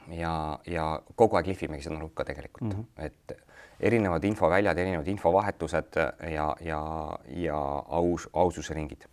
ja, 0.08 0.60
ja 0.68 1.02
kogu 1.16 1.36
aeg 1.36 1.48
lihvimegi 1.48 1.84
seda 1.84 2.00
nurka 2.00 2.26
tegelikult 2.26 2.74
mm, 2.74 2.80
-hmm. 2.80 3.06
et 3.06 3.38
erinevad 3.80 4.24
infoväljad, 4.24 4.78
erinevad 4.78 5.08
infovahetused 5.08 5.96
ja, 6.32 6.56
ja, 6.62 7.18
ja 7.28 7.84
aus, 7.88 8.30
aususe 8.34 8.74
ringid. 8.74 9.04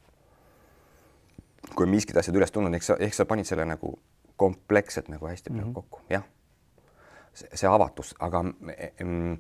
kui 1.74 1.86
miskid 1.86 2.16
asjad 2.16 2.36
üles 2.36 2.52
tulnud, 2.52 2.74
eks 2.74 2.86
sa, 2.86 2.96
ehk 2.98 3.14
sa 3.14 3.24
panid 3.24 3.44
selle 3.44 3.64
nagu 3.64 3.98
kompleksselt 4.36 5.08
nagu 5.08 5.26
hästi 5.26 5.50
mm 5.50 5.60
-hmm. 5.60 5.72
kokku, 5.72 6.00
jah 6.10 6.22
see 7.36 7.68
avatus, 7.68 8.14
aga 8.18 8.42
mm, 8.42 9.38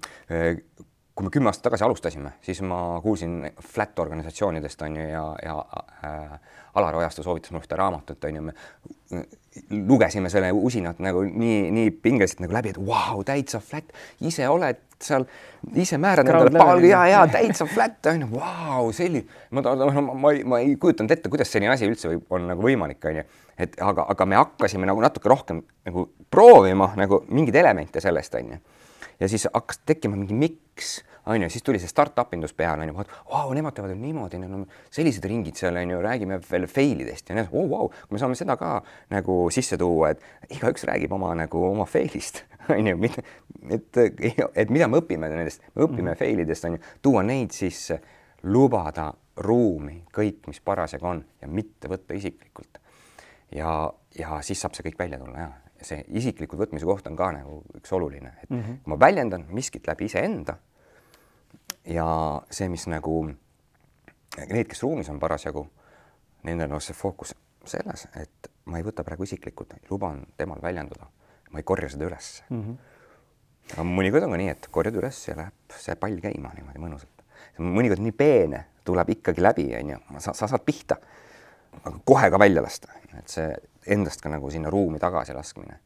kui 1.16 1.24
me 1.24 1.32
kümme 1.32 1.48
aastat 1.48 1.70
tagasi 1.70 1.84
alustasime, 1.86 2.34
siis 2.44 2.60
ma 2.62 3.00
kuulsin 3.02 3.38
flat 3.72 3.98
organisatsioonidest 3.98 4.82
on 4.84 4.96
ju 5.00 5.08
ja, 5.08 5.24
ja 5.44 5.56
äh, 6.04 6.38
Alar 6.76 6.96
Ojaste 6.98 7.22
soovitas 7.24 7.54
mulle 7.54 7.64
ühte 7.64 7.76
raamatut 7.80 8.24
on 8.28 8.36
ju, 8.36 8.42
me 8.42 9.22
lugesime 9.88 10.28
selle 10.28 10.50
usinalt 10.52 11.00
nagu 11.00 11.22
nii, 11.24 11.70
nii 11.72 11.92
pingeliselt 12.04 12.42
nagu 12.44 12.52
läbi, 12.52 12.74
et 12.74 12.80
vau 12.80 12.90
wow,, 12.90 13.24
täitsa 13.24 13.62
flat, 13.64 13.96
ise 14.28 14.44
oled 14.52 14.82
seal, 15.00 15.24
ise 15.72 15.96
määrad 16.00 16.28
endale 16.28 16.52
palga 16.52 16.90
ja, 16.90 17.00
ja 17.08 17.24
täitsa 17.32 17.64
flat 17.70 18.12
on 18.12 18.26
ju, 18.26 18.30
vau, 18.36 18.92
selline, 18.96 19.24
ma, 19.56 19.64
ma, 19.64 19.88
ma, 19.88 20.06
ma, 20.12 20.36
ma 20.52 20.60
ei 20.60 20.76
kujutanud 20.80 21.16
ette, 21.16 21.32
kuidas 21.32 21.48
selline 21.52 21.72
asi 21.72 21.88
üldse 21.88 22.12
võib, 22.12 22.28
on 22.36 22.50
nagu 22.52 22.68
võimalik, 22.68 23.00
on 23.08 23.22
ju, 23.22 23.26
et 23.64 23.80
aga, 23.80 24.04
aga 24.12 24.28
me 24.28 24.42
hakkasime 24.42 24.88
nagu 24.88 25.00
natuke 25.00 25.32
rohkem 25.32 25.64
nagu 25.88 26.10
proovima 26.28 26.92
nagu 27.00 27.24
mingeid 27.32 27.56
elemente 27.64 28.04
sellest 28.04 28.36
on 28.36 28.52
ju 28.52 28.64
ja 29.20 29.28
siis 29.28 29.48
hakkas 29.52 29.80
tekkima 29.86 30.16
mingi 30.16 30.34
miks 30.34 31.00
on 31.26 31.42
ju, 31.42 31.50
siis 31.50 31.62
tuli 31.62 31.78
see 31.82 31.90
startup 31.90 32.34
indus 32.34 32.54
peale, 32.54 32.84
on 32.84 32.90
ju, 32.90 32.94
vaat, 32.94 33.10
vau, 33.30 33.50
nemad 33.56 33.74
teevad 33.74 33.90
ju 33.90 33.98
niimoodi, 33.98 34.38
neil 34.38 34.54
on 34.60 34.66
sellised 34.94 35.24
ringid 35.26 35.58
seal 35.58 35.76
on 35.80 35.90
ju, 35.90 35.98
räägime 36.04 36.38
veel 36.50 36.68
fail 36.70 37.02
idest 37.02 37.30
ja 37.30 37.36
nii 37.36 37.42
edasi, 37.42 37.56
oh, 37.58 37.66
vau, 37.70 37.88
kui 37.90 38.16
me 38.16 38.22
saame 38.22 38.38
seda 38.38 38.56
ka 38.60 38.76
nagu 39.14 39.38
sisse 39.54 39.78
tuua, 39.80 40.12
et 40.14 40.54
igaüks 40.54 40.86
räägib 40.86 41.16
oma 41.16 41.32
nagu 41.38 41.64
oma 41.66 41.88
fail'ist, 41.90 42.44
on 42.76 42.92
ju, 42.92 43.12
et, 43.74 44.02
et 44.54 44.70
mida 44.70 44.90
me 44.90 45.02
õpime 45.02 45.30
nendest, 45.32 45.66
me 45.74 45.86
õpime 45.88 46.02
mm 46.02 46.12
-hmm. 46.12 46.22
fail 46.22 46.46
idest 46.46 46.70
on 46.70 46.78
ju, 46.78 46.82
tuua 47.02 47.26
neid 47.26 47.50
sisse, 47.56 48.00
lubada 48.42 49.12
ruumi 49.36 50.04
kõik, 50.14 50.46
mis 50.46 50.60
parasjagu 50.60 51.06
on 51.06 51.24
ja 51.42 51.48
mitte 51.48 51.88
võtta 51.88 52.14
isiklikult. 52.14 52.78
ja, 53.52 53.92
ja 54.18 54.40
siis 54.42 54.60
saab 54.60 54.74
see 54.74 54.86
kõik 54.86 54.98
välja 54.98 55.18
tulla 55.18 55.38
ja 55.38 55.50
see 55.82 56.04
isiklikult 56.18 56.60
võtmise 56.60 56.86
koht 56.88 57.06
on 57.10 57.16
ka 57.16 57.30
nagu 57.36 57.60
üks 57.76 57.92
oluline, 57.92 58.32
et 58.42 58.50
mm 58.50 58.62
-hmm. 58.62 58.78
ma 58.86 59.00
väljendan 59.00 59.46
miskit 59.50 59.86
läbi 59.86 60.04
iseenda 60.04 60.56
ja 61.84 62.06
see, 62.50 62.68
mis 62.68 62.86
nagu 62.86 63.24
need, 63.26 64.66
kes 64.68 64.82
ruumis 64.82 65.08
on 65.08 65.20
parasjagu, 65.20 65.66
nendel 66.42 66.72
on 66.72 66.80
see 66.80 66.94
fookus 66.94 67.34
selles, 67.66 68.08
et 68.16 68.50
ma 68.70 68.78
ei 68.78 68.86
võta 68.86 69.04
praegu 69.04 69.26
isiklikult, 69.26 69.74
luban 69.90 70.24
temal 70.36 70.62
väljenduda, 70.62 71.08
ma 71.50 71.62
ei 71.62 71.66
korja 71.66 71.88
seda 71.88 72.06
üles 72.06 72.42
mm. 72.50 72.62
-hmm. 72.62 72.76
aga 73.74 73.84
mõnikord 73.84 74.26
on 74.26 74.34
ka 74.34 74.40
nii, 74.42 74.48
et 74.48 74.68
korjad 74.70 74.98
üles 75.02 75.28
ja 75.28 75.36
läheb 75.36 75.78
see 75.78 75.96
pall 75.96 76.20
käima 76.22 76.52
niimoodi 76.54 76.82
mõnusalt. 76.82 77.24
mõnikord 77.58 78.02
nii 78.02 78.12
peene 78.12 78.66
tuleb 78.84 79.08
ikkagi 79.16 79.42
läbi, 79.42 79.70
onju, 79.76 79.98
sa, 80.18 80.32
sa 80.32 80.46
saad 80.46 80.62
pihta, 80.64 80.96
aga 81.82 81.98
kohe 82.04 82.30
ka 82.30 82.38
välja 82.38 82.62
lasta, 82.62 82.92
et 83.18 83.28
see 83.28 83.48
endast 83.86 84.22
ka 84.22 84.32
nagu 84.32 84.50
sinna 84.50 84.70
ruumi 84.70 84.98
tagasi 85.02 85.34
laskmine. 85.36 85.78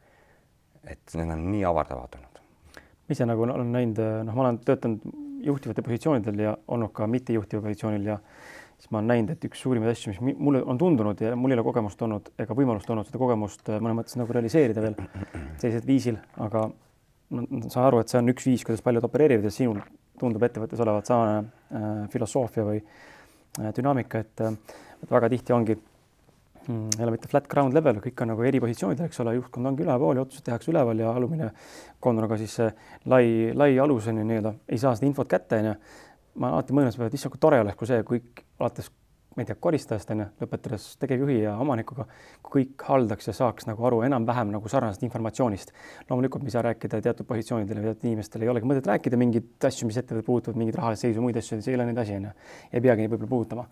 et 0.84 1.14
need 1.14 1.28
on 1.30 1.42
nii 1.52 1.64
avardavad 1.68 2.14
olnud. 2.16 2.38
ise 3.10 3.26
nagu 3.26 3.42
olen 3.42 3.72
näinud, 3.72 4.00
noh, 4.24 4.34
ma 4.34 4.46
olen 4.46 4.58
töötanud 4.64 5.04
juhtivatel 5.44 5.84
positsioonidel 5.84 6.38
ja 6.38 6.56
olnud 6.68 6.92
ka 6.92 7.06
mittejuhtival 7.06 7.64
positsioonil 7.68 8.06
ja 8.06 8.18
siis 8.78 8.90
ma 8.90 8.98
olen 8.98 9.12
näinud, 9.12 9.32
et 9.34 9.44
üks 9.44 9.60
suurimaid 9.60 9.92
asju, 9.92 10.14
mis 10.14 10.38
mulle 10.38 10.62
on 10.64 10.78
tundunud 10.78 11.20
ja 11.20 11.34
mul 11.36 11.52
ei 11.52 11.58
ole 11.58 11.66
kogemust 11.66 12.02
olnud 12.02 12.30
ega 12.38 12.56
võimalust 12.56 12.90
olnud 12.90 13.08
seda 13.08 13.20
kogemust 13.20 13.68
äh, 13.68 13.80
mõnes 13.80 14.00
mõttes 14.02 14.16
nagu 14.20 14.36
realiseerida 14.36 14.84
veel 14.84 14.96
sellisel 15.60 15.86
viisil, 15.86 16.20
aga 16.40 16.68
ma 17.30 17.44
saan 17.68 17.86
aru, 17.86 18.00
et 18.02 18.10
see 18.10 18.18
on 18.20 18.32
üks 18.32 18.46
viis, 18.48 18.64
kuidas 18.66 18.82
paljud 18.84 19.06
opereerivad 19.06 19.46
ja 19.46 19.54
sinul 19.54 19.80
tundub 20.20 20.44
ettevõttes 20.44 20.80
olevat 20.82 21.08
samane 21.08 21.36
äh, 21.40 21.90
filosoofia 22.12 22.64
või 22.66 22.80
äh, 22.80 23.70
dünaamika, 23.76 24.24
et 24.24 24.42
äh, 24.44 24.56
väga 25.10 25.30
tihti 25.32 25.54
ongi 25.56 25.76
ei 26.98 27.04
ole 27.04 27.14
mitte 27.14 27.28
flat 27.30 27.48
ground 27.50 27.74
level, 27.76 28.00
kõik 28.04 28.22
on 28.24 28.32
nagu 28.34 28.44
eri 28.46 28.60
positsioonidel, 28.62 29.08
eks 29.10 29.20
ole, 29.24 29.34
juhtkond 29.38 29.70
ongi 29.72 29.84
üleval 29.86 30.20
ja 30.20 30.26
otsused 30.26 30.46
tehakse 30.46 30.72
üleval 30.72 31.02
ja 31.02 31.14
alumine 31.16 31.50
koond 32.00 32.20
on 32.20 32.28
aga 32.28 32.38
siis 32.40 32.56
lai, 33.10 33.50
lai 33.56 33.74
alus 33.82 34.08
on 34.10 34.22
ju 34.22 34.28
nii-öelda, 34.28 34.54
ei 34.68 34.80
saa 34.80 34.94
seda 34.98 35.08
infot 35.10 35.28
kätte, 35.30 35.60
onju. 35.60 35.74
ma 36.40 36.54
alati 36.54 36.74
mõelnud 36.76 36.94
seda 36.94 37.10
et 37.10 37.18
issand, 37.18 37.34
kui 37.34 37.42
tore 37.42 37.60
oleks, 37.60 37.78
kui 37.78 37.88
see 37.90 38.02
kõik 38.06 38.42
alates, 38.60 38.90
ma 39.34 39.42
ei 39.42 39.48
tea, 39.48 39.56
koristajast 39.66 40.12
onju, 40.14 40.26
lõpetades 40.42 40.86
tegevjuhi 41.02 41.40
ja 41.42 41.56
omanikuga, 41.62 42.06
kõik 42.46 42.84
haldaks 42.86 43.30
ja 43.30 43.34
saaks 43.36 43.66
nagu 43.68 43.86
aru 43.86 44.02
enam-vähem 44.06 44.50
nagu 44.54 44.70
sarnasest 44.70 45.04
informatsioonist. 45.06 45.72
loomulikult 46.10 46.42
me 46.42 46.50
ei 46.50 46.56
saa 46.56 46.66
rääkida 46.66 47.02
teatud 47.02 47.26
positsioonidel 47.26 47.82
ja 47.82 47.90
teatud 47.90 48.10
inimestel 48.10 48.46
ei 48.46 48.52
olegi 48.52 48.70
mõtet 48.70 48.90
rääkida 48.90 49.18
mingeid 49.20 49.70
asju, 49.70 49.90
mis 49.90 49.98
ettevõtet 50.02 50.26
puudutavad, 50.26 50.58
mingeid 50.58 50.78
rahalist 50.78 51.06
seisu, 51.06 51.22
muid 51.22 51.38
asju, 51.38 51.60
see 51.60 51.74
ei 51.74 51.78
ole 51.78 51.90
nende 51.90 52.02
asi 52.04 52.18
onju. 52.18 52.34
ei 52.72 52.80
peagi 52.80 53.08
võib-olla 53.08 53.34
puudutama 53.34 53.66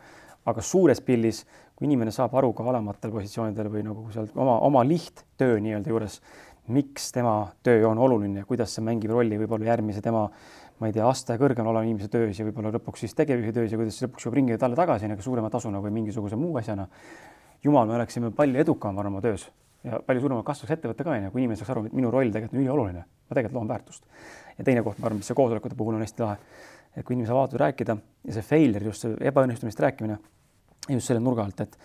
aga 0.47 0.63
suures 0.65 1.01
pildis, 1.05 1.45
kui 1.77 1.87
inimene 1.87 2.13
saab 2.15 2.35
aru 2.39 2.53
ka 2.57 2.65
alamatel 2.67 3.13
positsioonidel 3.15 3.71
või 3.73 3.85
nagu 3.87 4.07
seal 4.15 4.31
oma, 4.35 4.59
oma 4.67 4.85
lihttöö 4.87 5.59
nii-öelda 5.63 5.93
juures, 5.93 6.21
miks 6.69 7.13
tema 7.13 7.35
töö 7.65 7.87
on 7.89 7.99
oluline 7.99 8.43
ja 8.43 8.49
kuidas 8.49 8.75
see 8.77 8.85
mängib 8.85 9.13
rolli 9.15 9.39
võib-olla 9.41 9.71
järgmise 9.71 10.03
tema, 10.05 10.27
ma 10.79 10.89
ei 10.89 10.95
tea, 10.95 11.07
aste 11.09 11.39
kõrgemal 11.41 11.73
oleva 11.73 11.87
inimese 11.87 12.11
töös 12.13 12.39
ja 12.39 12.47
võib-olla 12.49 12.73
lõpuks 12.77 13.07
siis 13.07 13.17
tegevjuhi 13.19 13.55
töös 13.57 13.73
ja 13.73 13.79
kuidas 13.81 13.97
siis 13.97 14.09
lõpuks 14.09 14.27
jõuab 14.27 14.37
ringi 14.39 14.59
talle 14.61 14.77
tagasi 14.79 15.09
nagu 15.11 15.25
suurema 15.25 15.51
tasuna 15.51 15.81
või 15.85 15.95
mingisuguse 15.97 16.37
muu 16.37 16.59
asjana. 16.61 16.89
jumal, 17.65 17.89
me 17.89 17.97
oleksime 17.97 18.31
palju 18.31 18.61
edukamad 18.61 19.07
oma 19.07 19.23
töös 19.25 19.49
ja 19.85 20.01
palju 20.05 20.23
suuremalt 20.25 20.47
kasvaks 20.47 20.75
ettevõte 20.77 21.07
ka 21.07 21.15
onju, 21.15 21.31
kui 21.33 21.43
inimene 21.43 21.59
saaks 21.59 21.73
aru, 21.75 21.87
et 21.89 21.97
minu 21.97 22.11
roll 22.13 22.33
tegelikult 22.33 22.57
on 22.57 22.63
ülioluline, 22.63 23.05
ma 23.05 23.37
tegelikult 23.37 23.59
loon 23.59 23.71
väärtust. 23.71 24.05
ja 24.59 24.65
teine 24.65 24.83
koht, 24.83 24.99
ma 24.99 25.09
arvan, 25.09 25.23
mis 25.23 25.31
see 25.31 25.39
koosolekute 25.39 25.79
puhul 25.79 25.99
on 25.99 26.05
hästi 26.05 26.25
lahe, 26.25 26.39
et 26.97 27.05
kui 27.05 27.15
inimene 27.15 27.29
saab 27.31 27.45
avatud 27.45 27.63
rääkida 27.63 27.97
ja 28.25 28.35
see 28.37 28.45
failure, 28.45 28.85
just 28.85 29.05
see 29.07 29.17
ebaõnnestumist 29.31 29.81
rääkimine 29.81 30.19
just 30.89 31.11
selle 31.11 31.21
nurga 31.23 31.45
alt, 31.45 31.61
et 31.67 31.79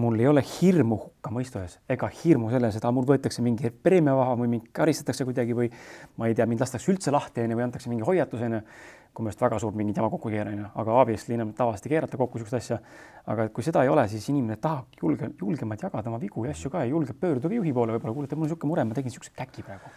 mul 0.00 0.20
ei 0.22 0.28
ole 0.30 0.42
hirmu 0.46 0.96
hukkamõistu 1.00 1.58
ees 1.58 1.76
ega 1.90 2.08
hirmu 2.20 2.50
selles, 2.52 2.76
et 2.78 2.86
mul 2.94 3.06
võetakse 3.08 3.42
mingi 3.42 3.72
preemia 3.74 4.14
maha 4.14 4.36
või 4.38 4.52
mind 4.52 4.68
karistatakse 4.76 5.26
kuidagi 5.26 5.56
või 5.56 5.70
ma 6.20 6.28
ei 6.30 6.36
tea, 6.38 6.46
mind 6.46 6.62
lastakse 6.62 6.92
üldse 6.92 7.10
lahti 7.10 7.42
onju 7.42 7.58
või 7.58 7.66
antakse 7.66 7.90
mingi 7.90 8.06
hoiatus 8.06 8.46
onju. 8.46 8.62
kui 9.10 9.24
ma 9.26 9.32
just 9.32 9.40
väga 9.42 9.58
suurt 9.58 9.74
mingit 9.74 9.96
jama 9.98 10.06
kokku 10.10 10.30
keeran 10.30 10.52
onju, 10.54 10.68
aga 10.78 10.92
obviously 11.00 11.34
enam 11.34 11.50
tavaliselt 11.58 11.88
ei 11.88 11.96
keerata 11.96 12.16
kokku 12.16 12.38
siukest 12.38 12.54
asja. 12.60 12.78
aga 13.26 13.48
kui 13.48 13.64
seda 13.66 13.82
ei 13.82 13.88
ole, 13.88 14.06
siis 14.08 14.28
inimene 14.30 14.56
tahab 14.56 14.86
julge, 15.02 15.32
julgemalt 15.40 15.82
jagada 15.82 16.08
oma 16.08 16.20
vigu 16.20 16.44
ja 16.44 16.54
asju 16.54 16.70
ka 16.70 16.84
ja 16.84 16.92
julgeb 16.94 17.18
pöörduda 17.18 17.54
juhi 17.54 17.72
poole 17.72 17.98
võib-olla, 17.98 18.14
kuule, 18.14 18.28
mul 18.36 18.46
on 18.46 18.54
siuke 18.54 18.70
mure, 18.70 18.84
ma 18.84 18.94
tegin 18.94 19.10
siukse 19.10 19.34
käki 19.34 19.66
praegu 19.66 19.90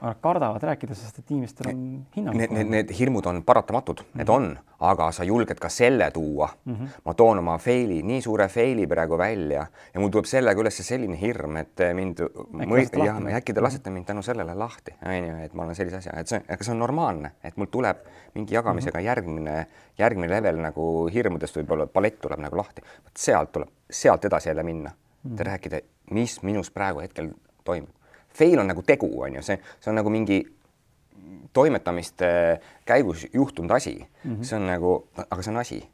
aga 0.00 0.14
kardavad 0.20 0.62
rääkida, 0.62 0.94
sest 0.94 1.18
et 1.18 1.30
inimestel 1.30 1.68
on 1.70 1.82
hinnang. 2.16 2.36
Need, 2.36 2.52
need, 2.52 2.70
need 2.70 2.92
hirmud 2.98 3.26
on 3.26 3.42
paratamatud 3.46 4.00
mm, 4.00 4.06
-hmm. 4.06 4.18
need 4.18 4.28
on, 4.28 4.58
aga 4.80 5.10
sa 5.12 5.24
julged 5.24 5.58
ka 5.60 5.68
selle 5.68 6.10
tuua 6.10 6.48
mm. 6.64 6.74
-hmm. 6.74 6.88
ma 7.04 7.14
toon 7.14 7.38
oma 7.38 7.58
faili, 7.58 8.02
nii 8.02 8.20
suure 8.22 8.48
faili 8.48 8.86
praegu 8.86 9.18
välja 9.18 9.66
ja 9.94 10.00
mul 10.00 10.08
tuleb 10.08 10.24
sellega 10.24 10.60
üles 10.60 10.82
selline 10.82 11.20
hirm, 11.20 11.56
et 11.56 11.80
mind, 11.94 12.18
jah, 13.04 13.22
äkki 13.36 13.54
te 13.54 13.60
lasete 13.60 13.90
mind 13.90 14.06
tänu 14.06 14.22
sellele 14.22 14.54
lahti, 14.54 14.94
on 15.06 15.28
ju, 15.28 15.36
et 15.44 15.54
ma 15.54 15.62
olen 15.62 15.74
sellise 15.74 15.96
asja, 15.96 16.12
et 16.20 16.28
see, 16.28 16.42
aga 16.48 16.64
see 16.64 16.72
on 16.72 16.78
normaalne, 16.78 17.32
et 17.44 17.56
mul 17.56 17.66
tuleb 17.70 17.96
mingi 18.34 18.54
jagamisega 18.54 18.98
mm 18.98 19.02
-hmm. 19.02 19.06
järgmine, 19.06 19.66
järgmine 19.98 20.34
level 20.34 20.60
nagu 20.60 21.08
hirmudest 21.14 21.56
võib-olla 21.56 21.86
palett 21.86 22.20
tuleb 22.20 22.40
nagu 22.40 22.56
lahti, 22.56 22.82
vot 23.04 23.16
sealt 23.16 23.52
tuleb, 23.52 23.68
sealt 23.90 24.24
edasi 24.24 24.48
jälle 24.48 24.62
minna 24.62 24.90
mm, 24.90 25.30
-hmm. 25.30 25.44
rääkida, 25.44 25.80
mis 26.10 26.42
minus 26.42 26.70
praegu 26.70 27.00
hetkel 27.00 27.30
toimub 27.64 27.93
fail 28.34 28.58
on 28.58 28.66
nagu 28.66 28.82
tegu, 28.82 29.10
on 29.22 29.34
ju, 29.34 29.42
see, 29.42 29.58
see 29.80 29.90
on 29.90 30.00
nagu 30.00 30.10
mingi 30.10 30.42
toimetamiste 31.52 32.26
käigus 32.84 33.26
juhtunud 33.32 33.70
asi 33.70 34.08
mm, 34.24 34.36
-hmm. 34.36 34.44
see 34.44 34.56
on 34.56 34.66
nagu, 34.66 35.08
aga 35.30 35.42
see 35.42 35.52
on 35.52 35.60
asi, 35.60 35.90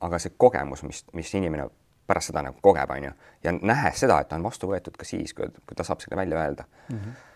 aga 0.00 0.18
see 0.18 0.32
kogemus, 0.36 0.82
mis, 0.82 1.04
mis 1.12 1.34
inimene 1.34 1.68
pärast 2.06 2.32
seda 2.32 2.42
nagu 2.42 2.58
kogeb, 2.62 2.90
on 2.90 3.04
ju, 3.04 3.12
ja 3.44 3.52
nähes 3.52 4.00
seda, 4.00 4.20
et 4.20 4.28
ta 4.28 4.36
on 4.36 4.42
vastu 4.42 4.68
võetud 4.68 4.96
ka 4.98 5.04
siis, 5.04 5.34
kui, 5.34 5.46
kui 5.66 5.76
ta 5.76 5.84
saab 5.84 6.00
selle 6.00 6.16
välja 6.16 6.40
öelda 6.40 6.64
mm. 6.88 6.98
-hmm 6.98 7.30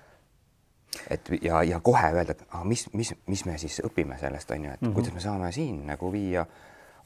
et 1.10 1.28
ja, 1.42 1.62
ja 1.62 1.80
kohe 1.80 2.10
öelda, 2.12 2.32
et 2.32 2.42
ah, 2.50 2.64
mis, 2.64 2.86
mis, 2.92 3.14
mis 3.26 3.44
me 3.44 3.58
siis 3.58 3.80
õpime 3.84 4.18
sellest, 4.20 4.50
on 4.50 4.64
ju, 4.64 4.70
et 4.72 4.80
mm 4.80 4.88
-hmm. 4.88 4.94
kuidas 4.94 5.12
me 5.14 5.20
saame 5.20 5.52
siin 5.52 5.86
nagu 5.86 6.12
viia, 6.12 6.46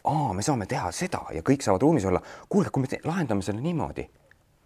aa, 0.04 0.32
me 0.32 0.42
saame 0.42 0.66
teha 0.66 0.92
seda 0.92 1.20
ja 1.34 1.42
kõik 1.42 1.62
saavad 1.62 1.82
ruumis 1.82 2.04
olla. 2.04 2.22
kuule, 2.48 2.70
kui 2.70 2.80
me 2.80 2.86
te, 2.86 3.00
lahendame 3.04 3.42
selle 3.42 3.60
niimoodi, 3.60 4.10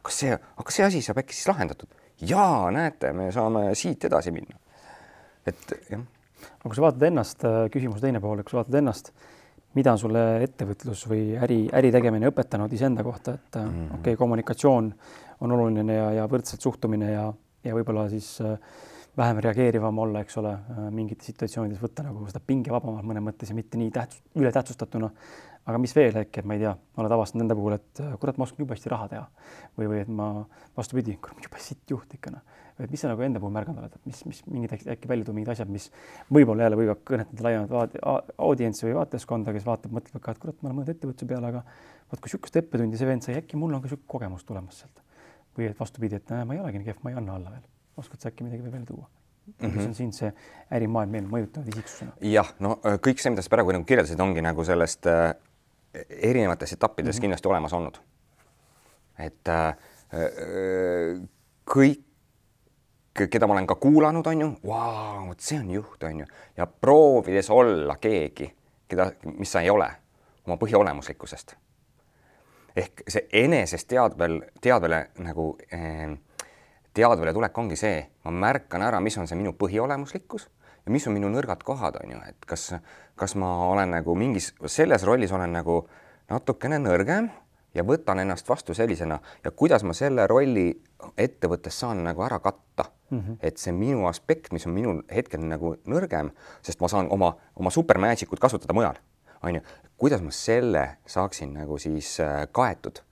kas 0.02 0.18
see, 0.18 0.38
aga 0.56 0.70
see 0.70 0.84
asi 0.84 1.02
saab 1.02 1.18
äkki 1.18 1.34
siis 1.34 1.48
lahendatud? 1.48 1.88
Jaa, 2.20 2.70
näete, 2.74 3.12
me 3.12 3.30
saame 3.32 3.68
siit 3.74 4.04
edasi 4.08 4.32
minna. 4.34 4.58
et 5.46 5.72
jah. 5.90 6.00
aga 6.00 6.68
kui 6.68 6.74
sa 6.74 6.86
vaatad 6.88 7.02
ennast, 7.10 7.44
äh, 7.44 7.66
küsimuse 7.72 8.02
teine 8.02 8.20
pool, 8.20 8.42
kui 8.42 8.54
sa 8.54 8.60
vaatad 8.60 8.78
ennast, 8.80 9.12
mida 9.76 9.92
on 9.92 10.00
sulle 10.00 10.24
ettevõtlus 10.42 11.04
või 11.10 11.36
äri, 11.38 11.60
äri 11.76 11.92
tegemine 11.92 12.30
õpetanud 12.32 12.72
iseenda 12.72 13.04
kohta, 13.04 13.34
et 13.34 13.60
mm 13.60 13.68
-hmm. 13.68 13.86
okei 13.86 14.00
okay,, 14.00 14.16
kommunikatsioon 14.16 14.92
on 15.40 15.52
oluline 15.52 15.94
ja, 15.94 16.12
ja 16.12 16.26
võrdselt 16.26 16.60
suhtumine 16.60 17.10
ja, 17.12 17.32
ja 17.64 17.74
võib-olla 17.74 18.08
siis 18.10 18.40
äh, 18.40 18.58
vähem 19.16 19.38
reageerivam 19.44 19.98
olla, 19.98 20.20
eks 20.20 20.36
ole, 20.40 20.52
mingites 20.90 21.30
situatsioonides 21.30 21.80
võtta 21.82 22.04
nagu 22.06 22.26
seda 22.28 22.40
pingevabamalt 22.46 23.06
mõnes 23.06 23.24
mõttes 23.24 23.52
ja 23.52 23.56
mitte 23.56 23.78
nii 23.80 23.90
tähtsus, 23.90 24.22
ületähtsustatuna. 24.36 25.10
Aga 25.66 25.78
mis 25.82 25.94
veel 25.96 26.16
äkki, 26.20 26.42
et 26.42 26.48
ma 26.48 26.56
ei 26.56 26.62
tea, 26.62 26.72
oled 27.00 27.14
avastanud 27.16 27.42
nende 27.42 27.56
puhul, 27.58 27.76
et 27.78 28.02
äh, 28.02 28.12
kurat, 28.22 28.38
ma 28.38 28.46
oskan 28.46 28.62
jube 28.62 28.76
hästi 28.76 28.92
raha 28.92 29.08
teha 29.10 29.24
või, 29.78 29.88
või 29.90 30.02
et 30.02 30.12
ma 30.20 30.28
vastupidi, 30.76 31.16
kurat, 31.22 31.42
jube 31.42 31.62
sitt 31.62 31.90
juht 31.90 32.14
ikka 32.18 32.32
noh. 32.34 32.44
et 32.78 32.92
mis 32.92 33.02
sa 33.02 33.10
nagu 33.10 33.24
enda 33.26 33.42
puhul 33.42 33.54
märganud 33.56 33.82
oled, 33.82 33.98
et 33.98 34.08
mis, 34.08 34.22
mis 34.30 34.42
mingid 34.46 34.76
äkki 34.94 35.10
välja 35.10 35.26
tuua 35.26 35.38
mingid 35.38 35.52
asjad, 35.56 35.72
mis 35.72 35.88
võib-olla 36.32 36.68
jälle 36.68 36.80
võivad 36.82 37.02
kõnetada 37.10 37.48
laiemat 37.48 38.02
audientsi 38.38 38.86
või 38.88 38.98
vaateskonda, 39.00 39.54
kes 39.56 39.66
vaatab, 39.66 39.96
mõtleb 39.98 40.22
ka, 40.22 40.36
et 40.36 40.42
kurat, 40.44 40.60
ma 40.60 40.70
olen 40.70 40.80
mõelnud 40.80 40.94
ettevõtluse 40.94 41.30
peale, 41.32 41.54
aga 41.54 41.64
vot 42.12 42.20
kui 42.20 42.30
niisugust 42.30 42.60
õppetundi 42.62 43.00
see 43.00 43.10
vend 43.10 43.26
sai, 43.26 43.40
äkki 43.40 43.58
mul 43.58 43.74
on 43.74 43.82
ka 43.82 43.90
niisugune 43.90 44.12
kogemus 44.12 44.46
tulemas 44.46 44.84
sealt. 44.84 45.02
või 45.56 45.70
et 45.70 45.80
vastupidi, 45.80 46.20
et 46.20 46.30
näe, 46.30 46.44
ma 46.44 46.54
ei 46.54 46.60
olegi 46.60 46.82
nii 46.82 46.92
kehv, 46.92 47.00
ma 47.02 47.10
ei 47.14 47.16
anna 47.16 47.40
alla 47.40 47.54
veel 47.54 47.64
oskad 47.96 48.20
sa 48.20 48.28
äkki 48.28 48.44
midagi 48.44 48.72
veel 48.72 48.84
tuua? 48.84 49.08
mis 49.46 49.72
mm 49.72 49.78
-hmm. 49.78 49.88
on 49.88 49.94
sind 49.94 50.12
see 50.12 50.32
ärimaailm 50.70 51.28
mõjutanud 51.30 51.68
isiksusena? 51.68 52.12
jah, 52.20 52.48
no 52.58 52.80
kõik 52.82 53.20
see, 53.22 53.30
mida 53.30 53.42
sa 53.42 53.48
praegu 53.48 53.72
nagu 53.72 53.84
kirjeldasid, 53.84 54.20
ongi 54.20 54.42
nagu 54.42 54.64
sellest 54.64 55.06
äh, 55.06 55.34
erinevates 56.08 56.72
etappides 56.72 57.16
mm 57.16 57.18
-hmm. 57.18 57.20
kindlasti 57.20 57.48
olemas 57.48 57.72
olnud. 57.72 57.98
et 59.18 59.48
äh, 59.48 59.68
äh, 59.68 61.28
kõik, 61.70 62.02
keda 63.30 63.46
ma 63.46 63.52
olen 63.52 63.66
ka 63.66 63.74
kuulanud, 63.74 64.26
on 64.26 64.40
ju, 64.40 64.48
vau, 64.66 65.28
vot 65.28 65.40
see 65.40 65.58
on 65.58 65.70
juht, 65.70 66.02
on 66.02 66.20
ju, 66.20 66.26
ja 66.56 66.66
proovides 66.66 67.50
olla 67.50 67.96
keegi, 67.96 68.56
keda, 68.88 69.10
mis 69.38 69.52
sa 69.52 69.60
ei 69.60 69.70
ole, 69.70 69.90
oma 70.46 70.56
põhiolemuslikkusest. 70.56 71.56
ehk 72.76 73.02
see 73.08 73.28
enesest 73.32 73.88
teadvel, 73.88 74.42
teadvele 74.60 75.06
nagu 75.18 75.56
äh, 75.72 76.18
teadvale 76.96 77.32
tulek 77.32 77.58
ongi 77.58 77.76
see, 77.76 78.00
ma 78.24 78.30
märkan 78.30 78.82
ära, 78.82 79.00
mis 79.00 79.16
on 79.18 79.28
see 79.28 79.38
minu 79.38 79.52
põhiolemuslikkus 79.58 80.48
ja 80.86 80.92
mis 80.92 81.06
on 81.08 81.16
minu 81.16 81.28
nõrgad 81.32 81.64
kohad, 81.66 81.98
on 82.02 82.14
ju, 82.14 82.20
et 82.28 82.48
kas, 82.48 82.70
kas 83.16 83.34
ma 83.34 83.50
olen 83.70 83.90
nagu 83.96 84.14
mingis, 84.14 84.52
selles 84.66 85.04
rollis 85.04 85.32
olen 85.32 85.52
nagu 85.52 85.80
natukene 86.30 86.78
nõrgem 86.82 87.30
ja 87.74 87.84
võtan 87.84 88.20
ennast 88.20 88.48
vastu 88.48 88.74
sellisena 88.74 89.18
ja 89.44 89.50
kuidas 89.50 89.84
ma 89.84 89.94
selle 89.96 90.26
rolli 90.26 90.68
ettevõttes 91.18 91.80
saan 91.80 92.02
nagu 92.04 92.22
ära 92.24 92.38
katta 92.40 92.84
mm. 93.10 93.18
-hmm. 93.18 93.36
et 93.42 93.58
see 93.58 93.72
minu 93.72 94.06
aspekt, 94.06 94.52
mis 94.52 94.66
on 94.66 94.72
minul 94.72 95.02
hetkel 95.12 95.40
nagu 95.40 95.76
nõrgem, 95.86 96.30
sest 96.62 96.80
ma 96.80 96.88
saan 96.88 97.10
oma, 97.10 97.34
oma 97.56 97.70
super 97.70 97.98
magic 97.98 98.32
ut 98.32 98.40
kasutada 98.40 98.74
mujal, 98.74 98.96
on 99.42 99.54
ju, 99.54 99.60
kuidas 99.96 100.22
ma 100.22 100.30
selle 100.30 100.86
saaksin 101.06 101.54
nagu 101.54 101.78
siis 101.78 102.20
äh, 102.20 102.48
kaetud, 102.52 103.02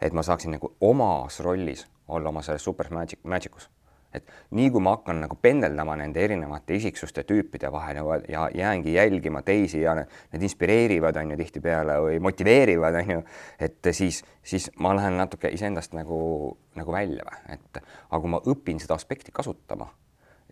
et 0.00 0.12
ma 0.12 0.22
saaksin 0.22 0.50
nagu 0.56 0.74
omas 0.80 1.40
rollis 1.40 1.86
olla 2.08 2.28
oma 2.28 2.42
selles 2.42 2.64
super 2.64 2.90
magic, 2.90 3.20
magic'us. 3.24 3.70
Et 4.14 4.30
nii 4.56 4.70
kui 4.72 4.82
ma 4.82 4.94
hakkan 4.96 5.20
nagu 5.24 5.36
pendeldama 5.42 5.96
nende 6.00 6.22
erinevate 6.24 6.78
isiksuste 6.78 7.24
tüüpide 7.28 7.70
vahel 7.72 8.00
ja, 8.00 8.18
ja 8.28 8.48
jäängi 8.54 8.94
jälgima 8.94 9.42
teisi 9.42 9.82
ja 9.82 9.94
need, 9.98 10.16
need 10.32 10.48
inspireerivad, 10.48 11.20
on 11.20 11.34
ju, 11.34 11.38
tihtipeale 11.42 11.98
või 12.06 12.18
motiveerivad, 12.24 12.98
on 13.02 13.14
ju, 13.18 13.22
et 13.68 13.92
siis, 13.92 14.22
siis 14.42 14.70
ma 14.80 14.94
lähen 14.96 15.18
natuke 15.20 15.52
iseendast 15.52 15.96
nagu, 15.96 16.56
nagu 16.78 16.92
välja 16.92 17.28
või, 17.28 17.40
et 17.58 17.82
aga 17.82 18.20
kui 18.20 18.36
ma 18.36 18.42
õpin 18.54 18.80
seda 18.80 18.96
aspekti 18.96 19.34
kasutama 19.34 19.90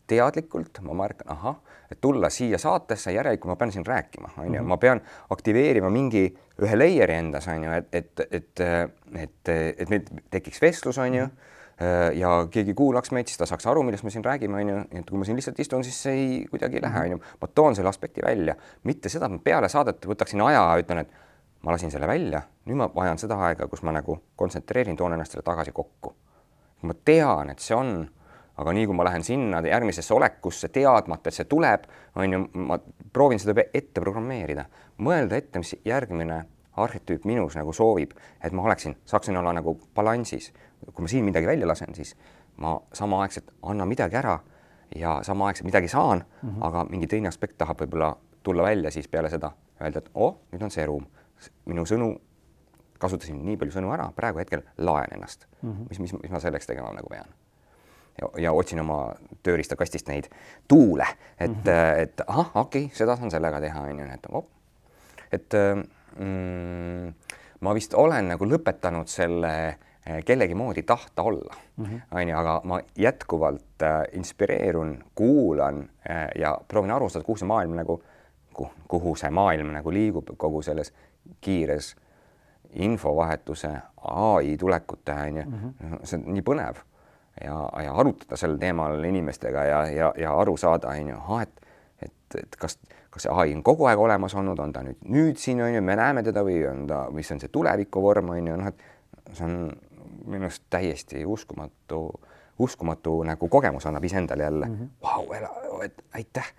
teadlikult 0.07 0.79
ma 0.87 0.95
märkan, 0.95 1.31
ahah, 1.35 1.57
et 1.91 1.99
tulla 2.01 2.31
siia 2.31 2.59
saatesse, 2.63 3.11
järelikult 3.15 3.51
ma 3.51 3.57
pean 3.59 3.73
siin 3.75 3.87
rääkima, 3.87 4.31
on 4.39 4.53
ju, 4.53 4.61
mhm. 4.61 4.69
ma 4.71 4.79
pean 4.83 5.03
aktiveerima 5.35 5.91
mingi 5.91 6.29
ühe 6.63 6.79
layer'i 6.79 7.19
endas, 7.19 7.49
on 7.51 7.67
ju, 7.67 7.75
et, 7.81 7.89
et, 7.95 8.25
et, 8.31 8.65
et, 9.25 9.53
et 9.83 9.91
meil 9.91 10.07
tekiks 10.31 10.63
vestlus, 10.63 11.01
on 11.03 11.15
ju, 11.15 11.27
mhm. 11.27 11.53
Ja 12.17 12.31
keegi 12.51 12.75
kuulaks 12.75 13.11
meid, 13.13 13.29
siis 13.29 13.37
ta 13.37 13.47
saaks 13.49 13.67
aru, 13.69 13.83
millest 13.85 14.07
me 14.07 14.11
siin 14.11 14.25
räägime, 14.25 14.63
on 14.63 14.71
ju, 14.73 14.77
et 15.01 15.11
kui 15.11 15.21
ma 15.21 15.27
siin 15.29 15.37
lihtsalt 15.37 15.59
istun, 15.61 15.85
siis 15.85 15.99
see 16.07 16.15
ei 16.17 16.39
kuidagi 16.51 16.79
ei 16.81 16.85
lähe, 16.87 17.03
mhm. 17.03 17.05
on 17.05 17.17
ju, 17.17 17.37
ma 17.43 17.49
toon 17.53 17.77
selle 17.77 17.93
aspekti 17.93 18.25
välja, 18.25 18.57
mitte 18.89 19.13
seda, 19.13 19.29
et 19.29 19.37
ma 19.37 19.43
peale 19.45 19.69
saadet 19.69 20.09
võtaksin 20.09 20.41
aja, 20.47 20.65
ütlen, 20.81 21.05
et 21.05 21.13
ma 21.67 21.75
lasin 21.75 21.93
selle 21.93 22.09
välja, 22.09 22.41
nüüd 22.65 22.81
ma 22.81 22.89
vajan 22.95 23.21
seda 23.21 23.37
aega, 23.49 23.69
kus 23.69 23.85
ma 23.85 23.93
nagu 23.93 24.21
kontsentreerin, 24.41 24.97
toon 24.97 25.17
ennast 25.17 25.37
selle 25.37 25.45
tagasi 25.45 25.75
kokku. 25.77 26.15
ma 26.87 26.95
tean, 27.05 27.51
et 27.51 27.59
see 27.59 27.75
on 27.75 27.97
aga 28.57 28.73
nii 28.73 28.87
kui 28.89 28.97
ma 28.97 29.05
lähen 29.05 29.25
sinna 29.25 29.61
järgmisesse 29.65 30.15
olekusse 30.15 30.69
teadmata, 30.73 31.29
et 31.29 31.37
see 31.37 31.49
tuleb, 31.49 31.85
on 32.17 32.33
ju, 32.33 32.43
ma 32.69 32.79
proovin 33.13 33.41
seda 33.41 33.67
ette 33.67 34.01
programmeerida, 34.01 34.65
mõelda 35.05 35.37
ette, 35.37 35.61
mis 35.61 35.75
järgmine 35.85 36.45
arhetüüp 36.77 37.25
minus 37.25 37.57
nagu 37.57 37.73
soovib, 37.73 38.13
et 38.45 38.53
ma 38.53 38.63
oleksin, 38.63 38.97
saaksin 39.05 39.37
olla 39.37 39.53
nagu 39.53 39.79
balansis. 39.95 40.53
kui 40.95 41.03
ma 41.03 41.09
siin 41.09 41.25
midagi 41.25 41.47
välja 41.47 41.67
lasen, 41.69 41.95
siis 41.95 42.17
ma 42.57 42.81
samaaegselt 42.93 43.51
annan 43.63 43.89
midagi 43.89 44.17
ära 44.17 44.39
ja 44.97 45.19
samaaegselt 45.23 45.65
midagi 45.65 45.89
saan 45.89 46.25
mm, 46.43 46.49
-hmm. 46.51 46.67
aga 46.67 46.85
mingi 46.91 47.07
teine 47.07 47.29
aspekt 47.29 47.59
tahab 47.59 47.81
võib-olla 47.81 48.17
tulla 48.43 48.63
välja 48.63 48.91
siis 48.91 49.09
peale 49.09 49.31
seda, 49.31 49.51
öelda, 49.81 49.99
et 49.99 50.11
oh, 50.15 50.39
nüüd 50.53 50.63
on 50.63 50.71
see 50.71 50.87
ruum, 50.87 51.07
minu 51.65 51.87
sõnu, 51.87 52.17
kasutasin 52.99 53.45
nii 53.45 53.57
palju 53.57 53.73
sõnu 53.73 53.93
ära, 53.93 54.13
praegu 54.17 54.39
hetkel 54.39 54.63
laen 54.79 55.15
ennast 55.15 55.47
mm, 55.63 55.73
-hmm. 55.73 55.89
mis, 55.89 55.99
mis, 55.99 56.13
mis 56.23 56.31
ma 56.31 56.41
selleks 56.41 56.67
tegema 56.67 56.93
nagu 56.93 57.09
pean 57.09 57.27
ja, 58.21 58.29
ja 58.39 58.53
otsin 58.53 58.81
oma 58.81 59.15
tööriistakastist 59.43 60.09
neid 60.09 60.29
tuule, 60.69 61.07
et 61.39 61.51
mm, 61.51 61.63
-hmm. 61.63 62.03
et 62.03 62.23
ahah, 62.27 62.51
okei 62.55 62.85
okay,, 62.85 62.97
seda 62.97 63.17
saan 63.17 63.31
sellega 63.31 63.61
teha, 63.61 63.81
on 63.81 63.99
ju, 63.99 64.07
et 64.15 64.27
op. 64.31 64.49
et 65.33 65.55
mm, 66.19 67.13
ma 67.61 67.75
vist 67.75 67.95
olen 67.95 68.33
nagu 68.33 68.49
lõpetanud 68.49 69.11
selle 69.11 69.53
eh, 69.67 70.23
kellegi 70.25 70.55
moodi 70.55 70.83
tahta 70.83 71.23
olla, 71.23 71.55
mhm. 71.77 72.03
on 72.11 72.29
ju, 72.29 72.39
aga 72.39 72.61
ma 72.65 72.81
jätkuvalt 72.99 73.83
äh, 73.83 74.03
inspireerun, 74.19 74.97
kuulan 75.15 75.85
äh, 76.11 76.29
ja 76.39 76.57
proovin 76.69 76.95
aru 76.97 77.09
saada, 77.09 77.27
kuhu 77.27 77.41
see 77.41 77.49
maailm 77.49 77.77
nagu, 77.77 78.01
kuhu 78.89 79.15
see 79.17 79.31
maailm 79.31 79.73
nagu 79.75 79.93
liigub 79.93 80.35
kogu 80.37 80.63
selles 80.63 80.93
kiires 81.41 81.95
infovahetuse, 82.73 83.71
ai 84.11 84.57
tulekute 84.61 85.13
on 85.13 85.41
ju, 85.43 85.49
mhm. 85.49 86.05
see 86.05 86.21
on 86.21 86.29
nii 86.35 86.45
põnev 86.45 86.85
ja, 87.45 87.57
ja 87.83 87.95
arutada 87.95 88.37
sel 88.37 88.57
teemal 88.61 89.05
inimestega 89.05 89.65
ja, 89.65 89.81
ja, 89.91 90.13
ja 90.19 90.35
aru 90.41 90.57
saada, 90.57 90.93
on 90.95 91.13
ju, 91.13 91.17
ahah, 91.17 91.43
et, 91.43 91.67
et, 92.03 92.39
et 92.43 92.57
kas, 92.61 92.79
kas 93.17 93.25
see 93.25 93.33
ai 93.33 93.55
on 93.57 93.63
kogu 93.65 93.87
aeg 93.89 94.01
olemas 94.01 94.35
olnud, 94.37 94.61
on 94.61 94.73
ta 94.73 94.83
nüüd, 94.85 94.99
nüüd 95.09 95.41
siin 95.41 95.63
on 95.65 95.73
ju, 95.73 95.81
me 95.85 95.97
näeme 95.97 96.23
teda 96.27 96.43
või 96.45 96.61
on 96.69 96.85
ta, 96.91 97.07
mis 97.17 97.31
on 97.33 97.41
see 97.41 97.53
tuleviku 97.53 98.03
vorm 98.05 98.35
on 98.35 98.51
ju, 98.51 98.59
noh, 98.61 98.69
et 98.69 99.33
see 99.33 99.47
on 99.47 99.57
minu 100.27 100.49
arust 100.51 100.67
täiesti 100.71 101.25
uskumatu, 101.25 102.03
uskumatu 102.63 103.17
nagu 103.25 103.49
kogemus 103.49 103.89
annab 103.89 104.05
iseendale 104.05 104.45
jälle 104.45 104.69
mm. 104.69 104.93
Vau 105.03 105.25
-hmm., 105.25 105.85
et 105.85 106.05
aitäh. 106.15 106.53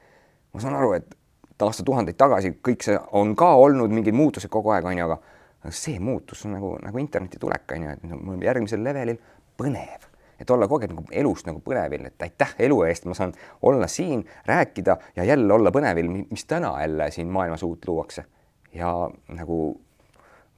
ma 0.53 0.59
saan 0.59 0.75
aru, 0.75 0.93
et 0.93 1.17
aastatuhandeid 1.61 2.17
tagasi 2.17 2.55
kõik 2.67 2.83
see 2.85 2.99
on 3.11 3.35
ka 3.35 3.53
olnud 3.55 3.93
mingid 3.93 4.15
muutused 4.15 4.49
kogu 4.49 4.73
aeg, 4.73 4.85
on 4.85 4.97
ju, 4.97 5.05
aga 5.05 5.21
see 5.69 5.99
muutus 5.99 6.45
on 6.45 6.57
nagu, 6.57 6.77
nagu 6.81 6.97
interneti 6.97 7.39
tulek, 7.39 7.71
on 7.75 7.83
ju, 7.83 7.89
et 7.89 8.45
järgmisel 8.49 8.83
levelil 8.83 9.21
põnev 9.57 10.06
et 10.39 10.49
olla 10.49 10.67
kogu 10.67 10.85
aeg 10.85 10.93
nagu 10.93 11.03
elust 11.11 11.47
nagu 11.49 11.61
põnevil, 11.65 12.05
et 12.07 12.21
aitäh 12.21 12.55
elu 12.67 12.81
eest, 12.87 13.05
ma 13.05 13.17
saan 13.17 13.33
olla 13.61 13.87
siin, 13.87 14.25
rääkida 14.45 14.97
ja 15.15 15.23
jälle 15.23 15.53
olla 15.53 15.71
põnevil, 15.71 16.09
mis 16.29 16.45
täna 16.45 16.75
jälle 16.81 17.11
siin 17.11 17.27
maailmas 17.27 17.63
uut 17.63 17.87
luuakse 17.87 18.25
ja 18.73 18.91
nagu 19.29 19.81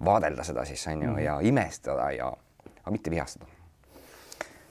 vaadelda 0.06 0.44
seda 0.44 0.66
siis 0.66 0.88
on 0.88 1.04
ju 1.04 1.12
mm 1.12 1.24
ja 1.24 1.40
imestada 1.42 2.12
ja, 2.12 2.28
aga 2.82 2.92
mitte 2.92 3.12
vihastada. 3.12 3.46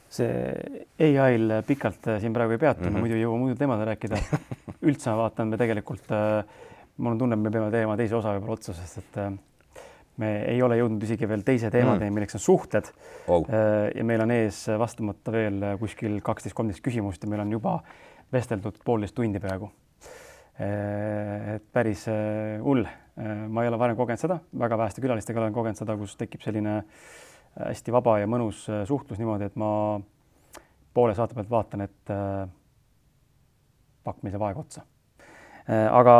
see 0.08 1.18
ai-l 1.20 1.62
pikalt 1.66 2.06
äh, 2.08 2.20
siin 2.20 2.32
praegu 2.32 2.52
ei 2.52 2.58
peatu 2.58 2.80
mm, 2.80 2.88
-hmm. 2.88 2.98
muidu 2.98 3.14
ei 3.14 3.22
jõua 3.22 3.38
muidu 3.38 3.56
teemadel 3.56 3.86
rääkida. 3.86 4.16
üldse 4.88 5.10
ma 5.10 5.16
vaatan, 5.16 5.48
me 5.48 5.56
tegelikult, 5.56 6.10
äh, 6.10 6.44
mul 6.96 7.12
on 7.12 7.18
tunne, 7.18 7.34
et 7.34 7.42
me 7.42 7.50
peame 7.50 7.70
tegema 7.70 7.96
teise 7.96 8.16
osa 8.16 8.32
võib-olla 8.32 8.56
otsa, 8.56 8.72
sest 8.72 8.98
et 8.98 9.18
äh, 9.18 9.32
me 10.18 10.30
ei 10.50 10.62
ole 10.62 10.78
jõudnud 10.80 11.04
isegi 11.06 11.28
veel 11.30 11.44
teise 11.46 11.70
teemadeni 11.70 12.10
mm., 12.10 12.18
milleks 12.18 12.38
on 12.38 12.42
suhted 12.42 12.90
oh.. 13.30 13.44
ja 13.48 14.04
meil 14.06 14.24
on 14.24 14.34
ees 14.34 14.64
vastamata 14.80 15.34
veel 15.34 15.62
kuskil 15.80 16.18
kaksteist, 16.24 16.56
kolmteist 16.58 16.84
küsimust 16.84 17.24
ja 17.24 17.30
meil 17.30 17.44
on 17.44 17.54
juba 17.54 17.78
vesteldud 18.32 18.80
poolteist 18.84 19.16
tundi 19.16 19.40
peaaegu. 19.40 19.70
et 20.58 21.64
päris 21.72 22.04
hull. 22.64 22.84
ma 23.48 23.62
ei 23.62 23.70
ole 23.70 23.78
varem 23.78 23.96
kogenud 23.96 24.20
seda, 24.20 24.38
väga 24.58 24.78
väheste 24.78 25.02
külalistega 25.02 25.40
olen 25.40 25.54
kogenud 25.54 25.78
seda, 25.78 25.96
kus 25.96 26.16
tekib 26.18 26.42
selline 26.42 26.82
hästi 27.58 27.94
vaba 27.94 28.18
ja 28.20 28.26
mõnus 28.30 28.66
suhtlus 28.86 29.18
niimoodi, 29.18 29.48
et 29.48 29.56
ma 29.58 29.70
poole 30.94 31.14
saate 31.14 31.34
pealt 31.34 31.50
vaatan, 31.50 31.86
et 31.86 32.12
pakk, 34.04 34.22
meil 34.22 34.34
saab 34.34 34.46
aeg 34.48 34.60
otsa. 34.62 34.84
aga 35.68 36.14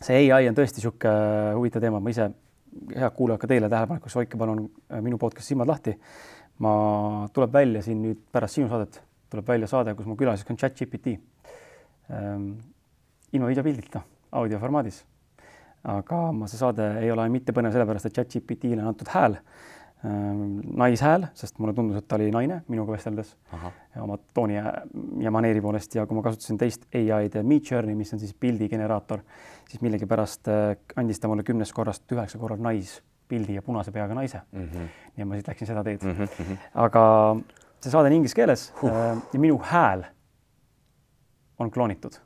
see 0.00 0.26
ai 0.32 0.48
on 0.48 0.56
tõesti 0.56 0.80
niisugune 0.80 1.54
huvitav 1.56 1.84
teema, 1.84 2.00
ma 2.02 2.12
ise, 2.12 2.28
head 2.94 3.14
kuulajad, 3.16 3.40
ka 3.42 3.50
teile 3.50 3.68
tähelepanekuks, 3.72 4.16
hoidke 4.18 4.38
palun 4.40 4.64
minu 5.02 5.18
podcast'i 5.18 5.54
silmad 5.54 5.70
lahti. 5.70 5.96
ma, 6.58 6.72
tuleb 7.32 7.52
välja 7.52 7.82
siin 7.84 8.00
nüüd 8.02 8.22
pärast 8.32 8.56
sinu 8.56 8.68
saadet, 8.68 9.02
tuleb 9.30 9.48
välja 9.48 9.68
saade, 9.68 9.94
kus 9.94 10.06
mu 10.08 10.16
külaliseks 10.16 10.50
on 10.50 10.60
chat-GPT 10.62 11.18
ähm,. 12.10 12.50
ilma 13.32 13.50
videopildita, 13.50 14.00
audio 14.32 14.58
formaadis. 14.58 15.04
aga 15.84 16.20
ma, 16.32 16.48
see 16.48 16.58
saade 16.58 16.86
ei 17.02 17.10
ole 17.10 17.28
mitte 17.28 17.52
põnev 17.52 17.74
sellepärast, 17.74 18.06
et 18.06 18.20
chat-GPT-le 18.20 18.82
on 18.82 18.92
antud 18.94 19.12
hääl 19.12 19.40
naishääl, 20.04 21.26
sest 21.34 21.58
mulle 21.58 21.72
tundus, 21.74 21.96
et 21.98 22.06
ta 22.08 22.18
oli 22.18 22.28
naine 22.30 22.60
minuga 22.68 22.92
vesteldes 22.92 23.32
oma 24.02 24.18
tooni 24.34 24.58
ja, 24.58 24.72
ja 25.24 25.30
maneeri 25.32 25.60
poolest 25.64 25.94
ja 25.96 26.04
kui 26.06 26.18
ma 26.18 26.22
kasutasin 26.26 26.58
teist 26.60 26.84
ai-d 26.94 27.42
Midjourney, 27.42 27.96
mis 27.96 28.12
on 28.14 28.20
siis 28.20 28.34
pildigeneraator, 28.34 29.22
siis 29.70 29.82
millegipärast 29.82 30.50
äh, 30.52 30.76
andis 31.00 31.20
ta 31.20 31.30
mulle 31.32 31.46
kümnest 31.46 31.74
korrast 31.74 32.12
üheksa 32.12 32.38
korral 32.38 32.60
naispildi 32.62 33.56
ja 33.56 33.64
punase 33.64 33.92
peaga 33.92 34.14
naise 34.14 34.42
mm. 34.52 34.68
-hmm. 34.68 34.88
ja 35.16 35.26
ma 35.26 35.34
siis 35.34 35.48
läksin 35.48 35.66
seda 35.66 35.84
teed 35.84 36.04
mm. 36.04 36.12
-hmm. 36.12 36.58
aga 36.74 37.36
see 37.80 37.90
saade 37.90 38.12
on 38.12 38.18
inglise 38.20 38.34
keeles 38.34 38.72
huh. 38.82 38.90
Äh, 38.90 39.16
ja 39.32 39.40
minu 39.40 39.58
hääl 39.62 40.04
on 41.58 41.70
kloonitud. 41.70 42.20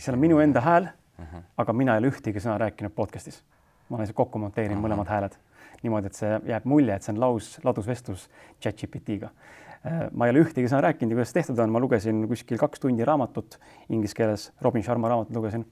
seal 0.00 0.14
on 0.14 0.20
minu 0.20 0.38
enda 0.38 0.60
hääl 0.60 0.88
uh, 1.18 1.24
-huh. 1.24 1.42
aga 1.56 1.72
mina 1.72 1.94
ei 1.94 1.98
ole 1.98 2.08
ühtegi 2.08 2.40
sõna 2.40 2.58
rääkinud 2.58 2.92
podcast'is. 2.92 3.42
ma 3.88 3.96
olen 3.96 4.14
kokku 4.14 4.38
monteerinud 4.38 4.82
mõlemad 4.82 5.08
hääled 5.08 5.36
niimoodi, 5.82 6.10
et 6.10 6.18
see 6.18 6.34
jääb 6.50 6.66
mulje, 6.68 6.94
et 6.94 7.06
see 7.06 7.14
on 7.14 7.20
laus, 7.22 7.54
ladusvestlus 7.64 8.28
chat-GPT-ga. 8.62 9.30
Äh, 9.86 10.06
ma 10.12 10.26
ei 10.26 10.34
ole 10.34 10.42
ühtegi 10.42 10.70
sõna 10.70 10.82
rääkinud 10.88 11.14
ja 11.14 11.20
kuidas 11.20 11.34
tehtud 11.36 11.58
on, 11.62 11.70
ma 11.70 11.82
lugesin 11.82 12.24
kuskil 12.30 12.58
kaks 12.58 12.82
tundi 12.82 13.06
raamatut 13.06 13.60
inglise 13.94 14.16
keeles, 14.18 14.48
Robin 14.64 14.82
Sharma 14.82 15.10
raamatut 15.12 15.36
lugesin. 15.36 15.66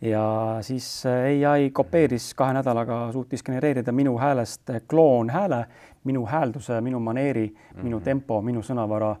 ja 0.00 0.22
siis 0.64 1.04
äh, 1.06 1.50
ai 1.50 1.70
kopeeris 1.70 2.32
kahe 2.34 2.54
nädalaga, 2.56 3.10
suutis 3.12 3.44
genereerida 3.44 3.92
minu 3.92 4.16
häälest 4.18 4.72
kloonhääle, 4.88 5.66
minu 6.04 6.24
häälduse, 6.26 6.80
minu 6.80 7.00
maneeri 7.00 7.46
mm, 7.46 7.56
-hmm. 7.56 7.82
minu 7.84 7.96
mhm. 7.96 8.04
tempo, 8.04 8.40
minu 8.42 8.62
sõnavara, 8.62 9.16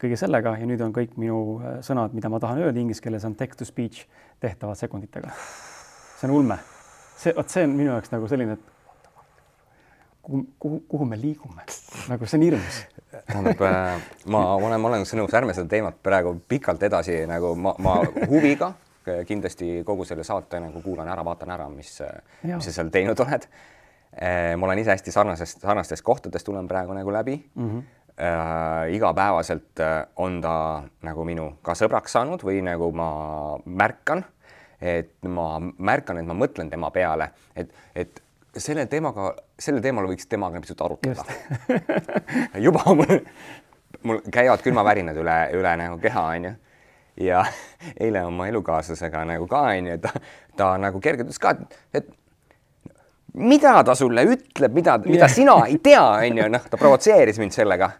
kõige 0.00 0.16
sellega 0.16 0.56
ja 0.56 0.66
nüüd 0.66 0.80
on 0.80 0.92
kõik 0.92 1.16
minu 1.16 1.60
äh, 1.60 1.80
sõnad, 1.80 2.16
mida 2.16 2.28
ma 2.28 2.40
tahan 2.40 2.58
öelda 2.58 2.80
inglise 2.80 3.02
keeles, 3.02 3.24
on 3.24 3.34
text 3.34 3.58
to 3.58 3.64
speech 3.64 4.06
tehtavad 4.40 4.76
sekunditega. 4.76 5.30
see 6.16 6.30
on 6.30 6.36
ulme. 6.36 6.58
see, 7.16 7.34
vot 7.36 7.48
see 7.48 7.64
on 7.64 7.70
minu 7.70 7.90
jaoks 7.90 8.10
nagu 8.10 8.28
selline, 8.28 8.52
et 8.52 8.71
kuhu, 10.22 10.44
kuhu, 10.58 10.80
kuhu 10.88 11.08
me 11.08 11.18
liigume, 11.20 11.66
nagu 12.08 12.26
see 12.26 12.38
on 12.38 12.46
hirmus. 12.46 12.84
tähendab, 13.26 13.60
äh, 13.68 14.06
ma 14.26 14.46
olen, 14.54 14.80
ma 14.80 14.92
olen 14.92 15.04
nõus, 15.04 15.34
ärme 15.34 15.54
seda 15.56 15.68
teemat 15.68 15.98
praegu 16.02 16.36
pikalt 16.48 16.82
edasi 16.82 17.22
nagu 17.30 17.54
ma, 17.58 17.74
ma 17.82 17.98
huviga 18.30 18.72
kindlasti 19.26 19.82
kogu 19.86 20.04
selle 20.06 20.24
saate 20.24 20.60
nagu 20.62 20.82
kuulan 20.82 21.08
ära, 21.10 21.24
vaatan 21.26 21.50
ära, 21.50 21.68
mis, 21.72 21.96
mis 22.46 22.68
sa 22.68 22.74
seal 22.74 22.90
teinud 22.94 23.18
oled. 23.24 23.48
Äh, 24.12 24.52
ma 24.60 24.68
olen 24.68 24.82
ise 24.82 24.92
hästi 24.92 25.12
sarnasest, 25.14 25.62
sarnastest 25.64 26.04
kohtadest 26.04 26.44
tulen 26.44 26.68
praegu 26.68 26.92
nagu 26.92 27.12
läbi 27.12 27.42
mm. 27.54 27.68
-hmm. 27.70 27.82
Äh, 28.20 28.94
igapäevaselt 28.94 29.80
äh, 29.80 30.06
on 30.16 30.40
ta 30.42 30.82
nagu 31.02 31.24
minu 31.24 31.56
ka 31.62 31.72
sõbraks 31.72 32.12
saanud 32.12 32.42
või 32.44 32.60
nagu 32.62 32.90
ma 32.92 33.58
märkan, 33.64 34.24
et 34.80 35.16
ma 35.24 35.58
märkan, 35.78 36.18
et 36.18 36.26
ma 36.26 36.34
mõtlen 36.34 36.70
tema 36.70 36.90
peale, 36.90 37.30
et, 37.56 37.72
et 37.94 38.21
selle 38.60 38.86
teemaga, 38.86 39.32
sellel 39.60 39.82
teemal 39.84 40.06
võiks 40.10 40.28
temaga 40.28 40.60
pisut 40.60 40.80
arutleda 40.84 41.24
juba 42.66 42.82
mul, 42.94 43.20
mul 44.04 44.20
käivad 44.32 44.62
külmavärinad 44.64 45.16
üle, 45.16 45.36
üle 45.56 45.74
nagu 45.80 45.98
keha, 46.02 46.24
onju. 46.36 46.52
ja 47.24 47.44
eile 48.00 48.24
oma 48.28 48.48
elukaaslasega 48.50 49.24
nagu 49.32 49.46
ka 49.48 49.62
onju, 49.70 49.98
ta, 50.02 50.12
ta 50.56 50.72
nagu 50.80 51.00
kergelt 51.00 51.30
ütles 51.30 51.40
ka, 51.40 51.54
et, 51.56 51.78
et 52.02 52.98
mida 53.40 53.78
ta 53.86 53.94
sulle 53.96 54.24
ütleb, 54.28 54.74
mida, 54.76 54.98
mida 55.06 55.24
yeah. 55.24 55.34
sina 55.34 55.56
ei 55.68 55.78
tea, 55.82 56.02
onju, 56.28 56.48
noh, 56.52 56.66
ta 56.68 56.80
provotseeris 56.80 57.40
mind 57.40 57.56
sellega. 57.56 57.90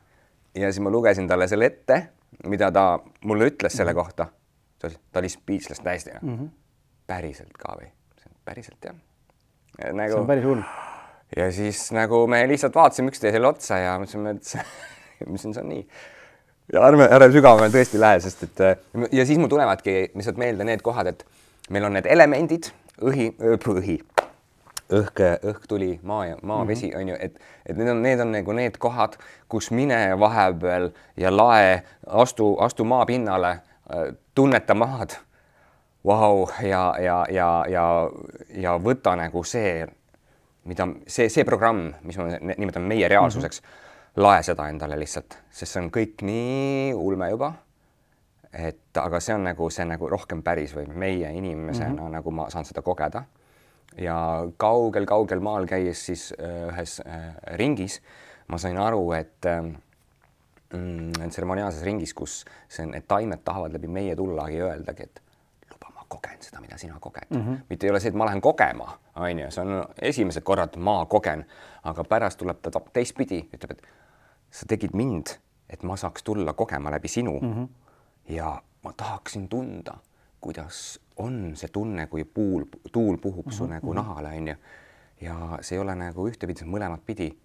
ja 0.54 0.68
siis 0.68 0.82
ma 0.84 0.92
lugesin 0.92 1.28
talle 1.28 1.48
selle 1.48 1.70
ette, 1.72 2.02
mida 2.52 2.68
ta 2.72 2.98
mulle 3.24 3.48
ütles 3.54 3.76
selle 3.76 3.94
kohta. 3.94 4.28
ta 4.82 5.20
oli 5.20 5.28
speechless 5.30 5.80
täiesti 5.80 6.10
mm. 6.20 6.36
-hmm. 6.36 6.52
päriselt 7.06 7.56
ka 7.56 7.78
või? 7.78 7.88
päriselt 8.44 8.84
jah 8.84 8.94
nagu.... 9.80 10.12
see 10.12 10.20
on 10.20 10.26
päris 10.26 10.44
hull. 10.46 10.62
ja 11.36 11.50
siis 11.52 11.84
nagu 11.96 12.26
me 12.30 12.42
lihtsalt 12.48 12.74
vaatasime 12.74 13.12
üksteisele 13.12 13.48
otsa 13.48 13.78
ja 13.80 13.94
mõtlesime, 14.00 14.36
et 14.36 14.54
ma 15.26 15.32
ütlesin, 15.32 15.54
see 15.54 15.64
on 15.64 15.70
nii. 15.72 15.86
ja 16.72 16.84
ärme, 16.88 17.08
ärme 17.08 17.30
sügavamale 17.34 17.72
tõesti 17.74 18.00
lähe, 18.00 18.20
sest 18.24 18.46
et 18.48 18.64
ja 19.12 19.26
siis 19.28 19.40
mul 19.40 19.50
tulevadki 19.52 19.96
lihtsalt 20.12 20.40
meelde 20.40 20.66
need 20.68 20.84
kohad, 20.84 21.12
et 21.14 21.24
meil 21.70 21.88
on 21.88 21.96
need 21.96 22.08
elemendid, 22.10 22.70
õhi, 23.00 23.32
õhi, 23.40 23.98
õhk, 24.92 25.24
õhk, 25.40 25.66
tuli, 25.68 25.92
maa 26.02 26.26
ja 26.26 26.38
maa, 26.42 26.66
vesi 26.68 26.90
mm 26.90 26.92
-hmm. 26.92 27.00
on 27.00 27.08
ju, 27.08 27.16
et, 27.20 27.40
et 27.66 27.76
need 27.76 27.88
on, 27.88 28.02
need 28.02 28.20
on 28.20 28.32
nagu 28.32 28.52
need 28.52 28.78
kohad, 28.78 29.16
kus 29.48 29.70
mine 29.70 30.18
vahepeal 30.18 30.90
ja 31.16 31.36
lae, 31.36 31.82
astu, 32.06 32.56
astu 32.60 32.84
maapinnale, 32.84 33.58
tunneta 34.34 34.74
maad 34.74 35.16
vau 36.04 36.48
ja, 36.62 36.94
ja, 37.00 37.18
ja, 37.30 37.48
ja, 37.68 37.84
ja 38.58 38.76
võta 38.82 39.14
nagu 39.18 39.44
see, 39.46 39.84
mida 40.68 40.88
see, 41.06 41.28
see 41.30 41.44
programm, 41.46 41.92
mis 42.02 42.18
ma 42.18 42.30
nimetan 42.56 42.86
meie 42.86 43.08
reaalsuseks 43.08 43.62
mm, 43.62 43.68
-hmm. 43.68 44.22
lae 44.22 44.42
seda 44.42 44.68
endale 44.68 44.98
lihtsalt, 44.98 45.38
sest 45.50 45.72
see 45.72 45.82
on 45.82 45.90
kõik 45.90 46.24
nii 46.26 46.94
ulme 46.94 47.30
juba. 47.30 47.52
et 48.52 48.98
aga 49.00 49.20
see 49.20 49.34
on 49.34 49.44
nagu 49.44 49.70
see 49.70 49.84
nagu 49.88 50.08
rohkem 50.08 50.42
päris 50.42 50.74
või 50.76 50.86
meie 50.86 51.32
inimesena 51.32 51.88
mm 51.88 51.98
-hmm. 51.98 52.12
nagu 52.12 52.30
ma 52.30 52.50
saan 52.50 52.64
seda 52.64 52.82
kogeda. 52.82 53.24
ja 53.96 54.44
kaugel-kaugel 54.56 55.40
maal 55.40 55.66
käies 55.66 56.06
siis 56.06 56.34
äh, 56.40 56.68
ühes 56.68 57.00
äh, 57.06 57.34
ringis 57.56 58.00
ma 58.48 58.58
sain 58.58 58.78
aru, 58.78 59.12
et 59.12 59.46
äh, 59.46 59.64
tseremoniaalses 61.28 61.82
ringis, 61.82 62.14
kus 62.14 62.44
see, 62.68 62.86
need 62.86 63.04
taimed 63.08 63.42
tahavad 63.44 63.72
läbi 63.72 63.88
meie 63.88 64.16
tullagi 64.16 64.60
öeldagi, 64.60 65.02
et 65.02 65.22
kogen 66.12 66.40
seda, 66.44 66.60
mida 66.60 66.78
sina 66.78 66.98
koged 67.00 67.30
mm. 67.30 67.40
-hmm. 67.40 67.64
mitte 67.70 67.86
ei 67.86 67.90
ole 67.90 68.00
see, 68.00 68.12
et 68.12 68.18
ma 68.18 68.26
lähen 68.28 68.40
kogema, 68.40 68.98
on 69.16 69.38
ju, 69.38 69.50
see 69.50 69.64
on 69.64 69.84
esimesed 70.02 70.44
korrad 70.44 70.76
ma 70.76 71.04
kogen, 71.06 71.44
aga 71.82 72.04
pärast 72.04 72.38
tuleb 72.38 72.60
ta 72.62 72.80
teistpidi, 72.92 73.40
ütleb, 73.54 73.70
et 73.70 73.82
sa 74.50 74.66
tegid 74.68 74.94
mind, 74.94 75.36
et 75.70 75.82
ma 75.82 75.96
saaks 75.96 76.22
tulla 76.22 76.52
kogema 76.52 76.90
läbi 76.90 77.08
sinu 77.08 77.38
mm. 77.40 77.52
-hmm. 77.52 77.68
ja 78.34 78.62
ma 78.84 78.92
tahaksin 78.92 79.48
tunda, 79.48 79.94
kuidas 80.40 81.00
on 81.16 81.52
see 81.54 81.68
tunne, 81.72 82.06
kui 82.06 82.24
puul, 82.24 82.64
tuul 82.92 83.16
puhub 83.16 83.46
mm 83.46 83.50
-hmm. 83.50 83.56
su 83.56 83.66
nagu 83.66 83.92
mhm. 83.92 83.96
nahale, 83.96 84.28
on 84.28 84.48
ju. 84.48 84.54
ja 85.20 85.58
see 85.60 85.76
ei 85.76 85.82
ole 85.82 85.94
nagu 85.94 86.28
ühtepidi, 86.28 86.64
mõlemat 86.64 87.00
pidi. 87.06 87.38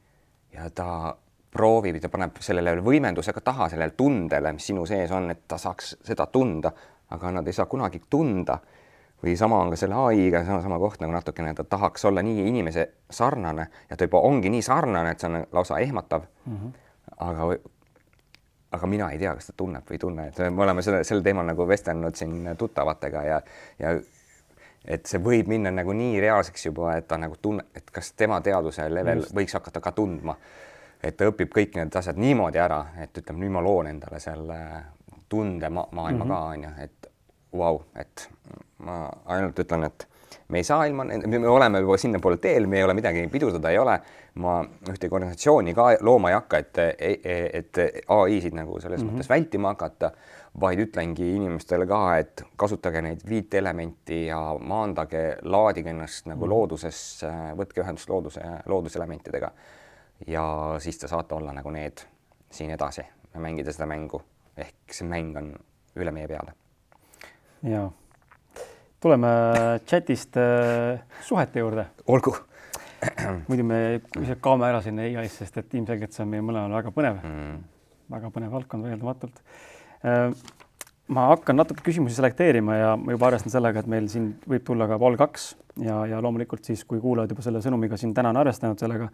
ja 0.54 0.70
ta 0.70 1.18
proovib, 1.52 2.02
ta 2.02 2.10
paneb 2.10 2.38
sellele 2.40 2.76
võimendusega 2.82 3.42
taha, 3.42 3.70
sellele 3.70 3.92
tundele, 3.98 4.54
mis 4.54 4.68
sinu 4.68 4.86
sees 4.86 5.12
on, 5.12 5.32
et 5.32 5.48
ta 5.48 5.58
saaks 5.58 5.98
seda 6.04 6.26
tunda 6.26 6.72
aga 7.10 7.32
nad 7.32 7.48
ei 7.48 7.54
saa 7.54 7.66
kunagi 7.66 8.02
tunda. 8.10 8.60
või 9.24 9.34
sama 9.38 9.58
on 9.58 9.72
ka 9.74 9.76
selle 9.76 9.96
ai-ga 9.98 10.44
sama, 10.46 10.62
sama 10.62 10.78
koht 10.80 11.02
nagu 11.02 11.14
natukene, 11.14 11.54
ta 11.58 11.64
tahaks 11.64 12.06
olla 12.06 12.22
nii 12.22 12.44
inimese 12.48 12.84
sarnane 13.10 13.68
ja 13.90 13.96
ta 13.98 14.06
juba 14.06 14.20
ongi 14.22 14.50
nii 14.50 14.62
sarnane, 14.62 15.12
et 15.12 15.20
see 15.20 15.30
on 15.30 15.48
lausa 15.52 15.80
ehmatav 15.80 16.22
mm. 16.46 16.58
-hmm. 16.58 16.74
aga, 17.18 17.48
aga 18.72 18.88
mina 18.88 19.10
ei 19.12 19.18
tea, 19.18 19.34
kas 19.36 19.48
ta 19.48 19.54
tunneb 19.58 19.90
või 19.90 19.98
ei 19.98 20.00
tunne, 20.00 20.28
et 20.28 20.38
me 20.52 20.64
oleme 20.64 20.82
selle, 20.82 21.04
sel 21.04 21.24
teemal 21.26 21.46
nagu 21.46 21.68
vestelnud 21.68 22.16
siin 22.16 22.54
tuttavatega 22.58 23.24
ja, 23.24 23.42
ja 23.80 23.96
et 24.86 25.06
see 25.06 25.20
võib 25.24 25.50
minna 25.52 25.72
nagu 25.72 25.94
nii 25.94 26.20
reaalseks 26.22 26.70
juba, 26.70 26.96
et 26.98 27.08
ta 27.08 27.18
nagu 27.18 27.36
tunne, 27.42 27.66
et 27.76 27.92
kas 27.92 28.12
tema 28.14 28.40
teaduse 28.42 28.88
level 28.90 29.24
Just. 29.24 29.36
võiks 29.36 29.58
hakata 29.58 29.82
ka 29.82 29.92
tundma. 29.92 30.38
et 31.04 31.18
ta 31.18 31.28
õpib 31.30 31.52
kõik 31.54 31.76
need 31.78 31.96
asjad 31.96 32.18
niimoodi 32.18 32.58
ära, 32.58 32.86
et 33.02 33.18
ütleme, 33.18 33.40
nüüd 33.40 33.52
ma 33.54 33.62
loon 33.62 33.88
endale 33.88 34.20
selle 34.20 34.58
tunde 35.30 35.70
ma 35.70 35.88
maailma 35.92 36.26
mm 36.26 36.32
-hmm. 36.32 36.34
ka 36.34 36.46
onju, 36.46 36.70
et 36.84 37.12
vau 37.54 37.74
wow,, 37.74 37.82
et 37.96 38.30
ma 38.78 39.10
ainult 39.26 39.60
ütlen, 39.60 39.84
et 39.84 40.08
me 40.48 40.58
ei 40.58 40.64
saa 40.64 40.86
ilma, 40.86 41.04
me 41.04 41.48
oleme 41.48 41.80
juba 41.80 41.98
sinnapoole 41.98 42.38
teel, 42.38 42.68
me 42.68 42.78
ei 42.78 42.84
ole 42.84 42.94
midagi 42.94 43.28
pidurdada 43.32 43.70
ei 43.70 43.78
ole. 43.78 44.00
ma 44.38 44.60
ühtegi 44.86 45.16
organisatsiooni 45.18 45.72
ka 45.74 45.84
looma 46.06 46.30
ei 46.30 46.36
hakka, 46.36 46.58
et, 46.58 46.78
et 47.58 47.80
ai-sid 48.08 48.54
nagu 48.54 48.80
selles 48.80 49.02
mm 49.02 49.10
-hmm. 49.10 49.16
mõttes 49.16 49.30
vältima 49.30 49.72
hakata, 49.74 50.12
vaid 50.62 50.80
ütlengi 50.80 51.32
inimestele 51.36 51.88
ka, 51.88 52.18
et 52.18 52.44
kasutage 52.56 53.02
neid 53.02 53.26
viit 53.30 53.54
elementi 53.54 54.26
ja 54.26 54.56
maandage, 54.60 55.38
laadige 55.42 55.90
ennast 55.90 56.26
nagu 56.26 56.46
mm 56.46 56.46
-hmm. 56.46 56.50
looduses, 56.50 57.26
võtke 57.58 57.82
ühendust 57.82 58.10
looduse, 58.10 58.42
looduselementidega. 58.66 59.52
ja 60.28 60.76
siis 60.80 60.98
te 60.98 61.08
saate 61.08 61.36
olla 61.36 61.54
nagu 61.54 61.70
need 61.70 61.98
siin 62.52 62.70
edasi 62.70 63.02
mängida 63.38 63.74
seda 63.74 63.86
mängu 63.86 64.22
ehk 64.58 64.98
see 65.00 65.08
mäng 65.08 65.38
on 65.40 65.54
üle 65.98 66.14
meie 66.14 66.28
peale. 66.30 66.54
ja 67.64 67.88
tuleme 69.02 69.32
chatist 69.86 70.38
äh, 70.38 71.00
suhete 71.22 71.60
juurde. 71.60 71.88
olgu. 72.08 72.36
muidu 73.48 73.64
me 73.64 73.80
lihtsalt 74.16 74.42
kaome 74.42 74.66
ära 74.66 74.82
sinna 74.82 75.06
ai-sse, 75.06 75.46
sest 75.46 75.60
et 75.62 75.74
ilmselgelt 75.78 76.14
see 76.14 76.24
on 76.26 76.32
meie 76.32 76.46
mõlemal 76.46 76.80
väga 76.80 76.94
põnev 76.96 77.20
mm., 77.22 77.58
väga 78.14 78.32
põnev 78.34 78.56
valdkond 78.58 78.88
vaieldamatult 78.88 79.44
äh, 80.02 80.32
ma 81.14 81.28
hakkan 81.32 81.60
natuke 81.62 81.86
küsimusi 81.86 82.18
selekteerima 82.18 82.80
ja 82.80 82.90
ma 83.00 83.14
juba 83.14 83.30
arvestan 83.30 83.54
sellega, 83.54 83.84
et 83.84 83.92
meil 83.92 84.10
siin 84.12 84.32
võib 84.50 84.66
tulla 84.68 84.90
ka 84.90 84.98
Vol 85.00 85.16
kaks 85.20 85.52
ja, 85.86 86.02
ja 86.10 86.20
loomulikult 86.24 86.66
siis, 86.68 86.84
kui 86.90 87.00
kuulajad 87.04 87.32
juba 87.32 87.46
selle 87.46 87.62
sõnumiga 87.64 88.00
siin 88.00 88.16
täna 88.18 88.34
on 88.34 88.42
arvestanud 88.42 88.82
sellega, 88.82 89.08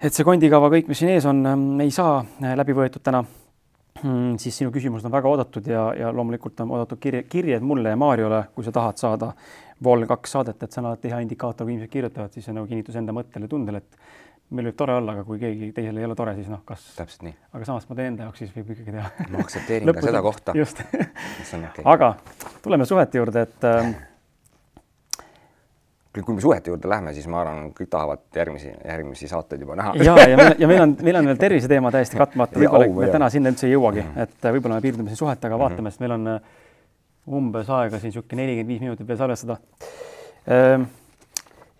et 0.00 0.14
see 0.14 0.26
kondikava, 0.26 0.70
kõik, 0.72 0.88
mis 0.88 1.02
siin 1.02 1.12
ees 1.12 1.26
on, 1.28 1.42
ei 1.82 1.92
saa 1.94 2.22
läbi 2.62 2.78
võetud 2.78 3.04
täna 3.04 3.24
siis 4.42 4.56
sinu 4.58 4.72
küsimused 4.74 5.06
on 5.06 5.14
väga 5.14 5.28
oodatud 5.30 5.66
ja, 5.70 5.84
ja 5.98 6.12
loomulikult 6.14 6.60
on 6.64 6.72
oodatud 6.76 7.00
kirje, 7.02 7.22
kirjed 7.30 7.62
mulle 7.66 7.94
ja 7.94 7.98
Mariole, 7.98 8.44
kui 8.54 8.66
sa 8.66 8.74
tahad 8.74 8.98
saada 9.00 9.32
Vol 9.82 10.06
kaks 10.06 10.36
saadet, 10.36 10.62
et 10.62 10.70
see 10.70 10.78
on 10.78 10.92
alati 10.92 11.10
hea 11.10 11.18
indikaator, 11.24 11.66
kui 11.66 11.74
inimesed 11.74 11.90
kirjutavad, 11.90 12.30
siis 12.30 12.44
see 12.46 12.52
on 12.52 12.60
nagu 12.60 12.68
kinnitus 12.70 12.98
enda 13.00 13.14
mõttele, 13.16 13.48
tundele, 13.50 13.80
et 13.82 14.52
meil 14.54 14.68
võib 14.68 14.76
tore 14.78 14.94
olla, 15.00 15.16
aga 15.16 15.24
kui 15.26 15.40
keegi 15.40 15.72
teisel 15.74 15.98
ei 15.98 16.06
ole 16.06 16.14
tore, 16.18 16.36
siis 16.36 16.50
noh, 16.52 16.60
kas. 16.68 16.84
täpselt 16.94 17.24
nii. 17.26 17.34
aga 17.56 17.68
samas 17.68 17.88
ma 17.88 17.96
teen 17.98 18.12
enda 18.12 18.28
jaoks, 18.28 18.44
siis 18.44 18.52
võib 18.54 18.70
ikkagi 18.76 18.94
teha. 18.94 19.10
ma 19.32 19.42
aktsepteerin 19.42 19.90
ka 19.90 20.06
seda 20.06 20.22
kohta. 20.22 20.54
just 20.58 20.82
aga 21.96 22.14
tuleme 22.62 22.86
suhete 22.88 23.18
juurde, 23.18 23.46
et 23.48 23.66
äh, 23.66 23.94
kui 26.20 26.34
me 26.36 26.42
suhete 26.44 26.68
juurde 26.70 26.88
lähme, 26.88 27.12
siis 27.16 27.26
ma 27.30 27.40
arvan, 27.40 27.70
kõik 27.76 27.88
tahavad 27.92 28.20
järgmisi, 28.36 28.68
järgmisi 28.84 29.28
saateid 29.30 29.62
juba 29.64 29.76
näha. 29.78 29.94
ja, 30.04 30.16
ja 30.28 30.48
ja 30.60 30.68
meil 30.68 30.82
on, 30.84 30.96
meil 31.00 31.18
on 31.22 31.30
veel 31.30 31.38
terviseteema 31.40 31.92
täiesti 31.94 32.20
katmata, 32.20 32.60
võib-olla 32.60 32.88
me 32.98 33.08
täna 33.14 33.30
sinna 33.32 33.52
üldse 33.52 33.66
ei 33.68 33.72
jõuagi 33.72 34.02
mm, 34.02 34.10
-hmm. 34.10 34.26
et 34.26 34.44
äh, 34.44 34.52
võib-olla 34.56 34.76
me 34.76 34.84
piirdume 34.84 35.08
siin 35.08 35.22
suhetega, 35.22 35.58
vaatame 35.58 35.80
mm, 35.80 35.86
-hmm. 35.86 35.90
sest 35.90 36.04
meil 36.04 36.16
on 36.18 36.28
äh, 36.28 36.40
umbes 37.40 37.70
aega 37.70 38.00
siin 38.00 38.12
niisugune 38.12 38.42
nelikümmend 38.42 38.68
viis 38.74 38.80
minutit 38.84 39.08
veel 39.08 39.18
salvestada. 39.18 39.56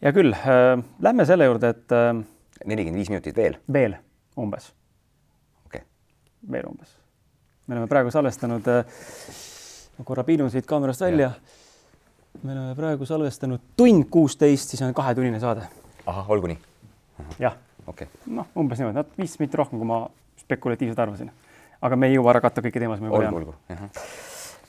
Hea 0.03 0.13
küll, 0.17 0.33
äh, 0.33 0.85
lähme 1.01 1.27
selle 1.29 1.45
juurde, 1.45 1.69
et. 1.69 1.97
nelikümmend 2.65 3.03
viis 3.05 3.11
minutit 3.13 3.37
veel? 3.37 3.59
veel 3.73 3.97
umbes. 4.37 4.73
okei 5.67 5.81
okay.. 5.81 5.87
veel 6.51 6.71
umbes. 6.73 6.97
me 7.67 7.75
oleme 7.75 7.87
praegu 7.87 8.11
salvestanud, 8.11 8.65
ma 9.99 10.05
korra 10.05 10.25
piilun 10.25 10.51
siit 10.51 10.67
kaamerast 10.67 11.05
välja 11.05 11.35
ja 12.43 12.49
me 12.49 12.59
oleme 12.59 12.75
praegu 12.75 13.07
salvestanud 13.07 13.61
tund 13.77 14.09
kuusteist, 14.11 14.73
siis 14.73 14.83
on 14.83 14.95
kahetunnine 14.95 15.41
saade. 15.41 15.63
ahah, 16.07 16.31
olgu 16.31 16.51
nii. 16.51 16.59
jah. 17.39 17.55
okei 17.87 18.07
okay.. 18.07 18.35
noh, 18.35 18.49
umbes 18.59 18.83
niimoodi, 18.83 18.99
no 18.99 19.05
viis 19.19 19.39
minutit 19.39 19.61
rohkem, 19.61 19.79
kui 19.79 19.87
ma 19.87 20.03
spekulatiivselt 20.41 20.99
arvasin. 20.99 21.31
aga 21.81 21.97
me 21.97 22.11
ei 22.11 22.19
jõua 22.19 22.35
ära 22.35 22.43
katta 22.43 22.65
kõiki 22.65 22.83
teemasid. 22.83 23.07
olgu, 23.07 23.37
olgu. 23.37 23.55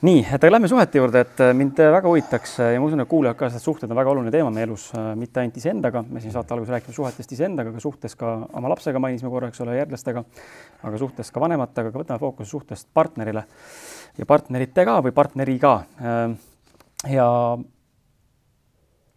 nii, 0.06 0.22
et 0.38 0.46
lähme 0.52 0.70
suhete 0.70 1.02
juurde, 1.02 1.26
et 1.26 1.42
äh, 1.42 1.56
mind 1.58 1.82
väga 1.98 2.06
huvitaks 2.06 2.56
äh, 2.62 2.72
ja 2.76 2.84
ma 2.84 2.92
usun, 2.92 3.02
et 3.02 3.10
kuulajad 3.10 3.42
ka, 3.42 3.50
sest 3.56 3.66
suhted 3.66 3.90
on 3.90 4.02
väga 4.04 4.14
oluline 4.14 4.36
teema 4.38 4.54
meie 4.54 4.70
elus, 4.70 4.92
äh, 4.94 5.10
mitte 5.18 5.42
ainult 5.42 5.58
iseendaga, 5.58 6.06
me 6.06 6.22
siin 6.22 6.38
saate 6.38 6.54
alguses 6.54 6.78
rääkisime 6.78 7.00
suhetest 7.02 7.36
iseendaga, 7.40 7.74
aga 7.74 7.82
suhtes 7.82 8.18
ka 8.20 8.38
oma 8.54 8.70
lapsega 8.76 9.02
mainisime 9.02 9.34
korra, 9.34 9.50
eks 9.50 9.66
ole, 9.66 9.80
järglastega, 9.82 10.26
aga 10.86 11.02
suhtes 11.02 11.34
ka 11.34 11.42
vanematega, 11.42 11.90
aga 11.90 12.06
võtame 12.06 12.22
fookuse 12.22 12.54
suhtest 12.54 12.94
partnerile 12.94 13.48
ja 14.22 14.30
partneritega 14.30 15.02
või 15.02 15.16
partneriga 15.16 15.78
ja 17.10 17.28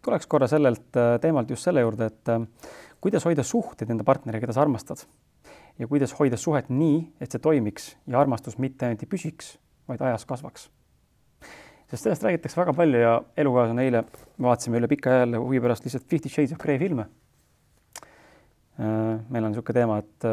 tuleks 0.05 0.27
korra 0.27 0.47
sellelt 0.47 0.97
äh, 0.97 1.15
teemalt 1.21 1.49
just 1.51 1.67
selle 1.67 1.83
juurde, 1.83 2.09
et 2.11 2.31
äh, 2.31 2.45
kuidas 3.03 3.25
hoida 3.27 3.43
suhteid 3.43 3.91
enda 3.91 4.05
partneriga, 4.07 4.45
keda 4.45 4.55
sa 4.55 4.63
armastad 4.63 5.03
ja 5.77 5.87
kuidas 5.87 6.15
hoida 6.17 6.39
suhet 6.39 6.71
nii, 6.73 7.01
et 7.21 7.31
see 7.31 7.43
toimiks 7.43 7.91
ja 8.07 8.19
armastus 8.21 8.57
mitte 8.61 8.87
ainult 8.87 9.03
ei 9.05 9.11
püsiks, 9.11 9.55
vaid 9.89 10.01
ajas 10.01 10.25
kasvaks. 10.25 10.69
sest 11.87 12.03
sellest 12.03 12.23
räägitakse 12.25 12.59
väga 12.59 12.73
palju 12.75 12.99
ja 12.99 13.13
elukaaslane 13.37 13.85
eile 13.87 14.03
vaatasime 14.41 14.81
üle 14.81 14.89
pika 14.91 15.21
jälle 15.21 15.39
huvi 15.43 15.61
pärast 15.63 15.85
lihtsalt 15.85 16.07
Fifty 16.09 16.29
Shades 16.29 16.51
of 16.51 16.59
Grey 16.59 16.79
filme. 16.79 17.07
Äh, 18.79 19.19
meil 19.29 19.43
on 19.43 19.51
niisugune 19.51 19.79
teema, 19.79 19.97
et 20.03 20.27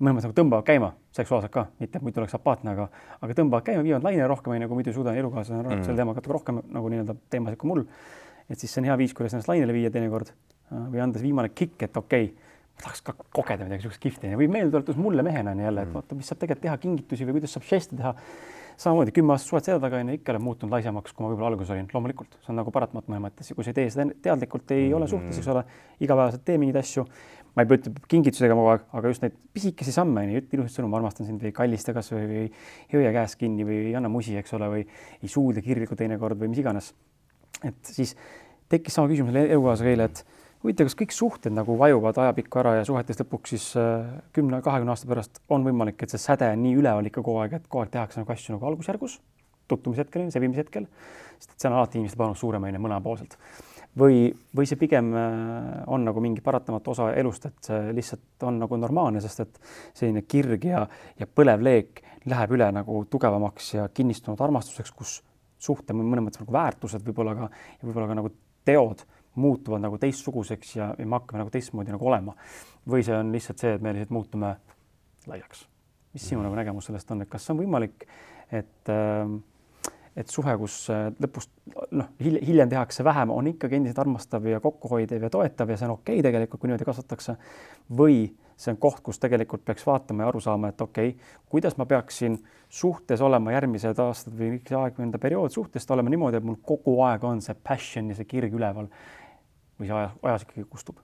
mõnes 0.00 0.16
mõttes 0.16 0.28
nagu 0.28 0.36
tõmbavad 0.38 0.66
käima 0.66 0.90
seksuaalselt 1.16 1.52
ka, 1.52 1.66
mitte 1.80 2.00
muidu 2.02 2.22
oleks 2.22 2.36
apaatne, 2.38 2.72
aga, 2.72 2.86
aga 3.20 3.36
tõmbavad 3.36 3.66
käima, 3.66 3.84
viivad 3.84 4.04
laine 4.06 4.28
rohkem, 4.30 4.54
onju, 4.56 4.68
kui 4.68 4.78
muidu 4.78 4.92
ei 4.92 4.96
suuda 4.96 5.14
elukaaslane 5.20 5.64
mm. 5.66 5.82
selle 5.86 6.00
teemaga 6.00 6.20
natuke 6.20 6.36
rohkem 6.36 6.60
nagu 6.72 6.92
nii-öelda 6.92 7.16
teemasid 7.32 7.60
kui 7.60 7.72
mul. 7.72 7.82
et 8.50 8.58
siis 8.58 8.72
see 8.72 8.82
on 8.82 8.88
hea 8.90 8.96
viis, 9.00 9.12
kuidas 9.16 9.36
ennast 9.36 9.50
lainele 9.50 9.76
viia 9.76 9.90
teinekord 9.92 10.32
äh, 10.32 10.86
või 10.92 11.02
anda 11.04 11.20
see 11.20 11.28
viimane 11.28 11.52
kikk, 11.52 11.84
et 11.86 12.00
okei 12.00 12.30
okay,, 12.30 12.54
ma 12.80 12.86
tahaks 12.86 13.04
ka 13.04 13.14
kogeda 13.36 13.66
midagi 13.68 13.84
siukest 13.84 14.02
kihvti 14.06 14.32
või 14.40 14.48
meeldetuletus 14.56 14.96
mulle 14.96 15.26
mehena 15.26 15.52
on 15.52 15.60
jälle, 15.66 15.84
et 15.84 15.92
mm. 15.92 15.98
vaata, 15.98 16.16
mis 16.16 16.32
saab 16.32 16.40
tegelikult 16.40 16.64
teha 16.64 16.78
kingitusi 16.80 17.28
või 17.28 17.36
kuidas 17.38 17.56
saab 17.58 17.68
žeste 17.68 17.98
teha. 18.00 18.14
samamoodi 18.80 19.12
kümme 19.12 19.34
aastat 19.34 19.50
suhet 19.50 19.66
selja 19.68 19.80
taga 19.82 19.98
onju, 20.00 20.14
ikka 20.16 20.32
olen 20.32 20.42
muutunud 20.42 20.72
laisemaks, 20.72 21.12
kui 21.12 21.24
ma 21.24 21.28
võib-olla 21.34 21.50
alguses 21.52 21.74
olin, 21.74 21.90
loomulikult, 21.92 22.38
see 22.40 22.54
on 22.54 22.56
nagu 22.62 22.72
paratamatu 22.72 23.12
mõnes 23.12 23.26
mõttes 23.26 23.52
kui 23.52 23.66
sa 23.66 23.74
ei 23.74 23.76
tee 23.76 23.90
seda 23.92 24.06
teadlikult, 24.24 24.72
ei 24.72 24.86
mm. 24.86 24.96
ole 24.96 25.08
suhtes, 25.10 25.42
eks 25.42 25.50
ole, 25.52 25.66
igapäevaselt 26.00 26.46
tee 26.48 26.56
mingeid 26.56 26.80
asju 26.80 27.04
ma 27.54 27.64
ei 27.64 27.70
pea 27.70 27.80
ütlema 27.80 28.10
kingitusega 28.10 28.56
kogu 28.56 28.72
aeg, 28.72 28.84
aga 28.98 29.12
just 29.12 29.24
neid 29.24 29.36
pisikesi 29.54 29.94
samme, 29.94 30.24
ütle 30.38 30.58
ilusat 30.58 30.78
sõnu, 30.78 30.90
ma 30.90 31.00
armastan 31.00 31.28
sind 31.28 31.42
või 31.42 31.54
kallista 31.54 31.94
kasvõi 31.96 32.26
või 32.30 32.42
ei 32.44 32.98
hoia 32.98 33.14
käest 33.16 33.38
kinni 33.40 33.66
või 33.66 33.80
ei 33.88 33.96
anna 33.98 34.10
musi, 34.12 34.36
eks 34.38 34.54
ole, 34.58 34.68
või 34.74 34.84
ei 34.86 35.30
suudle 35.30 35.64
kirglikult 35.64 35.98
teinekord 36.00 36.38
või 36.40 36.52
mis 36.52 36.62
iganes. 36.62 36.92
et 37.66 37.80
siis 37.84 38.14
tekkis 38.70 38.94
sama 38.94 39.10
küsimus 39.10 39.34
elukaaslasega 39.34 39.90
eile, 39.90 40.06
et 40.06 40.22
huvitav, 40.62 40.86
kas 40.88 40.96
kõik 41.02 41.14
suhted 41.16 41.56
nagu 41.56 41.74
vajuvad 41.80 42.20
ajapikku 42.22 42.60
ära 42.62 42.76
ja 42.78 42.86
suhetes 42.86 43.18
lõpuks 43.20 43.54
siis 43.56 43.66
äh, 43.80 44.06
kümne, 44.36 44.60
kahekümne 44.64 44.94
aasta 44.94 45.10
pärast 45.10 45.42
on 45.50 45.66
võimalik, 45.66 45.98
et 46.04 46.14
see 46.14 46.22
säde 46.22 46.52
on 46.54 46.62
nii 46.64 46.78
üleval 46.78 47.10
ikka 47.10 47.24
kogu 47.24 47.42
aeg, 47.42 47.58
et 47.58 47.66
kogu 47.66 47.84
aeg 47.84 47.92
tehakse 47.96 48.22
nagu 48.22 48.34
asju 48.36 48.56
nagu 48.56 48.70
algusjärgus, 48.70 49.18
tutvumishetkel, 49.70 50.30
sebimishetkel, 50.34 50.86
sest 51.38 51.56
et 51.56 51.58
see 51.58 51.70
on 51.70 51.78
alati 51.80 52.00
inimeste 52.00 52.20
panus 52.20 52.42
suurem, 52.44 52.68
on 52.68 52.76
ju, 52.76 52.84
mõlemapoolselt 52.86 53.38
või, 53.98 54.28
või 54.56 54.68
see 54.68 54.78
pigem 54.80 55.10
äh, 55.16 55.82
on 55.90 56.04
nagu 56.06 56.22
mingi 56.22 56.44
paratamatu 56.44 56.92
osa 56.94 57.10
elust, 57.18 57.46
et 57.46 57.70
see 57.70 57.94
lihtsalt 57.96 58.46
on 58.46 58.60
nagu 58.62 58.78
normaalne, 58.78 59.22
sest 59.24 59.44
et 59.46 59.60
selline 59.94 60.22
kirg 60.28 60.64
ja, 60.70 60.84
ja 61.18 61.26
põlev 61.26 61.64
leek 61.66 62.04
läheb 62.30 62.54
üle 62.56 62.68
nagu 62.74 63.04
tugevamaks 63.10 63.74
ja 63.74 63.88
kinnistunud 63.94 64.40
armastuseks, 64.44 64.92
kus 64.92 65.16
suhte 65.60 65.96
mõnes 65.96 66.24
mõttes 66.24 66.42
nagu 66.42 66.54
väärtused 66.54 67.04
võib-olla 67.06 67.34
ka 67.36 67.48
ja 67.50 67.88
võib-olla 67.88 68.10
ka 68.10 68.18
nagu 68.20 68.32
teod 68.68 69.04
muutuvad 69.40 69.82
nagu 69.84 69.98
teistsuguseks 70.00 70.74
ja, 70.76 70.90
ja 70.98 71.06
me 71.06 71.18
hakkame 71.18 71.44
nagu 71.44 71.52
teistmoodi 71.54 71.94
nagu 71.94 72.06
olema. 72.06 72.34
või 72.88 73.04
see 73.06 73.14
on 73.16 73.30
lihtsalt 73.32 73.62
see, 73.62 73.74
et 73.76 73.82
me 73.82 73.92
lihtsalt 73.94 74.14
muutume 74.14 74.54
laiaks. 75.30 75.66
mis 76.14 76.26
sinu 76.28 76.42
nagu 76.42 76.56
nägemus 76.58 76.88
sellest 76.90 77.10
on, 77.10 77.22
et 77.22 77.30
kas 77.30 77.44
see 77.46 77.54
on 77.54 77.60
võimalik, 77.62 78.06
et 78.50 78.90
äh, 78.90 79.30
et 80.18 80.28
suhe, 80.28 80.54
kus 80.58 80.76
äh, 80.90 81.08
lõpus 81.22 81.48
noh, 81.94 82.08
hiljem 82.20 82.70
tehakse 82.70 83.04
vähem, 83.06 83.30
on 83.30 83.50
ikkagi 83.52 83.78
endiselt 83.78 84.00
armastav 84.02 84.46
ja 84.48 84.60
kokkuhoidev 84.60 85.26
ja 85.26 85.30
toetav 85.30 85.70
ja 85.70 85.78
see 85.78 85.86
on 85.86 85.96
okei 85.98 86.18
okay 86.18 86.26
tegelikult, 86.26 86.60
kui 86.60 86.70
niimoodi 86.70 86.88
kasvatakse. 86.88 87.36
või 87.98 88.24
see 88.60 88.74
on 88.74 88.80
koht, 88.80 89.00
kus 89.04 89.20
tegelikult 89.22 89.64
peaks 89.64 89.86
vaatama 89.86 90.24
ja 90.24 90.32
aru 90.32 90.40
saama, 90.44 90.72
et 90.72 90.80
okei 90.80 91.14
okay,, 91.14 91.36
kuidas 91.48 91.78
ma 91.80 91.86
peaksin 91.88 92.36
suhtes 92.68 93.22
olema 93.24 93.54
järgmised 93.54 94.02
aastad 94.02 94.34
või 94.36 94.58
üks 94.58 94.74
aeg 94.76 94.98
või 94.98 95.06
enda 95.08 95.20
periood 95.22 95.54
suhtes 95.54 95.88
olema 95.90 96.12
niimoodi, 96.12 96.40
et 96.40 96.46
mul 96.46 96.58
kogu 96.62 96.98
aeg 97.06 97.24
on 97.24 97.40
see 97.44 97.56
passion 97.56 98.10
ja 98.12 98.18
see 98.18 98.28
kirg 98.28 98.54
üleval. 98.54 98.90
või 99.80 99.88
see 99.88 99.96
ajas, 99.96 100.18
ajas 100.22 100.44
ikkagi 100.46 100.66
kustub. 100.68 101.00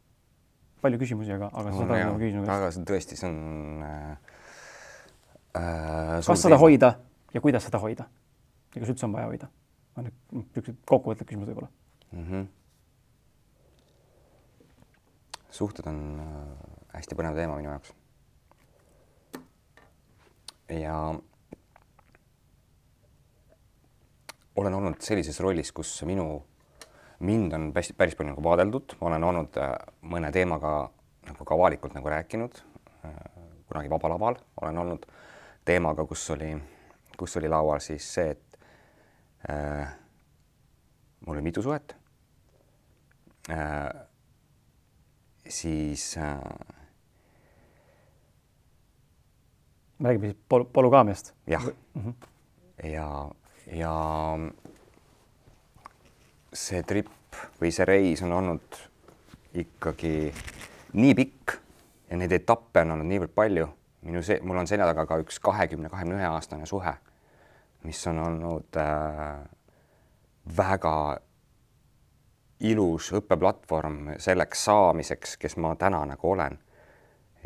palju 0.83 0.99
küsimusi, 1.01 1.33
aga, 1.33 1.51
aga 1.55 1.73
saad 1.73 1.91
aru, 1.97 2.12
ma 2.12 2.20
küsin. 2.20 2.51
aga 2.59 2.70
see 2.74 2.91
tõesti, 2.91 3.19
see 3.23 3.31
on 3.31 3.87
äh,. 3.87 4.16
Äh, 5.57 6.20
kas 6.20 6.43
seda 6.43 6.59
hoida 6.61 6.99
ja 7.33 7.41
kuidas 7.41 7.65
seda 7.65 7.81
hoida? 7.81 8.05
Ja 8.77 8.82
kas 8.82 8.93
üldse 8.93 9.09
on 9.09 9.16
vaja 9.16 9.31
hoida? 9.32 9.51
on 9.97 10.05
nüüd 10.05 10.16
niisugused 10.36 10.82
kokkuvõtlikud 10.85 11.31
küsimused 11.31 11.53
võib-olla 11.53 11.70
mm. 12.12 12.24
-hmm. 12.27 12.48
suhted 15.59 15.89
on 15.89 16.03
äh, 16.20 16.35
hästi 16.98 17.16
põnev 17.16 17.39
teema 17.39 17.57
minu 17.57 17.73
jaoks. 17.73 17.94
ja 20.69 20.98
olen 24.57 24.74
olnud 24.74 25.01
sellises 25.05 25.40
rollis, 25.40 25.73
kus 25.73 25.90
minu, 26.09 26.43
mind 27.20 27.53
on 27.53 27.73
päris, 27.73 27.93
päris 27.97 28.16
palju 28.16 28.32
nagu 28.32 28.44
vaadeldud, 28.44 28.97
ma 29.01 29.11
olen 29.11 29.24
olnud 29.31 29.59
äh, 29.61 29.74
mõne 30.03 30.32
teemaga 30.32 30.77
nagu 31.27 31.44
ka 31.44 31.55
avalikult 31.55 31.97
nagu 31.97 32.09
rääkinud. 32.09 32.62
Äh, 33.05 33.19
kunagi 33.69 33.90
Vaba 33.90 34.09
Laval 34.09 34.39
olen 34.62 34.78
olnud 34.78 35.07
teemaga, 35.66 36.07
kus 36.07 36.24
oli, 36.31 36.55
kus 37.19 37.36
oli 37.36 37.51
laual 37.53 37.82
siis 37.85 38.07
see, 38.15 38.31
et. 38.36 38.43
Mul 39.47 41.35
oli 41.35 41.43
mitu 41.43 41.62
suhet 41.62 41.97
äh,. 43.51 44.06
siis 45.48 46.16
äh,. 46.16 46.40
me 49.98 50.09
räägime 50.09 50.27
siis 50.27 50.39
pol 50.48 50.64
polügaamiast. 50.64 51.35
jah 51.47 51.64
mm, 51.94 52.02
-hmm. 52.02 52.14
ja, 52.89 53.31
ja 53.73 53.94
see 56.52 56.82
trip 56.82 57.10
või 57.60 57.70
see 57.70 57.85
reis 57.85 58.23
on 58.23 58.32
olnud 58.32 58.81
ikkagi 59.55 60.35
nii 60.93 61.14
pikk 61.14 61.59
ja 62.10 62.16
neid 62.16 62.32
etappe 62.32 62.81
on 62.81 62.90
olnud 62.90 63.06
niivõrd 63.06 63.35
palju. 63.35 63.68
minu 64.02 64.23
see, 64.23 64.40
mul 64.40 64.56
on 64.56 64.66
selja 64.66 64.86
taga 64.86 65.06
ka 65.06 65.18
üks 65.18 65.39
kahekümne, 65.39 65.89
kahekümne 65.89 66.18
ühe 66.18 66.27
aastane 66.27 66.66
suhe 66.66 66.94
mis 67.85 68.07
on 68.07 68.19
olnud 68.19 68.77
äh, 68.81 69.44
väga 70.57 70.97
ilus 72.61 73.11
õppeplatvorm 73.12 74.15
selleks 74.23 74.65
saamiseks, 74.65 75.36
kes 75.36 75.57
ma 75.61 75.74
täna 75.77 76.05
nagu 76.09 76.31
olen. 76.31 76.59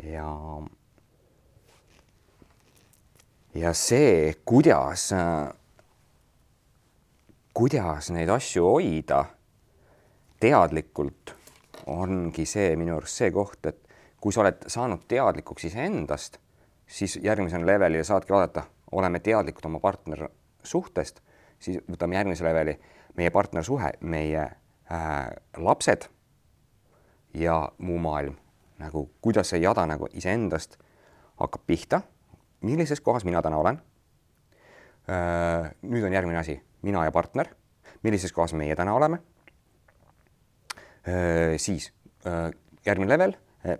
ja 0.03 0.29
ja 3.55 3.73
see, 3.73 4.33
kuidas, 4.45 5.09
kuidas 7.53 8.09
neid 8.15 8.29
asju 8.29 8.63
hoida 8.65 9.25
teadlikult, 10.39 11.35
ongi 11.91 12.45
see 12.47 12.75
minu 12.79 12.95
arust 12.97 13.19
see 13.19 13.31
koht, 13.35 13.65
et 13.67 13.81
kui 14.21 14.33
sa 14.33 14.45
oled 14.45 14.63
saanud 14.71 15.03
teadlikuks 15.09 15.67
iseendast, 15.67 16.39
siis 16.87 17.17
järgmisel 17.21 17.65
levelil 17.67 18.05
saadki 18.07 18.33
vaadata, 18.33 18.63
oleme 18.91 19.19
teadlikud 19.19 19.65
oma 19.65 19.79
partner 19.79 20.27
suhtest, 20.63 21.21
siis 21.59 21.81
võtame 21.89 22.15
järgmise 22.15 22.45
leveli, 22.45 22.77
meie 23.17 23.29
partnersuhe, 23.31 23.91
meie 24.01 24.43
äh, 24.43 25.29
lapsed 25.57 26.07
ja 27.33 27.71
muu 27.77 27.97
maailm, 27.99 28.35
nagu 28.79 29.09
kuidas 29.21 29.53
see 29.53 29.61
jada 29.61 29.85
nagu 29.85 30.09
iseendast 30.13 30.77
hakkab 31.41 31.63
pihta 31.67 32.01
millises 32.61 33.01
kohas 33.01 33.25
mina 33.25 33.41
täna 33.41 33.57
olen. 33.57 33.81
Äh, 35.09 35.71
nüüd 35.81 36.05
on 36.05 36.13
järgmine 36.13 36.39
asi, 36.39 36.59
mina 36.81 37.05
ja 37.05 37.11
partner, 37.11 37.49
millises 38.03 38.33
kohas 38.33 38.53
meie 38.53 38.75
täna 38.75 38.93
oleme. 38.95 39.21
Äh, 41.07 41.57
siis 41.57 41.91
äh, 42.27 42.51
järgmine 42.85 43.17
level, 43.17 43.33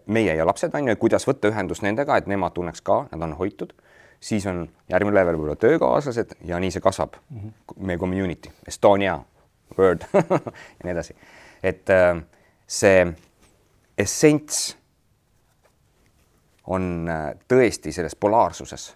meie 0.05 0.35
ja 0.35 0.45
lapsed 0.45 0.73
on 0.77 0.89
ju, 0.89 0.95
kuidas 1.01 1.25
võtta 1.29 1.49
ühendust 1.49 1.85
nendega, 1.85 2.17
et 2.17 2.27
nemad 2.29 2.53
tunneks 2.57 2.81
ka, 2.85 3.05
nad 3.11 3.29
on 3.29 3.37
hoitud. 3.37 3.73
Siis 4.21 4.45
on 4.45 4.63
järgmine 4.89 5.17
level 5.17 5.39
võib-olla 5.39 5.57
töökaaslased 5.59 6.37
ja 6.45 6.59
nii 6.61 6.71
see 6.71 6.83
kasvab 6.83 7.17
mm. 7.17 7.39
-hmm. 7.39 7.81
meie 7.87 7.97
community, 7.97 8.53
Estonia, 8.67 9.19
Word 9.77 10.05
ja 10.13 10.83
nii 10.83 10.93
edasi. 10.93 11.15
et 11.63 11.89
see 12.67 13.07
essents 13.97 14.77
on 16.67 17.09
äh, 17.09 17.33
tõesti 17.47 17.91
selles 17.91 18.15
polaarsuses, 18.15 18.91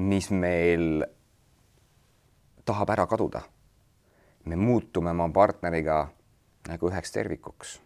mis 0.00 0.30
meil 0.30 1.04
tahab 2.64 2.90
ära 2.90 3.06
kaduda. 3.06 3.42
me 4.44 4.56
muutume 4.56 5.10
oma 5.10 5.28
partneriga 5.28 6.08
nagu 6.68 6.88
üheks 6.88 7.12
tervikuks. 7.12 7.80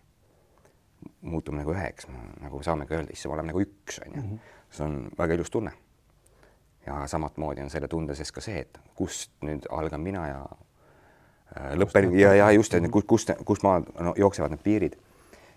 muutume 1.20 1.58
nagu 1.58 1.72
üheks, 1.72 2.06
nagu 2.40 2.62
saamegi 2.62 2.94
öelda, 2.94 3.12
issand, 3.12 3.30
me 3.30 3.34
oleme 3.34 3.52
nagu 3.52 3.60
üks, 3.60 4.00
on 4.06 4.14
ju. 4.14 4.22
Mhm. 4.22 4.36
see 4.70 4.84
on 4.84 5.10
väga 5.18 5.34
ilus 5.34 5.50
tunne. 5.50 5.72
Ja 6.86 7.06
samamoodi 7.06 7.62
on 7.64 7.70
selle 7.70 7.88
tunde 7.88 8.14
sees 8.14 8.32
ka 8.32 8.40
see, 8.44 8.60
et 8.66 8.78
kust 8.94 9.32
nüüd 9.42 9.66
algan 9.70 10.00
mina 10.00 10.26
ja 10.28 10.42
äh, 11.56 11.74
lõppen 11.80 12.12
ja, 12.18 12.34
ja 12.34 12.50
just, 12.52 12.74
et 12.74 12.90
kust, 12.90 13.06
kust, 13.08 13.34
kust 13.44 13.66
ma 13.66 13.78
no, 13.80 14.14
jooksevad 14.18 14.54
need 14.54 14.64
piirid 14.64 14.98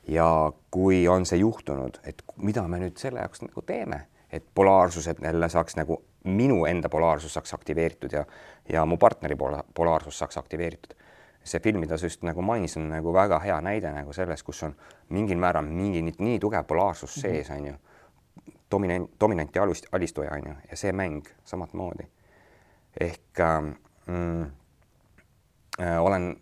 ja 0.08 0.52
kui 0.72 1.08
on 1.08 1.26
see 1.26 1.42
juhtunud, 1.42 2.00
et 2.04 2.24
mida 2.38 2.64
me 2.68 2.80
nüüd 2.80 3.00
selle 3.00 3.20
jaoks 3.24 3.44
nagu 3.44 3.64
teeme, 3.68 4.06
et 4.32 4.46
polaarsused 4.56 5.20
jälle 5.24 5.50
saaks 5.50 5.76
nagu 5.76 6.02
minu 6.28 6.66
enda 6.66 6.90
polaarsus 6.90 7.34
saaks 7.34 7.54
aktiveeritud 7.54 8.12
ja, 8.12 8.26
ja 8.70 8.86
mu 8.86 8.98
partneri 8.98 9.36
pola, 9.36 9.64
polaarsus 9.74 10.20
saaks 10.20 10.38
aktiveeritud. 10.38 10.94
see 11.48 11.60
film, 11.64 11.80
mida 11.80 11.98
sa 11.98 12.06
just 12.06 12.24
nagu 12.28 12.42
mainisid, 12.44 12.82
on 12.82 12.90
nagu 12.92 13.14
väga 13.14 13.38
hea 13.40 13.62
näide 13.64 13.88
nagu 13.96 14.14
sellest, 14.14 14.44
kus 14.44 14.64
on 14.68 14.74
mingil 15.16 15.38
määral 15.40 15.64
mingi 15.64 16.02
nii, 16.04 16.16
nii 16.20 16.40
tugev 16.44 16.66
polaarsus 16.68 17.16
mhm. 17.16 17.22
sees, 17.22 17.50
on 17.50 17.66
ju. 17.66 17.74
Dominant, 18.72 19.12
dominant 19.20 19.56
ja 19.56 19.64
alist, 19.64 19.86
alistuja, 19.92 20.32
on 20.32 20.50
ju, 20.52 20.56
ja 20.70 20.78
see 20.78 20.92
mäng 20.92 21.28
samamoodi. 21.46 22.08
ehk 23.00 23.40
ähm, 23.40 23.72
mm, 24.06 24.44
äh, 25.82 26.00
olen 26.02 26.36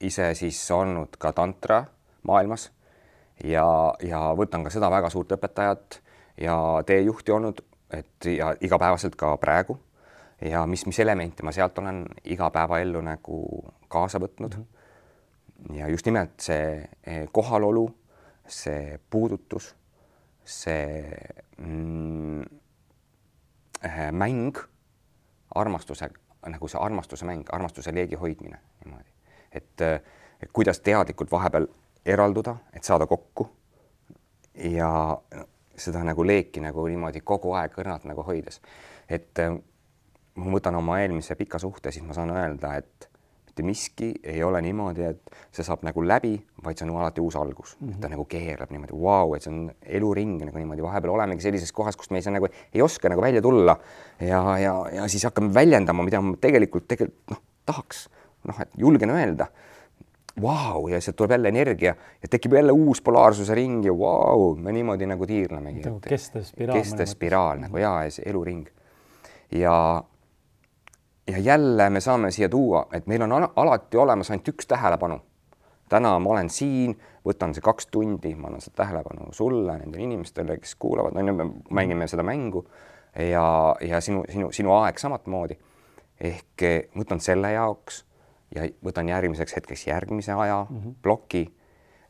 ise 0.00 0.34
siis 0.34 0.70
olnud 0.70 1.16
ka 1.18 1.32
tantra 1.32 1.84
maailmas 2.22 2.70
ja, 3.44 3.94
ja 4.02 4.20
võtan 4.36 4.64
ka 4.64 4.70
seda 4.70 4.90
väga 4.90 5.10
suurt 5.10 5.32
õpetajat 5.32 6.00
ja 6.40 6.56
teejuhti 6.86 7.32
olnud, 7.32 7.60
et 7.90 8.30
ja 8.36 8.54
igapäevaselt 8.60 9.16
ka 9.16 9.36
praegu 9.36 9.78
ja 10.40 10.66
mis, 10.66 10.86
mis 10.86 10.98
elemente 10.98 11.42
ma 11.42 11.52
sealt 11.52 11.78
olen 11.78 12.04
igapäevaellu 12.24 13.00
nagu 13.02 13.38
kaasa 13.88 14.20
võtnud 14.22 14.56
mm. 14.56 14.64
-hmm. 14.64 15.76
ja 15.76 15.88
just 15.88 16.06
nimelt 16.06 16.40
see 16.40 16.88
eh, 17.06 17.28
kohalolu, 17.32 17.90
see 18.46 19.00
puudutus, 19.10 19.74
see 20.48 21.12
mm, 21.58 22.42
eh, 23.84 24.08
mäng, 24.12 24.56
armastuse, 25.54 26.10
nagu 26.48 26.68
see 26.68 26.80
armastuse 26.80 27.28
mäng, 27.28 27.44
armastuse 27.52 27.94
leegi 27.94 28.16
hoidmine 28.16 28.60
niimoodi, 28.84 29.12
et, 29.52 29.84
et 30.40 30.52
kuidas 30.52 30.80
teadlikult 30.80 31.30
vahepeal 31.32 31.68
eralduda, 32.06 32.56
et 32.72 32.84
saada 32.84 33.06
kokku 33.06 33.48
ja 34.64 34.90
seda 35.76 36.02
nagu 36.04 36.24
leeki 36.26 36.62
nagu 36.64 36.86
niimoodi 36.88 37.20
kogu 37.20 37.52
aeg 37.58 37.76
õrnalt 37.78 38.06
nagu 38.08 38.24
hoides. 38.26 38.60
et 39.08 39.38
äh, 39.38 39.54
ma 40.38 40.52
võtan 40.54 40.78
oma 40.78 41.00
eelmise 41.02 41.34
pika 41.38 41.58
suhte, 41.58 41.92
siis 41.92 42.04
ma 42.06 42.14
saan 42.16 42.30
öelda, 42.34 42.74
et 42.78 43.08
mitte 43.58 43.66
miski 43.66 44.12
ei 44.22 44.42
ole 44.42 44.60
niimoodi, 44.62 45.04
et 45.08 45.30
see 45.54 45.64
saab 45.66 45.82
nagu 45.86 46.02
läbi, 46.06 46.34
vaid 46.64 46.78
see 46.78 46.86
on 46.86 46.96
alati 46.96 47.22
uus 47.22 47.36
algus 47.36 47.76
mm, 47.78 47.88
-hmm. 47.88 48.00
ta 48.00 48.08
nagu 48.08 48.24
keerab 48.24 48.70
niimoodi, 48.70 48.94
vau, 48.94 49.34
et 49.34 49.42
see 49.42 49.52
on 49.52 49.70
eluring 49.82 50.42
nagu 50.44 50.58
niimoodi, 50.58 50.82
vahepeal 50.82 51.14
olemegi 51.14 51.42
sellises 51.42 51.72
kohas, 51.72 51.96
kus 51.96 52.10
me 52.10 52.18
ei 52.18 52.22
saa 52.22 52.32
nagu, 52.32 52.48
ei 52.74 52.82
oska 52.82 53.08
nagu 53.08 53.22
välja 53.22 53.42
tulla 53.42 53.78
ja, 54.20 54.58
ja, 54.58 54.74
ja 54.92 55.08
siis 55.08 55.24
hakkame 55.24 55.54
väljendama, 55.54 56.04
mida 56.04 56.20
ma 56.20 56.36
tegelikult 56.40 56.88
tegelikult 56.88 57.30
noh, 57.30 57.42
tahaks 57.66 58.08
noh, 58.44 58.60
et 58.60 58.70
julgen 58.78 59.10
öelda 59.10 59.48
vau, 60.42 60.86
ja 60.88 61.00
sealt 61.00 61.16
tuleb 61.16 61.34
jälle 61.34 61.48
energia 61.48 61.94
ja 62.22 62.28
tekib 62.30 62.52
jälle 62.54 62.72
uus 62.72 63.02
polaarsuse 63.02 63.54
ring 63.54 63.84
ja 63.86 63.94
vau, 63.98 64.54
me 64.54 64.72
niimoodi 64.72 65.06
nagu 65.06 65.26
tiirlemegi. 65.26 65.82
nagu 65.86 66.00
kestev 66.00 66.46
spiraal. 66.46 66.78
kestev 66.78 67.10
spiraal 67.10 67.64
nagu 67.66 67.82
ja, 67.82 67.96
ja 68.04 68.14
see 68.14 68.28
eluring. 68.30 68.68
ja, 69.50 70.04
ja 71.28 71.38
jälle 71.38 71.90
me 71.90 72.00
saame 72.00 72.30
siia 72.30 72.48
tuua, 72.48 72.86
et 72.92 73.06
meil 73.06 73.22
on 73.22 73.32
alati 73.56 73.96
olemas 73.96 74.30
ainult 74.30 74.48
üks 74.48 74.66
tähelepanu. 74.66 75.20
täna 75.88 76.18
ma 76.18 76.30
olen 76.30 76.50
siin, 76.50 76.98
võtan 77.24 77.54
see 77.56 77.64
kaks 77.64 77.86
tundi, 77.86 78.34
ma 78.34 78.50
annan 78.50 78.60
seda 78.60 78.82
tähelepanu 78.82 79.32
sulle, 79.32 79.78
nendele 79.78 80.04
inimestele, 80.04 80.58
kes 80.60 80.74
kuulavad, 80.74 81.16
on 81.16 81.28
ju, 81.28 81.34
me 81.34 81.46
mängime 81.70 82.08
seda 82.08 82.22
mängu 82.22 82.66
ja, 83.30 83.76
ja 83.80 84.00
sinu, 84.00 84.24
sinu, 84.28 84.52
sinu 84.52 84.74
aeg 84.80 84.98
samamoodi. 84.98 85.58
ehk 86.20 86.62
võtan 86.98 87.20
selle 87.22 87.52
jaoks 87.52 88.04
ja 88.54 88.64
võtan 88.84 89.08
järgmiseks 89.08 89.56
hetkeks 89.56 89.86
järgmise 89.86 90.32
aja 90.32 90.66
mm 90.68 90.78
-hmm. 90.78 90.94
ploki 91.02 91.54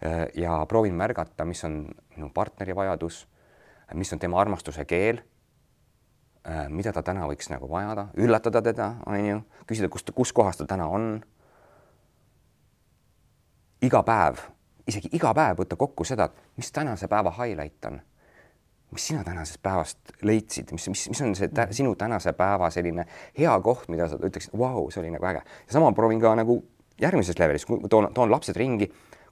äh, 0.06 0.26
ja 0.34 0.66
proovin 0.68 0.94
märgata, 0.94 1.44
mis 1.44 1.64
on 1.64 1.88
minu 2.16 2.30
partneri 2.34 2.76
vajadus, 2.76 3.28
mis 3.94 4.12
on 4.12 4.18
tema 4.18 4.40
armastuse 4.40 4.84
keel, 4.84 5.20
mida 6.68 6.92
ta 6.92 7.02
täna 7.02 7.26
võiks 7.28 7.50
nagu 7.52 7.68
vajada, 7.70 8.08
üllatada 8.16 8.62
teda, 8.64 8.92
on 9.06 9.26
ju, 9.26 9.40
küsida, 9.68 9.88
kust, 9.92 10.12
kus 10.16 10.32
kohas 10.32 10.56
ta 10.56 10.66
täna 10.66 10.86
on. 10.88 11.20
iga 13.82 14.02
päev, 14.02 14.40
isegi 14.86 15.10
iga 15.12 15.34
päev 15.34 15.60
võtta 15.60 15.76
kokku 15.76 16.04
seda, 16.04 16.28
mis 16.56 16.72
tänase 16.72 17.08
päeva 17.08 17.30
highlight 17.36 17.84
on 17.84 18.00
mis 18.90 19.06
sina 19.06 19.24
tänasest 19.24 19.62
päevast 19.62 19.98
leidsid, 20.22 20.72
mis, 20.72 20.88
mis, 20.88 21.08
mis 21.08 21.20
on 21.20 21.34
see 21.36 21.48
tä, 21.52 21.66
sinu 21.70 21.94
tänase 21.94 22.32
päeva 22.32 22.70
selline 22.70 23.04
hea 23.38 23.60
koht, 23.60 23.88
mida 23.92 24.08
sa 24.08 24.16
ütleksid, 24.16 24.54
vau, 24.58 24.88
see 24.90 25.02
oli 25.02 25.12
nagu 25.12 25.26
äge. 25.28 25.42
sama 25.70 25.92
proovin 25.92 26.20
ka 26.20 26.34
nagu 26.38 26.62
järgmises 27.00 27.38
levelis, 27.38 27.66
toon, 27.90 28.08
toon 28.14 28.30
lapsed 28.30 28.56
ringi. 28.56 28.88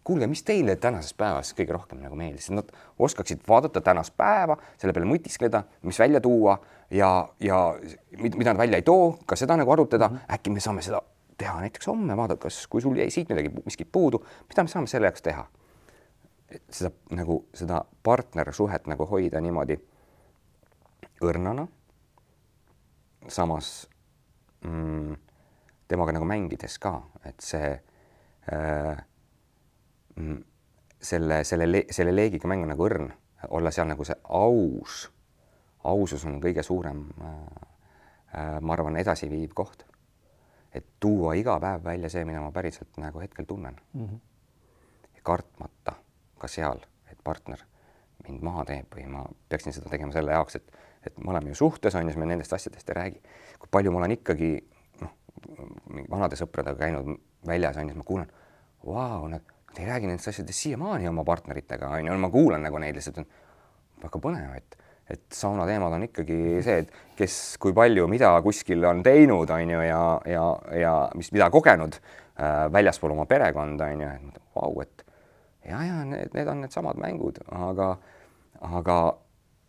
Kuulge, 0.06 0.28
mis 0.30 0.44
teile 0.46 0.76
tänasest 0.80 1.16
päevast 1.18 1.56
kõige 1.58 1.74
rohkem 1.74 1.98
nagu 2.02 2.16
meeldis, 2.18 2.46
et 2.50 2.56
nad 2.60 2.70
oskaksid 3.02 3.42
vaadata 3.48 3.82
tänast 3.84 4.14
päeva, 4.16 4.54
selle 4.78 4.94
peale 4.94 5.08
mõtiskleda, 5.10 5.64
mis 5.82 5.98
välja 5.98 6.20
tuua 6.22 6.56
ja, 6.94 7.10
ja 7.42 7.60
mida 8.22 8.52
nad 8.52 8.62
välja 8.62 8.78
ei 8.78 8.86
too, 8.86 9.16
ka 9.26 9.36
seda 9.36 9.58
nagu 9.58 9.72
arutada 9.74 10.08
mm, 10.08 10.16
-hmm. 10.16 10.34
äkki 10.38 10.54
me 10.54 10.62
saame 10.62 10.82
seda 10.86 11.02
teha 11.38 11.60
näiteks 11.60 11.86
homme, 11.86 12.16
vaadata, 12.16 12.46
kas, 12.46 12.66
kui 12.66 12.80
sul 12.80 12.96
jäi 12.96 13.10
siit 13.10 13.28
midagi, 13.28 13.50
miskit 13.64 13.88
puudu, 13.92 14.22
mida 14.48 14.62
me 14.62 14.68
saame 14.68 14.86
selle 14.86 15.10
jaoks 15.10 15.22
teha 15.22 15.46
seda 16.70 16.90
nagu 17.16 17.40
seda 17.54 17.82
partnersuhet 18.02 18.86
nagu 18.86 19.06
hoida 19.10 19.40
niimoodi 19.40 19.78
õrnana. 21.26 21.66
samas 23.28 23.88
mm, 24.62 25.16
temaga 25.88 26.12
nagu 26.14 26.26
mängides 26.28 26.78
ka, 26.78 27.00
et 27.26 27.42
see 27.42 27.72
äh, 28.52 29.00
selle, 31.00 31.44
selle, 31.44 31.84
selle 31.90 32.14
leegiga 32.14 32.48
mäng 32.48 32.64
on 32.64 32.72
nagu 32.72 32.86
õrn, 32.88 33.10
olla 33.48 33.70
seal 33.70 33.88
nagu 33.90 34.04
see 34.04 34.16
aus, 34.32 35.06
ausus 35.84 36.24
on 36.26 36.40
kõige 36.42 36.64
suurem 36.66 37.04
äh, 37.20 37.36
äh, 38.34 38.56
ma 38.60 38.74
arvan, 38.76 38.96
edasiviiv 38.96 39.54
koht. 39.54 39.84
et 40.76 40.84
tuua 41.00 41.34
iga 41.34 41.60
päev 41.60 41.84
välja 41.84 42.08
see, 42.12 42.24
mida 42.24 42.40
ma 42.40 42.50
päriselt 42.52 42.98
nagu 43.00 43.20
hetkel 43.20 43.46
tunnen 43.48 43.76
mm. 43.92 44.06
-hmm. 44.06 45.22
kartmata 45.22 45.94
ka 46.38 46.48
seal, 46.48 46.80
et 47.10 47.18
partner 47.24 47.62
mind 48.28 48.42
maha 48.42 48.64
teeb 48.64 48.94
või 48.94 49.06
ma 49.10 49.24
peaksin 49.48 49.72
seda 49.72 49.90
tegema 49.90 50.12
selle 50.12 50.32
jaoks, 50.32 50.56
et, 50.56 50.72
et 51.06 51.18
me 51.18 51.30
oleme 51.30 51.48
ju 51.48 51.54
suhtes, 51.54 51.94
on 51.94 52.02
ju, 52.02 52.08
siis 52.08 52.20
me 52.20 52.26
nendest 52.26 52.52
asjadest 52.52 52.88
ei 52.90 52.94
räägi. 52.94 53.22
kui 53.58 53.68
palju 53.70 53.92
ma 53.92 53.98
olen 53.98 54.16
ikkagi 54.16 54.50
noh, 55.00 55.12
vanade 56.10 56.36
sõpradega 56.36 56.78
käinud 56.78 57.20
väljas, 57.46 57.76
on 57.76 57.82
ju, 57.82 57.88
siis 57.88 57.96
ma 57.96 58.04
kuulen, 58.04 58.32
vau, 58.86 59.28
nad, 59.28 59.55
nad 59.76 59.84
ei 59.84 59.90
räägi 59.92 60.08
nendest 60.08 60.28
asjadest 60.28 60.58
siiamaani 60.58 61.08
oma 61.08 61.24
partneritega, 61.24 61.88
on 61.88 62.06
ju, 62.06 62.18
ma 62.18 62.30
kuulan 62.30 62.62
nagu 62.64 62.78
neid 62.80 62.96
lihtsalt, 62.96 63.22
väga 64.02 64.20
põnev, 64.22 64.56
et 64.56 64.82
et 65.06 65.22
sauna 65.30 65.62
teemad 65.68 65.92
on 65.94 66.02
ikkagi 66.02 66.36
see, 66.66 66.80
et 66.82 66.88
kes, 67.14 67.34
kui 67.62 67.70
palju, 67.74 68.08
mida 68.10 68.32
kuskil 68.42 68.82
on 68.88 69.04
teinud, 69.06 69.50
on 69.54 69.70
ju, 69.70 69.82
ja, 69.86 70.00
ja, 70.26 70.46
ja 70.74 70.94
mis, 71.14 71.30
mida 71.30 71.46
kogenud 71.54 71.94
äh, 71.94 72.66
väljaspool 72.74 73.14
oma 73.14 73.26
perekonda, 73.30 73.86
on 73.94 74.02
ju, 74.02 74.08
et 74.16 74.40
vau, 74.56 74.72
et 74.82 75.06
ja, 75.62 75.84
ja 75.86 76.00
need, 76.08 76.34
need 76.34 76.50
on 76.50 76.64
needsamad 76.64 76.98
mängud, 76.98 77.38
aga, 77.54 77.92
aga 78.66 78.98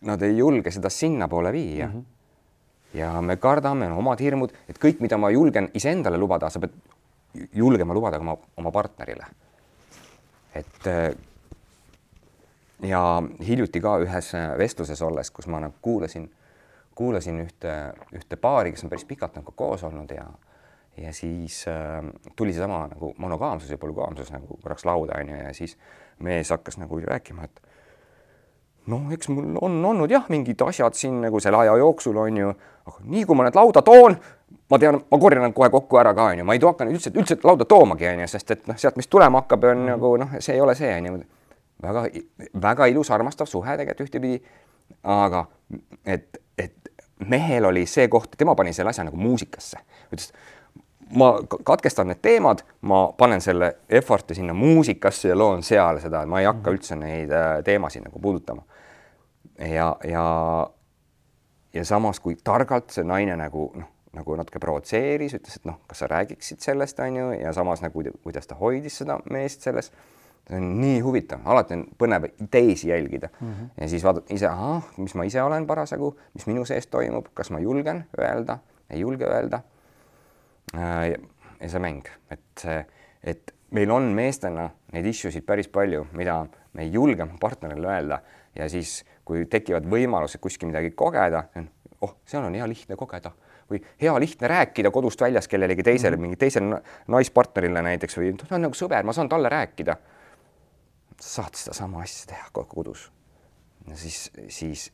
nad 0.10 0.26
ei 0.26 0.40
julge 0.40 0.74
seda 0.74 0.90
sinnapoole 0.90 1.54
viia 1.54 1.86
mm. 1.86 1.94
-hmm. 1.94 2.98
ja 2.98 3.14
me 3.22 3.38
kardame 3.38 3.90
no, 3.90 4.02
omad 4.02 4.20
hirmud, 4.20 4.54
et 4.70 4.82
kõik, 4.82 5.06
mida 5.06 5.22
ma 5.22 5.30
julgen 5.30 5.70
iseendale 5.74 6.18
lubada, 6.18 6.50
sa 6.50 6.60
pead 6.60 6.74
julgema 7.54 7.94
lubada 7.94 8.18
ka 8.18 8.26
oma, 8.26 8.38
oma 8.58 8.72
partnerile. 8.72 9.26
Et 10.56 10.90
ja 12.84 13.02
hiljuti 13.48 13.82
ka 13.82 13.98
ühes 14.04 14.32
vestluses 14.58 15.02
olles, 15.02 15.32
kus 15.32 15.48
ma 15.48 15.60
nagu 15.60 15.74
kuulasin, 15.82 16.28
kuulasin 16.96 17.40
ühte, 17.44 17.74
ühte 18.16 18.40
paari, 18.42 18.72
kes 18.74 18.86
on 18.86 18.94
päris 18.94 19.06
pikalt 19.06 19.36
nagu 19.40 19.54
koos 19.56 19.84
olnud 19.84 20.12
ja 20.16 20.28
ja 20.98 21.14
siis 21.14 21.66
äh, 21.68 22.04
tuli 22.36 22.54
seesama 22.54 22.88
nagu 22.88 23.14
monogaamsus 23.18 23.70
ja 23.70 23.78
polügaamsus 23.78 24.32
nagu 24.34 24.58
korraks 24.64 24.86
lauda 24.86 25.20
onju 25.20 25.36
ja 25.36 25.54
siis 25.54 25.78
mees 26.20 26.50
hakkas 26.50 26.78
nagu 26.78 27.00
rääkima, 27.00 27.44
et 27.44 27.62
noh, 28.88 29.12
eks 29.14 29.30
mul 29.34 29.58
on 29.62 29.78
olnud 29.86 30.12
jah, 30.12 30.26
mingid 30.32 30.62
asjad 30.66 30.96
siin 30.98 31.20
nagu 31.26 31.40
selle 31.44 31.60
aja 31.64 31.78
jooksul 31.82 32.18
on 32.22 32.38
ju, 32.40 32.54
aga 32.88 32.98
nii 33.04 33.26
kui 33.28 33.38
ma 33.38 33.48
need 33.48 33.58
lauda 33.58 33.84
toon, 33.86 34.18
ma 34.72 34.80
tean, 34.80 35.00
ma 35.12 35.20
korjan 35.22 35.44
nad 35.48 35.56
kohe 35.56 35.70
kokku 35.74 36.00
ära 36.00 36.14
ka 36.16 36.30
onju, 36.32 36.46
ma 36.48 36.56
ei 36.56 36.64
hakka 36.64 36.88
üldse, 36.88 37.12
üldse 37.16 37.40
lauda 37.44 37.68
toomagi 37.68 38.10
onju, 38.14 38.28
sest 38.32 38.56
et 38.56 38.68
noh, 38.70 38.80
sealt, 38.80 39.00
mis 39.00 39.10
tulema 39.12 39.44
hakkab, 39.44 39.68
on 39.68 39.84
mm. 39.84 39.92
nagu 39.94 40.14
noh, 40.24 40.36
see 40.40 40.56
ei 40.56 40.64
ole 40.64 40.76
see 40.80 40.92
onju. 40.96 41.20
väga, 41.84 42.08
väga 42.62 42.88
ilus, 42.94 43.12
armastav 43.12 43.48
suhe 43.48 43.78
tegelikult 43.78 44.08
ühtepidi. 44.08 44.42
aga 45.04 45.46
et, 46.06 46.40
et 46.58 46.92
mehel 47.20 47.66
oli 47.66 47.86
see 47.86 48.08
koht, 48.08 48.38
tema 48.38 48.56
pani 48.56 48.74
selle 48.74 48.90
asja 48.90 49.04
nagu 49.04 49.18
muusikasse, 49.18 49.84
ütles 50.12 50.32
ma 51.16 51.34
katkestan 51.64 52.08
need 52.12 52.20
teemad, 52.22 52.64
ma 52.82 53.08
panen 53.18 53.42
selle 53.42 53.72
effort'i 53.90 54.36
sinna 54.36 54.54
muusikasse 54.54 55.30
ja 55.30 55.38
loon 55.38 55.64
seal 55.64 56.02
seda, 56.04 56.26
ma 56.28 56.42
ei 56.42 56.48
hakka 56.50 56.74
üldse 56.74 56.98
neid 57.00 57.32
äh, 57.32 57.62
teemasid 57.64 58.04
nagu 58.08 58.20
puudutama. 58.20 58.64
Ja, 59.60 59.96
ja, 60.04 60.26
ja 61.74 61.86
samas, 61.86 62.20
kui 62.20 62.38
targalt 62.44 62.92
see 62.96 63.06
naine 63.08 63.38
nagu 63.40 63.70
noh, 63.76 63.94
nagu 64.18 64.36
natuke 64.40 64.60
provotseeris, 64.64 65.36
ütles, 65.38 65.60
et 65.60 65.66
noh, 65.70 65.78
kas 65.88 66.02
sa 66.02 66.08
räägiksid 66.10 66.64
sellest, 66.64 67.00
on 67.04 67.18
ju, 67.20 67.32
ja 67.38 67.52
samas 67.54 67.84
nagu 67.84 68.04
kuidas 68.24 68.48
ta 68.50 68.56
hoidis 68.58 69.04
seda 69.04 69.20
meest 69.30 69.68
selles. 69.68 69.92
see 70.48 70.56
on 70.56 70.68
nii 70.80 71.00
huvitav, 71.04 71.42
alati 71.46 71.76
on 71.76 71.82
põnev 72.00 72.30
teisi 72.52 72.88
jälgida 72.88 73.28
mm 73.40 73.48
-hmm. 73.54 73.70
ja 73.82 73.88
siis 73.90 74.04
vaadata 74.04 74.34
ise, 74.34 74.48
ahah, 74.48 74.84
mis 74.98 75.16
ma 75.16 75.24
ise 75.24 75.42
olen 75.44 75.68
parasjagu, 75.68 76.16
mis 76.34 76.48
minu 76.48 76.66
sees 76.66 76.88
toimub, 76.88 77.26
kas 77.34 77.52
ma 77.52 77.60
julgen 77.60 78.06
öelda, 78.18 78.58
ei 78.90 79.00
julge 79.00 79.26
öelda 79.26 79.62
Äh, 80.76 81.16
ja 81.62 81.70
see 81.72 81.80
mäng, 81.80 82.08
et 82.32 82.64
et 83.24 83.54
meil 83.72 83.92
on 83.92 84.10
meestena 84.16 84.68
neid 84.92 85.06
issue 85.08 85.32
sid 85.32 85.46
päris 85.48 85.70
palju, 85.72 86.04
mida 86.12 86.42
me 86.76 86.84
ei 86.84 86.92
julge 86.92 87.24
partnerile 87.40 87.88
öelda 87.88 88.20
ja 88.56 88.68
siis, 88.70 89.00
kui 89.28 89.46
tekivad 89.52 89.88
võimalused 89.92 90.40
kuskil 90.40 90.72
midagi 90.72 90.94
kogeda, 90.96 91.44
oh, 92.02 92.16
seal 92.26 92.48
on 92.48 92.56
hea 92.56 92.68
lihtne 92.70 92.96
kogeda 93.00 93.34
või 93.68 93.82
hea 94.02 94.14
lihtne 94.20 94.48
rääkida 94.48 94.92
kodust 94.96 95.22
väljas 95.22 95.48
kellelegi 95.52 95.84
teisele 95.84 96.16
mm, 96.16 96.20
-hmm. 96.20 96.22
mingi 96.22 96.36
teisele 96.40 96.82
naispartnerile 97.08 97.82
näiteks 97.82 98.18
või 98.18 98.32
ta 98.40 98.56
on 98.56 98.64
nagu 98.64 98.78
sõber, 98.78 99.04
ma 99.04 99.14
saan 99.14 99.30
talle 99.30 99.50
rääkida. 99.50 99.98
saad 101.22 101.56
sedasama 101.56 102.02
asja 102.02 102.28
teha 102.28 102.66
kodus. 102.68 103.12
siis, 103.94 104.32
siis 104.48 104.92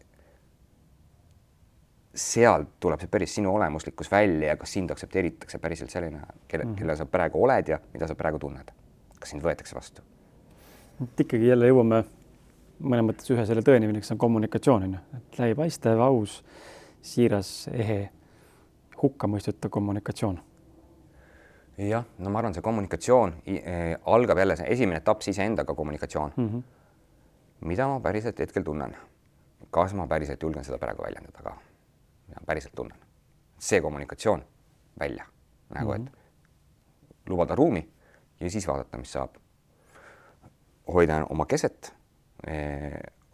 sealt 2.15 2.79
tuleb 2.79 2.99
see 2.99 3.09
päris 3.09 3.35
sinu 3.35 3.55
olemuslikkus 3.55 4.11
välja 4.11 4.47
ja 4.47 4.57
kas 4.57 4.73
sind 4.73 4.89
aktsepteeritakse 4.89 5.57
päriselt 5.57 5.89
selline, 5.89 6.21
kelle 6.47 6.65
mm, 6.65 6.71
-hmm. 6.71 6.77
kelle 6.77 6.95
sa 6.95 7.05
praegu 7.05 7.43
oled 7.43 7.67
ja 7.67 7.79
mida 7.93 8.07
sa 8.07 8.15
praegu 8.15 8.39
tunned. 8.39 8.71
kas 9.19 9.29
sind 9.29 9.43
võetakse 9.43 9.75
vastu? 9.75 10.01
et 11.03 11.19
ikkagi 11.19 11.47
jälle 11.47 11.67
jõuame 11.67 12.03
mõnes 12.79 13.05
mõttes 13.07 13.29
ühe 13.33 13.45
selle 13.45 13.63
tõeni, 13.65 13.87
milleks 13.89 14.11
on 14.13 14.19
kommunikatsioon 14.21 14.87
on 14.87 14.95
ju, 14.97 15.01
et 15.17 15.39
läbipaistev, 15.39 16.01
aus, 16.03 16.39
siiras, 17.03 17.51
ehe, 17.73 18.09
hukkamõistetav 19.01 19.71
kommunikatsioon. 19.73 20.39
jah, 21.77 22.05
no 22.19 22.29
ma 22.29 22.39
arvan, 22.39 22.53
see 22.53 22.65
kommunikatsioon 22.65 23.35
eh, 23.49 23.95
algab 24.05 24.37
jälle, 24.37 24.55
see 24.55 24.71
esimene 24.75 25.01
etapp 25.01 25.21
iseendaga 25.27 25.75
kommunikatsioon 25.75 26.33
mm. 26.37 26.49
-hmm. 26.49 26.63
mida 27.67 27.87
ma 27.87 27.99
päriselt 27.99 28.39
hetkel 28.39 28.63
tunnen? 28.63 28.95
kas 29.71 29.93
ma 29.93 30.07
päriselt 30.07 30.43
julgen 30.43 30.63
seda 30.63 30.77
praegu 30.77 31.03
väljendada 31.03 31.43
ka? 31.43 31.57
päriselt 32.45 32.75
tunnen. 32.75 32.97
see 33.59 33.81
kommunikatsioon 33.81 34.43
välja 34.99 35.25
nagu 35.69 35.93
mm, 35.93 36.05
-hmm. 36.05 36.07
et 36.07 37.29
lubada 37.29 37.55
ruumi 37.55 37.89
ja 38.39 38.49
siis 38.49 38.67
vaadata, 38.67 38.97
mis 38.97 39.11
saab. 39.11 39.35
hoida 40.93 41.25
oma 41.29 41.45
keset 41.45 41.93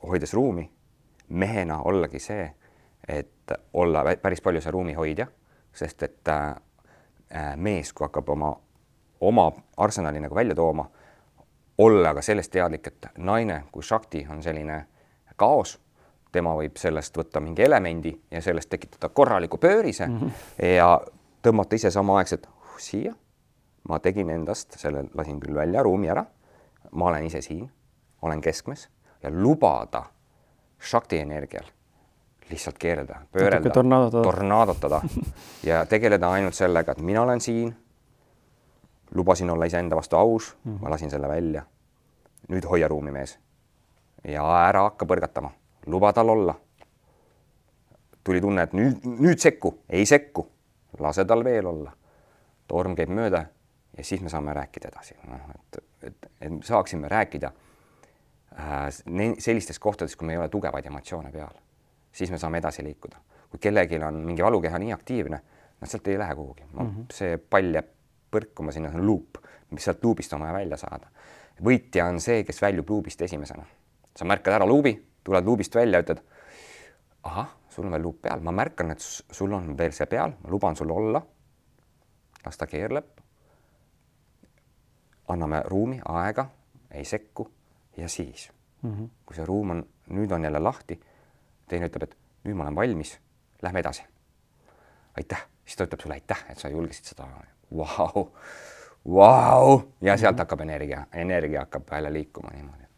hoides 0.04 0.34
ruumi, 0.34 0.70
mehena 1.30 1.82
ollagi 1.82 2.20
see, 2.20 2.46
et 3.08 3.54
olla 3.74 4.04
päris 4.22 4.42
palju 4.42 4.62
see 4.62 4.72
ruumi 4.72 4.94
hoidja, 4.94 5.28
sest 5.74 6.04
et 6.04 6.28
äh, 6.28 6.56
mees, 7.56 7.94
kui 7.94 8.06
hakkab 8.06 8.30
oma, 8.30 8.54
oma 9.22 9.52
arsenali 9.78 10.20
nagu 10.20 10.36
välja 10.36 10.56
tooma, 10.56 10.86
olla 11.78 12.14
ka 12.14 12.22
sellest 12.22 12.52
teadlik, 12.52 12.88
et 12.88 13.12
naine 13.18 13.64
kui 13.72 13.84
Shakti 13.84 14.26
on 14.30 14.44
selline 14.44 14.86
kaos 15.40 15.78
tema 16.32 16.54
võib 16.58 16.78
sellest 16.78 17.18
võtta 17.18 17.42
mingi 17.42 17.64
elemendi 17.66 18.12
ja 18.32 18.42
sellest 18.42 18.70
tekitada 18.70 19.10
korraliku 19.10 19.58
pöörise 19.58 20.08
mm 20.08 20.20
-hmm. 20.20 20.66
ja 20.76 21.00
tõmmata 21.42 21.76
ise 21.76 21.92
samaaegselt 21.92 22.46
uh, 22.46 22.78
siia. 22.78 23.14
ma 23.90 24.00
tegin 24.00 24.30
endast, 24.30 24.78
selle 24.78 25.06
lasin 25.14 25.40
küll 25.40 25.56
välja 25.56 25.84
ruumi 25.84 26.10
ära. 26.10 26.26
ma 26.92 27.06
olen 27.06 27.26
ise 27.26 27.42
siin, 27.42 27.72
olen 28.22 28.42
keskmes 28.42 28.90
ja 29.24 29.30
lubada 29.34 30.04
Shakti 30.80 31.20
energial 31.20 31.66
lihtsalt 32.50 32.78
keerelda, 32.78 33.22
pöörelda, 33.32 33.70
tornaadotada 34.24 35.02
ja 35.70 35.86
tegeleda 35.86 36.32
ainult 36.32 36.54
sellega, 36.54 36.92
et 36.92 37.02
mina 37.02 37.22
olen 37.22 37.42
siin. 37.42 37.76
lubasin 39.16 39.50
olla 39.50 39.66
iseenda 39.66 39.96
vastu 39.96 40.16
aus 40.16 40.58
mm, 40.64 40.76
-hmm. 40.76 40.82
ma 40.82 40.90
lasin 40.90 41.10
selle 41.10 41.28
välja. 41.28 41.64
nüüd 42.48 42.70
hoia 42.70 42.88
ruumi, 42.88 43.12
mees. 43.12 43.40
ja 44.24 44.68
ära 44.68 44.82
hakka 44.82 45.06
põrgatama 45.06 45.52
luba 45.86 46.14
tal 46.14 46.30
olla. 46.30 46.56
tuli 48.24 48.42
tunne, 48.42 48.64
et 48.64 48.74
nüüd, 48.74 49.06
nüüd 49.06 49.40
sekku, 49.40 49.80
ei 49.90 50.06
sekku, 50.06 50.48
lase 51.00 51.26
tal 51.26 51.44
veel 51.44 51.66
olla. 51.66 51.92
torm 52.68 52.96
käib 52.96 53.10
mööda 53.10 53.46
ja 53.98 54.04
siis 54.04 54.22
me 54.22 54.30
saame 54.30 54.54
rääkida 54.54 54.88
edasi, 54.88 55.16
noh, 55.28 55.40
et, 55.56 55.84
et, 56.04 56.32
et 56.42 56.64
saaksime 56.64 57.08
rääkida 57.08 57.52
sellistes 59.40 59.80
kohtades, 59.80 60.16
kui 60.16 60.28
me 60.28 60.34
ei 60.34 60.38
ole 60.42 60.50
tugevaid 60.50 60.86
emotsioone 60.86 61.32
peal, 61.32 61.54
siis 62.12 62.32
me 62.32 62.38
saame 62.38 62.58
edasi 62.58 62.84
liikuda. 62.84 63.18
kui 63.50 63.60
kellelgi 63.60 63.98
on 64.06 64.14
mingi 64.22 64.44
valukeha 64.44 64.78
nii 64.80 64.92
aktiivne, 64.94 65.38
noh, 65.82 65.90
sealt 65.90 66.08
ei 66.08 66.20
lähe 66.20 66.36
kuhugi 66.36 66.64
mm, 66.64 66.80
-hmm. 66.80 67.06
see 67.14 67.38
pall 67.38 67.74
jääb 67.74 67.88
põrkuma 68.32 68.72
sinna, 68.72 68.92
see 68.92 69.00
on 69.00 69.06
luup, 69.06 69.38
mis 69.72 69.84
sealt 69.84 70.04
luubist 70.04 70.34
on 70.34 70.40
vaja 70.40 70.54
välja 70.54 70.78
saada. 70.78 71.08
võitja 71.64 72.06
on 72.06 72.20
see, 72.22 72.44
kes 72.44 72.62
väljub 72.62 72.90
luubist 72.90 73.22
esimesena. 73.22 73.66
sa 74.18 74.26
märkad 74.26 74.54
ära 74.54 74.66
luubi, 74.66 75.08
tuled 75.24 75.46
luubist 75.46 75.76
välja, 75.76 76.00
ütled 76.00 76.22
ahah, 77.24 77.50
sul 77.70 77.86
on 77.86 77.92
veel 77.92 78.02
luup 78.02 78.22
peal, 78.22 78.40
ma 78.40 78.52
märkan, 78.52 78.92
et 78.92 79.00
sul 79.32 79.54
on 79.54 79.78
veel 79.78 79.92
see 79.92 80.06
peal, 80.06 80.34
ma 80.44 80.50
luban 80.50 80.76
sul 80.76 80.92
olla. 80.92 81.22
las 82.46 82.58
ta 82.58 82.68
keerleb. 82.68 83.06
anname 85.28 85.64
ruumi, 85.66 86.02
aega, 86.06 86.50
ei 86.92 87.06
sekku 87.06 87.52
ja 87.98 88.10
siis 88.10 88.52
mm, 88.82 88.92
-hmm. 88.92 89.10
kui 89.26 89.36
see 89.36 89.46
ruum 89.46 89.70
on, 89.70 89.86
nüüd 90.10 90.32
on 90.32 90.44
jälle 90.44 90.60
lahti, 90.60 91.00
teine 91.68 91.88
ütleb, 91.88 92.04
et 92.04 92.18
nüüd 92.44 92.56
ma 92.56 92.64
olen 92.64 92.76
valmis, 92.76 93.20
lähme 93.62 93.80
edasi. 93.80 94.04
aitäh, 95.18 95.46
siis 95.66 95.76
ta 95.76 95.84
ütleb 95.84 96.02
sulle 96.02 96.14
aitäh, 96.14 96.46
et 96.50 96.58
sa 96.58 96.70
julgesid 96.70 97.06
seda. 97.06 97.28
Vau, 97.78 98.32
vau 99.06 99.82
ja 100.02 100.18
sealt 100.18 100.36
mm 100.36 100.36
-hmm. 100.36 100.40
hakkab 100.40 100.60
energia, 100.60 101.06
energia 101.14 101.60
hakkab 101.60 101.84
jälle 101.92 102.14
liikuma 102.14 102.50
niimoodi 102.50 102.90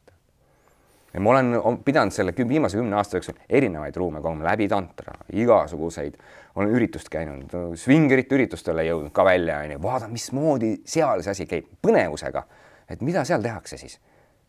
ja 1.13 1.19
ma 1.19 1.29
olen 1.29 1.77
pidanud 1.85 2.11
selle 2.15 2.33
viimase 2.47 2.77
kümne 2.77 2.95
aasta 2.95 3.17
jooksul 3.17 3.39
erinevaid 3.49 3.95
ruume 3.95 4.21
koguma 4.21 4.45
läbi 4.47 4.67
tantra, 4.71 5.13
igasuguseid, 5.33 6.15
olen 6.55 6.75
üritust 6.75 7.09
käinud, 7.11 7.51
svingerite 7.79 8.35
üritustele 8.35 8.85
jõudnud 8.87 9.13
ka 9.15 9.25
välja, 9.27 9.59
onju, 9.65 9.81
vaatan, 9.83 10.11
mismoodi 10.11 10.71
seal 10.85 11.23
see 11.25 11.35
asi 11.35 11.47
käib, 11.49 11.67
põnevusega, 11.83 12.45
et 12.89 13.03
mida 13.03 13.25
seal 13.27 13.43
tehakse 13.43 13.79
siis, 13.81 13.99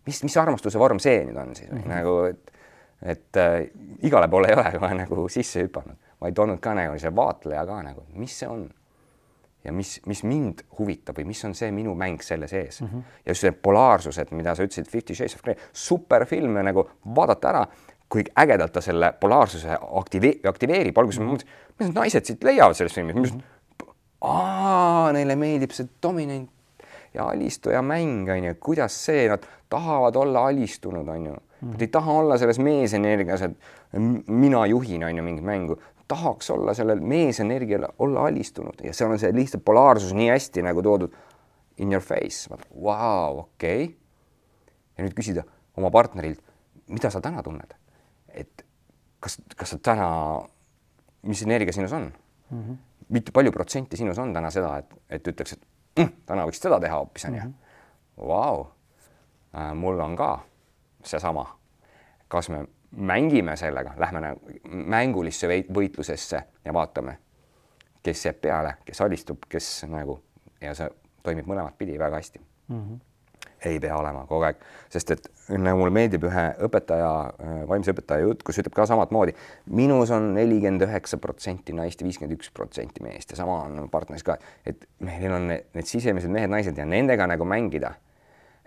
mis, 0.06 0.22
mis 0.22 0.36
armastuse 0.36 0.78
vorm 0.78 1.00
see 1.02 1.24
nüüd 1.24 1.36
on 1.36 1.54
siis 1.56 1.70
mm 1.70 1.78
-hmm. 1.78 1.94
nagu, 1.94 2.18
et 2.30 2.52
et 3.02 3.36
äh, 3.36 3.70
igale 4.02 4.28
poole 4.28 4.48
ei 4.48 4.54
ole 4.54 4.78
kohe 4.78 4.94
nagu 4.94 5.28
sisse 5.28 5.64
hüpanud, 5.64 5.96
vaid 6.20 6.38
olnud 6.38 6.60
ka 6.62 6.74
nagu 6.74 6.98
see 6.98 7.10
vaatleja 7.16 7.66
ka 7.66 7.82
nagu, 7.82 8.04
mis 8.14 8.38
see 8.38 8.48
on 8.48 8.68
ja 9.64 9.72
mis, 9.72 10.00
mis 10.06 10.22
mind 10.26 10.64
huvitab 10.78 11.18
või 11.18 11.26
mis 11.30 11.44
on 11.44 11.54
see 11.54 11.70
minu 11.74 11.94
mäng 11.98 12.22
selle 12.22 12.48
sees 12.48 12.80
mm. 12.80 12.88
-hmm. 12.88 13.02
ja 13.24 13.30
just 13.30 13.40
see 13.46 13.52
polaarsus, 13.52 14.18
et 14.18 14.30
mida 14.30 14.54
sa 14.54 14.62
ütlesid, 14.62 14.90
Fifty 14.90 15.14
Shades 15.14 15.34
of 15.34 15.42
Grey, 15.42 15.56
superfilm 15.72 16.56
ja 16.56 16.62
nagu 16.62 16.88
vaadata 17.14 17.48
ära, 17.48 17.66
kui 18.08 18.24
ägedalt 18.38 18.72
ta 18.72 18.80
selle 18.80 19.12
polaarsuse 19.20 19.78
aktive-, 20.00 20.40
aktiveerib, 20.48 20.98
alguses 20.98 21.20
mm 21.20 21.26
-hmm. 21.26 21.30
ma 21.30 21.34
mõtlesin, 21.34 21.76
mis 21.78 21.88
need 21.88 21.96
naised 21.96 22.24
siit 22.24 22.44
leiavad 22.44 22.76
selles 22.76 22.94
filmis 22.94 23.16
-hmm. 23.16 23.88
aa, 24.20 25.12
neile 25.12 25.36
meeldib 25.36 25.70
see 25.70 25.88
dominant 26.02 26.50
ja 27.14 27.28
alistuja 27.28 27.82
mäng 27.82 28.28
on 28.30 28.44
ju, 28.44 28.54
kuidas 28.60 28.96
see, 29.04 29.28
nad 29.28 29.44
tahavad 29.70 30.16
olla 30.16 30.46
alistunud, 30.46 31.08
on 31.08 31.26
ju. 31.26 31.36
Nad 31.62 31.80
ei 31.80 31.88
taha 31.94 32.12
olla 32.12 32.38
selles 32.38 32.58
meesenergias, 32.58 33.42
et 33.42 33.52
mina 34.26 34.64
juhin, 34.66 35.04
on 35.04 35.16
ju, 35.16 35.22
mingit 35.22 35.44
mängu. 35.44 35.76
Tahaks 36.08 36.50
olla 36.50 36.74
sellel 36.74 37.00
meesenergial 37.00 37.86
olla 37.98 38.26
alistunud. 38.26 38.82
Ja 38.84 38.94
seal 38.94 39.12
on 39.14 39.20
see 39.22 39.30
lihtsalt 39.32 39.64
polaarsus 39.64 40.10
nii 40.16 40.28
hästi 40.32 40.64
nagu 40.66 40.82
toodud 40.82 41.14
in 41.78 41.92
your 41.92 42.02
face, 42.02 42.50
vau, 42.50 43.38
okei. 43.38 43.84
Okay.. 43.84 43.94
ja 44.98 45.06
nüüd 45.06 45.14
küsida 45.16 45.44
oma 45.80 45.88
partnerilt, 45.90 46.42
mida 46.92 47.10
sa 47.10 47.22
täna 47.24 47.42
tunned, 47.42 47.70
et 48.28 48.64
kas, 49.22 49.38
kas 49.56 49.72
sa 49.72 49.78
täna, 49.80 50.08
mis 51.28 51.42
energia 51.46 51.72
sinus 51.72 51.94
on? 51.96 52.10
Mm, 52.50 52.62
-hmm. 52.62 52.76
mitu, 53.08 53.32
palju 53.32 53.52
protsenti 53.52 53.96
sinus 53.96 54.18
on 54.18 54.34
täna 54.34 54.50
seda, 54.50 54.76
et, 54.78 54.92
et 55.08 55.28
ütleks, 55.28 55.52
et 55.56 55.64
mm, 55.98 56.12
täna 56.26 56.46
võiks 56.46 56.62
seda 56.62 56.80
teha 56.80 56.96
hoopis 56.96 57.24
onju 57.24 57.40
-hmm., 57.40 57.52
vau, 58.28 58.66
äh, 59.56 59.74
mul 59.74 60.00
on 60.00 60.16
ka 60.16 60.38
seesama, 61.04 61.46
kas 62.28 62.48
me 62.48 62.64
mängime 62.96 63.56
sellega, 63.56 63.94
lähme 63.96 64.36
mängulisse 64.64 65.48
võitlusesse 65.74 66.42
ja 66.64 66.72
vaatame, 66.72 67.18
kes 68.02 68.26
jääb 68.26 68.40
peale, 68.40 68.74
kes 68.84 69.00
alistub, 69.00 69.44
kes 69.48 69.84
nagu 69.88 70.22
ja 70.60 70.74
see 70.74 70.90
toimib 71.22 71.46
mõlemat 71.46 71.78
pidi 71.78 71.98
väga 71.98 72.16
hästi 72.16 72.40
mm. 72.68 72.80
-hmm. 72.80 72.98
Ei 73.66 73.80
pea 73.80 73.96
olema 73.96 74.24
kogu 74.28 74.46
aeg, 74.48 74.60
sest 74.92 75.10
et 75.14 75.28
nagu 75.52 75.78
mulle 75.78 75.94
meeldib 75.94 76.26
ühe 76.28 76.44
õpetaja, 76.66 77.10
äh, 77.32 77.58
vaimse 77.68 77.94
õpetaja 77.94 78.26
jutt, 78.26 78.44
kus 78.46 78.60
ütleb 78.62 78.74
ka 78.76 78.86
samamoodi, 78.90 79.34
minus 79.74 80.12
on 80.14 80.32
nelikümmend 80.36 80.86
üheksa 80.86 81.18
protsenti 81.22 81.74
naist 81.76 82.00
ja 82.00 82.08
viiskümmend 82.08 82.36
üks 82.38 82.52
protsenti 82.54 83.04
meest 83.04 83.34
ja 83.34 83.40
sama 83.42 83.62
on 83.66 83.88
partneris 83.92 84.26
ka, 84.26 84.38
et 84.66 84.86
meil 85.04 85.32
on 85.32 85.50
need, 85.52 85.68
need 85.76 85.90
sisemised 85.90 86.32
mehed-naised 86.32 86.78
ja 86.78 86.88
nendega 86.88 87.28
nagu 87.30 87.46
mängida 87.48 87.94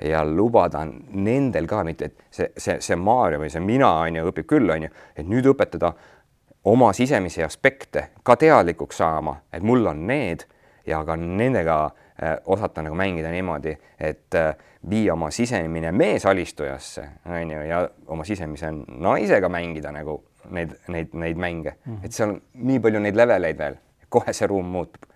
ja 0.02 0.26
lubada 0.28 0.84
nendel 0.86 1.68
ka 1.68 1.84
mitte, 1.88 2.12
et 2.12 2.26
see, 2.30 2.50
see, 2.58 2.80
see 2.84 2.98
Maarja 3.00 3.40
või 3.40 3.52
see 3.52 3.64
mina 3.64 3.92
on 4.04 4.20
ju, 4.20 4.28
õpib 4.32 4.50
küll, 4.50 4.72
on 4.72 4.88
ju, 4.88 4.92
et 5.16 5.28
nüüd 5.30 5.48
õpetada 5.54 5.94
oma 6.66 6.92
sisemisi 6.94 7.44
aspekte 7.46 8.10
ka 8.24 8.36
teadlikuks 8.42 9.00
saama, 9.00 9.38
et 9.54 9.64
mul 9.64 9.86
on 9.88 10.06
need 10.08 10.46
ja 10.88 11.04
ka 11.06 11.16
nendega 11.20 11.78
osata 12.46 12.82
nagu 12.82 12.96
mängida 12.96 13.32
niimoodi, 13.32 13.76
et 14.00 14.36
äh, 14.36 14.56
viia 14.90 15.14
oma 15.14 15.32
sisemine 15.32 15.92
mees 15.92 16.26
alistujasse, 16.26 17.10
on 17.26 17.52
ju, 17.52 17.62
ja 17.68 17.82
oma 18.08 18.24
sisemise 18.24 18.72
naisega 18.88 19.50
mängida 19.50 19.92
nagu 19.92 20.22
neid, 20.50 20.78
neid, 20.88 21.14
neid 21.14 21.38
mänge 21.38 21.76
mm, 21.86 21.96
-hmm. 21.96 22.06
et 22.06 22.12
seal 22.12 22.30
on 22.30 22.42
nii 22.54 22.80
palju 22.80 23.00
neid 23.00 23.16
leveleid 23.16 23.58
veel, 23.58 23.76
kohe 24.10 24.34
see 24.34 24.48
ruum 24.48 24.66
muutub 24.66 25.10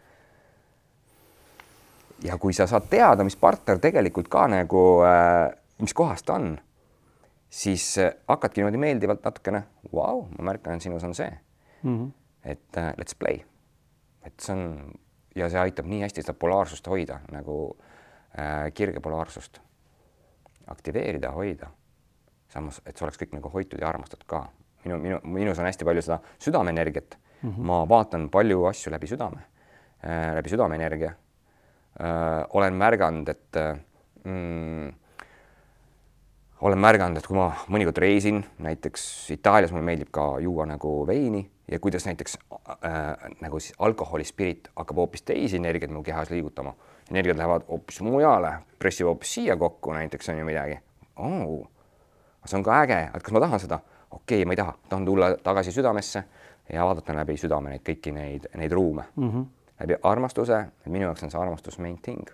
ja 2.23 2.37
kui 2.37 2.53
sa 2.53 2.67
saad 2.67 2.89
teada, 2.89 3.23
mis 3.23 3.35
partner 3.35 3.79
tegelikult 3.79 4.27
ka 4.27 4.47
nagu 4.47 5.01
äh,, 5.05 5.55
mis 5.81 5.93
kohas 5.93 6.23
ta 6.23 6.33
on, 6.33 6.57
siis 7.49 7.95
hakkadki 8.27 8.61
niimoodi 8.61 8.77
meeldivalt 8.77 9.23
natukene, 9.23 9.63
vau, 9.93 10.27
ma 10.37 10.51
märkan, 10.51 10.81
sinus 10.81 11.03
on 11.03 11.15
see 11.15 11.31
mm. 11.83 11.97
-hmm. 11.97 12.11
et 12.43 12.77
äh, 12.77 12.93
let's 12.93 13.15
play. 13.19 13.39
et 14.23 14.33
see 14.39 14.55
on 14.55 14.93
ja 15.35 15.49
see 15.49 15.59
aitab 15.59 15.87
nii 15.89 16.01
hästi 16.03 16.23
seda 16.23 16.33
polaarsust 16.33 16.87
hoida 16.87 17.19
nagu 17.31 17.57
äh, 18.37 18.69
kirge 18.73 18.99
polaarsust 18.99 19.61
aktiveerida, 20.69 21.31
hoida. 21.33 21.69
samas, 22.49 22.81
et 22.85 22.97
see 22.97 23.05
oleks 23.05 23.19
kõik 23.21 23.33
nagu 23.37 23.49
hoitud 23.53 23.81
ja 23.81 23.89
armastatud 23.89 24.27
ka. 24.29 24.47
minu, 24.85 24.97
minu, 24.97 25.19
minus 25.23 25.59
on 25.59 25.67
hästi 25.69 25.85
palju 25.85 26.01
seda 26.01 26.19
südameenergiat 26.39 27.17
mm. 27.41 27.49
-hmm. 27.49 27.63
ma 27.63 27.89
vaatan 27.89 28.29
palju 28.29 28.65
asju 28.65 28.91
läbi 28.91 29.07
südame 29.07 29.41
äh,, 30.05 30.35
läbi 30.35 30.49
südameenergia 30.49 31.11
äh, 31.11 32.45
olen 32.49 32.73
märganud, 32.73 33.29
et 33.29 33.55
äh, 33.55 33.77
mm, 34.23 34.93
olen 36.61 36.79
märganud, 36.79 37.17
et 37.17 37.27
kui 37.27 37.37
ma 37.37 37.49
mõnikord 37.71 38.01
reisin, 38.03 38.41
näiteks 38.59 39.03
Itaalias 39.35 39.71
mulle 39.71 39.85
meeldib 39.87 40.09
ka 40.11 40.25
juua 40.43 40.65
nagu 40.67 40.91
veini 41.07 41.43
ja 41.71 41.79
kuidas 41.79 42.05
näiteks 42.05 42.37
äh, 42.51 43.29
nagu 43.41 43.59
siis 43.59 43.75
alkoholi 43.79 44.25
spirit 44.27 44.67
hakkab 44.75 44.97
hoopis 45.03 45.23
teisi 45.27 45.59
energiaid 45.59 45.91
mu 45.91 46.03
kehas 46.03 46.29
liigutama. 46.29 46.73
energiad 47.11 47.37
lähevad 47.37 47.63
hoopis 47.69 48.01
mujale, 48.01 48.53
pressib 48.79 49.07
hoopis 49.07 49.33
siia 49.33 49.57
kokku, 49.57 49.93
näiteks 49.93 50.29
on 50.29 50.37
ju 50.37 50.45
midagi 50.45 50.79
oh,. 51.15 51.67
see 52.45 52.57
on 52.57 52.63
ka 52.63 52.81
äge, 52.83 52.99
et 53.15 53.23
kas 53.23 53.33
ma 53.33 53.39
tahan 53.39 53.59
seda? 53.59 53.79
okei 54.11 54.41
okay,, 54.41 54.45
ma 54.45 54.53
ei 54.53 54.57
taha, 54.57 54.73
tahan 54.89 55.05
tulla 55.05 55.31
tagasi 55.43 55.71
südamesse 55.71 56.23
ja 56.73 56.85
vaadata 56.85 57.15
läbi 57.15 57.37
südame 57.37 57.69
neid 57.69 57.85
kõiki 57.87 58.13
neid, 58.13 58.51
neid 58.55 58.71
ruume 58.71 59.07
mm. 59.15 59.31
-hmm 59.31 59.47
läbi 59.79 59.95
armastuse, 60.03 60.65
minu 60.85 61.05
jaoks 61.05 61.23
on 61.23 61.31
see 61.31 61.39
armastus 61.39 61.79
main 61.79 61.97
thing. 62.01 62.27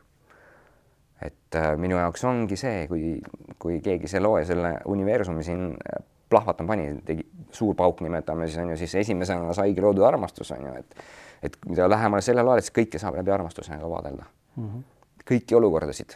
Et 1.21 1.55
äh, 1.55 1.75
minu 1.79 1.97
jaoks 1.99 2.23
ongi 2.27 2.57
see, 2.59 2.87
kui, 2.87 3.15
kui 3.59 3.79
keegi 3.83 4.09
see 4.11 4.21
looja 4.23 4.45
selle 4.49 4.75
universumi 4.91 5.43
siin 5.43 5.69
äh, 5.71 6.01
plahvatama 6.29 6.73
pani, 6.73 6.89
tegi 7.05 7.25
suur 7.55 7.75
pauk, 7.77 8.01
nimetame 8.03 8.49
siis 8.49 8.59
on 8.63 8.73
ju, 8.73 8.77
siis 8.81 8.95
esimesena 9.03 9.53
saigi 9.55 9.81
loodud 9.81 10.03
armastus 10.07 10.51
on 10.55 10.67
ju, 10.67 10.73
et 10.81 10.99
et 11.45 11.57
mida 11.69 11.85
lähemale 11.89 12.23
selle 12.25 12.41
loele, 12.43 12.63
siis 12.63 12.73
kõike 12.73 12.99
saab 12.99 13.19
läbi 13.19 13.31
armastuse 13.31 13.75
nagu 13.75 13.91
vaadelda 13.91 14.23
mm. 14.55 14.69
-hmm. 14.69 14.83
kõiki 15.29 15.55
olukordasid. 15.55 16.15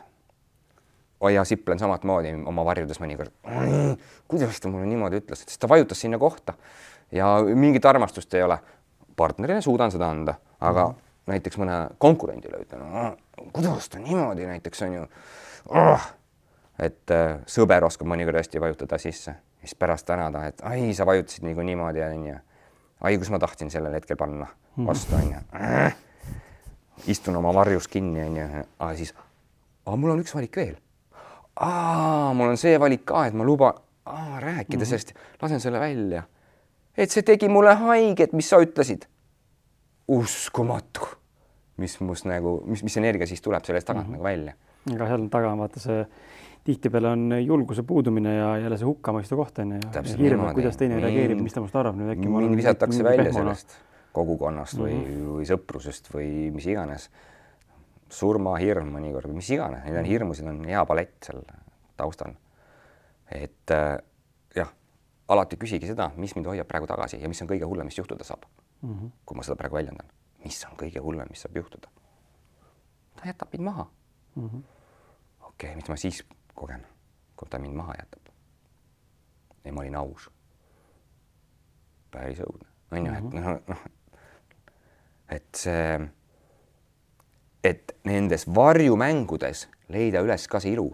ja 1.34 1.44
Siplen 1.44 1.80
samamoodi 1.80 2.34
oma 2.46 2.66
varjudes 2.66 3.00
mõnikord. 3.00 3.32
kuidas 4.28 4.60
ta 4.60 4.70
mulle 4.70 4.86
niimoodi 4.86 5.20
ütles, 5.22 5.44
sest 5.46 5.60
ta 5.60 5.70
vajutas 5.70 6.02
sinna 6.02 6.18
kohta 6.18 6.54
ja 7.12 7.38
mingit 7.56 7.86
armastust 7.86 8.34
ei 8.34 8.44
ole. 8.44 8.60
partnerile 9.16 9.62
suudan 9.62 9.92
seda 9.92 10.10
anda, 10.10 10.34
aga 10.60 10.88
mm 10.88 10.94
-hmm 10.94 11.10
näiteks 11.30 11.60
mõne 11.62 11.78
konkurendile 12.02 12.64
ütlen 12.64 12.84
kuidas 13.53 13.90
ta 13.90 13.99
niimoodi 13.99 14.45
näiteks 14.45 14.82
on 14.82 14.94
ju 14.94 15.06
oh,, 15.70 16.07
et 16.80 17.11
äh, 17.11 17.40
sõber 17.49 17.84
oskab 17.88 18.07
mõnikord 18.10 18.40
hästi 18.40 18.61
vajutada 18.61 18.99
sisse, 19.02 19.36
siis 19.61 19.76
pärast 19.80 20.07
tänada, 20.07 20.45
et 20.48 20.61
ai, 20.68 20.94
sa 20.95 21.07
vajutasid 21.10 21.45
nagu 21.48 21.64
niimoodi 21.66 22.03
onju. 22.06 22.38
ai, 23.02 23.18
kus 23.18 23.32
ma 23.34 23.40
tahtsin 23.40 23.72
sellel 23.72 23.95
hetkel 23.98 24.18
panna 24.20 24.48
vastu 24.88 25.16
onju 25.16 25.41
äh,. 25.56 25.95
istun 27.07 27.36
oma 27.36 27.53
varjus 27.53 27.88
kinni 27.88 28.24
onju, 28.24 28.48
aga 28.80 28.95
siis, 28.95 29.14
aga 29.86 29.98
mul 29.98 30.16
on 30.16 30.24
üks 30.24 30.36
valik 30.36 30.56
veel. 30.56 30.76
mul 32.34 32.56
on 32.56 32.57
see 32.57 32.80
valik 32.80 33.06
ka, 33.06 33.26
et 33.28 33.34
ma 33.34 33.44
luban 33.44 33.74
rääkida 34.40 34.78
mm 34.78 34.82
-hmm. 34.82 34.86
sellest, 34.86 35.14
lasen 35.41 35.60
selle 35.60 35.80
välja. 35.80 36.24
et 36.98 37.11
see 37.11 37.24
tegi 37.24 37.49
mulle 37.49 37.74
haiget, 37.76 38.34
mis 38.34 38.49
sa 38.49 38.57
ütlesid 38.57 39.06
uskumatu 40.07 41.19
mis 41.80 42.00
must 42.04 42.28
nagu, 42.30 42.60
mis, 42.68 42.84
mis 42.86 42.98
energia 43.02 43.28
siis 43.30 43.42
tuleb 43.42 43.66
sellest 43.66 43.88
tagant 43.88 44.08
mm 44.08 44.14
-hmm. 44.14 44.18
nagu 44.18 44.24
välja. 44.24 44.54
aga 44.94 45.08
seal 45.08 45.28
taga 45.30 45.52
on 45.52 45.60
vaata 45.60 45.80
see 45.80 46.06
tihtipeale 46.64 47.08
on 47.08 47.34
julguse 47.46 47.84
puudumine 47.84 48.36
ja 48.36 48.58
jälle 48.58 48.78
see 48.78 48.88
hukkamõistu 48.88 49.38
koht 49.40 49.60
on 49.60 49.72
ju. 49.78 49.80
hirm, 50.18 50.44
kuidas 50.54 50.78
teine 50.78 51.00
reageerib, 51.00 51.40
mis 51.42 51.56
temast 51.56 51.76
arvab 51.76 51.96
nüüd 52.00 52.14
äkki. 52.16 52.28
mind 52.28 52.58
visatakse 52.60 53.04
välja 53.04 53.24
pehmona. 53.30 53.56
sellest 53.56 53.78
kogukonnast 54.14 54.78
või 54.78 54.94
mm, 54.94 55.06
-hmm. 55.06 55.32
või 55.38 55.48
sõprusest 55.50 56.14
või 56.14 56.52
mis 56.54 56.68
iganes. 56.68 57.10
surmahirm 58.10 58.88
mõnikord, 58.90 59.30
mis 59.34 59.50
iganes, 59.54 59.84
neid 59.84 59.94
on 59.94 60.02
mhm. 60.02 60.10
hirmusid, 60.10 60.48
on 60.50 60.64
hea 60.66 60.86
palett 60.86 61.24
seal 61.24 61.44
taustal. 61.98 62.34
et 63.32 63.72
äh, 63.72 63.98
jah, 64.56 64.72
alati 65.28 65.58
küsigi 65.58 65.88
seda, 65.88 66.12
mis 66.18 66.36
mind 66.36 66.48
hoiab 66.48 66.68
praegu 66.68 66.88
tagasi 66.88 67.22
ja 67.22 67.30
mis 67.30 67.42
on 67.42 67.48
kõige 67.48 67.70
hullem, 67.70 67.86
mis 67.86 67.98
juhtuda 67.98 68.24
saab 68.24 68.46
mm. 68.82 68.94
-hmm. 68.94 69.12
kui 69.26 69.38
ma 69.38 69.44
seda 69.44 69.56
praegu 69.56 69.76
väljendan 69.76 70.08
mis 70.44 70.66
on 70.66 70.78
kõige 70.80 71.02
hullem, 71.03 71.28
mis 71.30 71.41
saab 71.45 71.57
juhtuda? 71.57 71.91
ta 73.16 73.28
jätab 73.28 73.53
mind 73.53 73.64
maha 73.64 73.86
mm 74.36 74.49
-hmm.. 74.49 74.64
okei 75.41 75.70
okay,, 75.70 75.76
mis 75.76 75.90
ma 75.90 75.95
siis 75.95 76.24
kogen, 76.56 76.88
kui 77.36 77.49
ta 77.49 77.60
mind 77.60 77.76
maha 77.76 77.94
jätab? 77.99 78.34
ei, 79.66 79.72
ma 79.72 79.82
olin 79.82 79.95
aus. 79.95 80.30
päris 82.11 82.40
õudne, 82.40 82.68
on 82.91 83.06
ju, 83.06 83.14
et 83.14 83.24
mhm. 83.24 83.36
noh, 83.38 83.61
noh, 83.68 83.84
et 85.30 85.56
see, 85.56 86.10
et 87.64 87.95
nendes 88.03 88.48
varjumängudes 88.56 89.68
leida 89.88 90.22
üles 90.26 90.48
ka 90.48 90.60
see 90.60 90.74
ilu. 90.74 90.90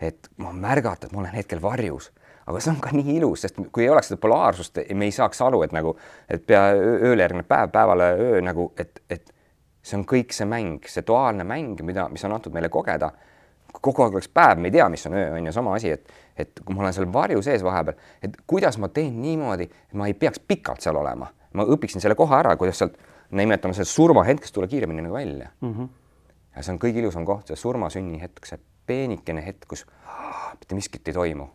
et 0.00 0.30
ma 0.36 0.52
märgata, 0.52 1.06
et 1.06 1.12
ma 1.12 1.20
olen 1.20 1.34
hetkel 1.34 1.62
varjus 1.62 2.12
aga 2.48 2.60
see 2.64 2.72
on 2.72 2.80
ka 2.82 2.92
nii 2.96 3.16
ilus, 3.18 3.44
sest 3.44 3.58
kui 3.72 3.84
ei 3.84 3.90
oleks 3.92 4.10
seda 4.10 4.20
polaarsust, 4.22 4.80
me 4.96 5.08
ei 5.08 5.14
saaks 5.14 5.40
aru, 5.44 5.62
et 5.66 5.74
nagu, 5.76 5.94
et 6.30 6.44
pea 6.48 6.68
ööle 6.74 7.24
järgneb 7.24 7.48
päev, 7.48 7.72
päevale 7.74 8.12
öö 8.16 8.38
nagu, 8.44 8.70
et, 8.80 9.02
et 9.10 9.32
see 9.84 9.98
on 9.98 10.04
kõik 10.08 10.32
see 10.36 10.48
mäng, 10.48 10.86
see 10.88 11.04
duaalne 11.06 11.44
mäng, 11.48 11.80
mida, 11.86 12.08
mis 12.12 12.24
on 12.24 12.36
antud 12.36 12.54
meile 12.56 12.70
kogeda. 12.72 13.12
kogu 13.78 14.02
aeg 14.02 14.14
oleks 14.16 14.30
päev, 14.32 14.58
me 14.58 14.70
ei 14.70 14.74
tea, 14.74 14.88
mis 14.88 15.04
on 15.06 15.14
öö, 15.14 15.34
on 15.36 15.46
ju 15.46 15.52
sama 15.52 15.74
asi, 15.76 15.90
et, 15.92 16.08
et 16.36 16.60
kui 16.64 16.74
ma 16.74 16.82
olen 16.82 16.94
seal 16.96 17.12
varju 17.12 17.42
sees 17.44 17.62
vahepeal, 17.62 17.98
et 18.22 18.40
kuidas 18.46 18.78
ma 18.78 18.88
teen 18.88 19.20
niimoodi, 19.22 19.68
et 19.68 19.94
ma 19.94 20.08
ei 20.08 20.14
peaks 20.14 20.40
pikalt 20.40 20.80
seal 20.82 20.96
olema, 20.96 21.28
ma 21.52 21.68
õpiksin 21.76 22.02
selle 22.02 22.16
koha 22.18 22.40
ära, 22.40 22.56
kuidas 22.56 22.80
sealt, 22.80 22.96
nimetame 23.30 23.76
seda 23.76 23.84
surmahetkest 23.84 24.54
tulla 24.56 24.66
kiiremini 24.68 25.04
nagu 25.04 25.14
välja 25.14 25.50
mm. 25.60 25.74
-hmm. 25.74 25.88
ja 26.56 26.62
see 26.62 26.72
on 26.72 26.80
kõige 26.80 27.04
ilusam 27.04 27.28
koht, 27.28 27.46
see 27.46 27.60
surmasünni 27.60 28.20
hetk, 28.22 28.46
see 28.48 28.58
peenikene 28.86 29.44
hetk, 29.44 29.68
kus 29.68 29.84
mitte 30.58 30.74
miskit 30.74 31.08
ei 31.08 31.14
toimu. 31.14 31.48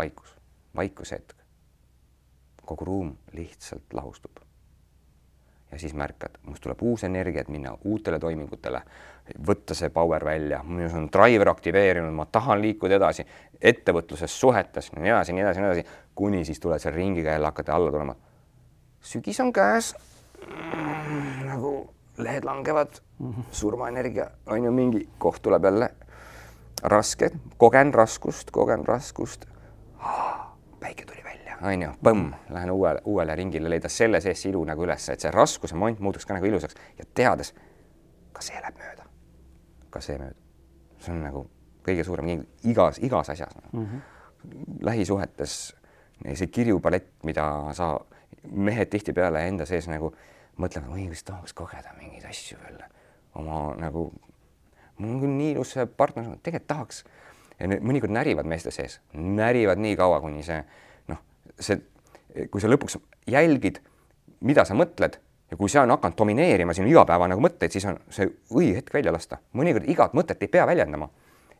Vaikus, 0.00 0.34
vaikuse 0.76 1.20
hetk. 1.20 1.36
kogu 2.64 2.84
ruum 2.84 3.16
lihtsalt 3.32 3.92
lahustub. 3.92 4.38
ja 5.72 5.78
siis 5.78 5.94
märkad, 5.94 6.38
must 6.46 6.62
tuleb 6.62 6.82
uus 6.82 7.04
energia, 7.04 7.40
et 7.40 7.48
minna 7.48 7.76
uutele 7.84 8.18
toimingutele, 8.18 8.80
võtta 9.46 9.74
see 9.78 9.90
power 9.94 10.24
välja, 10.24 10.62
minus 10.66 10.94
on 10.98 11.06
driver 11.12 11.52
aktiveerinud, 11.52 12.14
ma 12.14 12.26
tahan 12.26 12.62
liikuda 12.62 12.96
edasi 12.98 13.26
ettevõtluses, 13.60 14.34
suhetes, 14.40 14.90
nii 14.96 15.12
edasi, 15.12 15.36
nii 15.36 15.44
edasi, 15.44 15.62
nii 15.62 15.70
edasi, 15.70 15.86
kuni 16.14 16.42
siis 16.44 16.60
tuled 16.60 16.82
seal 16.82 16.94
ringiga 16.94 17.36
jälle 17.36 17.46
hakata 17.46 17.74
alla 17.74 17.90
tulema. 17.94 18.16
sügis 19.00 19.40
on 19.40 19.52
käes 19.52 19.94
mm,. 20.46 21.46
nagu 21.46 21.72
lehed 22.18 22.44
langevad 22.44 23.00
surmaenergia 23.50 24.30
on 24.46 24.64
ju 24.64 24.72
mingi 24.72 25.08
koht 25.18 25.42
tuleb 25.42 25.64
jälle 25.64 25.90
raske, 26.82 27.30
kogen 27.56 27.94
raskust, 27.94 28.50
kogen 28.50 28.86
raskust. 28.86 29.46
Päike 30.80 31.04
tuli 31.04 31.24
välja, 31.24 31.58
onju, 31.62 31.90
põmm, 32.04 32.30
lähen 32.48 32.70
uuele, 32.70 33.02
uuele 33.04 33.36
ringile, 33.36 33.70
leida 33.70 33.88
selle 33.88 34.20
sees 34.20 34.42
see 34.42 34.52
ilu 34.52 34.62
nagu 34.68 34.84
üles, 34.84 35.08
et 35.12 35.20
see 35.20 35.32
raskuse 35.34 35.76
moment 35.76 36.00
muutuks 36.00 36.26
ka 36.26 36.36
nagu 36.36 36.48
ilusaks 36.48 36.78
ja 36.98 37.04
teades, 37.14 37.52
ka 38.32 38.44
see 38.44 38.60
läheb 38.60 38.78
mööda, 38.80 39.08
ka 39.90 40.00
see 40.04 40.18
mööda. 40.20 40.38
see 41.00 41.12
on 41.12 41.22
nagu 41.24 41.44
kõige 41.84 42.04
suurem 42.04 42.32
igas, 42.62 42.98
igas 42.98 43.30
asjas 43.30 43.54
mm. 43.72 43.86
-hmm. 43.86 44.00
lähisuhetes 44.80 45.74
see 46.34 46.46
kirju 46.46 46.80
palett, 46.80 47.12
mida 47.24 47.72
sa, 47.72 47.98
mehed 48.44 48.90
tihtipeale 48.90 49.46
enda 49.48 49.66
sees 49.66 49.88
nagu 49.88 50.14
mõtlevad, 50.60 50.92
oi, 50.92 51.08
kas 51.08 51.24
tahaks 51.24 51.52
kogeda 51.52 51.92
mingeid 51.98 52.24
asju 52.28 52.58
veel 52.64 52.82
oma 53.34 53.74
nagu 53.78 54.10
mul 55.00 55.14
on 55.14 55.20
küll 55.22 55.36
nii 55.36 55.52
ilus 55.54 55.74
partner, 55.96 56.34
tegelikult 56.44 56.68
tahaks. 56.68 57.04
Ja 57.60 57.68
need 57.68 57.84
mõnikord 57.84 58.12
närivad 58.14 58.48
meeste 58.48 58.72
sees, 58.74 58.98
närivad 59.14 59.80
nii 59.80 59.96
kaua, 59.98 60.20
kuni 60.24 60.42
see 60.46 60.60
noh, 61.12 61.20
see, 61.60 61.80
kui 62.50 62.62
sa 62.62 62.70
lõpuks 62.70 62.98
jälgid, 63.30 63.80
mida 64.46 64.64
sa 64.64 64.76
mõtled 64.78 65.18
ja 65.50 65.58
kui 65.58 65.70
see 65.70 65.82
on 65.82 65.92
hakanud 65.92 66.18
domineerima 66.18 66.74
sinu 66.76 66.90
igapäeva 66.90 67.28
nagu 67.30 67.42
mõtteid, 67.44 67.74
siis 67.74 67.86
on 67.90 67.98
see 68.12 68.28
õige 68.54 68.80
hetk 68.80 68.94
välja 68.94 69.12
lasta. 69.14 69.40
mõnikord 69.56 69.88
igat 69.90 70.14
mõtet 70.16 70.42
ei 70.42 70.48
pea 70.48 70.66
väljendama. 70.66 71.10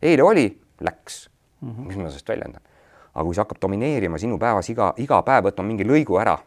eile 0.03 0.23
oli, 0.23 0.47
läks 0.81 1.29
mm, 1.61 1.71
-hmm. 1.71 1.87
mis 1.87 1.97
ma 1.97 2.09
sellest 2.09 2.29
väljendan. 2.29 2.63
aga 3.15 3.25
kui 3.25 3.35
see 3.35 3.43
hakkab 3.43 3.61
domineerima 3.63 4.19
sinu 4.19 4.39
päevas 4.39 4.71
iga, 4.71 4.95
iga 4.97 5.23
päev 5.23 5.45
võtma 5.45 5.67
mingi 5.67 5.85
lõigu 5.85 6.21
ära, 6.21 6.39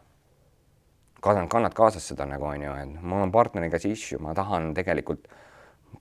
kannad 1.20 1.74
kaasas 1.74 2.08
seda 2.08 2.26
nagu 2.26 2.44
onju, 2.44 2.74
et 2.82 3.02
mul 3.02 3.22
on 3.22 3.32
partneriga 3.32 3.78
see 3.78 3.92
issue, 3.92 4.18
ma 4.18 4.34
tahan 4.34 4.74
tegelikult 4.74 5.28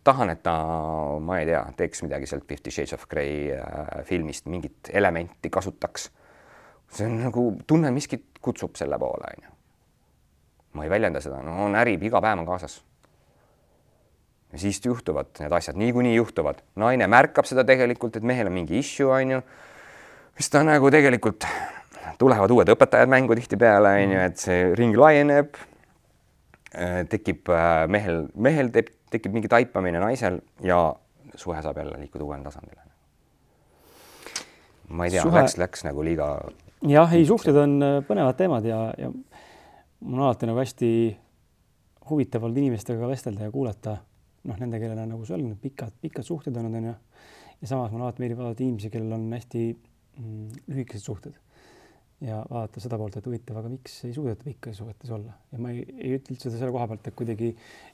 tahan, 0.03 0.33
et 0.33 0.43
ta, 0.43 0.53
ma 1.23 1.39
ei 1.39 1.47
tea, 1.47 1.61
teeks 1.77 2.03
midagi 2.05 2.27
sealt 2.29 2.45
Fifty 2.47 2.71
Shades 2.71 2.95
of 2.97 3.07
Grey 3.09 3.51
äh, 3.55 4.03
filmist, 4.07 4.47
mingit 4.51 4.91
elementi 4.93 5.49
kasutaks. 5.49 6.11
see 6.93 7.07
on 7.09 7.15
nagu, 7.23 7.43
tunnen 7.67 7.93
miskit 7.93 8.37
kutsub 8.41 8.75
selle 8.77 8.99
poole, 9.01 9.29
onju. 9.31 9.51
ma 10.77 10.83
ei 10.85 10.89
väljenda 10.89 11.21
seda, 11.23 11.41
no 11.45 11.69
närib, 11.73 12.03
iga 12.03 12.21
päev 12.21 12.43
on 12.43 12.49
kaasas. 12.49 12.81
ja 14.51 14.59
siis 14.59 14.81
juhtuvad 14.85 15.31
need 15.39 15.51
asjad, 15.51 15.79
niikuinii 15.79 16.15
juhtuvad, 16.15 16.61
naine 16.75 17.07
märkab 17.07 17.47
seda 17.49 17.63
tegelikult, 17.63 18.17
et 18.17 18.23
mehel 18.23 18.51
on 18.51 18.57
mingi 18.59 18.77
issue, 18.79 19.09
onju, 19.09 19.41
mis 20.37 20.49
ta 20.49 20.63
nagu 20.67 20.91
tegelikult, 20.91 21.47
tulevad 22.19 22.51
uued 22.51 22.73
õpetajad 22.75 23.09
mängu 23.09 23.37
tihtipeale, 23.39 23.95
onju, 24.03 24.19
et 24.27 24.43
see 24.43 24.67
ring 24.77 24.99
laieneb 24.99 25.55
äh, 26.75 27.01
tekib 27.09 27.49
äh, 27.49 27.87
mehel, 27.87 28.27
mehel 28.35 28.69
teeb 28.75 28.91
tekib 29.13 29.35
mingi 29.35 29.51
taipamine 29.51 30.01
naisel 30.01 30.39
ja 30.65 30.79
suhe 31.35 31.61
saab 31.61 31.77
jälle 31.81 31.99
liikuda 31.99 32.25
uuele 32.25 32.43
tasandile. 32.43 32.81
ma 34.89 35.05
ei 35.05 35.11
tea 35.15 35.23
suhe..., 35.23 35.41
läks, 35.41 35.57
läks 35.57 35.85
nagu 35.87 36.03
liiga. 36.05 36.29
jah, 36.87 37.13
ei, 37.13 37.25
suhted 37.25 37.57
on 37.57 37.77
äh, 37.81 37.99
põnevad 38.07 38.37
teemad 38.39 38.65
ja, 38.67 38.79
ja 38.97 39.11
mul 39.11 40.19
on 40.19 40.25
alati 40.27 40.49
nagu 40.49 40.59
hästi 40.59 40.89
huvitav 42.09 42.43
olnud 42.43 42.59
inimestega 42.59 43.07
vestelda 43.07 43.47
ja 43.47 43.51
kuulata, 43.51 43.95
noh, 44.49 44.59
nende, 44.59 44.81
kellel 44.81 44.99
on 45.05 45.15
nagu 45.15 45.25
sul 45.25 45.45
pikad, 45.61 45.95
pikad 46.03 46.27
suhted 46.27 46.57
olnud, 46.59 46.75
onju. 46.81 46.93
ja 47.61 47.69
samas 47.69 47.93
mulle 47.93 48.09
alati 48.09 48.23
meeldib 48.25 48.41
vaadata 48.41 48.65
inimesi, 48.65 48.91
kellel 48.91 49.15
on 49.15 49.29
hästi 49.33 49.63
mm, 49.71 50.47
lühikesed 50.67 51.07
suhted 51.07 51.39
ja 52.23 52.39
vaadata 52.47 52.81
seda 52.83 52.97
poolt, 52.99 53.17
et 53.19 53.25
huvitav, 53.27 53.57
aga 53.59 53.69
miks 53.71 53.97
ei 54.07 54.13
suudeta 54.15 54.45
pikkades 54.45 54.79
suhetes 54.79 55.11
olla 55.11 55.33
ja 55.51 55.59
ma 55.61 55.73
ei, 55.73 55.83
ei 55.97 56.15
ütle 56.17 56.35
üldse 56.35 56.51
selle 56.53 56.71
koha 56.71 56.87
pealt, 56.91 57.09
et 57.09 57.17
kuidagi, 57.19 57.49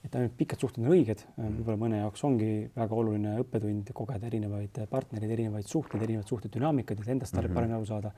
et 0.05 0.17
ainult 0.19 0.35
pikad 0.37 0.61
suhted 0.61 0.85
on 0.85 0.93
õiged, 0.93 1.23
võib-olla 1.39 1.79
mõne 1.81 2.01
jaoks 2.03 2.23
ongi 2.27 2.51
väga 2.75 2.99
oluline 3.01 3.35
õppetund 3.43 3.89
kogeda 3.97 4.29
erinevaid 4.29 4.81
partnereid, 4.91 5.33
erinevaid 5.37 5.69
suhteid, 5.69 6.03
erinevaid 6.05 6.29
suhtedünaamikaid, 6.29 7.01
et 7.01 7.13
endast 7.15 7.33
mm 7.35 7.41
-hmm. 7.41 7.57
paremini 7.57 7.77
aru 7.79 7.89
saada. 7.89 8.11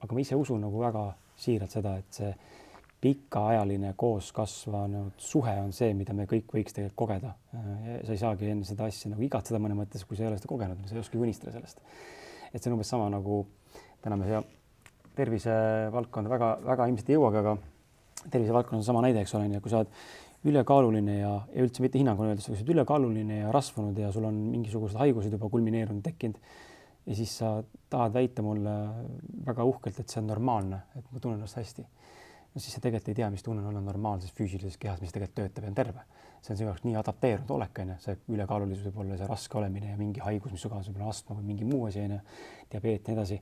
aga 0.00 0.14
ma 0.14 0.20
ise 0.20 0.36
usun 0.36 0.60
nagu 0.60 0.80
väga 0.80 1.14
siiralt 1.36 1.70
seda, 1.70 1.96
et 1.98 2.12
see 2.12 2.34
pikaajaline 3.00 3.94
koos 3.96 4.32
kasvanud 4.32 5.12
suhe 5.16 5.54
on 5.60 5.72
see, 5.72 5.94
mida 5.94 6.12
me 6.12 6.26
kõik 6.26 6.52
võiks 6.52 6.74
tegelikult 6.76 6.96
kogeda. 6.96 7.34
sa 8.04 8.12
ei 8.12 8.18
saagi 8.18 8.50
enne 8.50 8.64
seda 8.64 8.84
asja 8.84 9.10
nagu 9.10 9.22
igatseda 9.22 9.58
mõnes 9.58 9.76
mõttes, 9.76 10.04
kui 10.04 10.16
sa 10.16 10.22
ei 10.22 10.28
ole 10.28 10.36
seda 10.36 10.48
kogenud, 10.48 10.86
sa 10.86 10.94
ei 10.94 11.00
oska 11.00 11.18
unistada 11.18 11.52
sellest. 11.52 11.80
et 12.52 12.62
see 12.62 12.70
on 12.70 12.76
umbes 12.76 12.88
sama 12.88 13.08
nagu 13.08 13.46
täna 14.02 14.16
me 14.16 14.24
siia 14.24 14.42
tervisevaldkonda 15.20 16.32
väga-väga 16.32 16.88
ilmselt 16.90 17.12
ei 17.12 17.18
jõuagi, 17.18 17.42
aga 17.44 17.56
tervisevaldkond 18.30 18.80
on 18.80 18.86
sama 18.86 19.04
näide, 19.04 19.22
eks 19.24 19.36
ole, 19.36 19.48
nii 19.48 19.60
et 19.60 19.64
kui 19.64 19.72
sa 19.72 19.82
oled 19.82 19.94
ülekaaluline 20.50 21.18
ja, 21.18 21.34
ja 21.52 21.64
üldse 21.64 21.84
mitte 21.84 22.00
hinnanguna 22.00 22.32
öeldes, 22.32 22.48
sa 22.48 22.54
oled 22.54 22.74
ülekaaluline 22.74 23.42
ja 23.42 23.52
rasvunud 23.54 23.98
ja 24.00 24.10
sul 24.14 24.26
on 24.28 24.36
mingisugused 24.50 24.98
haigused 25.00 25.36
juba 25.36 25.50
kulmineerunud, 25.52 26.02
tekkinud 26.04 26.40
ja 27.06 27.16
siis 27.16 27.32
sa 27.38 27.62
tahad 27.90 28.14
väita 28.14 28.42
mulle 28.44 28.74
väga 29.46 29.64
uhkelt, 29.64 30.00
et 30.00 30.08
see 30.08 30.20
on 30.22 30.30
normaalne, 30.30 30.82
et 30.96 31.12
ma 31.12 31.20
tunnen 31.20 31.40
ennast 31.40 31.60
hästi. 31.60 31.86
no 32.54 32.60
siis 32.60 32.74
sa 32.74 32.80
tegelikult 32.82 33.12
ei 33.12 33.18
tea, 33.20 33.30
mis 33.30 33.44
tunne 33.46 33.62
on 33.62 33.70
olla 33.70 33.80
normaalses 33.84 34.32
füüsilises 34.36 34.78
kehas, 34.80 35.00
mis 35.00 35.12
tegelikult 35.12 35.36
töötab 35.38 35.64
ja 35.64 35.70
on 35.70 35.78
terve. 35.78 36.04
see 36.40 36.54
on 36.54 36.56
sinu 36.56 36.68
jaoks 36.70 36.84
nii 36.86 36.96
adapteerunud 36.96 37.50
olek, 37.52 37.82
on 37.82 37.90
ju, 37.92 37.96
see 38.00 38.18
ülekaalulisus 38.32 38.86
võib 38.88 39.02
olla 39.02 39.16
see 39.20 39.26
raske 39.28 39.58
olemine 39.60 39.90
ja 39.90 39.96
mingi 39.96 40.22
haigus, 40.24 40.52
mis 40.52 40.62
su 40.64 40.70
kaasas 40.72 40.88
võib 40.88 41.02
olla 41.02 41.10
astma 41.12 41.36
või 41.36 41.50
mingi 41.50 41.66
muu 41.68 41.84
asi, 41.88 42.00
on 42.00 42.14
ju, 42.16 42.20
diabeet 42.72 43.08
ja 43.08 43.12
nii 43.12 43.18
edasi 43.18 43.40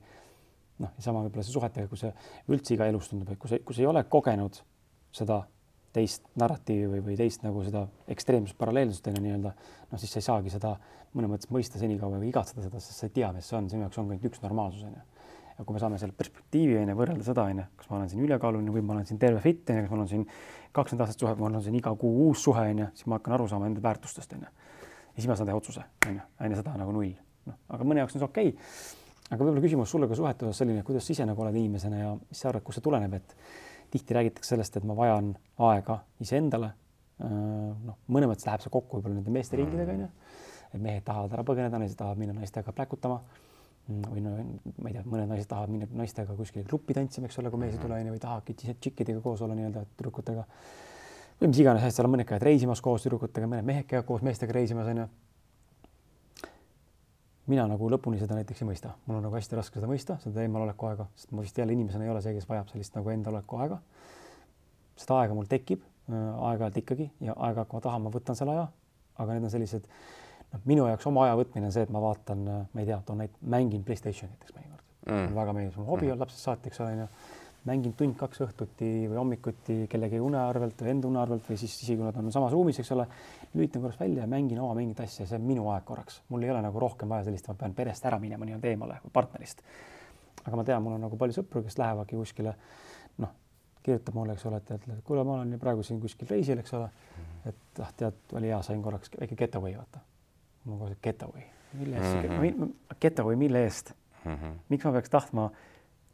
noh, 0.79 0.91
ja 0.95 1.05
sama 1.05 1.23
võib-olla 1.25 1.45
see 1.45 1.55
suhetega, 1.55 1.89
kui 1.91 1.99
see 1.99 2.11
üldse 2.49 2.75
iga 2.75 2.87
elus 2.89 3.09
tundub, 3.11 3.31
et 3.33 3.39
kui 3.41 3.51
sa, 3.51 3.59
kui 3.63 3.75
sa 3.75 3.83
ei 3.83 3.89
ole 3.89 4.03
kogenud 4.11 4.61
seda 5.15 5.43
teist 5.95 6.25
narratiivi 6.37 6.87
või, 6.91 7.03
või 7.07 7.17
teist 7.17 7.43
nagu 7.45 7.63
seda 7.65 7.85
ekstreemsust, 8.13 8.57
paralleelsust 8.59 9.07
on 9.09 9.17
ju 9.17 9.23
nii-öelda, 9.25 9.53
noh, 9.89 10.01
siis 10.01 10.13
sa 10.13 10.21
ei 10.21 10.27
saagi 10.27 10.53
seda 10.53 10.75
mõnes 11.17 11.31
mõttes 11.31 11.49
mõista 11.53 11.81
senikaua 11.81 12.19
või 12.21 12.29
igatseda 12.29 12.65
seda, 12.65 12.81
sest 12.83 13.01
sa 13.01 13.07
ei 13.09 13.15
tea, 13.15 13.31
mis 13.33 13.47
see 13.49 13.57
on, 13.57 13.69
sinu 13.71 13.87
jaoks 13.87 13.97
ongi 14.01 14.13
ainult 14.13 14.27
üks 14.29 14.43
normaalsus 14.43 14.85
on 14.85 14.93
ju. 14.93 15.05
ja 15.57 15.65
kui 15.65 15.75
me 15.75 15.81
saame 15.81 15.97
selle 16.01 16.13
perspektiivi 16.17 16.77
on 16.77 16.91
ju 16.93 16.97
võrrelda 16.99 17.25
seda 17.25 17.47
on 17.49 17.63
ju, 17.63 17.65
kas 17.79 17.89
ma 17.89 17.97
olen 17.97 18.11
siin 18.11 18.21
ülekaaluline 18.27 18.75
või 18.75 18.85
ma 18.85 18.95
olen 18.97 19.09
siin 19.09 19.21
terve 19.21 19.41
fit 19.41 19.73
on 19.73 19.81
ju, 19.81 19.87
kas 19.87 19.95
mul 19.95 20.05
on 20.05 20.11
siin 20.13 20.27
kakskümmend 20.77 21.07
aastat 21.07 21.25
suhe, 21.25 21.33
mul 21.41 21.57
on 21.57 21.65
siin 21.65 21.79
iga 21.81 21.95
kuu 21.97 22.27
uus 22.27 22.45
suhe 22.45 22.67
on 22.75 22.85
ju, 22.85 22.91
siis 22.93 23.09
ma 23.09 23.17
hakkan 23.17 23.39
aru 23.39 23.49
saama 23.49 23.71
enda 23.71 23.81
väärtustest 23.81 24.37
on 24.37 24.45
ju. 24.45 24.53
ja 24.53 25.17
siis 25.17 25.31
ma 25.31 25.39
saan 25.39 25.49
teha 25.49 25.57
otsuse 25.57 25.89
on 26.05 26.21
ju, 26.21 26.29
enne 26.45 26.61
seda 26.61 26.77
nagu 26.77 26.93
null, 26.93 27.17
noh, 27.49 27.59
aga 27.73 27.89
mõne 27.89 28.05
jaoks 28.05 28.19
on 28.19 28.21
see 28.21 28.29
okei 28.29 28.53
okay 28.53 28.98
aga 29.29 29.43
võib-olla 29.43 29.63
küsimus 29.63 29.91
sulle 29.93 30.09
ka 30.09 30.17
suhete 30.17 30.47
osas 30.47 30.63
selline, 30.63 30.83
kuidas 30.85 31.05
sa 31.05 31.13
ise 31.13 31.25
nagu 31.29 31.43
oled 31.43 31.57
inimesena 31.59 32.01
ja 32.01 32.13
mis 32.17 32.39
sa 32.41 32.49
arvad, 32.49 32.65
kust 32.65 32.79
see 32.79 32.85
tuleneb, 32.85 33.13
et 33.19 33.35
tihti 33.93 34.17
räägitakse 34.17 34.55
sellest, 34.55 34.79
et 34.79 34.87
ma 34.87 34.95
vajan 34.97 35.33
aega 35.69 35.99
iseendale. 36.23 36.71
Äh, 37.19 37.35
noh, 37.85 37.99
mõnes 38.09 38.31
mõttes 38.31 38.47
läheb 38.47 38.63
see 38.63 38.73
kokku 38.73 38.97
võib-olla 38.97 39.19
nende 39.19 39.33
meeste 39.35 39.59
ringidega 39.59 39.93
onju, 39.97 40.09
et 40.73 40.81
mehed 40.81 41.05
tahavad 41.05 41.37
ära 41.37 41.45
põgeneda, 41.45 41.81
naised 41.81 41.99
tahavad 41.99 42.21
minna 42.21 42.37
naistega 42.37 42.73
pläkutama. 42.73 43.21
Mm, 43.89 44.03
või 44.09 44.25
no 44.25 44.35
ma 44.81 44.91
ei 44.91 44.97
tea, 44.97 45.05
mõned 45.05 45.31
naised 45.33 45.49
tahavad 45.49 45.73
minna 45.73 45.89
naistega 46.01 46.37
kuskile 46.37 46.65
gruppi 46.65 46.97
tantsima, 46.97 47.29
eks 47.29 47.41
ole, 47.41 47.53
kui 47.53 47.61
mees 47.61 47.77
ei 47.77 47.81
tule 47.81 47.97
onju 47.97 48.13
või 48.13 48.21
tahavadki 48.21 48.57
tšikkidega 48.69 49.21
koos 49.25 49.41
olla 49.45 49.57
nii-öelda 49.57 49.85
tüdrukutega. 49.95 50.45
Või 51.39 51.51
mis 51.51 51.61
iganes 51.63 51.85
seal 51.95 52.05
on 52.05 52.13
mõned 52.13 52.29
käivad 52.29 52.45
reisimas 52.45 52.81
koos 52.85 53.05
tüdrukutega, 53.05 53.49
mõned 53.49 53.65
mehed 53.65 53.89
käivad 53.89 54.05
koos 54.09 54.25
meestega 54.25 54.55
reisimas 54.57 54.89
onju 54.93 55.07
mina 57.49 57.65
nagu 57.69 57.89
lõpuni 57.89 58.19
seda 58.21 58.37
näiteks 58.37 58.63
ei 58.63 58.69
mõista, 58.69 58.93
mul 59.07 59.19
on 59.19 59.25
nagu 59.25 59.37
hästi 59.37 59.57
raske 59.57 59.79
seda 59.79 59.89
mõista, 59.89 60.19
seda 60.23 60.43
eemaloleku 60.43 60.89
aega, 60.89 61.07
sest 61.17 61.31
ma 61.33 61.43
vist 61.45 61.57
jälle 61.57 61.73
inimesena 61.73 62.05
ei 62.05 62.11
ole 62.13 62.21
see, 62.25 62.35
kes 62.37 62.47
vajab 62.49 62.69
sellist 62.71 62.97
nagu 62.97 63.09
endaloleku 63.13 63.59
aega. 63.63 63.79
seda 64.99 65.21
aega 65.23 65.37
mul 65.37 65.49
tekib 65.49 65.81
äh, 65.81 66.15
aeg-ajalt 66.49 66.79
ikkagi 66.83 67.09
ja 67.25 67.33
aeg-ajalt, 67.35 67.71
kui 67.71 67.79
ma 67.79 67.85
tahan, 67.87 68.05
ma 68.05 68.13
võtan 68.13 68.37
selle 68.37 68.55
aja, 68.55 68.67
aga 69.17 69.35
need 69.35 69.49
on 69.49 69.53
sellised, 69.55 69.87
noh, 70.53 70.65
minu 70.69 70.87
jaoks 70.89 71.09
oma 71.09 71.25
aja 71.25 71.39
võtmine 71.39 71.69
on 71.69 71.75
see, 71.75 71.87
et 71.87 71.93
ma 71.95 72.03
vaatan, 72.03 72.45
äh, 72.47 72.65
ma 72.73 72.83
ei 72.83 72.89
tea, 72.91 73.01
toon 73.07 73.23
näite, 73.23 73.41
mängin 73.55 73.85
Playstationi 73.87 74.35
näiteks 74.35 74.57
mõnikord 74.57 74.85
mm.. 75.09 75.35
väga 75.39 75.55
meeldib, 75.57 75.79
mul 75.81 75.89
hobi 75.93 76.07
mm. 76.09 76.15
on 76.15 76.25
lapsest 76.25 76.49
saati, 76.49 76.69
eks 76.69 76.83
ole, 76.83 76.97
onju. 76.97 77.09
Mängin 77.69 77.93
tund-kaks 77.97 78.41
õhtuti 78.45 78.89
või 79.09 79.17
hommikuti 79.19 79.77
kellegi 79.91 80.19
une 80.23 80.39
arvelt 80.41 80.81
või 80.83 80.93
enda 80.93 81.09
une 81.09 81.21
arvelt 81.21 81.45
või 81.49 81.59
siis 81.59 81.75
isegi 81.77 81.97
kui 81.99 82.07
nad 82.07 82.17
on 82.19 82.31
samas 82.33 82.53
ruumis, 82.55 82.79
eks 82.81 82.91
ole, 82.95 83.05
lülitan 83.53 83.83
korraks 83.83 83.99
välja 84.01 84.23
ja 84.25 84.29
mängin 84.29 84.61
oma 84.63 84.75
mingit 84.77 85.01
asja, 85.05 85.27
see 85.29 85.37
on 85.37 85.45
minu 85.47 85.67
aeg 85.73 85.85
korraks, 85.87 86.21
mul 86.29 86.45
ei 86.45 86.53
ole 86.53 86.63
nagu 86.65 86.81
rohkem 86.81 87.11
vaja 87.11 87.27
sellist, 87.27 87.49
ma 87.51 87.57
pean 87.59 87.75
perest 87.77 88.07
ära 88.09 88.19
minema 88.21 88.47
nii-öelda 88.47 88.71
eemale 88.71 88.99
või 89.05 89.13
partnerist. 89.19 89.63
aga 90.45 90.55
ma 90.55 90.65
tean, 90.65 90.83
mul 90.83 90.97
on 90.97 91.05
nagu 91.07 91.19
palju 91.19 91.39
sõpru, 91.41 91.63
kes 91.65 91.77
lähevadki 91.77 92.17
kuskile, 92.17 92.55
noh, 93.21 93.33
kirjutab 93.83 94.17
mulle, 94.17 94.35
eks 94.37 94.45
ole, 94.49 94.61
et 94.63 94.75
et 94.77 94.89
kuule, 95.05 95.23
ma 95.27 95.39
olen 95.39 95.59
praegu 95.61 95.85
siin 95.85 96.01
kuskil 96.01 96.29
reisil, 96.31 96.61
eks 96.63 96.73
ole, 96.79 96.89
et 97.49 97.83
ah, 97.83 97.93
tead, 97.97 98.19
oli 98.39 98.51
hea, 98.51 98.61
sain 98.65 98.83
korraks 98.83 99.11
väike 99.19 99.37
getaway, 99.39 99.77
vaata. 99.77 100.05
on 100.67 100.79
kohe 100.79 100.95
getaway, 101.03 101.43
mille 101.73 101.97
eest 101.97 102.15
mm, 102.15 102.37
-hmm. 102.37 102.95
getaway, 103.01 103.35
mille 103.35 103.63
eest 103.63 103.93
mm? 104.25 104.35
-hmm. 104.35 104.55
miks 104.69 104.85
ma 104.85 104.91
peaks 104.91 105.09
tahtma 105.09 105.51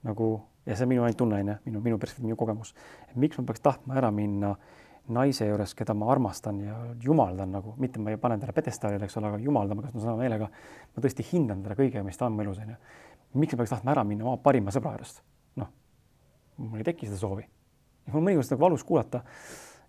nagu 0.06 0.30
ja 0.65 0.76
see 0.76 0.86
on 0.86 0.91
minu 0.94 1.03
ainult 1.06 1.19
tunne 1.19 1.40
onju, 1.41 1.57
minu, 1.68 1.82
minu 1.86 1.99
perspektiiv, 2.02 2.30
minu 2.30 2.38
kogemus, 2.40 2.73
et 3.10 3.15
miks 3.19 3.38
ma 3.40 3.45
peaks 3.49 3.64
tahtma 3.65 3.98
ära 3.99 4.11
minna 4.14 4.56
naise 5.15 5.45
juures, 5.45 5.76
keda 5.77 5.94
ma 5.98 6.07
armastan 6.10 6.61
ja 6.65 6.77
jumaldan 7.03 7.52
nagu, 7.53 7.76
mitte 7.82 8.02
ma 8.02 8.14
ei 8.14 8.18
pane 8.22 8.40
talle 8.41 8.56
pjedestaalile, 8.57 9.06
eks 9.06 9.19
ole, 9.19 9.30
aga 9.30 9.41
jumaldan, 9.41 9.77
ma 9.77 9.86
kasutan 9.86 10.02
sõna 10.02 10.15
meelega. 10.18 10.49
ma 10.95 11.03
tõesti 11.03 11.26
hindan 11.30 11.61
teda 11.65 11.77
kõige, 11.77 12.02
mis 12.06 12.18
ta 12.18 12.26
on 12.26 12.34
mu 12.38 12.41
elus 12.41 12.61
onju. 12.64 12.77
miks 13.34 13.53
ma 13.53 13.61
peaks 13.61 13.76
tahtma 13.76 13.94
ära 13.94 14.03
minna 14.03 14.26
oma 14.26 14.41
parima 14.41 14.73
sõbra 14.73 14.95
juurest? 14.95 15.22
noh, 15.61 15.69
mul 16.57 16.82
ei 16.82 16.90
teki 16.90 17.11
seda 17.11 17.22
soovi. 17.22 17.45
mul 18.07 18.22
on 18.22 18.27
mõnikord 18.30 18.49
seda 18.49 18.60
valus 18.61 18.84
kuulata. 18.84 19.22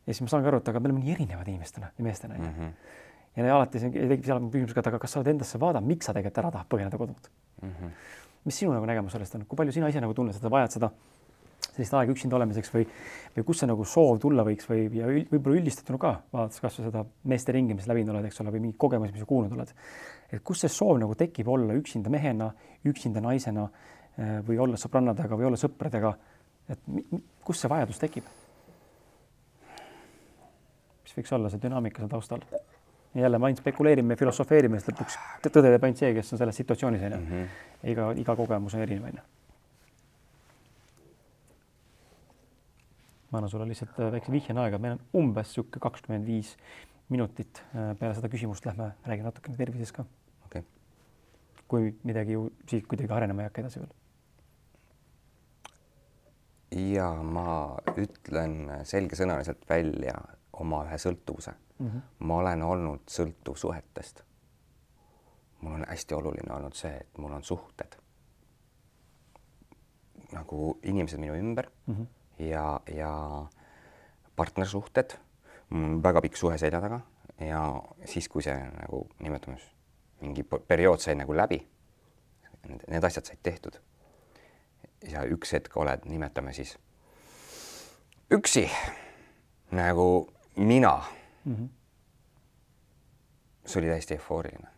ja 0.04 0.12
siis 0.12 0.22
ma 0.26 0.28
saangi 0.34 0.52
aru, 0.52 0.60
et 0.60 0.68
aga 0.68 0.80
me 0.80 0.90
oleme 0.90 1.04
nii 1.06 1.16
erinevad 1.16 1.48
inimestena 1.48 1.90
ja 1.96 2.04
meestena 2.04 2.36
onju 2.36 2.50
mm. 2.50 2.60
-hmm. 2.60 3.46
ja 3.46 3.56
alati 3.56 3.80
tekib 3.80 4.24
seal 4.24 4.44
küsimus 4.50 4.74
ka, 4.74 4.84
et 4.84 4.92
aga 4.92 4.98
kas 4.98 5.16
sa 5.16 5.20
oled 5.20 5.32
endasse 5.32 5.60
vaadanud, 5.60 5.88
miks 5.88 6.06
sa 6.06 6.12
tegelikult 6.12 6.44
ära 6.44 6.52
tahad 6.52 6.68
põgeneda 6.68 6.98
kodunt 6.98 7.30
mm? 7.62 7.72
-hmm 7.72 8.24
mis 8.46 8.62
sinu 8.62 8.72
nagu 8.74 8.86
nägemus 8.88 9.14
sellest 9.16 9.36
on, 9.38 9.44
kui 9.48 9.58
palju 9.58 9.74
sina 9.74 9.90
ise 9.90 10.02
nagu 10.02 10.14
tunned, 10.14 10.36
sa 10.36 10.52
vajad 10.52 10.78
seda 10.78 10.90
sellist 11.76 11.94
aega 11.96 12.12
üksinda 12.14 12.36
olemiseks 12.38 12.70
või, 12.72 12.84
või 13.36 13.44
kust 13.48 13.62
see 13.62 13.68
nagu 13.68 13.84
soov 13.88 14.20
tulla 14.22 14.44
võiks 14.46 14.68
või, 14.70 14.86
ja 14.96 15.08
võib-olla 15.08 15.58
üldistatuna 15.60 16.00
ka, 16.00 16.12
vaadates 16.32 16.62
kasvõi 16.62 16.86
seda 16.88 17.02
meeste 17.28 17.54
ringi, 17.56 17.76
mis 17.76 17.88
läbinud 17.90 18.14
oled, 18.14 18.28
eks 18.28 18.40
ole, 18.44 18.54
või 18.54 18.62
mingeid 18.64 18.80
kogemusi, 18.84 19.14
mis 19.16 19.24
sa 19.24 19.28
kuulnud 19.28 19.56
oled. 19.56 19.74
et 20.30 20.44
kust 20.46 20.64
see 20.64 20.72
soov 20.72 21.00
nagu 21.02 21.16
tekib 21.18 21.48
olla 21.52 21.76
üksinda 21.76 22.12
mehena, 22.12 22.50
üksinda 22.86 23.22
naisena 23.24 23.66
eh, 23.66 24.38
või 24.46 24.60
olla 24.62 24.80
sõbrannadega 24.80 25.38
või 25.38 25.50
olla 25.50 25.60
sõpradega. 25.60 26.14
et 26.68 26.80
kust 27.44 27.64
see 27.64 27.72
vajadus 27.72 28.00
tekib? 28.02 28.32
mis 31.04 31.18
võiks 31.18 31.36
olla 31.36 31.52
see 31.52 31.62
dünaamika 31.62 32.02
seal 32.02 32.14
taustal? 32.16 32.48
Jälle 33.22 33.38
me 33.38 33.46
ainult 33.46 33.62
spekuleerime, 33.62 34.16
filosofeerime, 34.16 34.80
sest 34.80 34.92
lõpuks 34.92 35.16
tõde 35.46 35.70
teeb 35.72 35.84
ainult 35.86 36.02
see, 36.02 36.12
kes 36.16 36.32
on 36.34 36.40
selles 36.42 36.60
situatsioonis 36.62 37.02
onju 37.08 37.18
mm. 37.18 37.26
-hmm. 37.32 37.90
iga, 37.92 38.10
iga 38.22 38.36
kogemus 38.36 38.74
on 38.74 38.84
erinev 38.84 39.10
onju. 39.10 39.24
ma 43.30 43.38
annan 43.38 43.50
sulle 43.50 43.68
lihtsalt 43.68 43.98
äh, 44.00 44.12
väikse 44.12 44.32
vihjena 44.32 44.62
aega, 44.62 44.78
meil 44.78 44.92
on 44.96 45.00
umbes 45.22 45.54
sihuke 45.54 45.80
kakskümmend 45.82 46.26
viis 46.26 46.56
minutit. 47.08 47.62
Äh, 47.74 47.96
peale 47.98 48.14
seda 48.14 48.28
küsimust 48.28 48.66
lähme 48.66 48.92
räägime 49.06 49.28
natukene 49.30 49.56
tervisest 49.56 49.92
ka. 49.96 50.04
okei 50.46 50.60
okay.. 50.60 50.70
kui 51.68 51.94
midagi 52.04 52.32
ju 52.32 52.50
siit 52.68 52.86
kuidagi 52.86 53.12
arenema 53.12 53.42
ei 53.42 53.50
hakka 53.50 53.60
edasi 53.60 53.80
veel. 53.80 53.92
ja 56.94 57.12
ma 57.22 57.76
ütlen 57.96 58.56
selgesõnaliselt 58.84 59.68
välja 59.68 60.14
oma 60.52 60.84
ühe 60.86 60.98
sõltuvuse 60.98 61.54
mm. 61.78 61.86
-hmm. 61.86 62.00
ma 62.18 62.34
olen 62.34 62.62
olnud 62.62 63.00
sõltuv 63.10 63.56
suhetest. 63.56 64.22
mul 65.60 65.72
on 65.72 65.84
hästi 65.88 66.14
oluline 66.14 66.54
olnud 66.54 66.74
see, 66.74 66.96
et 66.96 67.18
mul 67.18 67.32
on 67.32 67.44
suhted 67.44 67.96
nagu 70.32 70.78
inimesed 70.82 71.18
minu 71.18 71.34
ümber 71.34 71.70
mm 71.86 71.94
-hmm. 71.94 72.06
ja, 72.44 72.80
ja 72.94 73.46
partnersuhted. 74.36 75.18
mul 75.70 75.84
on 75.84 76.02
väga 76.02 76.20
pikk 76.20 76.36
suhe 76.36 76.58
selja 76.58 76.80
taga 76.80 77.00
ja 77.40 77.82
siis, 78.04 78.28
kui 78.28 78.42
see 78.42 78.56
nagu 78.80 79.08
nimetame 79.18 79.56
mingi 80.20 80.42
periood 80.42 80.98
sai 80.98 81.14
nagu 81.14 81.36
läbi, 81.36 81.68
need 82.88 83.04
asjad 83.04 83.24
said 83.24 83.38
tehtud. 83.42 83.80
ja 85.10 85.22
üks 85.24 85.52
hetk 85.52 85.76
oled, 85.76 86.00
nimetame 86.04 86.52
siis 86.52 86.78
üksi 88.30 88.70
nagu 89.70 90.28
mina 90.56 91.02
mm. 91.46 91.54
-hmm. 91.54 91.68
see 93.66 93.80
oli 93.80 93.88
täiesti 93.88 94.14
eufooriline. 94.14 94.68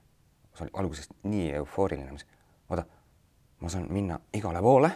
see 0.55 0.65
oli 0.65 0.71
algusest 0.73 1.11
nii 1.23 1.53
eufooriline, 1.53 2.17
vaata, 2.71 2.85
ma 3.61 3.69
saan 3.69 3.87
minna 3.93 4.21
igale 4.33 4.63
poole, 4.63 4.91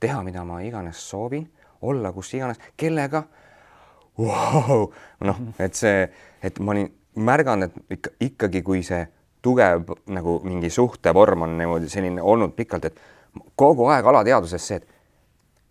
teha, 0.00 0.22
mida 0.22 0.44
ma 0.44 0.60
iganes 0.60 1.10
soovin, 1.10 1.52
olla 1.82 2.12
kus 2.12 2.34
iganes, 2.34 2.58
kellega 2.76 3.22
wow!. 4.18 4.92
noh, 5.20 5.36
et 5.58 5.74
see, 5.74 6.08
et 6.42 6.58
ma 6.58 6.72
olin 6.72 6.88
märganud, 7.14 7.70
et 7.70 7.90
ikka 7.90 8.10
ikkagi, 8.20 8.62
kui 8.62 8.82
see 8.86 9.06
tugev 9.42 9.94
nagu 10.06 10.38
mingi 10.44 10.70
suhtevorm 10.70 11.42
on 11.42 11.56
niimoodi 11.58 11.88
selline 11.90 12.22
olnud 12.22 12.54
pikalt, 12.56 12.84
et 12.84 13.00
kogu 13.56 13.88
aeg 13.90 14.06
alateadvuses 14.06 14.66
see, 14.68 14.80
et 14.80 14.88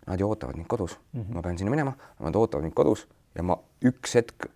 nad 0.06 0.20
ju 0.20 0.28
ootavad 0.28 0.56
mind 0.56 0.66
kodus 0.68 0.98
mm, 1.12 1.20
-hmm. 1.20 1.34
ma 1.34 1.42
pean 1.42 1.58
sinna 1.58 1.70
minema, 1.70 1.92
nad 2.18 2.34
ootavad 2.34 2.64
mind 2.64 2.74
kodus 2.74 3.08
ja 3.34 3.42
ma 3.42 3.56
üks 3.84 4.14
hetk, 4.14 4.46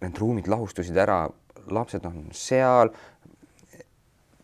need 0.00 0.18
ruumid 0.18 0.48
lahustusid 0.50 0.96
ära, 0.96 1.26
lapsed 1.70 2.04
on 2.06 2.28
seal, 2.32 2.92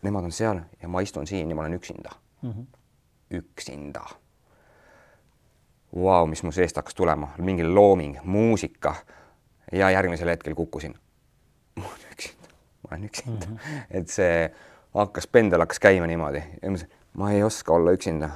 nemad 0.05 0.27
on 0.27 0.35
seal 0.35 0.61
ja 0.81 0.89
ma 0.91 1.01
istun 1.01 1.27
siin 1.27 1.49
ja 1.49 1.55
ma 1.57 1.65
olen 1.65 1.77
üksinda 1.79 2.11
mm. 2.41 2.51
-hmm. 2.51 2.65
üksinda. 3.31 4.05
Vau, 5.95 6.27
mis 6.27 6.43
mu 6.43 6.51
seest 6.51 6.75
hakkas 6.75 6.95
tulema, 6.95 7.31
mingi 7.37 7.63
looming, 7.63 8.17
muusika 8.23 8.95
ja 9.71 9.89
järgmisel 9.89 10.29
hetkel 10.29 10.55
kukkusin. 10.55 10.95
ma 11.75 11.83
olen 11.83 12.11
üksinda, 12.11 12.49
ma 12.83 12.89
olen 12.91 13.03
üksinda 13.03 13.45
mm, 13.45 13.57
-hmm. 13.57 13.85
et 13.89 14.09
see 14.09 14.51
hakkas, 14.93 15.27
pendel 15.27 15.59
hakkas 15.59 15.79
käima 15.79 16.07
niimoodi. 16.07 16.43
ma 17.13 17.31
ei 17.31 17.43
oska 17.43 17.73
olla 17.73 17.91
üksinda, 17.91 18.29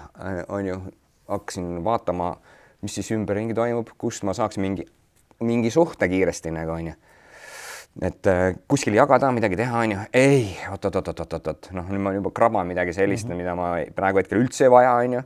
on 0.47 0.65
ju, 0.65 0.81
hakkasin 1.27 1.83
vaatama, 1.83 2.41
mis 2.81 2.95
siis 2.95 3.11
ümberringi 3.11 3.53
toimub, 3.53 3.87
kust 3.97 4.23
ma 4.23 4.33
saaks 4.33 4.57
mingi 4.57 4.85
mingi 5.39 5.71
suhte 5.71 6.07
kiiresti 6.07 6.51
nagu 6.51 6.71
onju. 6.71 6.93
Et 8.01 8.27
äh, 8.27 8.55
kuskil 8.69 8.95
jagada, 8.95 9.31
midagi 9.35 9.57
teha, 9.59 9.81
onju, 9.83 10.05
ei 10.15 10.53
oot,, 10.71 10.85
oot-oot-oot-oot-oot, 10.85 11.71
noh, 11.75 11.89
nüüd 11.91 12.03
ma 12.05 12.13
juba 12.15 12.31
kraban 12.35 12.69
midagi 12.69 12.93
sellist 12.95 13.27
mm, 13.27 13.33
-hmm. 13.33 13.37
mida 13.37 13.55
ma 13.55 13.69
praegu 13.95 14.21
hetkel 14.21 14.39
üldse 14.43 14.67
ei 14.67 14.71
vaja, 14.71 14.93
onju 15.03 15.23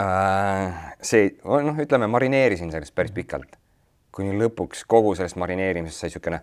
äh,. 0.00 0.74
see, 1.02 1.30
noh, 1.44 1.78
ütleme, 1.84 2.08
marineerisin 2.10 2.72
sellest 2.74 2.94
päris 2.94 3.12
pikalt, 3.12 3.56
kuni 4.12 4.34
lõpuks 4.40 4.84
kogu 4.88 5.14
sellest 5.14 5.36
marineerimisest 5.36 6.00
sai 6.00 6.10
niisugune 6.10 6.40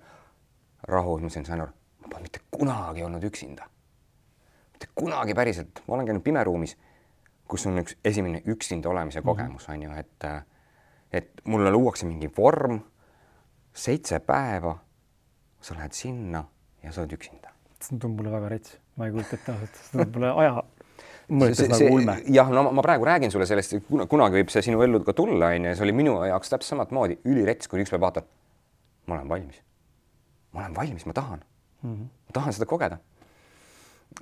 rahu, 0.87 1.19
ma 1.19 1.29
sain 1.29 1.61
aru, 1.61 1.71
ma 2.01 2.07
pole 2.09 2.21
mitte 2.21 2.39
kunagi 2.51 3.03
olnud 3.03 3.23
üksinda. 3.23 3.67
mitte 4.71 4.87
kunagi 4.95 5.33
päriselt, 5.33 5.83
ma 5.87 5.95
olen 5.95 6.05
käinud 6.05 6.23
pimeruumis, 6.23 6.77
kus 7.47 7.65
on 7.67 7.77
üks 7.83 7.97
esimene 8.05 8.41
üksinda 8.45 8.89
olemise 8.89 9.21
kogemus, 9.21 9.69
on 9.69 9.81
ju, 9.81 9.91
et 9.91 10.23
äh, 10.23 10.43
et 11.13 11.29
mulle 11.45 11.71
luuakse 11.71 12.07
mingi 12.09 12.31
vorm, 12.37 12.79
seitse 13.73 14.19
päeva, 14.19 14.77
sa 15.61 15.75
lähed 15.75 15.95
sinna 15.97 16.43
ja 16.83 16.91
sa 16.91 17.01
oled 17.01 17.15
üksinda. 17.17 17.49
see 17.83 17.97
tundub 17.97 18.21
mulle 18.21 18.31
väga 18.31 18.49
rets, 18.53 18.77
ma 18.95 19.07
ei 19.09 19.11
kujuta 19.11 19.35
ette 19.35 19.51
ausalt, 19.51 19.79
see 19.79 19.97
tundub 19.97 20.19
mulle 20.19 20.29
aja 20.43 20.61
mõttes 21.29 21.69
nagu 21.71 21.89
ulme. 21.95 22.17
jah, 22.35 22.51
no 22.53 22.65
ma 22.71 22.83
praegu 22.85 23.07
räägin 23.07 23.31
sulle 23.31 23.47
sellest, 23.49 23.75
kunagi 24.09 24.39
võib 24.39 24.51
see 24.53 24.65
sinu 24.65 24.83
ellu 24.85 25.01
ka 25.03 25.15
tulla, 25.17 25.53
onju, 25.55 25.73
see 25.75 25.85
oli 25.87 25.95
minu 25.95 26.15
jaoks 26.27 26.53
täpselt 26.53 26.73
samamoodi 26.73 27.19
ülirets, 27.29 27.69
kuni 27.71 27.85
üks 27.85 27.93
päev 27.93 28.03
vaatan, 28.03 28.27
ma 29.07 29.17
olen 29.17 29.29
valmis. 29.29 29.61
ma 30.53 30.63
olen 30.63 30.75
valmis, 30.75 31.05
ma 31.09 31.13
tahan 31.13 31.43
mm. 31.81 31.93
-hmm. 31.93 32.07
ma 32.27 32.37
tahan 32.39 32.53
seda 32.53 32.65
kogeda. 32.65 32.97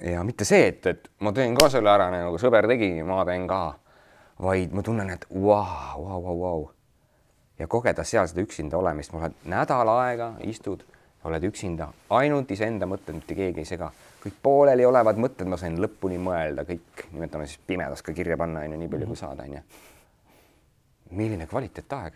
ja 0.02 0.24
mitte 0.24 0.46
see, 0.46 0.68
et, 0.68 0.86
et 0.86 1.10
ma 1.20 1.32
teen 1.32 1.56
ka 1.56 1.70
selle 1.70 1.90
ära 1.90 2.10
nagu 2.12 2.38
sõber 2.38 2.68
tegi, 2.68 3.04
ma 3.04 3.26
teen 3.26 3.48
ka, 3.48 3.80
vaid 4.40 4.74
ma 4.74 4.82
tunnen, 4.82 5.10
et 5.10 5.26
vau, 5.30 6.06
vau, 6.06 6.24
vau, 6.24 6.40
vau 6.40 6.70
ja 7.62 7.68
kogeda 7.70 8.04
seal 8.08 8.28
seda 8.30 8.42
üksinda 8.42 8.80
olemist, 8.80 9.14
ma 9.14 9.22
olen 9.22 9.36
nädal 9.54 9.90
aega 9.94 10.32
istud, 10.50 10.82
oled 11.30 11.44
üksinda, 11.46 11.92
ainult 12.18 12.50
iseenda 12.54 12.88
mõtted, 12.90 13.14
mitte 13.20 13.38
keegi 13.38 13.62
ei 13.62 13.70
sega, 13.70 13.92
kõik 14.24 14.40
pooleliolevad 14.42 15.20
mõtted 15.22 15.50
ma 15.50 15.60
sain 15.62 15.78
lõpuni 15.82 16.18
mõelda, 16.22 16.66
kõik 16.66 17.06
nimetame 17.12 17.46
siis 17.50 17.62
pimedas 17.68 18.02
ka 18.06 18.16
kirja 18.18 18.38
panna, 18.42 18.64
onju, 18.66 18.80
nii 18.82 18.90
palju 18.90 19.10
kui 19.12 19.20
saada, 19.20 19.46
onju. 19.46 19.62
milline 21.12 21.48
kvaliteetaeg. 21.48 22.14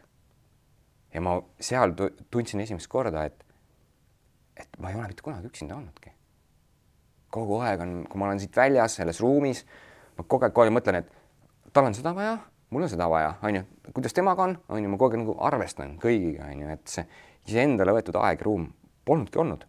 ja 1.14 1.22
ma 1.22 1.38
seal 1.60 1.94
tundsin 2.32 2.60
esimest 2.66 2.90
korda, 2.92 3.26
et, 3.26 3.46
et 4.58 4.80
ma 4.80 4.90
ei 4.90 4.98
ole 4.98 5.08
mitte 5.12 5.24
kunagi 5.24 5.52
üksinda 5.52 5.78
olnudki. 5.78 6.10
kogu 7.30 7.60
aeg 7.62 7.82
on, 7.82 7.96
kui 8.10 8.20
ma 8.20 8.32
olen 8.32 8.40
siit 8.40 8.56
väljas 8.56 8.96
selles 8.96 9.22
ruumis, 9.22 9.66
ma 10.18 10.24
kogu 10.24 10.46
aeg, 10.46 10.54
kogu 10.54 10.66
aeg 10.66 10.78
mõtlen, 10.80 11.04
et 11.04 11.74
tal 11.74 11.86
on 11.86 11.94
seda 11.94 12.16
vaja 12.16 12.40
mul 12.76 12.84
on 12.84 12.92
seda 12.92 13.08
vaja, 13.08 13.30
onju, 13.48 13.62
kuidas 13.96 14.14
temaga 14.14 14.44
on, 14.44 14.58
onju, 14.76 14.90
ma 14.92 14.98
kogu 15.00 15.16
aeg 15.16 15.22
nagu 15.22 15.36
arvestan 15.48 15.96
kõigiga, 16.02 16.50
onju, 16.52 16.72
et 16.76 16.92
see 16.92 17.06
iseendale 17.48 17.94
võetud 17.96 18.18
aeg, 18.20 18.42
ruum 18.44 18.68
polnudki 19.08 19.40
olnud. 19.40 19.64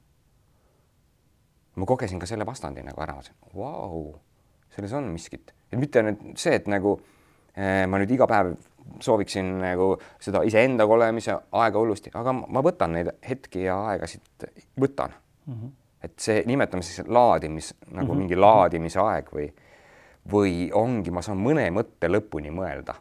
ma 1.77 1.87
kogesin 1.87 2.19
ka 2.19 2.27
selle 2.27 2.47
vastandi 2.49 2.83
nagu 2.83 3.03
ära, 3.05 3.19
vau, 3.55 4.01
selles 4.75 4.95
on 4.97 5.11
miskit, 5.13 5.53
et 5.71 5.79
mitte 5.79 6.03
nüüd 6.03 6.23
see, 6.41 6.57
et 6.57 6.67
nagu, 6.73 6.97
ma 7.55 8.01
nüüd 8.01 8.15
iga 8.17 8.27
päev 8.27 8.55
sooviksin 9.01 9.59
nagu 9.61 9.91
seda 10.23 10.43
iseendaga 10.47 10.95
olemise 10.97 11.37
aega 11.61 11.79
hullusti, 11.79 12.11
aga 12.15 12.33
ma 12.33 12.63
võtan 12.65 12.97
neid 12.97 13.13
hetki 13.29 13.67
ja 13.67 13.77
aegasid, 13.93 14.49
võtan 14.81 15.13
mm. 15.13 15.55
-hmm. 15.55 15.71
et 16.09 16.19
see 16.19 16.43
nimetame 16.47 16.83
siis 16.83 17.07
laadimis 17.07 17.75
nagu 17.87 18.07
mm 18.07 18.11
-hmm. 18.11 18.19
mingi 18.19 18.37
laadimise 18.37 19.01
aeg 19.01 19.31
või, 19.33 19.51
või 20.31 20.71
ongi, 20.75 21.13
ma 21.15 21.23
saan 21.23 21.39
mõne 21.43 21.69
mõtte 21.75 22.11
lõpuni 22.11 22.51
mõelda. 22.55 22.97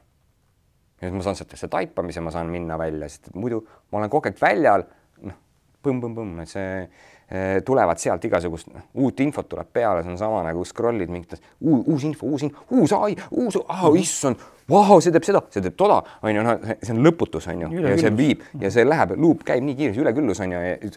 ja 1.02 1.10
siis 1.10 1.16
ma 1.16 1.26
saan 1.26 1.36
sealt 1.36 1.72
taipamise, 1.72 2.22
ma 2.22 2.32
saan 2.32 2.52
minna 2.52 2.78
välja, 2.80 3.10
sest 3.10 3.34
muidu 3.34 3.66
ma 3.92 4.00
olen 4.00 4.10
kogu 4.10 4.30
aeg 4.30 4.40
väljal, 4.42 4.86
noh, 5.28 5.38
põmm-põmm-põmm, 5.84 6.40
et 6.42 6.50
see 6.50 6.88
Eh, 7.26 7.64
tulevad 7.66 7.98
sealt 7.98 8.22
igasugust 8.28 8.68
noh, 8.70 8.84
uut 9.02 9.22
infot 9.26 9.48
tuleb 9.50 9.72
peale, 9.74 10.04
see 10.06 10.12
on 10.14 10.18
sama 10.20 10.44
nagu 10.46 10.62
scroll'id 10.62 11.10
mingit 11.10 11.32
uus 11.66 12.04
info, 12.06 12.28
uus 12.30 12.44
info, 12.46 12.68
uus 12.78 12.92
ai, 12.94 13.16
uus, 13.34 13.58
issand, 13.98 14.44
vau, 14.70 15.00
see 15.02 15.10
teeb 15.10 15.26
seda, 15.26 15.42
see 15.50 15.64
teeb 15.66 15.74
toda, 15.80 15.96
on 16.22 16.38
ju, 16.38 16.44
noh, 16.46 16.68
see 16.76 16.94
on 16.94 17.02
lõputus, 17.02 17.48
on 17.50 17.64
ju, 17.64 17.72
ja 17.82 17.96
see 17.98 18.12
viib 18.14 18.44
ja 18.62 18.70
see 18.70 18.86
läheb, 18.86 19.16
luup 19.18 19.42
käib 19.48 19.66
nii 19.66 19.74
kiiresti, 19.80 20.04
üleküllus 20.06 20.44
on 20.46 20.54
ju, 20.54 20.92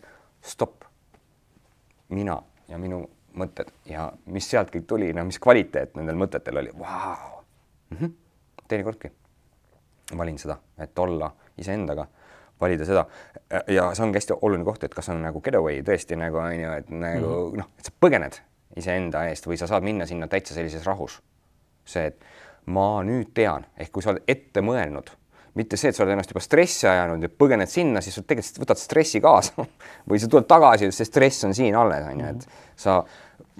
stopp. 0.44 0.84
mina 2.12 2.36
ja 2.68 2.76
minu 2.76 3.00
mõtted 3.38 3.72
ja 3.88 4.08
mis 4.26 4.50
sealt 4.50 4.72
kõik 4.74 4.86
tuli, 4.90 5.12
no 5.16 5.24
mis 5.28 5.38
kvaliteet 5.42 5.96
nendel 5.98 6.18
mõtetel 6.20 6.62
oli, 6.62 6.74
vau. 6.78 7.42
Mhm. 7.94 8.12
teinekordki 8.68 9.10
valin 10.16 10.38
seda, 10.38 10.58
et 10.78 10.98
olla 10.98 11.30
iseendaga 11.58 12.06
valida 12.60 12.84
seda 12.84 13.06
ja 13.68 13.88
see 13.94 14.04
ongi 14.04 14.18
hästi 14.18 14.36
oluline 14.40 14.66
koht, 14.66 14.84
et 14.84 14.94
kas 14.94 15.08
on 15.12 15.22
nagu 15.22 15.40
getaway 15.44 15.82
tõesti 15.86 16.18
nagu 16.18 16.40
on 16.42 16.60
ju, 16.60 16.72
et 16.72 16.90
nagu 16.90 17.26
mm 17.26 17.52
-hmm. 17.52 17.58
noh, 17.62 17.70
et 17.78 17.84
sa 17.84 17.92
põgened 18.00 18.40
iseenda 18.76 19.24
eest 19.28 19.46
või 19.46 19.56
sa 19.56 19.66
saad 19.66 19.86
minna 19.86 20.06
sinna 20.06 20.28
täitsa 20.28 20.54
sellises 20.54 20.86
rahus. 20.86 21.22
see, 21.88 22.06
et 22.06 22.24
ma 22.66 23.02
nüüd 23.02 23.30
tean, 23.34 23.64
ehk 23.78 23.92
kui 23.92 24.02
sa 24.02 24.10
oled 24.10 24.22
ette 24.28 24.60
mõelnud, 24.60 25.08
mitte 25.54 25.76
see, 25.76 25.88
et 25.88 25.96
sa 25.96 26.02
oled 26.02 26.12
ennast 26.12 26.30
juba 26.30 26.40
stressi 26.44 26.86
ajanud 26.86 27.22
ja 27.22 27.28
põgened 27.28 27.66
sinna, 27.66 28.02
siis 28.04 28.18
sa 28.18 28.22
tegelikult 28.22 28.60
võtad 28.66 28.76
stressi 28.76 29.22
kaasa 29.24 29.64
või 30.10 30.20
sa 30.20 30.28
tuled 30.28 30.46
tagasi, 30.50 30.90
see 30.92 31.08
stress 31.08 31.44
on 31.48 31.54
siin 31.54 31.76
alles 31.76 32.04
on 32.04 32.20
ju, 32.20 32.26
et 32.26 32.44
mhm. 32.44 32.68
sa 32.76 33.04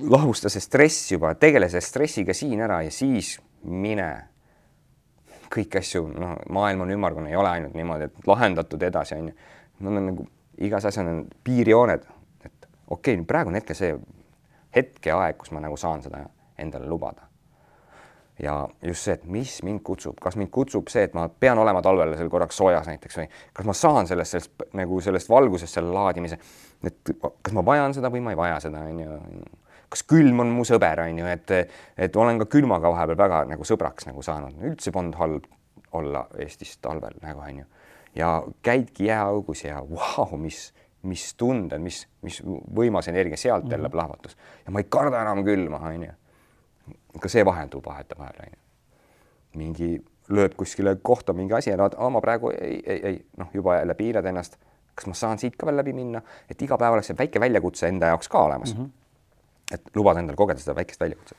lahusta 0.07 0.51
see 0.53 0.63
stress 0.63 1.13
juba, 1.13 1.35
tegele 1.35 1.69
selle 1.69 1.85
stressiga 1.85 2.35
siin 2.37 2.61
ära 2.63 2.83
ja 2.87 2.91
siis 2.95 3.37
mine 3.67 4.09
kõiki 5.53 5.81
asju, 5.81 6.05
noh, 6.13 6.35
maailm 6.53 6.85
on 6.85 6.93
ümmargune, 6.93 7.31
ei 7.31 7.39
ole 7.39 7.49
ainult 7.49 7.77
niimoodi, 7.77 8.09
et 8.09 8.27
lahendatud 8.29 8.83
edasi, 8.85 9.17
on 9.17 9.31
ju. 9.31 9.55
Nad 9.79 9.97
on 9.97 10.07
nagu 10.11 10.27
igas 10.67 10.85
asjas 10.89 11.07
on 11.07 11.23
piirjooned, 11.47 12.05
et 12.45 12.69
okei 12.91 13.15
okay,, 13.17 13.25
praegu 13.27 13.53
on 13.53 13.57
hetkel 13.59 13.79
see 13.79 13.95
hetkeaeg, 14.75 15.39
kus 15.41 15.53
ma 15.55 15.63
nagu 15.65 15.79
saan 15.81 16.05
seda 16.05 16.27
endale 16.59 16.89
lubada. 16.91 17.25
ja 18.39 18.69
just 18.83 19.03
see, 19.03 19.17
et 19.17 19.25
mis 19.27 19.57
mind 19.67 19.81
kutsub, 19.83 20.15
kas 20.23 20.37
mind 20.39 20.53
kutsub 20.55 20.87
see, 20.93 21.09
et 21.09 21.15
ma 21.17 21.25
pean 21.29 21.59
olema 21.59 21.81
talvel 21.83 22.13
seal 22.15 22.29
korraks 22.31 22.61
soojas 22.61 22.87
näiteks 22.87 23.17
või 23.19 23.25
kas 23.57 23.67
ma 23.67 23.75
saan 23.75 24.07
sellest, 24.07 24.37
sellest 24.37 24.77
nagu 24.79 25.01
sellest 25.03 25.31
valgusest 25.31 25.75
selle 25.75 25.91
laadimise, 25.91 26.39
et 26.87 27.11
kas 27.19 27.57
ma 27.57 27.65
vajan 27.67 27.97
seda 27.97 28.13
või 28.15 28.23
ma 28.23 28.35
ei 28.35 28.39
vaja 28.39 28.61
seda, 28.69 28.85
on 28.87 29.01
ju 29.03 29.17
kas 29.89 30.05
külm 30.09 30.43
on 30.45 30.51
mu 30.53 30.65
sõber, 30.69 31.01
on 31.05 31.21
ju, 31.23 31.29
et, 31.29 31.53
et 31.97 32.17
olen 32.17 32.41
ka 32.43 32.49
külmaga 32.53 32.91
vahepeal 32.93 33.19
väga 33.19 33.41
nagu 33.53 33.67
sõbraks 33.67 34.09
nagu 34.09 34.25
saanud, 34.25 34.59
üldse 34.69 34.93
polnud 34.95 35.17
halb 35.21 35.49
olla 35.97 36.27
Eestis 36.39 36.77
talvel 36.85 37.17
nagu 37.23 37.41
on 37.41 37.63
ju. 37.63 37.65
ja 38.19 38.43
käidki 38.63 39.09
jääaugus 39.09 39.65
ja 39.65 39.81
vau, 39.81 40.29
mis, 40.37 40.73
mis 41.09 41.25
tunded, 41.41 41.81
mis, 41.81 42.03
mis 42.23 42.43
võimas 42.45 43.09
energia 43.09 43.37
sealt 43.37 43.65
jälle 43.65 43.77
mm 43.77 43.87
-hmm. 43.87 43.93
plahvatus 43.93 44.37
ja 44.67 44.73
ma 44.73 44.85
ei 44.85 44.87
karda 44.89 45.23
enam 45.23 45.45
külma, 45.45 45.79
on 45.79 46.03
ju. 46.03 46.13
ka 47.21 47.29
see 47.29 47.45
vahendub 47.45 47.87
vahetevahel, 47.87 48.35
on 48.41 48.53
ju. 48.53 48.63
mingi 49.59 50.05
lööb 50.29 50.55
kuskile 50.57 50.97
kohta 51.03 51.33
mingi 51.33 51.55
asi 51.55 51.71
ja 51.71 51.77
no 51.77 52.11
ma 52.11 52.21
praegu 52.21 52.51
ei, 52.51 52.83
ei, 52.87 53.01
ei 53.07 53.27
noh, 53.37 53.49
juba 53.55 53.77
jälle 53.77 53.95
piirad 53.95 54.25
ennast 54.25 54.59
kas 54.95 55.07
ma 55.07 55.15
saan 55.15 55.39
siit 55.39 55.57
ka 55.57 55.67
veel 55.67 55.77
läbi 55.77 55.93
minna, 55.93 56.23
et 56.51 56.63
iga 56.63 56.77
päev 56.79 56.93
oleks 56.93 57.07
see 57.07 57.19
väike 57.19 57.41
väljakutse 57.41 57.89
enda 57.89 58.07
jaoks 58.07 58.29
ka 58.29 58.43
olemas 58.43 58.75
mm. 58.75 58.85
-hmm 58.85 59.08
et 59.75 59.97
lubada 59.97 60.23
endale 60.23 60.39
kogeda 60.39 60.61
seda 60.63 60.75
väikest 60.79 61.01
väljakutset. 61.01 61.39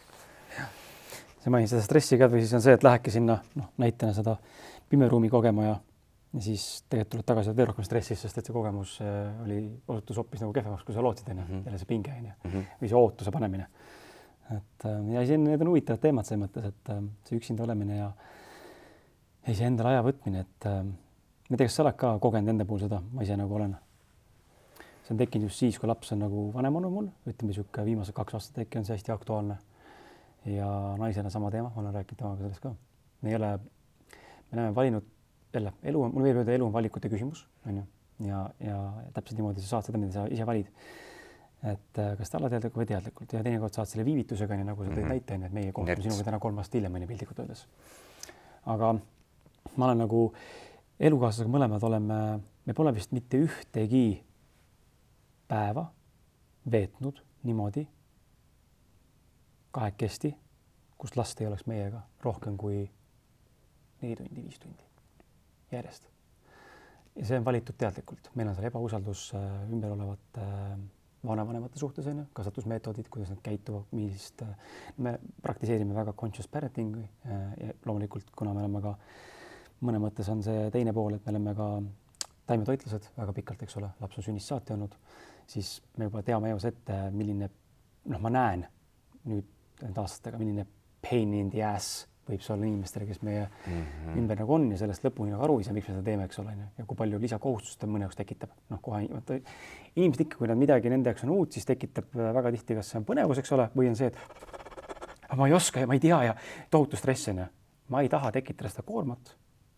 sa 1.40 1.52
mainisid 1.54 1.78
seda 1.78 1.86
stressi 1.86 2.18
ka 2.20 2.28
või 2.32 2.44
siis 2.44 2.56
on 2.58 2.64
see, 2.64 2.76
et 2.76 2.84
lähedki 2.84 3.14
sinna 3.14 3.40
noh, 3.56 3.70
näitena 3.82 4.14
seda 4.16 4.36
pimeruumi 4.90 5.30
kogema 5.32 5.66
ja, 5.66 5.76
ja 6.36 6.42
siis 6.44 6.66
tegelikult 6.90 7.16
tuled 7.16 7.30
tagasi 7.32 7.56
veel 7.58 7.70
rohkem 7.72 7.88
stressis, 7.88 8.22
sest 8.22 8.42
et 8.42 8.50
see 8.50 8.56
kogemus 8.56 8.98
äh, 9.06 9.44
oli, 9.46 9.60
osutus 9.88 10.20
hoopis 10.22 10.44
nagu 10.44 10.54
kehvemaks, 10.56 10.86
kui 10.88 10.98
sa 10.98 11.06
lootsid, 11.06 11.32
onju, 11.34 11.46
mhm. 11.48 11.66
jälle 11.70 11.82
see 11.82 11.90
pinge 11.90 12.16
onju 12.16 12.36
mhm. 12.36 12.68
või 12.82 12.92
see 12.92 13.00
ootuse 13.00 13.34
panemine. 13.36 13.70
et 14.58 14.86
äh, 14.90 15.04
ja 15.16 15.26
siin 15.30 15.46
need 15.48 15.66
on 15.66 15.74
huvitavad 15.74 16.04
teemad 16.04 16.28
selles 16.28 16.46
mõttes, 16.46 16.72
et 16.74 16.96
äh, 16.96 17.04
see 17.30 17.42
üksinda 17.42 17.66
olemine 17.66 18.02
ja 18.02 18.10
iseendale 19.50 19.96
aja 19.96 20.02
võtmine, 20.06 20.42
et 20.44 20.66
ma 20.70 21.56
ei 21.56 21.58
tea, 21.58 21.66
kas 21.66 21.80
sa 21.80 21.86
oled 21.86 21.96
ka 21.98 22.12
kogenud 22.22 22.52
enda 22.52 22.68
puhul 22.68 22.84
seda, 22.84 23.00
ma 23.16 23.24
ise 23.26 23.38
nagu 23.40 23.56
olen 23.56 23.72
see 25.10 25.16
on 25.16 25.22
tekkinud 25.24 25.50
just 25.50 25.64
siis, 25.64 25.78
kui 25.82 25.90
laps 25.90 26.12
on 26.14 26.22
nagu 26.22 26.44
vanem 26.54 26.76
olnud 26.78 26.94
mul, 26.94 27.08
ütleme 27.26 27.50
niisugune 27.50 27.86
viimased 27.88 28.14
kaks 28.14 28.36
aastat 28.38 28.62
äkki 28.62 28.78
on 28.78 28.86
see 28.86 28.94
hästi 28.94 29.12
aktuaalne. 29.16 29.58
ja 30.46 30.68
naisena 30.98 31.30
sama 31.30 31.50
teema, 31.52 31.72
ma 31.76 31.82
olen 31.82 31.94
rääkinud 31.94 32.20
temaga 32.20 32.38
sellest 32.38 32.62
ka. 32.62 32.74
me 33.22 33.30
ei 33.30 33.36
ole, 33.36 33.50
me 34.52 34.62
oleme 34.62 34.76
valinud 34.76 35.08
jälle 35.54 35.74
elu 35.84 36.04
mulle 36.14 36.30
võib 36.30 36.44
öelda, 36.44 36.54
elu 36.54 36.66
on 36.66 36.74
valikute 36.74 37.10
küsimus, 37.10 37.48
on 37.66 37.82
ju, 37.82 37.86
ja, 38.28 38.44
ja 38.62 38.78
täpselt 39.16 39.42
niimoodi 39.42 39.66
sa 39.66 39.74
saad 39.76 39.90
seda, 39.90 40.02
mida 40.02 40.14
sa 40.14 40.28
ise 40.30 40.46
valid. 40.46 40.70
et 41.74 42.00
äh, 42.00 42.14
kas 42.22 42.36
alateadlikult 42.38 42.84
või 42.84 42.88
teadlikult 42.94 43.34
ja 43.34 43.44
teinekord 43.44 43.76
saad 43.76 43.90
selle 43.90 44.06
viivitusega, 44.08 44.56
nii 44.56 44.70
nagu 44.70 44.86
sa 44.86 44.92
tõid 44.92 44.96
mm 44.96 45.04
-hmm. 45.04 45.10
näite, 45.18 45.34
on 45.34 45.42
ju, 45.42 45.48
et 45.48 45.58
meie 45.58 45.72
kohtume 45.74 46.06
sinuga 46.06 46.24
täna 46.30 46.40
kolm 46.40 46.62
aastat 46.62 46.78
hiljem, 46.80 46.96
on 46.96 47.02
ju 47.02 47.08
piltlikult 47.08 47.40
öeldes. 47.40 47.66
aga 48.66 48.94
ma 49.76 49.86
olen 49.86 49.98
nagu 50.06 50.34
elukaaslasega 51.00 51.52
mõlemad 51.58 51.84
oleme, 51.84 52.40
me 52.66 52.74
pole 52.74 52.94
vist 52.96 53.12
mitte 53.12 53.38
ühtegi 53.38 54.22
päeva 55.50 55.88
veetnud 56.72 57.24
niimoodi 57.44 57.88
kahekesti, 59.72 60.36
kus 60.98 61.16
last 61.18 61.42
ei 61.42 61.48
oleks 61.48 61.66
meiega 61.70 62.02
rohkem 62.24 62.58
kui 62.58 62.84
neli 64.02 64.16
tundi, 64.16 64.44
viis 64.44 64.60
tundi 64.60 64.84
järjest. 65.72 66.08
ja 67.16 67.26
see 67.26 67.38
on 67.38 67.46
valitud 67.46 67.78
teadlikult, 67.78 68.32
meil 68.36 68.50
on 68.50 68.56
seal 68.58 68.70
ebausaldus 68.70 69.30
äh, 69.38 69.46
ümber 69.74 69.94
olevate 69.94 70.46
äh, 70.46 70.80
vanavanemate 71.26 71.80
suhtes 71.80 72.08
on 72.08 72.22
ju, 72.22 72.26
kasvatusmeetodid, 72.34 73.10
kuidas 73.12 73.30
nad 73.34 73.42
käituvad, 73.44 73.90
millist, 73.92 74.42
äh, 74.42 74.54
me 74.98 75.18
praktiseerime 75.42 75.96
väga 75.96 76.14
conscious 76.14 76.48
parenting'i 76.48 77.04
ja 77.60 77.74
loomulikult, 77.86 78.32
kuna 78.36 78.54
me 78.54 78.64
oleme 78.64 78.82
ka 78.86 78.96
mõne 79.86 80.00
mõttes 80.04 80.30
on 80.32 80.44
see 80.44 80.70
teine 80.74 80.94
pool, 80.96 81.16
et 81.16 81.26
me 81.26 81.36
oleme 81.36 81.56
ka 81.58 81.70
taimetoitlased 82.50 83.12
väga 83.18 83.34
pikalt, 83.38 83.64
eks 83.64 83.78
ole, 83.78 83.94
laps 84.02 84.18
on 84.18 84.26
sünnist 84.26 84.52
saati 84.52 84.74
olnud 84.74 84.98
siis 85.50 85.80
me 85.98 86.10
juba 86.10 86.22
teame 86.26 86.54
eos 86.54 86.66
ette, 86.70 87.00
milline 87.16 87.50
noh, 88.10 88.22
ma 88.22 88.32
näen 88.34 88.66
nüüd 89.30 89.50
nende 89.82 90.02
aastatega, 90.04 90.40
milline 90.40 90.66
pain 91.04 91.34
in 91.38 91.50
the 91.54 91.64
ass 91.66 92.06
võib 92.30 92.44
see 92.46 92.54
olla 92.54 92.68
inimestele, 92.68 93.08
kes 93.10 93.24
meie 93.26 93.42
mm 93.42 93.78
-hmm. 93.78 94.18
ümber 94.22 94.38
nagu 94.38 94.54
on 94.54 94.68
ja 94.72 94.78
sellest 94.78 95.06
lõpuni 95.06 95.34
nagu 95.34 95.44
aru 95.48 95.58
ei 95.60 95.66
saa, 95.66 95.74
miks 95.74 95.88
me 95.88 95.96
seda 95.96 96.06
teeme, 96.06 96.26
eks 96.30 96.40
ole, 96.40 96.52
onju, 96.54 96.66
ja 96.78 96.86
kui 96.86 96.98
palju 96.98 97.20
lisakohustust 97.20 97.80
ta 97.80 97.88
mõne 97.88 98.06
jaoks 98.06 98.20
tekitab, 98.20 98.52
noh, 98.70 98.82
kohe 98.82 99.08
vaata 99.10 99.40
inimesed 99.96 100.22
ikka, 100.26 100.38
kui 100.38 100.48
nad 100.48 100.58
midagi 100.58 100.90
nende 100.94 101.10
jaoks 101.10 101.24
on 101.26 101.32
uut, 101.34 101.52
siis 101.52 101.66
tekitab 101.66 102.14
väga 102.14 102.52
tihti, 102.52 102.76
kas 102.76 102.92
see 102.92 103.00
on 103.00 103.06
põnevus, 103.06 103.42
eks 103.42 103.52
ole, 103.58 103.70
või 103.76 103.90
on 103.90 103.96
see, 103.96 104.08
et 104.08 105.38
ma 105.38 105.48
ei 105.48 105.54
oska 105.54 105.80
ja 105.80 105.88
ma 105.88 105.98
ei 105.98 106.04
tea 106.06 106.22
ja 106.24 106.36
tohutu 106.70 106.98
stress 106.98 107.34
onju. 107.34 107.48
ma 107.90 108.02
ei 108.02 108.10
taha 108.10 108.32
tekitada 108.32 108.70
seda 108.70 108.84
koormat. 108.86 109.36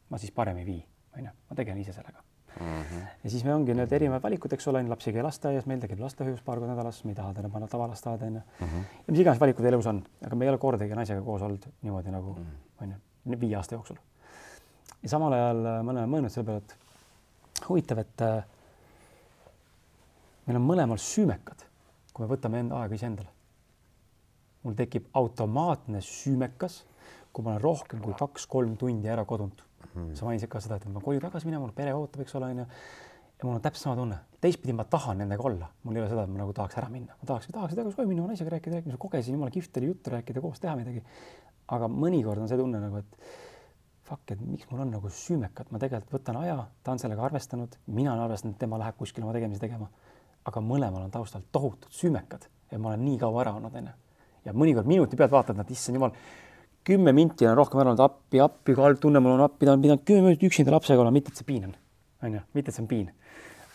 ma 0.10 0.18
siis 0.18 0.32
parem 0.32 0.58
ei 0.58 0.66
vii, 0.66 0.84
onju, 1.18 1.32
ma 1.50 1.56
tegelen 1.56 1.80
ise 1.80 1.94
sellega 1.94 2.31
Mm 2.60 2.82
-hmm. 2.82 3.08
ja 3.24 3.30
siis 3.30 3.44
me 3.44 3.54
ongi 3.56 3.74
need 3.74 3.92
erinevad 3.92 4.24
valikud, 4.24 4.54
eks 4.54 4.68
ole, 4.68 4.84
laps 4.88 5.08
ei 5.08 5.14
käi 5.14 5.24
lasteaias, 5.24 5.66
meil 5.66 5.80
ta 5.80 5.88
käib 5.88 6.00
lastehoius 6.04 6.42
paar 6.42 6.60
korda 6.60 6.74
nädalas, 6.74 7.04
me 7.04 7.12
ei 7.12 7.16
taha 7.16 7.34
talle 7.34 7.50
panna 7.50 7.68
tavalasteaeda 7.68 8.26
onju 8.26 8.40
mm. 8.40 8.68
-hmm. 8.68 8.84
ja 9.08 9.12
mis 9.12 9.20
iganes 9.20 9.40
valikud 9.40 9.66
elus 9.66 9.88
on, 9.88 10.04
aga 10.26 10.36
me 10.36 10.46
ei 10.46 10.50
ole 10.50 10.58
kordagi 10.58 10.96
naisega 10.96 11.22
koos 11.22 11.42
olnud 11.42 11.66
niimoodi 11.82 12.12
nagu 12.12 12.34
mhm. 12.34 12.48
onju 12.82 12.96
mm 12.96 13.34
-hmm., 13.34 13.40
viie 13.40 13.56
aasta 13.56 13.76
jooksul. 13.76 13.96
ja 15.04 15.10
samal 15.10 15.34
ajal 15.34 15.66
äh, 15.66 15.84
me 15.84 15.92
oleme 15.92 16.18
mõelnud 16.18 16.30
selle 16.30 16.46
peale, 16.46 16.58
et 16.58 16.76
huvitav, 17.70 17.98
et 17.98 18.22
äh, 18.22 18.44
meil 20.46 20.58
on 20.58 20.68
mõlemal 20.68 20.98
süümekad, 20.98 21.66
kui 22.14 22.26
me 22.26 22.36
võtame 22.36 22.60
enda 22.60 22.82
aega 22.82 22.96
iseendale. 22.96 23.30
mul 24.64 24.74
tekib 24.74 25.06
automaatne 25.14 26.02
süümekas, 26.02 26.86
kui 27.34 27.44
ma 27.44 27.52
olen 27.52 27.62
rohkem 27.62 28.02
kui 28.02 28.14
kaks-kolm 28.14 28.78
tundi 28.78 29.08
ära 29.08 29.26
kodunud 29.26 29.71
mm.. 29.94 30.14
sa 30.18 30.28
mainisid 30.28 30.52
ka 30.52 30.62
seda, 30.64 30.80
et 30.80 30.88
ma 30.92 31.04
koju 31.04 31.22
tagasi 31.24 31.50
minema, 31.50 31.66
mul 31.66 31.76
pere 31.76 31.94
ootab, 31.98 32.24
eks 32.26 32.36
ole, 32.40 32.52
onju. 32.56 32.66
ja 32.66 33.48
mul 33.48 33.58
on 33.58 33.64
täpselt 33.66 33.88
sama 33.88 34.00
tunne, 34.00 34.18
teistpidi 34.44 34.76
ma 34.78 34.86
tahan 34.90 35.24
nendega 35.24 35.48
olla, 35.50 35.70
mul 35.84 36.00
ei 36.00 36.04
ole 36.04 36.12
seda, 36.12 36.26
et 36.26 36.34
ma 36.34 36.44
nagu 36.44 36.56
tahaks 36.58 36.82
ära 36.82 36.90
minna, 36.94 37.16
ma 37.20 37.30
tahaks, 37.30 37.52
tahaks 37.54 37.78
tagasi 37.78 38.00
koju 38.00 38.12
minna, 38.12 38.26
oma 38.26 38.34
naisega 38.34 38.54
rääkida, 38.56 38.82
rääkida, 38.82 39.00
kogesin, 39.02 39.38
jumala 39.38 39.54
kihvt 39.54 39.80
oli 39.82 39.94
juttu 39.94 40.14
rääkida, 40.14 40.44
koos 40.44 40.62
teha 40.64 40.76
midagi. 40.80 41.04
aga 41.72 41.88
mõnikord 41.88 42.44
on 42.44 42.52
see 42.52 42.60
tunne 42.60 42.82
nagu, 42.84 43.00
et 43.00 43.32
fuck, 44.12 44.32
et 44.34 44.40
miks 44.44 44.68
mul 44.70 44.84
on 44.84 44.92
nagu 44.92 45.10
süümekat, 45.16 45.72
ma 45.72 45.80
tegelikult 45.80 46.18
võtan 46.20 46.42
aja, 46.42 46.58
ta 46.84 46.94
on 46.94 47.00
sellega 47.00 47.24
arvestanud, 47.30 47.78
mina 47.96 48.14
olen 48.14 48.26
arvestanud, 48.26 48.58
tema 48.60 48.80
läheb 48.82 48.98
kuskile 49.00 49.28
oma 49.28 49.36
tegemisi 49.38 49.64
tegema. 49.64 49.90
aga 50.42 50.62
mõlemal 50.66 51.04
on 51.06 51.12
taustal 51.14 51.44
tohutud 51.54 51.92
süümekad 51.94 52.48
ja 52.72 52.80
ma 52.82 52.90
olen 52.90 53.04
nii 53.06 53.18
kaua 53.22 53.44
ära 53.44 53.54
olnud, 53.54 53.76
onju. 53.78 53.92
ja 54.46 54.54
mõnikord 54.58 54.88
minuti 54.90 55.18
pealt 55.18 55.32
vaatad, 55.32 55.60
et 55.62 55.72
issand 55.72 56.00
jumal 56.00 56.16
kümme 56.88 57.14
minti 57.14 57.48
on 57.48 57.58
rohkem 57.58 57.82
ära 57.82 57.94
olnud 57.94 58.04
appi, 58.04 58.42
appi, 58.42 58.74
kui 58.74 58.84
halb 58.84 59.00
tunne 59.02 59.22
mul 59.22 59.36
on 59.36 59.46
appi, 59.46 59.68
ta 59.68 59.76
on 59.76 59.84
pidanud 59.84 60.06
kümme 60.08 60.30
minutit 60.30 60.50
üksinda 60.50 60.74
lapsega 60.74 61.02
olema, 61.02 61.14
mitte 61.20 61.34
et 61.34 61.42
see 61.42 61.48
piin 61.48 61.68
on, 61.70 61.76
on 62.26 62.38
ju, 62.38 62.44
mitte 62.58 62.72
et 62.72 62.78
see 62.78 62.86
on 62.86 62.90
piin. 62.92 63.10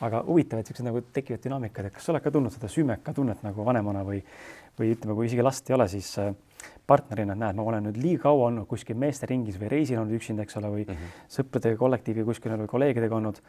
aga 0.06 0.18
huvitav, 0.26 0.60
et 0.60 0.68
siuksed 0.68 0.84
nagu 0.84 1.00
tekivad 1.16 1.40
dünaamikad, 1.40 1.86
et 1.88 1.94
kas 1.94 2.04
sa 2.04 2.12
oled 2.12 2.20
ka 2.20 2.28
tundnud 2.28 2.52
seda 2.52 2.68
süümeka 2.68 3.14
tunnet 3.16 3.40
nagu 3.40 3.64
vanemana 3.64 4.02
või, 4.04 4.18
või 4.76 4.90
ütleme, 4.92 5.14
kui 5.16 5.30
isegi 5.30 5.46
last 5.46 5.70
ei 5.70 5.76
ole, 5.78 5.86
siis 5.88 6.10
äh, 6.20 6.34
partnerina, 6.86 7.32
et 7.32 7.40
näed, 7.40 7.56
ma 7.56 7.64
olen 7.64 7.88
nüüd 7.88 7.96
liiga 8.02 8.26
kaua 8.26 8.50
olnud 8.50 8.68
kuskil 8.68 8.98
meesteringis 9.00 9.56
või 9.56 9.70
reisil 9.72 10.02
olnud 10.02 10.18
üksinda, 10.18 10.44
eks 10.44 10.60
ole, 10.60 10.68
või 10.74 10.84
mm 10.84 10.92
-hmm. 10.92 11.24
sõpradega 11.38 11.80
kollektiivi 11.80 12.26
kuskil 12.28 12.58
või 12.60 12.68
kolleegidega 12.74 13.16
olnud 13.16 13.40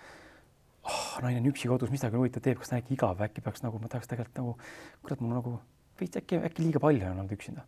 oh,. 0.87 1.19
naine 1.25 1.41
on 1.43 1.51
üksi 1.51 1.67
kodus, 1.67 1.91
mis 1.91 1.99
ta 1.99 2.13
küll 2.13 2.23
huvitav 2.23 2.47
teeb, 2.47 2.61
kas 2.61 2.71
ta 2.71 2.77
on 2.77 2.85
äkki 2.85 2.95
igav, 2.95 3.27
äkki 3.27 3.43
peaks 3.43 3.67
nagu, 3.67 3.83
ma 3.83 3.91
tahaks 3.91 4.07
tegelikult 4.07 4.39
nagu, 4.39 4.55
kurat, 5.03 5.19
mul 5.19 5.35
nagu 5.35 5.59
veits 5.99 6.23
äkki, 6.23 6.39
äkki 6.47 6.63
liiga 6.63 6.79
palju 6.79 7.03
on 7.11 7.25
olnud 7.25 7.35
üksinda 7.35 7.67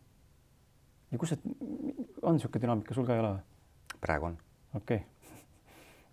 ja 1.12 1.18
kus 1.18 1.34
see, 1.34 1.40
on 2.22 2.38
niisugune 2.38 2.62
dünaamika 2.64 2.94
sul 2.94 3.08
ka 3.08 3.16
ei 3.16 3.24
ole 3.24 3.32
või? 3.36 3.46
praegu 4.02 4.26
on. 4.26 4.38
okei 4.76 4.98
okay. 4.98 5.08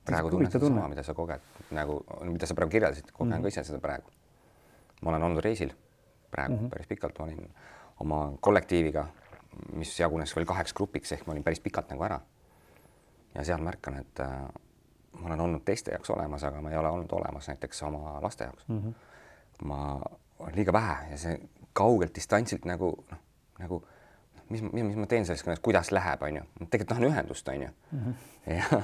praegu 0.05 0.31
tunnen 0.31 0.51
sedasama, 0.51 0.89
mida 0.93 1.03
sa 1.07 1.15
koged, 1.15 1.41
nagu, 1.77 2.01
mida 2.25 2.47
sa 2.47 2.55
praegu 2.59 2.77
kirjeldasid, 2.77 3.11
kogen 3.13 3.33
mm 3.33 3.39
-hmm. 3.39 3.43
ka 3.43 3.49
ise 3.49 3.65
seda 3.65 3.81
praegu. 3.83 4.11
ma 5.03 5.11
olen 5.11 5.23
olnud 5.23 5.45
reisil 5.45 5.73
praegu 6.31 6.55
mm 6.55 6.61
-hmm. 6.61 6.71
päris 6.71 6.87
pikalt, 6.87 7.19
ma 7.19 7.25
olin 7.25 7.55
oma 8.01 8.33
kollektiiviga, 8.41 9.07
mis 9.73 10.01
jagunes 10.01 10.37
veel 10.37 10.47
kaheks 10.47 10.75
grupiks, 10.75 11.13
ehk 11.13 11.27
ma 11.27 11.33
olin 11.33 11.45
päris 11.45 11.61
pikalt 11.61 11.91
nagu 11.91 12.03
ära. 12.03 12.21
ja 13.35 13.45
seal 13.45 13.61
märkan, 13.61 13.95
et 13.95 14.21
äh, 14.21 14.49
ma 15.21 15.27
olen 15.27 15.41
olnud 15.41 15.65
teiste 15.65 15.91
jaoks 15.91 16.11
olemas, 16.11 16.45
aga 16.45 16.61
ma 16.61 16.71
ei 16.71 16.77
ole 16.77 16.89
olnud 16.89 17.13
olemas 17.13 17.49
näiteks 17.49 17.83
oma 17.83 18.23
laste 18.23 18.45
jaoks 18.45 18.69
mm. 18.69 18.81
-hmm. 18.83 18.95
ma 19.65 20.01
olen 20.39 20.57
liiga 20.57 20.73
vähe 20.73 21.11
ja 21.11 21.19
see 21.19 21.41
kaugelt 21.73 22.15
distantsilt 22.15 22.65
nagu 22.65 23.05
noh, 23.11 23.19
nagu 23.59 23.83
mis, 24.49 24.63
mis, 24.63 24.85
mis 24.85 24.97
ma 24.97 25.07
teen 25.11 25.27
selles 25.27 25.45
kõnes, 25.45 25.61
kuidas 25.65 25.93
läheb, 25.95 26.23
on 26.23 26.41
ju, 26.41 26.47
tegelikult 26.65 26.93
tahan 26.95 27.09
ühendust, 27.11 27.49
on 27.49 27.63
ju 27.63 27.69
mm. 27.69 28.01
-hmm. 28.01 28.15
ja, 28.57 28.83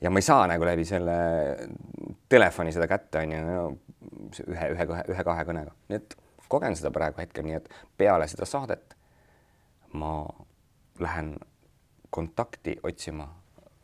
ja 0.00 0.10
ma 0.10 0.22
ei 0.22 0.28
saa 0.28 0.46
nagu 0.46 0.64
läbi 0.64 0.84
selle 0.84 1.16
telefoni 2.28 2.72
seda 2.72 2.88
kätte, 2.90 3.18
on 3.24 3.32
ju 3.32 3.42
no,, 3.46 3.66
ühe, 4.46 4.70
ühe, 4.74 4.86
ühe-kahe 5.14 5.44
kõnega, 5.48 5.74
nii 5.88 6.00
et 6.02 6.16
kogen 6.48 6.76
seda 6.76 6.90
praegu 6.94 7.20
hetkel, 7.20 7.46
nii 7.46 7.58
et 7.58 7.70
peale 7.98 8.28
seda 8.28 8.46
saadet 8.46 8.96
ma 9.92 10.26
lähen 10.98 11.36
kontakti 12.10 12.76
otsima 12.82 13.28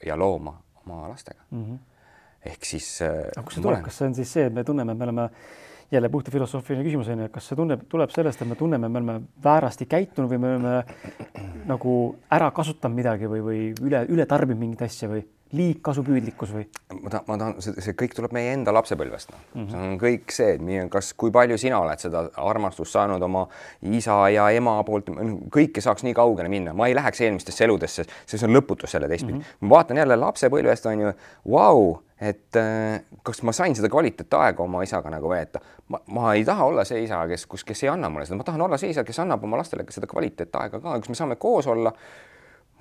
ja 0.06 0.18
looma 0.18 0.62
oma 0.82 1.08
lastega 1.08 1.42
mm. 1.50 1.64
-hmm. 1.64 1.78
ehk 2.44 2.64
siis. 2.64 3.02
Aga 3.02 3.42
kust 3.42 3.54
see 3.54 3.62
tuleb, 3.62 3.82
kas 3.84 3.98
see 3.98 4.06
on 4.08 4.14
siis 4.14 4.32
see, 4.32 4.46
et 4.46 4.54
me 4.54 4.64
tunneme, 4.64 4.92
et 4.92 4.98
me 4.98 5.04
oleme 5.04 5.28
jälle 5.92 6.08
puhta 6.08 6.30
filosoofiline 6.30 6.84
küsimus 6.86 7.10
on 7.12 7.24
ju, 7.24 7.28
kas 7.32 7.50
see 7.50 7.58
tunneb, 7.58 7.84
tuleb 7.88 8.10
sellest, 8.14 8.42
et 8.42 8.48
me 8.48 8.56
tunneme, 8.56 8.88
me 8.88 9.00
oleme 9.02 9.20
väärasti 9.44 9.86
käitunud 9.90 10.30
või 10.30 10.40
me 10.40 10.54
oleme 10.54 10.74
nagu 11.68 11.96
ära 12.32 12.50
kasutanud 12.54 12.96
midagi 12.96 13.28
või, 13.30 13.44
või 13.44 13.60
üle, 13.84 14.04
üle 14.08 14.26
tarbinud 14.26 14.60
mingit 14.60 14.86
asja 14.88 15.10
või 15.12 15.24
liigkasupüüdlikkus 15.52 16.52
või? 16.54 16.66
ma 17.00 17.10
tahan, 17.12 17.24
ma 17.28 17.38
tahan, 17.40 17.56
see, 17.64 17.94
kõik 17.98 18.14
tuleb 18.16 18.34
meie 18.36 18.52
enda 18.56 18.74
lapsepõlvest, 18.74 19.32
noh 19.32 19.40
mm 19.42 19.62
-hmm., 19.62 19.70
see 19.70 19.88
on 19.88 19.98
kõik 20.00 20.36
see, 20.36 20.54
et 20.56 20.92
kas, 20.92 21.12
kui 21.18 21.32
palju 21.34 21.58
sina 21.60 21.80
oled 21.80 22.00
seda 22.00 22.24
armastust 22.36 22.92
saanud 22.92 23.22
oma 23.22 23.46
isa 23.82 24.16
ja 24.32 24.48
ema 24.50 24.78
poolt, 24.84 25.10
kõike 25.52 25.84
saaks 25.84 26.06
nii 26.08 26.14
kaugele 26.16 26.48
minna, 26.48 26.72
ma 26.72 26.88
ei 26.88 26.96
läheks 26.96 27.20
eelmistesse 27.20 27.64
eludesse, 27.64 28.06
see 28.26 28.46
on 28.46 28.56
lõputus 28.56 28.90
selle 28.96 29.08
teistpidi 29.08 29.38
mm. 29.38 29.44
-hmm. 29.44 29.66
ma 29.66 29.76
vaatan 29.76 29.96
jälle 29.96 30.16
lapsepõlvest 30.16 30.86
on 30.86 31.06
ju, 31.06 31.12
vau 31.50 32.02
et 32.22 32.56
äh, 32.56 33.02
kas 33.26 33.42
ma 33.42 33.52
sain 33.52 33.74
seda 33.74 33.90
kvaliteetaega 33.90 34.62
oma 34.62 34.82
isaga 34.86 35.10
nagu 35.10 35.30
veeta. 35.30 35.60
ma, 35.88 35.98
ma 36.06 36.34
ei 36.34 36.44
taha 36.46 36.64
olla 36.70 36.84
see 36.86 37.02
isa, 37.02 37.24
kes, 37.28 37.46
kus, 37.50 37.64
kes 37.66 37.82
ei 37.82 37.90
anna 37.90 38.10
mulle 38.12 38.26
seda, 38.28 38.38
ma 38.38 38.46
tahan 38.46 38.62
olla 38.62 38.78
see 38.78 38.92
isa, 38.94 39.04
kes 39.04 39.18
annab 39.24 39.42
oma 39.44 39.58
lastele 39.58 39.84
seda 39.90 40.06
kvaliteetaega 40.10 40.80
ka, 40.80 40.98
kus 41.00 41.12
me 41.12 41.18
saame 41.18 41.36
koos 41.42 41.66
olla. 41.66 41.92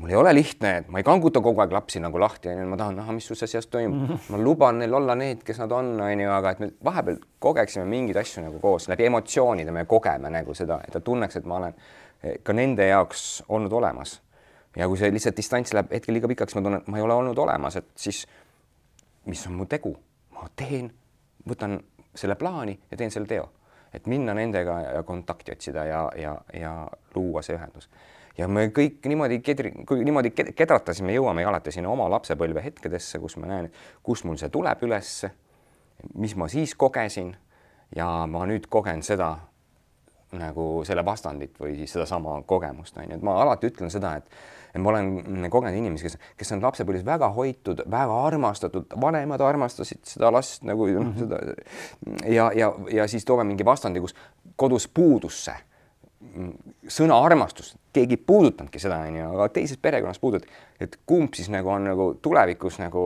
Mul 0.01 0.09
ei 0.09 0.15
ole 0.15 0.33
lihtne, 0.33 0.71
et 0.77 0.87
ma 0.89 0.97
ei 0.97 1.05
kanguta 1.05 1.41
kogu 1.43 1.61
aeg 1.61 1.73
lapsi 1.75 2.01
nagu 2.01 2.19
lahti, 2.19 2.49
onju, 2.49 2.65
ma 2.71 2.77
tahan 2.79 2.97
näha, 2.97 3.13
mis 3.13 3.27
su 3.29 3.35
seas 3.37 3.67
toimub. 3.67 4.09
-hmm. 4.09 4.31
ma 4.33 4.37
luban 4.37 4.79
neil 4.79 4.93
olla 4.93 5.15
need, 5.15 5.43
kes 5.45 5.59
nad 5.61 5.71
on, 5.71 5.93
onju, 6.01 6.29
aga 6.31 6.51
et 6.51 6.59
me 6.59 6.71
vahepeal 6.83 7.17
kogeksime 7.39 7.85
mingeid 7.85 8.17
asju 8.17 8.43
nagu 8.43 8.59
koos 8.59 8.87
läbi 8.89 9.05
emotsioonide, 9.05 9.71
me 9.71 9.85
kogeme 9.85 10.29
nagu 10.29 10.53
seda, 10.53 10.79
et 10.87 10.93
ta 10.93 10.99
tunneks, 10.99 11.35
et 11.35 11.45
ma 11.45 11.57
olen 11.57 11.73
eh, 12.23 12.39
ka 12.43 12.53
nende 12.53 12.87
jaoks 12.87 13.43
olnud 13.49 13.71
olemas. 13.71 14.21
ja 14.75 14.87
kui 14.87 14.97
see 14.97 15.11
lihtsalt 15.11 15.37
distants 15.37 15.73
läheb 15.73 15.91
hetkel 15.91 16.13
liiga 16.15 16.27
pikaks, 16.27 16.55
ma 16.55 16.61
tunnen, 16.61 16.81
et 16.81 16.87
ma 16.87 16.97
ei 16.97 17.03
ole 17.03 17.13
olnud 17.13 17.37
olemas, 17.37 17.75
et 17.75 17.87
siis 17.95 18.27
mis 19.25 19.47
on 19.47 19.53
mu 19.53 19.65
tegu, 19.65 19.95
ma 20.31 20.47
teen, 20.55 20.91
võtan 21.47 21.79
selle 22.15 22.35
plaani 22.35 22.79
ja 22.91 22.97
teen 22.97 23.11
selle 23.11 23.27
teo, 23.27 23.49
et 23.93 24.07
minna 24.07 24.33
nendega 24.33 24.79
ja 24.81 25.03
kontakti 25.03 25.51
otsida 25.51 25.85
ja, 25.85 26.05
ja, 26.15 26.35
ja 26.53 26.87
luua 27.15 27.41
see 27.41 27.57
ühendus. 27.57 27.89
Ja 28.37 28.47
me 28.47 28.67
kõik 28.75 29.05
niimoodi 29.11 29.39
kedri, 29.43 29.71
kui 29.87 30.03
niimoodi 30.07 30.31
kedratasime, 30.31 31.13
jõuame 31.15 31.45
alati 31.47 31.73
sinna 31.75 31.91
oma 31.91 32.09
lapsepõlve 32.11 32.63
hetkedesse, 32.63 33.19
kus 33.19 33.37
ma 33.41 33.49
näen, 33.51 33.71
kust 34.03 34.27
mul 34.27 34.39
see 34.39 34.51
tuleb 34.53 34.83
ülesse, 34.87 35.31
mis 36.15 36.35
ma 36.35 36.47
siis 36.51 36.75
kogesin 36.75 37.35
ja 37.95 38.07
ma 38.27 38.45
nüüd 38.49 38.67
kogen 38.71 39.03
seda 39.05 39.35
nagu 40.31 40.65
selle 40.87 41.03
vastandit 41.05 41.57
või 41.59 41.75
siis 41.75 41.91
sedasama 41.91 42.37
kogemust 42.47 42.97
on 42.97 43.09
ju, 43.09 43.17
et 43.17 43.23
ma 43.25 43.35
alati 43.43 43.67
ütlen 43.67 43.91
seda, 43.91 44.13
et 44.21 44.79
ma 44.79 44.93
olen 44.93 45.49
kogenud 45.51 45.75
inimesi, 45.75 46.07
kes, 46.07 46.15
kes 46.39 46.53
on 46.55 46.63
lapsepõlves 46.63 47.03
väga 47.03 47.27
hoitud, 47.35 47.83
väga 47.91 48.19
armastatud, 48.29 48.95
vanemad 49.01 49.43
armastasid 49.43 50.05
seda 50.07 50.31
last 50.31 50.63
nagu 50.63 50.87
mm 50.87 51.11
-hmm. 51.11 51.19
seda 51.19 52.31
ja, 52.31 52.51
ja, 52.55 52.71
ja 52.91 53.07
siis 53.07 53.25
toome 53.25 53.43
mingi 53.43 53.65
vastandi, 53.65 53.99
kus 53.99 54.15
kodus 54.55 54.87
puudus 54.87 55.45
see 55.45 55.57
sõna 56.87 57.17
armastus, 57.23 57.75
keegi 57.93 58.17
ei 58.17 58.23
puudutanudki 58.27 58.79
seda, 58.79 59.01
onju, 59.07 59.27
aga 59.35 59.47
teises 59.55 59.79
perekonnas 59.81 60.19
puudutati, 60.21 60.51
et 60.79 60.97
kumb 61.05 61.35
siis 61.37 61.49
nagu 61.51 61.69
on 61.73 61.87
nagu 61.89 62.07
tulevikus 62.21 62.79
nagu 62.81 63.05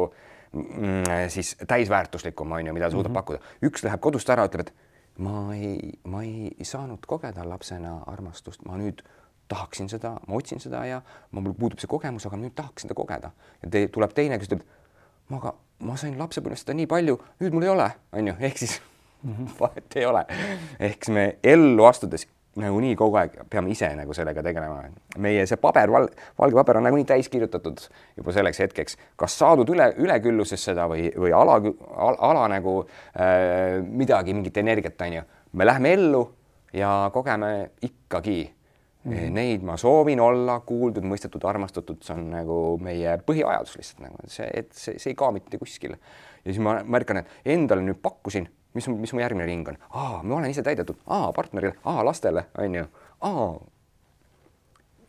mm, 0.54 1.28
siis 1.34 1.56
täisväärtuslikum 1.68 2.52
onju, 2.60 2.74
mida 2.74 2.90
suudab 2.90 3.12
mm 3.12 3.14
-hmm. 3.14 3.20
pakkuda. 3.20 3.40
üks 3.64 3.84
läheb 3.84 4.02
kodust 4.02 4.30
ära, 4.30 4.46
ütleb, 4.46 4.68
et 4.68 4.74
ma 5.18 5.56
ei, 5.56 6.00
ma 6.04 6.24
ei 6.24 6.56
saanud 6.62 7.06
kogeda 7.08 7.50
lapsena 7.50 8.02
armastust, 8.08 8.66
ma 8.66 8.78
nüüd 8.78 9.02
tahaksin 9.48 9.90
seda, 9.90 10.18
ma 10.28 10.36
otsin 10.36 10.60
seda 10.60 10.86
ja 10.86 11.02
mul 11.32 11.54
puudub 11.54 11.80
see 11.80 11.88
kogemus, 11.88 12.26
aga 12.26 12.38
nüüd 12.38 12.56
tahaks 12.56 12.82
seda 12.82 12.94
kogeda. 12.94 13.32
ja 13.64 13.70
te, 13.70 13.88
tuleb 13.88 14.14
teine, 14.14 14.40
kes 14.40 14.48
ütleb, 14.48 14.66
ma 15.30 15.38
aga, 15.38 15.54
ma 15.80 15.98
sain 15.98 16.20
lapsepõlvest 16.20 16.66
seda 16.66 16.74
nii 16.74 16.88
palju, 16.88 17.20
nüüd 17.40 17.54
mul 17.54 17.64
ei 17.64 17.70
ole, 17.70 17.92
on 18.12 18.28
ju, 18.28 18.36
ehk 18.40 18.58
siis 18.58 18.82
-hmm. 19.26 19.50
vahet 19.60 19.96
ei 19.96 20.06
ole. 20.06 20.26
ehk 20.80 21.04
siis 21.04 21.14
me 21.14 21.38
ellu 21.44 21.86
astudes 21.86 22.28
nagunii 22.62 22.96
kogu 22.96 23.20
aeg 23.20 23.36
peame 23.50 23.72
ise 23.74 23.90
nagu 23.98 24.14
sellega 24.16 24.44
tegelema. 24.44 24.86
meie 25.18 25.46
see 25.48 25.60
paber, 25.62 25.92
val, 25.92 26.08
valge 26.40 26.56
paber 26.56 26.80
on 26.80 26.88
nagunii 26.88 27.08
täis 27.10 27.30
kirjutatud 27.30 27.84
juba 28.18 28.36
selleks 28.36 28.60
hetkeks, 28.64 28.98
kas 29.20 29.38
saadud 29.40 29.70
üle, 29.76 29.92
ülekülluses 29.98 30.64
seda 30.72 30.88
või, 30.92 31.10
või 31.12 31.36
ala, 31.36 31.60
ala, 31.60 32.18
ala 32.32 32.48
nagu 32.56 32.78
äh, 32.86 33.82
midagi, 33.86 34.34
mingit 34.34 34.58
energiat, 34.58 35.02
on 35.02 35.20
ju. 35.20 35.24
me 35.54 35.66
lähme 35.66 35.94
ellu 35.94 36.28
ja 36.74 37.10
kogeme 37.14 37.72
ikkagi 37.82 38.40
Mm. 39.06 39.34
Neid 39.38 39.62
ma 39.62 39.76
soovin 39.78 40.18
olla 40.18 40.56
kuuldud, 40.66 41.06
mõistetud, 41.06 41.44
armastatud, 41.46 42.00
see 42.02 42.16
on 42.16 42.24
nagu 42.32 42.56
meie 42.82 43.12
põhivajadus 43.22 43.76
lihtsalt 43.78 44.00
nagu 44.02 44.30
see, 44.34 44.48
et 44.50 44.72
see, 44.74 44.96
see 44.98 45.12
ei 45.12 45.18
kao 45.20 45.30
mitte 45.36 45.60
kuskile. 45.62 46.00
ja 46.42 46.50
siis 46.50 46.62
ma 46.66 46.80
märkan, 46.82 47.22
et 47.22 47.52
endale 47.54 47.86
nüüd 47.86 48.00
pakkusin, 48.02 48.48
mis, 48.76 48.88
mis 48.88 49.14
mu 49.14 49.22
järgmine 49.24 49.48
ring 49.48 49.68
on, 49.72 49.78
ma 50.24 50.38
olen 50.38 50.52
ise 50.52 50.64
täidetud, 50.64 51.00
partnerile, 51.36 51.76
lastele 52.04 52.46
on 52.62 52.76
ju, 52.76 52.88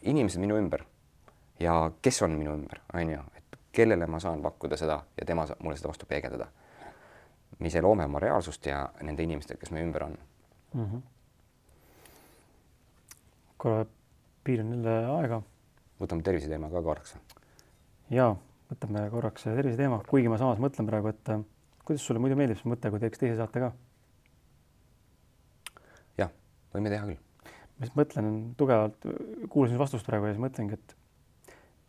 inimesed 0.02 0.40
minu 0.40 0.58
ümber 0.60 0.86
ja 1.60 1.90
kes 2.02 2.22
on 2.22 2.38
minu 2.38 2.54
ümber, 2.54 2.80
on 2.94 3.10
ju, 3.10 3.24
et 3.36 3.58
kellele 3.76 4.06
ma 4.06 4.20
saan 4.22 4.42
pakkuda 4.42 4.78
seda 4.80 5.02
ja 5.18 5.26
tema 5.26 5.46
saab 5.46 5.60
mulle 5.64 5.76
seda 5.76 5.92
vastu 5.92 6.06
peegeldada. 6.06 6.46
me 7.58 7.68
ise 7.68 7.80
loome 7.80 8.04
oma 8.04 8.20
reaalsust 8.20 8.66
ja 8.66 8.88
nende 9.02 9.22
inimestega, 9.22 9.60
kes 9.60 9.70
meie 9.70 9.84
ümber 9.84 10.04
on 10.04 10.18
mm. 10.74 10.84
-hmm 10.84 11.02
korra 13.56 13.86
piiran 14.44 14.70
jälle 14.70 14.94
aega. 15.10 15.42
võtame 16.00 16.22
terviseteema 16.22 16.68
ka 16.70 16.82
korraks. 16.82 17.16
ja 18.10 18.28
võtame 18.70 19.06
korraks 19.10 19.46
terviseteema, 19.48 20.02
kuigi 20.08 20.30
ma 20.30 20.38
samas 20.38 20.60
mõtlen 20.62 20.88
praegu, 20.88 21.10
et 21.10 21.30
kuidas 21.86 22.06
sulle 22.06 22.22
muidu 22.22 22.36
meeldib 22.38 22.58
see 22.60 22.70
mõte, 22.70 22.90
kui 22.90 23.02
teeks 23.02 23.22
teise 23.22 23.38
saate 23.38 23.62
ka? 23.62 23.72
jah, 26.18 26.32
võime 26.74 26.92
teha 26.92 27.08
küll. 27.08 27.20
ma 27.78 27.88
siis 27.88 27.96
mõtlen 27.98 28.30
tugevalt, 28.58 29.08
kuulasin 29.52 29.80
vastust 29.80 30.08
praegu 30.08 30.28
ja 30.28 30.34
siis 30.34 30.42
mõtlengi, 30.42 30.78
et 30.78 30.96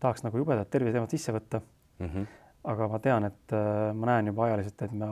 tahaks 0.03 0.23
nagu 0.25 0.41
jubedat 0.43 0.69
terviseteemat 0.73 1.13
sisse 1.13 1.33
võtta 1.35 1.61
mm. 1.63 2.07
-hmm. 2.07 2.27
aga 2.73 2.87
ma 2.93 2.99
tean, 3.03 3.29
et 3.31 3.53
äh, 3.55 3.93
ma 3.93 4.11
näen 4.13 4.33
juba 4.33 4.47
ajaliselt, 4.47 4.81
et 4.81 4.97
ma, 5.01 5.11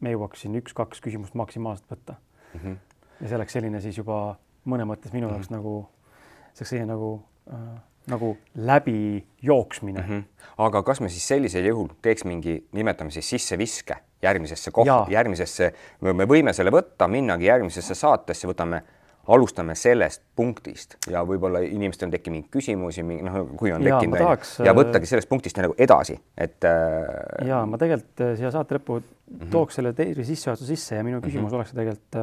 me 0.00 0.14
jõuaks 0.14 0.44
siin 0.44 0.58
üks-kaks 0.60 1.00
küsimust 1.04 1.34
maksimaalselt 1.38 1.90
võtta 1.90 2.18
mm. 2.54 2.60
-hmm. 2.60 2.76
ja 3.20 3.28
see 3.28 3.40
oleks 3.40 3.58
selline 3.58 3.80
siis 3.80 3.98
juba 3.98 4.36
mõne 4.64 4.86
mõttes 4.88 5.12
minu 5.12 5.28
jaoks 5.28 5.50
mm 5.50 5.56
-hmm. 5.56 5.62
nagu 5.62 6.52
see 6.52 6.68
selline 6.68 6.92
nagu 6.92 7.14
äh, 7.52 7.80
nagu 8.10 8.36
läbijooksmine 8.54 10.00
mm. 10.00 10.08
-hmm. 10.08 10.48
aga 10.58 10.82
kas 10.82 11.00
me 11.00 11.08
siis 11.08 11.28
sellisel 11.28 11.64
juhul 11.64 11.92
teeks 12.02 12.24
mingi, 12.24 12.64
nimetame 12.72 13.10
siis 13.10 13.30
sisseviske 13.30 13.96
järgmisesse 14.22 14.70
kohta, 14.70 15.06
järgmisesse, 15.10 15.72
me 16.00 16.26
võime 16.26 16.52
selle 16.52 16.70
võtta, 16.70 17.08
minnagi 17.08 17.46
järgmisesse 17.46 17.94
saatesse, 17.94 18.48
võtame 18.48 18.82
alustame 19.28 19.74
sellest 19.78 20.22
punktist 20.36 20.96
ja 21.10 21.22
võib-olla 21.26 21.62
inimestel 21.62 22.10
tekkinud 22.10 22.36
mingeid 22.36 22.52
küsimusi, 22.56 23.04
noh, 23.06 23.38
kui 23.58 23.70
on 23.72 23.84
tekkinud 23.84 24.18
tahaks, 24.18 24.56
ja 24.64 24.72
äh, 24.72 24.76
võttagi 24.76 25.06
sellest 25.06 25.30
punktist 25.30 25.58
nagu 25.62 25.76
edasi, 25.78 26.16
et 26.38 26.66
äh, 26.66 27.46
ja 27.46 27.62
ma 27.66 27.78
tegelikult 27.78 28.24
äh, 28.26 28.34
siia 28.40 28.50
saate 28.54 28.78
lõppu 28.78 29.02
Mhm. 29.32 29.48
tooks 29.48 29.78
selle 29.78 29.94
tervise 29.96 30.28
sissejuhatuse 30.28 30.74
sisse 30.74 30.98
ja 30.98 31.04
minu 31.06 31.22
küsimus 31.24 31.54
oleks 31.56 31.70
tegelikult 31.72 32.18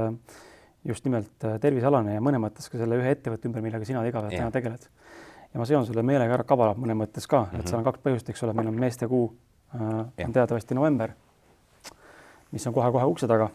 just 0.86 1.08
nimelt 1.08 1.48
tervisealane 1.62 2.14
ja 2.14 2.22
mõnes 2.22 2.44
mõttes 2.44 2.70
ka 2.70 2.78
selle 2.78 3.00
ühe 3.00 3.16
ettevõtte 3.16 3.50
ümber, 3.50 3.64
millega 3.66 3.88
sina 3.88 4.04
igapäevaselt 4.06 4.38
Jah. 4.38 4.46
täna 4.46 4.54
tegeled. 4.54 4.86
Ja 5.54 5.60
ma 5.60 5.66
seon 5.66 5.86
selle 5.86 6.04
meelega 6.04 6.34
ära 6.34 6.44
kavalalt 6.44 6.78
mõnes 6.78 6.98
mõttes 7.00 7.28
ka, 7.28 7.48
et 7.54 7.68
seal 7.68 7.80
on 7.80 7.88
kaks 7.88 8.04
põhjust, 8.04 8.30
eks 8.30 8.44
ole, 8.44 8.54
meil 8.54 8.68
on 8.68 8.80
meestekuu 8.80 9.24
äh, 9.30 9.40
Mhm. 9.80 10.26
On 10.26 10.34
teatavasti 10.34 10.76
november, 10.76 11.12
mis 12.52 12.68
on 12.68 12.74
kohe-kohe 12.74 13.06
ukse 13.06 13.28
taga. 13.28 13.50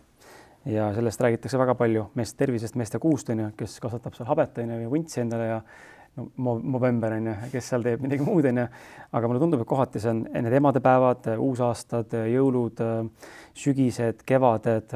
Ja 0.64 0.94
sellest 0.94 1.20
räägitakse 1.20 1.58
väga 1.58 1.74
palju 1.74 2.06
meeste 2.14 2.38
tervisest, 2.38 2.74
meeste 2.74 2.98
kuust 2.98 3.28
on 3.30 3.38
ju, 3.38 3.48
kes 3.56 3.80
kasvatab 3.80 4.14
seal 4.14 4.28
habet 4.30 4.58
on 4.58 4.70
ju 4.70 4.78
ja 4.80 4.90
vuntsi 4.90 5.20
endale 5.20 5.46
ja 5.46 5.60
no 6.16 6.28
mo- 6.36 6.60
Movember 6.62 7.16
on 7.16 7.26
ju, 7.26 7.34
kes 7.52 7.68
seal 7.72 7.84
teeb 7.84 8.02
midagi 8.04 8.24
muud 8.26 8.46
on 8.50 8.60
ju, 8.62 8.66
aga 9.18 9.30
mulle 9.30 9.42
tundub, 9.42 9.62
et 9.64 9.68
kohati 9.70 10.02
see 10.02 10.12
on 10.12 10.22
need 10.30 10.56
emadepäevad, 10.58 11.28
uusaastad, 11.42 12.14
jõulud, 12.30 12.80
sügised, 13.58 14.22
kevaded, 14.26 14.94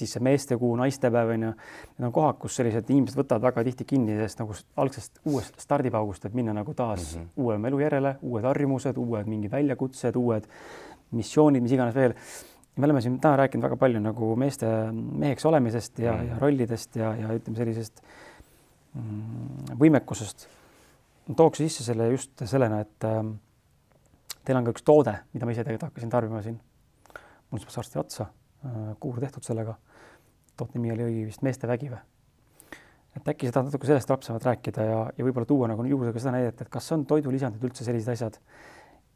siis 0.00 0.16
see 0.16 0.24
meestekuu, 0.24 0.74
naistepäev 0.80 1.32
on 1.34 1.48
ju. 1.48 1.54
Need 1.98 2.10
on 2.10 2.14
kohad, 2.14 2.38
kus 2.42 2.58
sellised 2.58 2.90
inimesed 2.90 3.18
võtavad 3.18 3.48
väga 3.50 3.66
tihti 3.70 3.88
kinni 3.94 4.18
sellest 4.18 4.42
nagu 4.42 4.58
algsest 4.84 5.22
uuest 5.26 5.58
stardipaugust, 5.62 6.28
et 6.28 6.36
minna 6.38 6.54
nagu 6.56 6.74
taas 6.74 7.16
mm 7.16 7.22
-hmm. 7.22 7.32
uue 7.36 7.58
elu 7.70 7.80
järele, 7.86 8.16
uued 8.22 8.44
harjumused, 8.44 8.96
uued 8.96 9.26
mingid 9.26 9.50
väljakutsed, 9.50 10.16
uued 10.16 10.46
missioonid, 11.10 11.62
mis 11.62 11.72
iganes 11.72 11.94
veel 11.94 12.14
me 12.76 12.84
oleme 12.84 13.00
siin 13.00 13.20
täna 13.20 13.36
rääkinud 13.36 13.64
väga 13.64 13.76
palju 13.76 14.00
nagu 14.00 14.36
meeste 14.36 14.66
meheks 14.92 15.46
olemisest 15.46 15.98
ja 15.98 16.12
mm., 16.12 16.28
ja 16.28 16.38
rollidest 16.38 16.96
ja, 16.96 17.14
ja 17.14 17.34
ütleme 17.34 17.56
sellisest 17.56 18.02
mm, 18.02 18.27
võimekusest. 19.78 20.48
tooks 21.36 21.58
sisse 21.58 21.84
selle 21.84 22.08
just 22.10 22.44
sellena, 22.44 22.80
et 22.80 23.04
ähm, 23.04 23.34
teil 24.44 24.58
on 24.58 24.64
ka 24.64 24.72
üks 24.72 24.84
toode, 24.84 25.14
mida 25.34 25.46
ma 25.46 25.52
ise 25.52 25.64
tegelikult 25.64 25.90
hakkasin 25.90 26.10
tarbima 26.10 26.42
siin. 26.42 26.60
mul 27.50 27.60
saab 27.60 27.76
varsti 27.76 27.98
otsa 27.98 28.28
äh,, 28.28 28.94
kuur 29.00 29.20
tehtud 29.20 29.44
sellega. 29.44 29.76
toote 30.56 30.78
nimi 30.78 30.92
oli 30.92 31.26
vist 31.26 31.42
Meeste 31.42 31.68
vägi 31.68 31.90
või? 31.92 32.00
et 33.16 33.28
äkki 33.28 33.48
sa 33.48 33.58
tahad 33.58 33.70
natuke 33.70 33.86
sellest 33.86 34.08
täpsemalt 34.08 34.44
rääkida 34.44 34.84
ja, 34.84 34.98
ja 35.16 35.24
võib-olla 35.24 35.46
tuua 35.48 35.68
nagu 35.68 35.84
juurde 35.84 36.12
ka 36.12 36.20
seda 36.22 36.36
näidet, 36.36 36.60
et 36.62 36.68
kas 36.70 36.92
on 36.94 37.06
toidulisandid 37.06 37.64
üldse 37.64 37.84
sellised 37.86 38.12
asjad 38.12 38.38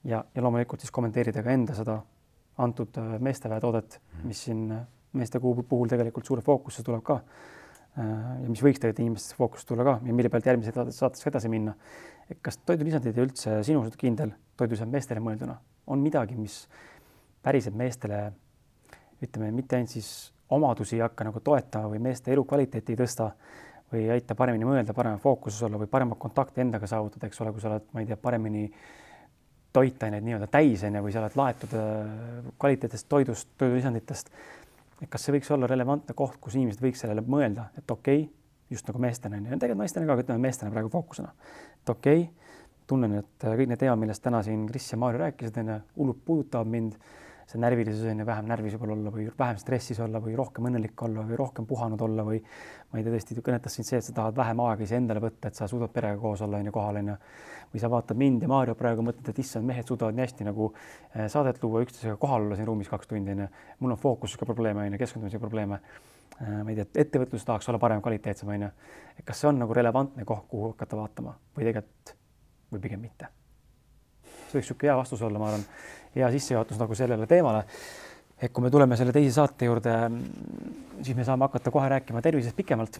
ja, 0.04 0.24
ja 0.34 0.42
loomulikult 0.42 0.82
siis 0.82 0.90
kommenteerida 0.94 1.42
ka 1.44 1.54
enda 1.54 1.76
seda 1.76 2.00
antud 2.62 2.98
äh, 2.98 3.16
meesteväe 3.22 3.60
toodet, 3.60 4.00
mis 4.24 4.44
siin 4.48 4.64
äh, 4.72 4.86
meestekuu 5.18 5.62
puhul 5.68 5.90
tegelikult 5.92 6.26
suure 6.26 6.42
fookusse 6.44 6.82
tuleb 6.82 7.02
ka. 7.06 7.20
Ja 7.96 8.48
mis 8.48 8.62
võiks 8.64 8.80
tegelikult 8.80 9.02
inimeste 9.04 9.36
fookusse 9.36 9.68
tulla 9.68 9.84
ka 9.84 9.98
ja 10.06 10.14
mille 10.16 10.30
pealt 10.32 10.46
järgmises 10.48 10.96
saates, 10.96 11.26
edasi 11.28 11.50
minna. 11.52 11.74
kas 12.40 12.56
toidulisandid 12.64 13.18
üldse 13.20 13.58
sinu 13.66 13.84
kindel 14.00 14.32
toidulisand 14.56 14.92
meestele 14.92 15.20
mõelduna 15.20 15.58
on 15.86 16.00
midagi, 16.00 16.36
mis 16.38 16.62
päriselt 17.42 17.76
meestele 17.76 18.22
ütleme, 19.22 19.50
mitte 19.54 19.76
ainult 19.76 19.92
siis 19.92 20.32
omadusi 20.52 20.96
ei 20.96 21.04
hakka 21.04 21.26
nagu 21.28 21.40
toetama 21.44 21.90
või 21.92 22.00
meeste 22.08 22.32
elukvaliteeti 22.32 22.94
ei 22.94 23.00
tõsta 23.02 23.30
või 23.92 24.06
ei 24.06 24.10
aita 24.16 24.34
paremini 24.36 24.66
mõelda, 24.66 24.94
parema 24.96 25.20
fookuses 25.20 25.62
olla 25.66 25.80
või 25.80 25.90
paremat 25.90 26.18
kontakti 26.20 26.62
endaga 26.64 26.88
saavutada, 26.88 27.28
eks 27.28 27.40
ole, 27.44 27.52
kui 27.52 27.60
sa 27.60 27.70
oled, 27.70 27.88
ma 27.92 28.02
ei 28.02 28.08
tea, 28.08 28.16
paremini 28.16 28.64
toitaineid 29.72 30.24
nii-öelda 30.24 30.48
täis 30.52 30.84
on 30.84 30.96
ju, 30.96 31.04
või 31.04 31.14
sa 31.14 31.22
oled 31.22 31.36
laetud 31.40 31.76
äh, 31.76 32.50
kvaliteetsest 32.60 33.08
toidust, 33.08 33.48
toidulisanditest. 33.60 34.32
Et 35.02 35.10
kas 35.10 35.26
see 35.26 35.34
võiks 35.34 35.50
olla 35.54 35.68
relevantne 35.70 36.14
koht, 36.18 36.38
kus 36.40 36.56
inimesed 36.58 36.82
võiks 36.82 37.02
sellele 37.02 37.24
mõelda, 37.26 37.70
et 37.78 37.90
okei 37.90 38.22
okay,, 38.24 38.30
just 38.72 38.86
nagu 38.88 39.02
meestena 39.02 39.36
on 39.36 39.48
ju, 39.48 39.58
tegelikult 39.58 39.82
naistena 39.82 40.06
ka, 40.08 40.14
aga 40.16 40.24
ütleme 40.24 40.46
meestena 40.46 40.72
praegu 40.72 40.92
fookusena. 40.92 41.32
et 41.82 41.90
okei 41.90 42.22
okay,, 42.22 42.52
tunnen, 42.86 43.18
et 43.22 43.46
kõik 43.46 43.70
need 43.70 43.80
teemad, 43.80 44.00
millest 44.00 44.22
täna 44.24 44.42
siin 44.46 44.66
Kris 44.68 44.90
ja 44.92 44.98
Maarja 45.00 45.26
rääkisid, 45.26 45.58
on 45.62 45.72
ju, 45.72 45.78
hullult 45.96 46.24
puudutavad 46.24 46.70
mind 46.70 46.96
see 47.50 47.60
närvilisus 47.60 48.04
on 48.10 48.22
ju 48.22 48.26
vähem 48.26 48.46
närvis 48.48 48.76
võib-olla 48.76 48.94
olla 48.96 49.12
või 49.14 49.26
vähem 49.38 49.58
stressis 49.60 50.00
olla 50.00 50.20
või 50.22 50.36
rohkem 50.38 50.68
õnnelik 50.70 51.02
olla 51.06 51.24
või 51.26 51.38
rohkem 51.38 51.66
puhanud 51.66 52.00
olla 52.06 52.24
või 52.26 52.40
ma 52.92 53.00
ei 53.00 53.06
tea, 53.06 53.14
tõesti 53.14 53.42
kõnetas 53.44 53.76
sind 53.76 53.88
see, 53.88 53.98
et 54.00 54.06
sa 54.06 54.14
tahad 54.16 54.36
vähem 54.36 54.60
aega 54.64 54.86
iseendale 54.86 55.22
võtta, 55.24 55.48
et 55.48 55.58
sa 55.58 55.68
suudad 55.70 55.92
perega 55.92 56.20
koos 56.20 56.42
olla 56.44 56.60
on 56.60 56.68
ju 56.68 56.74
kohal 56.74 57.00
on 57.00 57.12
ju. 57.12 57.16
või 57.72 57.80
sa 57.80 57.90
vaatad 57.90 58.20
mind 58.20 58.42
ja 58.44 58.48
Maarjo 58.52 58.74
praegu 58.76 59.04
mõtled, 59.06 59.28
et 59.32 59.38
issand, 59.38 59.66
mehed 59.66 59.88
suudavad 59.88 60.16
nii 60.16 60.26
hästi 60.26 60.48
nagu 60.48 60.72
eh, 60.72 61.28
saadet 61.32 61.62
luua, 61.62 61.82
üksteisega 61.86 62.16
kohal 62.20 62.46
olla 62.46 62.56
siin 62.56 62.68
ruumis 62.68 62.90
kaks 62.92 63.08
tundi 63.08 63.32
on 63.32 63.44
ju. 63.46 63.50
mul 63.80 63.96
on 63.96 64.00
fookusega 64.00 64.48
probleeme 64.48 64.84
on 64.86 64.92
ju, 64.92 65.02
keskendumisega 65.04 65.40
probleeme. 65.40 65.80
ma 66.42 66.70
ei 66.70 66.76
tea, 66.76 66.88
ettevõtlus 67.04 67.44
tahaks 67.46 67.68
olla 67.68 67.78
parem, 67.78 68.02
kvaliteetsem 68.02 68.48
on 68.48 68.66
ju. 68.68 68.72
kas 69.24 69.40
see 69.40 69.48
on 69.48 69.62
nagu 69.64 69.74
relevantne 69.74 70.24
koht, 70.24 70.48
kuhu 70.48 70.72
hakata 70.72 70.96
vaatama 71.00 71.36
või 71.56 71.68
tegelikult 71.70 72.16
või 72.72 72.84
pigem 72.84 73.00
mitte? 73.08 73.32
see 74.22 74.60
võiks 74.60 74.68
niisugune 74.68 74.90
hea 74.90 74.96
vastus 74.98 75.22
olla, 75.24 75.40
ma 75.40 75.48
arvan 75.48 75.64
hea 76.14 76.30
sissejuhatus 76.36 76.80
nagu 76.80 76.94
sellele 76.94 77.26
teemale. 77.26 77.64
et 78.42 78.50
kui 78.52 78.64
me 78.64 78.70
tuleme 78.70 78.96
selle 78.98 79.12
teise 79.14 79.30
saate 79.36 79.68
juurde, 79.68 79.92
siis 81.02 81.14
me 81.16 81.24
saame 81.24 81.46
hakata 81.46 81.70
kohe 81.70 81.88
rääkima 81.88 82.22
tervisest 82.22 82.56
pikemalt. 82.56 82.98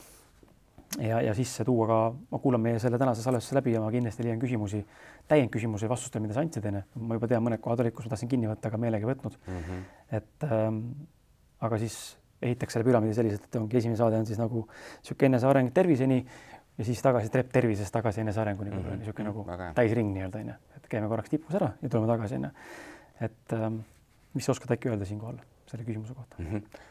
ja, 1.00 1.20
ja 1.24 1.34
sisse 1.34 1.64
tuua 1.64 1.86
ka, 1.86 1.98
ma 2.30 2.38
kuulan 2.38 2.60
meie 2.60 2.78
selle 2.78 2.98
tänase 2.98 3.22
salvestuse 3.22 3.56
läbi 3.56 3.72
ja 3.72 3.80
ma 3.80 3.90
kindlasti 3.90 4.26
leian 4.26 4.38
küsimusi, 4.38 4.82
täiendküsimusi 5.28 5.88
vastustele, 5.88 6.22
mida 6.22 6.34
sa 6.36 6.44
andsid, 6.44 6.66
onju. 6.68 6.82
ma 7.00 7.16
juba 7.16 7.28
tean, 7.28 7.44
mõned 7.44 7.62
kohad 7.64 7.80
olid, 7.80 7.94
kus 7.96 8.06
ma 8.06 8.14
tahtsin 8.14 8.28
kinni 8.28 8.50
võtta, 8.50 8.68
aga 8.68 8.80
meelega 8.80 9.06
ei 9.06 9.14
võtnud 9.14 9.38
mm. 9.40 9.62
-hmm. 9.62 9.86
et 10.18 10.48
ähm, 10.50 10.82
aga 11.60 11.78
siis 11.78 11.98
ehitaks 12.42 12.76
selle 12.76 12.86
püramiidi 12.86 13.14
selliselt, 13.16 13.44
et 13.46 13.56
ongi 13.56 13.78
esimene 13.78 13.96
saade 13.96 14.18
on 14.18 14.26
siis 14.26 14.38
nagu 14.38 14.66
niisugune 14.66 15.32
eneseareng 15.32 15.72
terviseni 15.74 16.20
ja 16.78 16.84
siis 16.84 17.02
tagasi 17.02 17.30
trepp 17.32 17.52
tervisest 17.52 17.92
tagasi 17.94 18.20
enesearenguni 18.20 18.70
mm 18.70 18.78
-hmm. 18.78 18.98
niisugune 18.98 19.28
nagu 19.28 19.46
täisring 19.74 20.12
nii-öelda 20.12 20.38
onju, 20.38 20.54
et 20.76 20.88
käime 20.88 21.08
korraks 21.08 21.30
tipus 21.30 21.54
ära 21.54 21.72
ja 21.82 21.88
tuleme 21.88 22.10
tagasi 22.12 22.40
onju 22.40 22.50
et 23.24 23.54
ähm, 23.56 23.82
mis 24.34 24.46
sa 24.46 24.54
oskad 24.54 24.74
äkki 24.74 24.90
öelda 24.90 25.06
siinkohal 25.08 25.38
selle 25.66 25.84
küsimuse 25.84 26.14
kohta 26.14 26.36
mm? 26.38 26.50
-hmm. 26.50 26.90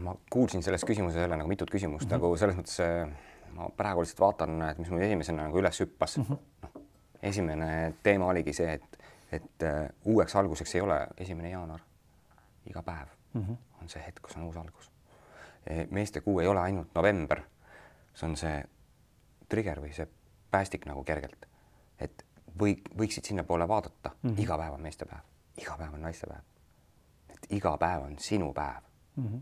Ma 0.00 0.14
kuulsin 0.30 0.62
selles 0.62 0.84
küsimuses 0.88 1.20
jälle 1.20 1.36
nagu 1.36 1.48
mitut 1.48 1.70
küsimust 1.70 2.04
mm 2.04 2.08
-hmm. 2.08 2.12
nagu 2.12 2.36
selles 2.36 2.56
mõttes 2.56 2.80
äh, 2.80 3.08
ma 3.52 3.68
praegu 3.76 4.00
lihtsalt 4.00 4.20
vaatan, 4.20 4.62
et 4.70 4.78
mis 4.78 4.90
mul 4.90 5.04
esimesena 5.04 5.46
nagu 5.46 5.58
üles 5.58 5.80
hüppas 5.80 6.18
mm. 6.18 6.24
-hmm. 6.28 6.38
noh, 6.62 6.82
esimene 7.22 7.94
teema 8.02 8.26
oligi 8.26 8.52
see, 8.52 8.72
et, 8.72 8.98
et 9.32 9.66
uh, 9.68 10.14
uueks 10.14 10.36
alguseks 10.36 10.74
ei 10.74 10.80
ole 10.80 10.98
esimene 11.16 11.50
jaanuar. 11.50 11.80
iga 12.66 12.82
päev 12.82 13.08
mm 13.32 13.42
-hmm. 13.42 13.56
on 13.82 13.88
see 13.88 14.02
hetk, 14.06 14.22
kus 14.22 14.36
on 14.36 14.42
uus 14.42 14.56
algus. 14.56 14.90
meeste 15.90 16.20
kuu 16.20 16.40
ei 16.40 16.46
ole 16.46 16.60
ainult 16.60 16.88
november, 16.94 17.40
see 18.14 18.28
on 18.28 18.36
see 18.36 18.64
trigger 19.48 19.80
või 19.80 19.92
see 19.92 20.08
päästik 20.50 20.86
nagu 20.86 21.04
kergelt, 21.04 21.46
või 22.58 22.76
võiksid 22.98 23.24
sinnapoole 23.24 23.68
vaadata 23.68 24.10
mm, 24.10 24.30
-hmm. 24.30 24.42
iga 24.42 24.58
päev 24.58 24.72
on 24.72 24.80
meestepäev, 24.80 25.20
iga 25.60 25.76
päev 25.78 25.94
on 25.94 26.02
naistepäev. 26.02 26.40
et 27.30 27.46
iga 27.50 27.76
päev 27.78 28.02
on 28.02 28.18
sinu 28.18 28.52
päev 28.52 28.82
mm. 29.16 29.28
-hmm. 29.28 29.40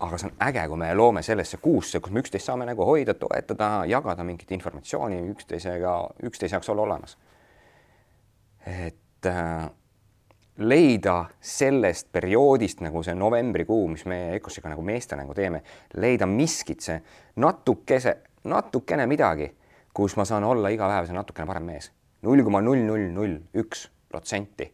Aga 0.00 0.18
see 0.18 0.28
on 0.28 0.48
äge, 0.48 0.68
kui 0.68 0.76
me 0.76 0.94
loome 0.94 1.22
sellesse 1.22 1.56
kuusse, 1.56 2.00
kus 2.00 2.12
me 2.12 2.20
üksteist 2.20 2.46
saame 2.46 2.66
nagu 2.66 2.84
hoida, 2.84 3.14
toetada, 3.14 3.84
jagada 3.88 4.24
mingit 4.24 4.50
informatsiooni 4.52 5.22
üksteisega, 5.30 6.10
üksteise 6.22 6.54
jaoks 6.54 6.68
olla 6.68 6.82
olemas. 6.82 7.18
et 8.66 9.26
äh, 9.26 9.70
leida 10.56 11.24
sellest 11.40 12.08
perioodist 12.12 12.80
nagu 12.80 13.02
see 13.02 13.14
novembrikuu, 13.14 13.88
mis 13.88 14.04
me 14.04 14.34
Ecosiga 14.34 14.68
nagu 14.68 14.82
meeste 14.82 15.16
nagu 15.16 15.34
teeme, 15.34 15.62
leida 15.94 16.26
miskit, 16.26 16.80
see 16.80 17.02
natukese, 17.36 18.16
natukene 18.44 19.06
midagi 19.06 19.50
kus 19.96 20.16
ma 20.16 20.24
saan 20.28 20.44
olla 20.44 20.68
iga 20.68 20.88
päev 20.90 21.06
see 21.08 21.16
natukene 21.16 21.46
parem 21.48 21.64
mees. 21.64 21.86
null 22.22 22.42
koma 22.44 22.60
null 22.60 22.82
null 22.84 23.06
null 23.12 23.36
üks 23.62 23.86
protsenti 24.08 24.66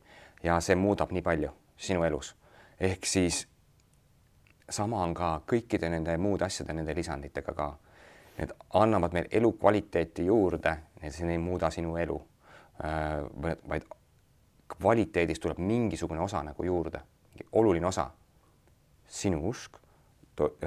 ja 0.43 0.57
see 0.61 0.74
muudab 0.74 1.12
nii 1.15 1.23
palju 1.23 1.51
sinu 1.77 2.03
elus. 2.05 2.35
ehk 2.81 3.07
siis 3.07 3.47
sama 4.70 5.05
on 5.05 5.15
ka 5.15 5.28
kõikide 5.47 5.90
nende 5.93 6.16
muude 6.19 6.44
asjade, 6.44 6.73
nende 6.73 6.94
lisanditega 6.94 7.55
ka. 7.55 7.66
Need 8.39 8.55
annavad 8.81 9.12
meil 9.12 9.28
elukvaliteeti 9.31 10.24
juurde, 10.27 10.73
see 11.11 11.28
ei 11.31 11.39
muuda 11.39 11.70
sinu 11.70 11.97
elu, 12.01 12.16
äh, 12.82 13.20
vaid 13.69 13.86
kvaliteedist 14.74 15.43
tuleb 15.43 15.59
mingisugune 15.59 16.20
osa 16.20 16.43
nagu 16.43 16.65
juurde, 16.65 17.01
oluline 17.53 17.86
osa. 17.86 18.11
sinu 19.07 19.49
usk, 19.49 19.78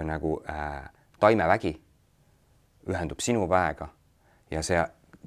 nagu 0.03 0.39
äh, 0.49 0.89
taimevägi 1.19 1.75
ühendub 2.87 3.19
sinu 3.19 3.49
väega 3.49 3.89
ja 4.51 4.61
see 4.63 4.83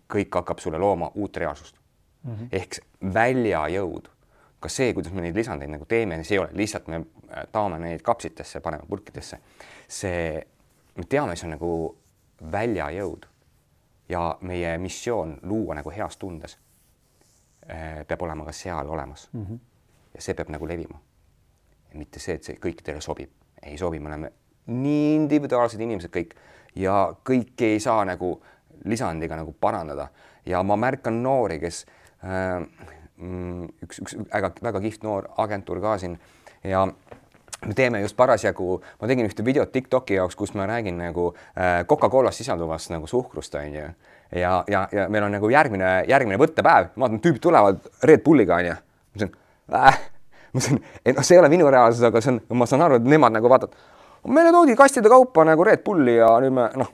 kõik 0.09 0.35
hakkab 0.41 0.59
sulle 0.59 0.79
looma 0.79 1.11
uut 1.15 1.37
reaalsust 1.37 1.77
mm. 2.23 2.35
-hmm. 2.35 2.49
ehk 2.53 2.79
väljajõud, 3.15 4.09
ka 4.61 4.69
see, 4.69 4.93
kuidas 4.95 5.13
me 5.13 5.23
neid 5.23 5.37
lisandeid 5.37 5.71
nagu 5.71 5.87
teeme, 5.87 6.23
see 6.25 6.37
ei 6.37 6.43
ole 6.43 6.51
lihtsalt 6.53 6.87
me 6.89 6.97
äh, 6.97 7.47
taome 7.53 7.79
neid 7.79 8.03
kapsitesse, 8.03 8.61
paneme 8.61 8.87
purkidesse. 8.89 9.39
see, 9.89 10.47
me 10.97 11.05
teame, 11.09 11.37
see 11.37 11.47
on 11.47 11.57
nagu 11.57 11.99
väljajõud 12.53 13.27
ja 14.09 14.39
meie 14.41 14.79
missioon 14.79 15.39
luua 15.43 15.75
nagu 15.75 15.91
heas 15.91 16.17
tundes 16.17 16.59
äh, 17.71 18.07
peab 18.07 18.23
olema 18.23 18.45
ka 18.45 18.53
seal 18.53 18.89
olemas 18.89 19.29
mm. 19.33 19.45
-hmm. 19.45 19.59
ja 20.15 20.23
see 20.23 20.35
peab 20.35 20.49
nagu 20.49 20.69
levima. 20.69 21.01
mitte 21.95 22.21
see, 22.21 22.35
et 22.35 22.45
see 22.45 22.55
kõikidele 22.55 23.01
sobib, 23.01 23.31
ei 23.63 23.79
sobi, 23.79 23.99
me 23.99 24.09
oleme 24.09 24.33
nii 24.67 25.15
individuaalsed 25.15 25.81
inimesed 25.81 26.11
kõik 26.13 26.35
ja 26.77 27.15
kõiki 27.25 27.65
ei 27.65 27.81
saa 27.81 28.05
nagu 28.05 28.43
lisandiga 28.85 29.37
nagu 29.37 29.55
parandada 29.61 30.09
ja 30.47 30.63
ma 30.63 30.77
märkan 30.77 31.23
noori, 31.23 31.59
kes 31.63 31.85
äh, 32.25 32.63
mm, 33.17 33.69
üks, 33.85 34.03
üks 34.05 34.19
väga, 34.33 34.53
väga 34.63 34.83
kihvt 34.85 35.07
noor 35.07 35.31
agentuur 35.45 35.81
ka 35.85 35.97
siin. 36.01 36.19
Ja 36.67 36.87
me 37.67 37.75
teeme 37.75 38.01
just 38.01 38.17
parasjagu, 38.17 38.79
ma 39.01 39.11
tegin 39.11 39.29
ühte 39.29 39.45
videot 39.45 39.73
Tiktoki 39.75 40.19
jaoks, 40.19 40.37
kus 40.39 40.55
ma 40.59 40.67
räägin 40.69 40.99
nagu 41.01 41.31
äh, 41.35 41.85
Coca-Colas 41.89 42.39
sisalduvast 42.39 42.93
nagu 42.95 43.07
suhkrust 43.11 43.55
onju. 43.59 43.89
Ja, 44.37 44.53
ja, 44.69 44.87
ja 44.93 45.09
meil 45.09 45.25
on 45.25 45.33
nagu 45.33 45.49
järgmine, 45.51 46.05
järgmine 46.09 46.39
võttepäev, 46.41 46.93
vaatan, 47.01 47.21
tüübid 47.25 47.43
tulevad 47.43 47.81
Red 48.05 48.25
Bulliga 48.25 48.61
onju. 48.61 48.75
ma 48.79 49.19
ütlesin 49.19 49.35
äh,, 49.73 50.01
ma 50.53 50.61
ütlesin, 50.61 50.83
et 51.05 51.17
noh, 51.17 51.25
see 51.25 51.39
ei 51.39 51.43
ole 51.43 51.49
minu 51.53 51.71
reaalsus, 51.73 52.05
aga 52.05 52.21
see 52.23 52.35
on, 52.35 52.43
ma 52.61 52.69
saan 52.69 52.85
aru, 52.85 53.01
et 53.01 53.09
nemad 53.09 53.35
nagu 53.35 53.51
vaatavad, 53.51 53.79
meile 54.27 54.53
toodi 54.53 54.77
kastide 54.77 55.09
kaupa 55.09 55.45
nagu 55.45 55.65
Red 55.65 55.85
Bulli 55.85 56.17
ja 56.17 56.31
nüüd 56.43 56.55
me 56.55 56.69
noh, 56.77 56.91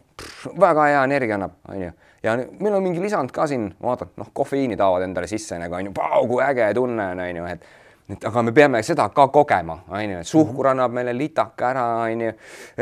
väga 0.60 0.88
hea 0.90 1.04
energia 1.04 1.38
annab, 1.38 1.56
onju. 1.68 1.92
Ja 2.24 2.36
meil 2.36 2.74
on 2.74 2.82
mingi 2.82 3.02
lisand 3.02 3.32
ka 3.36 3.46
siin, 3.46 3.68
vaatad, 3.82 4.14
noh, 4.16 4.30
kofeiini 4.32 4.76
taovad 4.80 5.04
endale 5.04 5.28
sisse 5.28 5.58
nagu 5.60 5.76
onju, 5.76 5.92
kui 6.28 6.44
äge 6.44 6.70
tunne 6.76 7.10
on, 7.12 7.24
onju, 7.26 7.48
et 7.52 7.66
et 8.12 8.24
aga 8.28 8.42
me 8.44 8.52
peame 8.52 8.82
seda 8.84 9.06
ka 9.16 9.28
kogema, 9.32 9.78
onju, 9.88 10.20
et 10.20 10.28
suhkur 10.28 10.68
annab 10.74 10.92
meile 10.92 11.14
litaka 11.16 11.70
ära, 11.70 11.84
onju, 12.04 12.32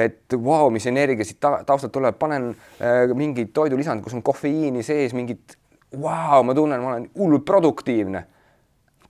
et 0.02 0.36
vau 0.42 0.70
mis 0.74 0.86
energia 0.90 1.26
siit 1.26 1.38
ta 1.42 1.60
taustalt 1.66 1.94
tuleb, 1.94 2.18
panen 2.18 2.48
äh, 2.82 3.06
mingid 3.14 3.52
toidulisandid, 3.54 4.02
kus 4.04 4.16
on 4.18 4.24
kofeiini 4.26 4.82
sees, 4.82 5.14
mingid, 5.14 5.54
vau, 5.94 6.42
ma 6.42 6.56
tunnen, 6.58 6.82
ma 6.82 6.94
olen 6.94 7.06
hullult 7.18 7.46
produktiivne. 7.46 8.26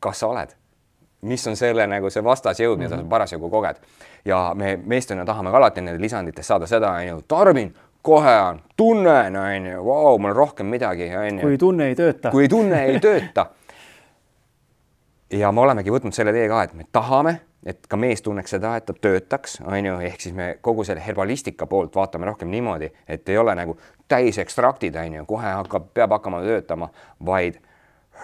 kas 0.03 0.19
sa 0.19 0.29
oled? 0.29 0.51
Mis 1.23 1.47
on 1.47 1.57
selle 1.57 1.87
nagu 1.87 2.11
see 2.11 2.25
vastasjõud, 2.25 2.81
mida 2.81 2.97
sa 2.97 3.05
parasjagu 3.09 3.51
koged 3.51 3.81
ja 4.29 4.43
me 4.59 4.77
meestena 4.77 5.25
tahame 5.25 5.51
ka 5.51 5.61
alati 5.61 5.85
nende 5.85 6.03
lisanditest 6.03 6.49
saada 6.49 6.67
seda, 6.67 6.93
onju, 6.99 7.23
tarbin, 7.31 7.73
kohe 8.03 8.37
on, 8.49 8.63
tunnen, 8.77 9.37
onju, 9.39 9.83
vau, 9.87 10.19
mul 10.19 10.33
on 10.33 10.37
rohkem 10.37 10.67
midagi, 10.67 11.11
onju. 11.17 11.43
kui 11.47 11.59
tunne 11.59 11.93
ei 11.93 11.99
tööta. 11.99 12.35
kui 12.35 12.49
tunne 12.51 12.85
ei 12.91 13.01
tööta 13.03 13.47
ja 15.33 15.53
me 15.53 15.65
olemegi 15.65 15.93
võtnud 15.93 16.15
selle 16.15 16.33
tee 16.35 16.47
ka, 16.51 16.63
et 16.67 16.75
me 16.77 16.87
tahame, 16.93 17.35
et 17.67 17.87
ka 17.89 17.99
mees 18.01 18.23
tunneks 18.25 18.57
seda, 18.57 18.75
et 18.77 18.87
ta 18.89 18.95
töötaks, 18.95 19.61
on 19.65 19.87
ju, 19.87 19.99
ehk 20.09 20.21
siis 20.21 20.37
me 20.37 20.49
kogu 20.65 20.85
selle 20.85 21.03
herbalistika 21.05 21.67
poolt 21.71 21.95
vaatame 21.97 22.29
rohkem 22.29 22.51
niimoodi, 22.53 22.91
et 23.09 23.29
ei 23.29 23.39
ole 23.41 23.55
nagu 23.59 23.77
täisekstraktid, 24.13 24.97
on 25.01 25.21
ju, 25.21 25.27
kohe 25.35 25.55
hakkab, 25.61 25.93
peab 25.95 26.17
hakkama 26.19 26.43
töötama, 26.45 26.91
vaid 27.25 27.61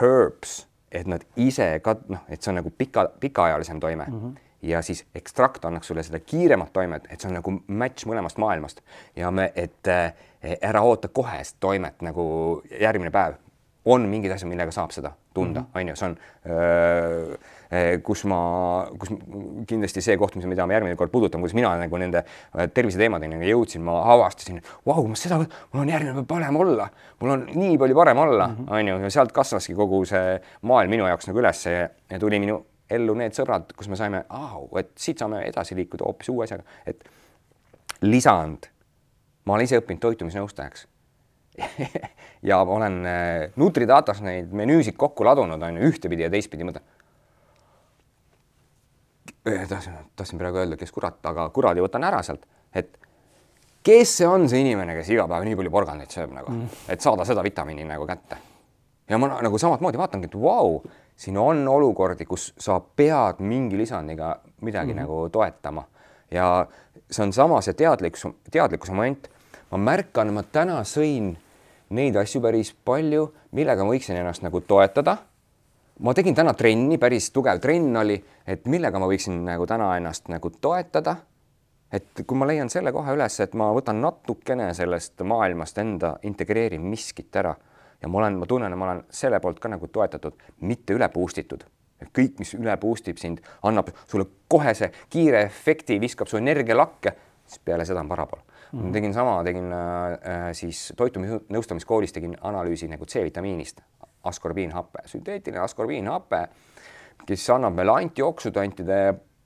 herbs, 0.00 0.60
et 0.92 1.06
nad 1.06 1.24
ise 1.36 1.80
ka 1.84 1.96
noh, 2.08 2.26
et 2.28 2.42
see 2.42 2.52
on 2.52 2.60
nagu 2.60 2.70
pika, 2.70 3.08
pikaajalisem 3.20 3.80
toime. 3.80 4.04
Mm. 4.08 4.20
-hmm 4.20 4.44
ja 4.62 4.82
siis 4.82 5.04
ekstrakt 5.14 5.64
annaks 5.64 5.86
sulle 5.86 6.02
seda 6.02 6.18
kiiremat 6.18 6.72
toimet, 6.72 7.06
et 7.10 7.20
see 7.20 7.28
on 7.28 7.36
nagu 7.38 7.52
match 7.66 8.06
mõlemast 8.10 8.40
maailmast. 8.42 8.80
Ja 9.16 9.30
me, 9.30 9.52
et 9.54 9.86
äh, 9.88 10.12
ära 10.62 10.82
oota 10.82 11.08
kohest 11.08 11.56
toimet 11.60 12.02
nagu 12.02 12.24
järgmine 12.80 13.10
päev, 13.14 13.36
on 13.88 14.04
mingid 14.10 14.32
asjad, 14.34 14.50
millega 14.50 14.72
saab 14.74 14.92
seda 14.94 15.12
tunda, 15.34 15.62
mhm. 15.62 15.78
on 15.78 15.88
ju, 15.88 15.96
see 15.98 16.08
on 16.08 16.16
öö, 16.52 17.98
kus 18.04 18.24
ma, 18.28 18.38
kus 19.00 19.12
kindlasti 19.68 20.02
see 20.04 20.16
koht, 20.20 20.36
mida 20.40 20.66
ma 20.66 20.76
järgmine 20.76 20.96
kord 20.98 21.12
puudutan, 21.12 21.42
kuidas 21.42 21.56
mina 21.56 21.74
nagu 21.80 22.00
nende 22.00 22.22
terviseteemadeni 22.74 23.40
jõudsin, 23.50 23.84
ma 23.84 24.00
avastasin, 24.14 24.60
vau, 24.88 25.04
ma 25.08 25.18
seda, 25.18 25.40
mul 25.40 25.84
on 25.84 25.92
järgmine 25.92 26.16
päev 26.18 26.28
parem 26.32 26.58
olla, 26.62 26.88
mul 27.20 27.34
on 27.36 27.46
nii 27.52 27.78
palju 27.80 27.98
parem 27.98 28.24
olla, 28.24 28.48
mhm. 28.54 28.72
on 28.72 28.92
ju, 28.92 28.98
ja 29.06 29.12
sealt 29.18 29.36
kasvaski 29.36 29.76
kogu 29.78 30.02
see 30.08 30.38
maailm 30.68 30.96
minu 30.96 31.08
jaoks 31.08 31.30
nagu 31.30 31.44
üles 31.44 31.64
ja 31.68 32.20
tuli 32.20 32.40
minu 32.42 32.60
ellu 32.90 33.14
need 33.20 33.36
sõbrad, 33.36 33.72
kus 33.76 33.90
me 33.92 33.98
saime, 34.00 34.24
et 34.80 34.92
siit 34.96 35.20
saame 35.20 35.42
edasi 35.48 35.76
liikuda 35.76 36.06
hoopis 36.08 36.30
uue 36.32 36.46
asjaga, 36.46 36.64
et 36.88 37.04
lisand, 38.04 38.70
ma 39.44 39.56
olen 39.56 39.68
ise 39.68 39.80
õppinud 39.80 40.00
toitumisnõustajaks 40.04 40.86
ja 42.50 42.60
ma 42.64 42.76
olen 42.78 43.00
äh, 43.06 43.50
Nutridatas 43.56 44.22
neid 44.24 44.52
menüüsid 44.54 44.96
kokku 44.98 45.26
ladunud, 45.26 45.62
on 45.62 45.80
ju, 45.80 45.90
ühtepidi 45.90 46.26
ja 46.26 46.30
teistpidi 46.32 46.66
mõtlen. 46.68 46.86
Tahtsin, 49.48 49.94
tahtsin 50.16 50.40
praegu 50.40 50.60
öelda, 50.60 50.76
kes 50.76 50.92
kurat, 50.92 51.18
aga 51.24 51.46
kuradi 51.54 51.80
võtan 51.80 52.04
ära 52.04 52.20
sealt, 52.26 52.42
et 52.76 52.90
kes 53.86 54.18
see 54.18 54.28
on 54.28 54.44
see 54.50 54.60
inimene, 54.60 54.96
kes 54.98 55.08
iga 55.14 55.24
päev 55.30 55.46
nii 55.46 55.56
palju 55.56 55.72
porgandeid 55.72 56.12
sööb 56.12 56.34
nagu 56.36 56.52
mm., 56.52 56.88
et 56.92 57.04
saada 57.04 57.24
seda 57.24 57.44
vitamiini 57.46 57.86
nagu 57.88 58.04
kätte. 58.08 58.36
ja 59.08 59.18
ma 59.18 59.30
nagu 59.40 59.58
samamoodi 59.58 60.00
vaatangi, 60.00 60.28
et 60.28 60.36
vau 60.36 60.74
wow,, 60.74 60.98
siin 61.16 61.38
on 61.40 61.62
olukordi, 61.68 62.26
kus 62.28 62.50
sa 62.60 62.76
pead 62.80 63.40
mingi 63.40 63.78
lisandiga 63.80 64.34
midagi 64.60 64.92
mm 64.92 65.00
nagu 65.00 65.28
toetama 65.32 65.86
ja 66.30 66.66
see 67.10 67.24
on 67.24 67.32
sama 67.32 67.60
see 67.64 67.74
teadlikkus, 67.74 68.26
teadlikkuse 68.50 68.92
moment. 68.92 69.30
ma 69.70 69.78
märkan, 69.78 70.32
ma 70.32 70.42
täna 70.42 70.80
sõin 70.84 71.34
neid 71.90 72.16
asju 72.16 72.40
päris 72.44 72.72
palju, 72.84 73.28
millega 73.56 73.84
ma 73.84 73.94
võiksin 73.94 74.18
ennast 74.18 74.44
nagu 74.44 74.60
toetada. 74.60 75.16
ma 76.00 76.14
tegin 76.14 76.34
täna 76.34 76.52
trenni, 76.54 76.98
päris 76.98 77.30
tugev 77.34 77.60
trenn 77.60 77.96
oli, 77.96 78.18
et 78.46 78.66
millega 78.66 78.98
ma 78.98 79.08
võiksin 79.10 79.40
nagu 79.44 79.66
täna 79.66 79.96
ennast 79.96 80.28
nagu 80.28 80.50
toetada. 80.50 81.16
et 81.92 82.22
kui 82.26 82.36
ma 82.36 82.46
leian 82.46 82.68
selle 82.70 82.92
koha 82.92 83.14
üles, 83.16 83.40
et 83.40 83.54
ma 83.54 83.72
võtan 83.72 84.00
natukene 84.00 84.74
sellest 84.74 85.20
maailmast 85.22 85.78
enda, 85.78 86.18
integreerin 86.22 86.82
miskit 86.82 87.36
ära 87.36 87.56
ja 88.02 88.08
ma 88.08 88.18
olen, 88.18 88.38
ma 88.38 88.46
tunnen, 88.46 88.72
et 88.72 88.78
ma 88.78 88.90
olen 88.90 89.04
selle 89.10 89.40
poolt 89.40 89.58
ka 89.58 89.68
nagu 89.68 89.88
toetatud, 89.88 90.34
mitte 90.60 90.94
üle 90.94 91.08
boost 91.08 91.38
itud 91.38 91.64
kõik, 92.14 92.38
mis 92.38 92.54
üle 92.54 92.76
boost 92.78 93.08
ib 93.08 93.18
sind, 93.18 93.40
annab 93.66 93.88
sulle 94.06 94.26
kohese 94.48 94.92
kiire 95.10 95.42
efekti, 95.42 95.98
viskab 96.00 96.28
su 96.30 96.38
energia 96.38 96.76
lakke, 96.76 97.14
siis 97.46 97.58
peale 97.64 97.84
seda 97.88 98.04
on 98.04 98.08
parapool 98.08 98.44
mm. 98.72 98.80
-hmm. 98.80 98.92
tegin 98.92 99.14
sama, 99.14 99.44
tegin 99.44 99.72
äh, 99.72 100.50
siis 100.52 100.92
toitumisnõustamiskoolis 100.96 102.12
tegin 102.12 102.36
analüüsi 102.40 102.88
nagu 102.88 103.06
C-vitamiinist, 103.06 103.80
askorbiinhappe, 104.24 105.06
sünteetiline 105.06 105.60
askorbiinhape, 105.60 106.48
kes 107.26 107.50
annab 107.50 107.74
meile 107.74 107.92
antioksüdantide 107.92 109.00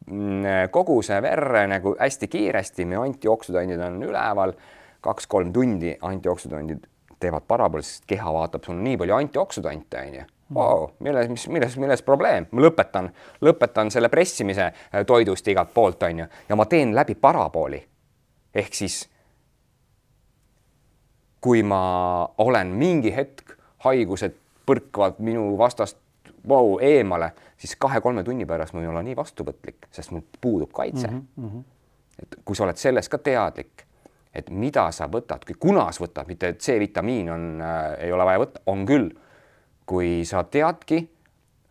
mm, 0.07 0.71
koguse 0.71 1.23
verre 1.23 1.67
nagu 1.67 1.97
hästi 2.01 2.29
kiiresti, 2.29 2.85
meie 2.85 3.03
antioksüdandid 3.03 3.81
on 3.81 4.03
üleval, 4.03 4.55
kaks-kolm 5.03 5.53
tundi 5.53 5.97
antioksüdandid 6.01 6.87
teevad 7.23 7.47
parabool, 7.49 7.83
sest 7.87 8.07
keha 8.11 8.33
vaatab, 8.35 8.65
sul 8.65 8.75
on 8.75 8.85
nii 8.85 8.99
palju 8.99 9.19
antioksüdante, 9.19 10.07
onju. 10.07 10.29
Vau, 10.53 10.89
milles, 11.01 11.31
mis, 11.33 11.47
milles, 11.49 11.77
milles 11.81 12.03
probleem, 12.05 12.45
ma 12.53 12.61
lõpetan, 12.61 13.09
lõpetan 13.41 13.89
selle 13.95 14.11
pressimise 14.13 14.67
äh, 14.69 15.05
toidust 15.09 15.47
igalt 15.49 15.73
poolt, 15.75 16.03
onju, 16.09 16.27
ja 16.49 16.59
ma 16.59 16.67
teen 16.69 16.95
läbi 16.97 17.15
parabooli. 17.15 17.81
ehk 18.55 18.75
siis 18.75 19.09
kui 21.43 21.63
ma 21.67 21.83
olen 22.39 22.71
mingi 22.79 23.11
hetk, 23.15 23.57
haigused 23.85 24.37
põrkavad 24.67 25.19
minu 25.19 25.57
vastast 25.59 25.99
vau, 26.49 26.79
eemale, 26.83 27.33
siis 27.59 27.75
kahe-kolme 27.79 28.25
tunni 28.25 28.47
pärast 28.47 28.75
ma 28.75 28.83
ei 28.83 28.91
ole 28.91 29.03
nii 29.07 29.17
vastuvõtlik, 29.19 29.89
sest 29.95 30.15
mul 30.15 30.23
puudub 30.41 30.71
kaitse 30.75 31.09
mm. 31.11 31.25
-hmm. 31.39 31.65
et 32.23 32.37
kui 32.45 32.57
sa 32.57 32.65
oled 32.65 32.79
sellest 32.79 33.11
ka 33.11 33.19
teadlik, 33.19 33.87
et 34.35 34.51
mida 34.51 34.91
sa 34.91 35.09
võtad, 35.11 35.45
kunas 35.59 36.01
võtad, 36.01 36.27
mitte 36.27 36.55
C-vitamiin 36.55 37.31
on 37.31 37.61
äh,, 37.61 38.07
ei 38.07 38.13
ole 38.13 38.25
vaja 38.25 38.39
võtta, 38.39 38.61
on 38.67 38.87
küll. 38.87 39.11
kui 39.87 40.25
sa 40.25 40.45
teadki 40.45 41.09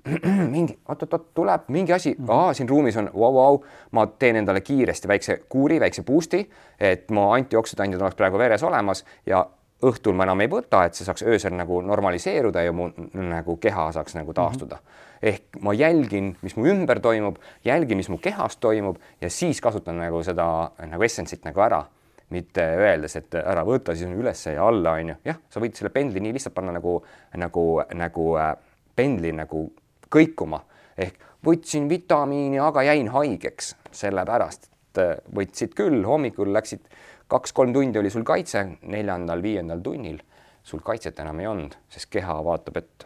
mingi 0.55 0.75
oot-oot-oot 0.89 1.33
tuleb 1.33 1.61
mingi 1.67 1.93
asi 1.93 2.15
mm, 2.19 2.25
-hmm. 2.25 2.53
siin 2.53 2.69
ruumis 2.69 2.97
on 2.97 3.09
vau, 3.13 3.33
vau, 3.33 3.63
ma 3.91 4.05
teen 4.07 4.35
endale 4.35 4.61
kiiresti 4.61 5.07
väikse 5.07 5.41
kuuri, 5.49 5.79
väikse 5.79 6.03
boost'i, 6.03 6.49
et 6.79 7.11
mu 7.11 7.31
antioksüdandid 7.31 8.01
oleks 8.01 8.15
praegu 8.15 8.37
veres 8.37 8.63
olemas 8.63 9.05
ja 9.25 9.45
õhtul 9.87 10.15
ma 10.17 10.27
enam 10.27 10.41
ei 10.43 10.49
võta, 10.51 10.85
et 10.85 10.97
see 10.97 11.07
saaks 11.07 11.23
öösel 11.27 11.55
nagu 11.57 11.81
normaliseeruda 11.85 12.63
ja 12.65 12.73
mu 12.75 12.89
nagu 13.13 13.57
keha 13.61 13.87
saaks 13.95 14.15
nagu 14.17 14.33
taastuda 14.33 14.75
mm. 14.75 14.81
-hmm. 14.81 15.29
ehk 15.31 15.61
ma 15.61 15.73
jälgin, 15.73 16.35
mis 16.41 16.55
mu 16.55 16.67
ümber 16.67 16.99
toimub, 16.99 17.37
jälgin, 17.65 17.97
mis 17.97 18.09
mu 18.09 18.17
kehas 18.17 18.57
toimub 18.57 18.97
ja 19.21 19.29
siis 19.29 19.61
kasutan 19.61 19.97
nagu 19.97 20.23
seda 20.23 20.71
nagu 20.85 21.03
essentsit 21.03 21.45
nagu 21.45 21.61
ära, 21.61 21.83
mitte 22.29 22.63
öeldes, 22.77 23.15
et 23.15 23.35
ära 23.35 23.63
võta, 23.67 23.95
siis 23.95 24.07
on 24.07 24.15
ülesse 24.15 24.53
ja 24.53 24.67
alla, 24.67 24.91
on 24.91 25.09
ju. 25.09 25.15
jah, 25.25 25.39
sa 25.49 25.59
võid 25.59 25.75
selle 25.75 25.89
pendli 25.89 26.19
nii 26.19 26.33
lihtsalt 26.33 26.55
panna 26.55 26.71
nagu, 26.71 27.01
nagu, 27.35 27.65
nagu 27.93 28.27
äh, 28.39 28.55
pendli 28.95 29.31
nagu 29.35 29.65
kõikuma 30.11 30.61
ehk 30.97 31.19
võtsin 31.45 31.89
vitamiini, 31.89 32.59
aga 32.59 32.83
jäin 32.83 33.09
haigeks 33.11 33.75
sellepärast, 33.91 34.69
et 34.91 35.01
äh, 35.03 35.15
võtsid 35.35 35.75
küll, 35.75 36.03
hommikul 36.07 36.53
läksid 36.53 36.87
kaks-kolm 37.31 37.73
tundi 37.73 37.99
oli 37.99 38.09
sul 38.09 38.25
kaitse, 38.27 38.65
neljandal-viiendal 38.81 39.79
tunnil 39.83 40.19
sul 40.63 40.81
kaitset 40.83 41.19
enam 41.19 41.39
ei 41.39 41.47
olnud, 41.47 41.77
sest 41.89 42.09
keha 42.11 42.35
vaatab, 42.45 42.81
et 42.81 43.05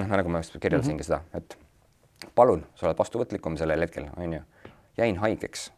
noh, 0.00 0.10
nagu 0.10 0.32
ma 0.32 0.42
just 0.42 0.58
kirjeldasingi 0.60 1.02
mm 1.02 1.06
-hmm. 1.14 1.24
seda, 1.24 1.38
et 1.40 1.58
palun, 2.34 2.66
sa 2.74 2.86
oled 2.86 2.98
vastuvõtlikum 2.98 3.56
sellel 3.56 3.86
hetkel, 3.86 4.10
on 4.16 4.32
ju, 4.32 4.42
jäin 4.96 5.16
haigeks. 5.16 5.72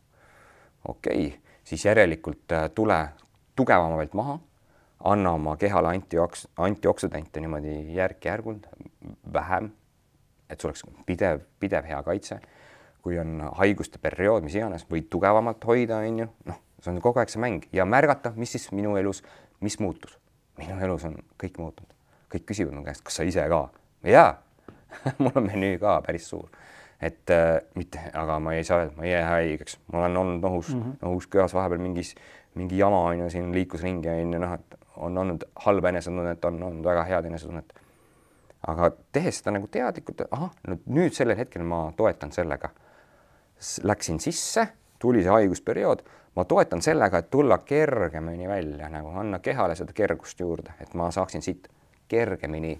okei 0.88 1.26
okay., 1.26 1.38
siis 1.64 1.84
järelikult 1.84 2.52
äh, 2.52 2.70
tule 2.74 3.08
tugevamalt 3.56 4.14
maha, 4.14 4.38
anna 5.04 5.30
oma 5.30 5.56
kehale 5.56 5.88
antioks-, 5.88 6.48
antioksüdante 6.56 7.40
niimoodi 7.40 7.94
järk-järgult, 7.94 8.66
vähem, 9.32 9.70
et 10.50 10.60
sul 10.60 10.68
oleks 10.68 10.82
pidev, 11.06 11.40
pidev 11.60 11.84
hea 11.84 12.02
kaitse. 12.02 12.40
kui 13.02 13.18
on 13.18 13.50
haiguste 13.54 13.98
periood, 13.98 14.42
mis 14.42 14.54
iganes, 14.54 14.82
võid 14.90 15.04
tugevamalt 15.10 15.64
hoida, 15.64 15.96
on 15.96 16.18
ju, 16.18 16.26
noh 16.44 16.56
see 16.80 16.92
on 16.92 17.00
kogu 17.04 17.22
aeg 17.22 17.32
see 17.32 17.42
mäng 17.42 17.66
ja 17.72 17.86
märgata, 17.88 18.32
mis 18.36 18.52
siis 18.56 18.70
minu 18.72 18.96
elus, 18.96 19.22
mis 19.60 19.78
muutus. 19.80 20.18
minu 20.58 20.78
elus 20.84 21.04
on 21.04 21.18
kõik 21.42 21.58
muutunud, 21.60 21.92
kõik 22.32 22.46
küsivad 22.48 22.76
mu 22.76 22.84
käest, 22.84 23.04
kas 23.04 23.20
sa 23.20 23.26
ise 23.28 23.48
ka? 23.48 23.68
jaa 24.06 24.36
mul 25.22 25.34
on 25.34 25.50
menüü 25.50 25.78
ka 25.82 26.00
päris 26.06 26.28
suur 26.30 26.48
et 27.00 27.30
äh, 27.30 27.60
mitte, 27.74 28.00
aga 28.14 28.38
ma 28.40 28.54
ei 28.56 28.64
saa 28.64 28.88
ma 28.96 29.04
ei 29.04 29.12
jää 29.12 29.28
haigeks, 29.28 29.78
ma 29.92 29.98
olen 30.00 30.16
olnud 30.16 30.42
nohus 30.42 30.74
mm, 30.74 30.82
-hmm. 30.82 30.96
nohus 31.02 31.26
köhas 31.26 31.54
vahepeal 31.54 31.80
mingis, 31.80 32.14
mingi 32.54 32.78
jama 32.78 33.02
on 33.10 33.18
ju 33.18 33.30
siin 33.30 33.52
liikus 33.52 33.82
ringi 33.82 34.08
on 34.08 34.32
ju 34.32 34.38
noh, 34.38 34.52
et 34.52 34.78
on 34.96 35.18
olnud 35.18 35.44
halba 35.54 35.88
enesetunnet, 35.88 36.44
on 36.44 36.62
olnud 36.62 36.84
väga 36.84 37.04
head 37.04 37.24
enesetunnet. 37.24 37.72
aga 38.66 38.90
tehes 39.12 39.38
seda 39.38 39.52
nagu 39.54 39.68
teadlikult, 39.70 40.22
ahah, 40.30 40.50
nüüd 40.86 41.14
sellel 41.14 41.36
hetkel 41.38 41.62
ma 41.62 41.92
toetan 41.96 42.32
sellega. 42.32 42.70
Läksin 43.82 44.18
sisse, 44.20 44.66
tuli 44.98 45.22
see 45.22 45.30
haigusperiood, 45.30 46.02
ma 46.36 46.44
toetan 46.44 46.82
sellega, 46.82 47.18
et 47.18 47.30
tulla 47.30 47.58
kergemini 47.58 48.48
välja 48.48 48.88
nagu 48.92 49.08
anna 49.08 49.38
kehale 49.38 49.74
seda 49.74 49.92
kergust 49.96 50.40
juurde, 50.40 50.76
et 50.80 50.94
ma 50.94 51.10
saaksin 51.10 51.42
siit 51.42 51.68
kergemini 52.08 52.76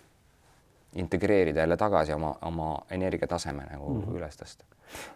integreerida 0.96 1.60
jälle 1.60 1.76
tagasi 1.76 2.12
oma, 2.12 2.34
oma 2.42 2.78
energiataseme 2.90 3.62
nagu 3.70 3.94
mm 3.94 4.02
-hmm. 4.02 4.16
üles 4.16 4.36
tõsta. 4.42 4.64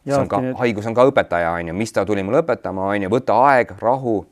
see 0.05 0.17
on 0.17 0.29
ka, 0.29 0.43
haigus 0.59 0.87
on 0.87 0.95
ka 0.95 1.05
õpetaja, 1.05 1.51
on 1.51 1.69
ju, 1.69 1.75
mis 1.75 1.93
ta 1.93 2.07
tuli 2.07 2.23
mulle 2.23 2.43
õpetama, 2.43 2.89
on 2.91 3.03
ju, 3.03 3.11
võta 3.11 3.37
aeg, 3.47 3.73
rahu, 3.79 4.27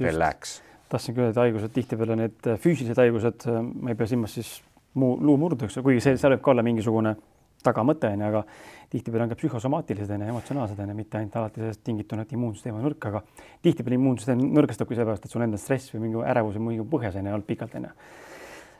relax. 0.00 0.62
tahtsingi 0.88 1.20
öelda, 1.20 1.30
et 1.30 1.36
haigused 1.36 1.72
tihtipeale 1.72 2.16
need 2.16 2.56
füüsilised 2.58 2.96
haigused, 2.96 3.46
ma 3.80 3.90
ei 3.90 3.94
pea 3.94 4.06
silmas 4.06 4.34
siis 4.34 4.62
muu 4.94 5.18
luumurdudeks, 5.20 5.78
kuigi 5.82 6.00
see, 6.00 6.16
seal 6.16 6.32
võib 6.32 6.42
ka 6.42 6.50
olla 6.50 6.62
mingisugune 6.62 7.16
tagamõte 7.62 8.10
on 8.12 8.20
ju, 8.20 8.26
aga 8.26 8.44
tihtipeale 8.92 9.24
on 9.24 9.32
ka 9.32 9.38
psühhosomaatilised 9.38 10.10
on 10.14 10.24
ju, 10.24 10.32
emotsionaalsed 10.34 10.80
on 10.80 10.92
ju, 10.92 10.96
mitte 10.98 11.18
ainult 11.18 11.36
alati 11.40 11.62
sellest 11.62 11.82
tingituna, 11.86 12.24
et 12.24 12.34
immuunsüsteem 12.36 12.76
on 12.78 12.84
nõrk, 12.86 13.08
aga 13.10 13.22
tihtipeale 13.64 13.98
immuunsüsteem 13.98 14.42
nõrgestabki 14.58 14.98
sellepärast, 14.98 15.26
et 15.26 15.34
sul 15.34 15.44
endal 15.44 15.62
stress 15.62 15.94
või 15.94 16.04
mingi 16.06 16.24
ärevus 16.34 16.58
või 16.58 16.66
mingi 16.68 16.86
põhjas 16.90 17.18
on 17.20 17.30
ju 17.30 17.36
olnud 17.38 17.48
pikalt 17.48 17.78
on 17.78 17.88
ju. 17.88 17.94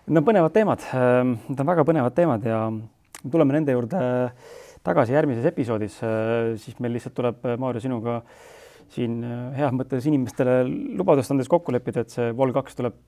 Need 0.05 0.21
on 0.21 0.27
põnevad 0.29 0.53
teemad, 0.53 0.85
ehm, 0.93 1.33
need 1.49 1.65
on 1.65 1.71
väga 1.73 1.87
põnevad 1.89 2.17
teemad 2.17 2.45
ja 2.45 2.61
tuleme 3.25 3.57
nende 3.57 3.73
juurde 3.73 4.05
tagasi 4.85 5.17
järgmises 5.17 5.49
episoodis, 5.49 5.99
ehm, 6.05 6.55
siis 6.61 6.79
meil 6.85 6.93
lihtsalt 6.99 7.17
tuleb, 7.17 7.41
Maarja, 7.59 7.87
sinuga 7.87 8.21
siin 8.93 9.23
heas 9.57 9.73
mõttes 9.73 10.07
inimestele 10.07 10.63
lubadust 10.99 11.33
andes 11.33 11.49
kokku 11.49 11.73
leppida, 11.73 12.05
et 12.05 12.13
see 12.13 12.31
Vol2 12.37 12.77
tuleb 12.77 13.01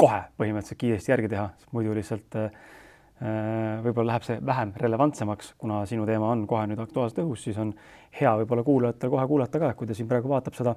kohe 0.00 0.20
põhimõtteliselt 0.38 0.80
kiiresti 0.80 1.12
järgi 1.14 1.30
teha, 1.32 1.48
muidu 1.72 1.94
lihtsalt 1.96 2.36
võib-olla 3.22 4.08
läheb 4.10 4.24
see 4.26 4.40
vähem 4.44 4.72
relevantsemaks, 4.76 5.52
kuna 5.58 5.84
sinu 5.86 6.02
teema 6.08 6.32
on 6.34 6.46
kohe 6.50 6.64
nüüd 6.66 6.80
aktuaalselt 6.82 7.20
õhus, 7.22 7.44
siis 7.46 7.60
on 7.62 7.70
hea 8.18 8.32
võib-olla 8.40 8.64
kuulajatel 8.66 9.12
kohe 9.12 9.26
kuulata 9.30 9.60
ka, 9.62 9.70
kui 9.78 9.86
ta 9.86 9.94
siin 9.94 10.08
praegu 10.10 10.28
vaatab 10.32 10.58
seda, 10.58 10.74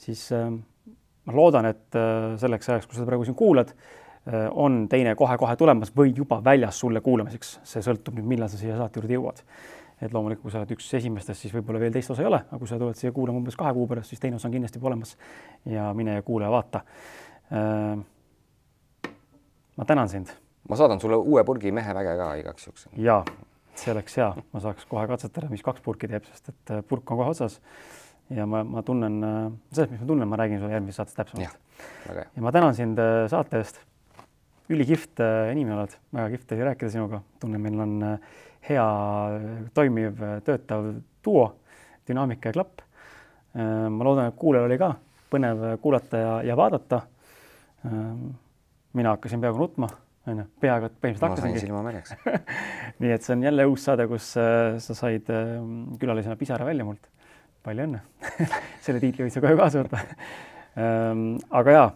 siis 0.00 0.24
ma 0.32 1.36
loodan, 1.36 1.68
et 1.68 1.98
selleks 2.40 2.72
ajaks, 2.72 2.88
kui 2.88 2.96
sa 2.96 3.04
praegu 3.06 3.28
siin 3.28 3.36
kuulad, 3.36 3.74
Äh, 4.28 4.48
on 4.52 4.88
teine 4.88 5.14
kohe-kohe 5.16 5.56
tulemas 5.56 5.92
või 5.96 6.10
juba 6.16 6.42
väljas 6.44 6.76
sulle 6.82 7.00
kuulamiseks, 7.00 7.60
see 7.64 7.84
sõltub 7.84 8.18
nüüd, 8.18 8.26
millal 8.28 8.50
sa 8.52 8.58
siia 8.60 8.74
saate 8.76 9.00
juurde 9.00 9.14
jõuad. 9.16 9.44
et 9.98 10.12
loomulikult, 10.14 10.42
kui 10.42 10.52
sa 10.52 10.60
oled 10.60 10.70
üks 10.76 10.92
esimestest, 10.94 11.40
siis 11.42 11.54
võib-olla 11.54 11.80
veel 11.82 11.90
teist 11.94 12.12
osa 12.12 12.22
ei 12.22 12.28
ole, 12.28 12.38
aga 12.38 12.58
kui 12.60 12.68
sa 12.70 12.76
tuled 12.78 12.94
siia 12.94 13.10
kuulama 13.10 13.40
umbes 13.40 13.56
kahe 13.58 13.72
kuu 13.74 13.86
pärast, 13.90 14.12
siis 14.12 14.20
teine 14.22 14.36
osa 14.36 14.46
on 14.46 14.52
kindlasti 14.54 14.78
juba 14.78 14.92
olemas. 14.92 15.16
ja 15.66 15.88
mine 15.94 16.14
ja 16.14 16.22
kuula 16.22 16.44
ja 16.44 16.50
vaata. 16.50 16.82
Äh, 17.50 19.10
ma 19.76 19.84
tänan 19.84 20.08
sind. 20.08 20.30
Ma 20.68 20.76
saadan 20.76 21.00
sulle 21.00 21.16
uue 21.16 21.44
purgi 21.44 21.72
meheväge 21.72 22.16
ka 22.20 22.32
igaks 22.42 22.66
juhuks. 22.66 22.88
ja 22.96 23.22
see 23.78 23.92
oleks 23.94 24.16
hea, 24.18 24.32
ma 24.52 24.60
saaks 24.60 24.88
kohe 24.90 25.06
katsetada, 25.10 25.50
mis 25.52 25.62
kaks 25.62 25.84
purki 25.84 26.10
teeb, 26.10 26.26
sest 26.28 26.52
et 26.54 26.74
äh, 26.74 26.82
purk 26.82 27.10
on 27.10 27.22
kohe 27.22 27.34
otsas 27.34 27.60
ja 28.34 28.46
ma, 28.46 28.64
ma 28.64 28.82
tunnen, 28.84 29.20
sellest, 29.72 29.94
mis 29.94 30.02
ma 30.02 30.10
tunnen, 30.10 30.28
ma 30.28 30.40
räägin 30.40 30.60
sulle 30.60 30.74
järgmises 30.76 31.00
saates 31.00 31.16
täpsemalt. 31.16 31.60
ja 32.36 32.42
ma 32.44 32.52
tänan 32.52 32.74
sind 32.76 33.00
saate 33.30 33.62
eest 33.62 33.80
ülikihvt 34.68 35.20
äh, 35.24 35.52
inimene 35.52 35.80
oled, 35.80 35.94
väga 36.12 36.28
kihvt 36.34 36.52
oli 36.54 36.66
rääkida 36.68 36.92
sinuga, 36.92 37.22
tunnen, 37.40 37.62
meil 37.64 37.80
on 37.80 37.94
äh, 38.04 38.34
hea 38.68 38.84
toimiv, 39.76 40.20
äh, 40.22 40.34
töötav 40.44 40.90
duo, 41.24 41.46
dünaamika 42.08 42.52
ja 42.52 42.58
klapp. 42.58 42.84
ma 43.58 44.04
loodan, 44.04 44.28
et 44.28 44.36
kuulajal 44.38 44.68
oli 44.68 44.76
ka 44.78 44.90
põnev 45.32 45.62
kuulata 45.82 46.18
ja, 46.20 46.34
ja 46.46 46.56
vaadata. 46.56 47.00
mina 48.92 49.14
hakkasin 49.16 49.40
peaaegu 49.40 49.58
nutma, 49.58 49.88
onju, 50.32 50.44
peaaegu, 50.62 50.90
et 50.90 50.98
põhimõtteliselt 51.02 51.72
hakkasingi. 51.72 52.42
nii 53.04 53.14
et 53.14 53.24
see 53.24 53.34
on 53.36 53.46
jälle 53.48 53.66
uus 53.70 53.86
saade, 53.88 54.06
kus 54.10 54.30
sa 54.34 54.98
said 55.00 55.30
külalisena 56.00 56.36
pisara 56.40 56.68
välja 56.68 56.86
mult. 56.88 57.10
palju 57.66 57.84
õnne 57.88 58.00
selle 58.84 59.00
tiitli 59.02 59.26
võid 59.26 59.34
sa 59.34 59.42
kohe 59.44 59.56
kaasa 59.58 59.82
võtta 59.82 60.04
aga 61.58 61.74
jaa 61.74 61.88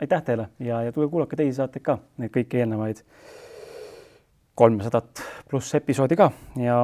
aitäh 0.00 0.22
teile 0.22 0.48
ja, 0.58 0.82
ja 0.82 0.92
tulge 0.92 1.10
kuulake 1.10 1.36
teisi 1.36 1.56
saateid 1.56 1.84
ka, 1.84 1.98
neid 2.20 2.32
kõiki 2.34 2.60
eelnevaid 2.60 3.02
kolmsadat 4.56 5.22
pluss 5.48 5.74
episoodi 5.78 6.18
ka 6.18 6.30
ja 6.60 6.78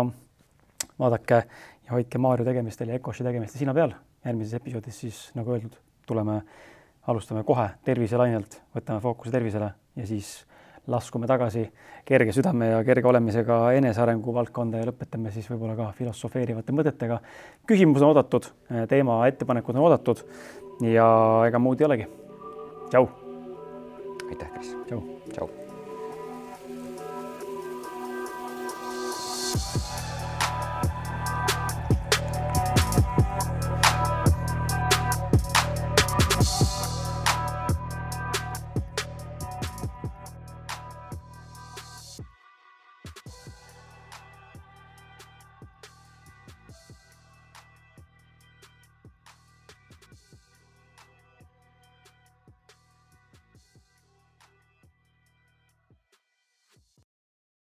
vaadake 1.01 1.43
ja 1.87 1.95
hoidke 1.95 2.21
Maarju 2.21 2.47
tegemistel 2.47 2.93
ja 2.93 3.01
Ecoshi 3.01 3.25
tegemistel 3.25 3.63
silma 3.63 3.75
peal. 3.77 3.95
järgmises 4.25 4.55
episoodis 4.55 5.01
siis 5.01 5.21
nagu 5.35 5.51
öeldud, 5.51 5.75
tuleme, 6.07 6.43
alustame 7.07 7.43
kohe 7.45 7.69
terviselainelt, 7.85 8.61
võtame 8.77 9.01
fookuse 9.03 9.33
tervisele 9.35 9.73
ja 9.97 10.07
siis 10.07 10.45
laskume 10.87 11.27
tagasi 11.31 11.65
kerge 12.05 12.33
südame 12.35 12.69
ja 12.73 12.83
kerge 12.85 13.07
olemisega 13.09 13.59
enesearengu 13.79 14.35
valdkonda 14.35 14.81
ja 14.81 14.89
lõpetame 14.91 15.31
siis 15.35 15.47
võib-olla 15.51 15.77
ka 15.79 15.93
filosofeerivate 15.99 16.75
mõtetega. 16.75 17.21
küsimus 17.67 18.03
on 18.03 18.09
oodatud, 18.11 18.51
teema 18.91 19.27
ettepanekud 19.31 19.77
on 19.77 19.87
oodatud 19.87 20.25
ja 20.83 21.09
ega 21.47 21.59
muud 21.59 21.81
ei 21.81 21.87
olegi. 21.87 22.07
tšau. 22.91 23.09
aitäh, 24.29 24.51
Kris. 24.55 24.77
tšau. 24.87 25.03
tšau. 25.33 25.51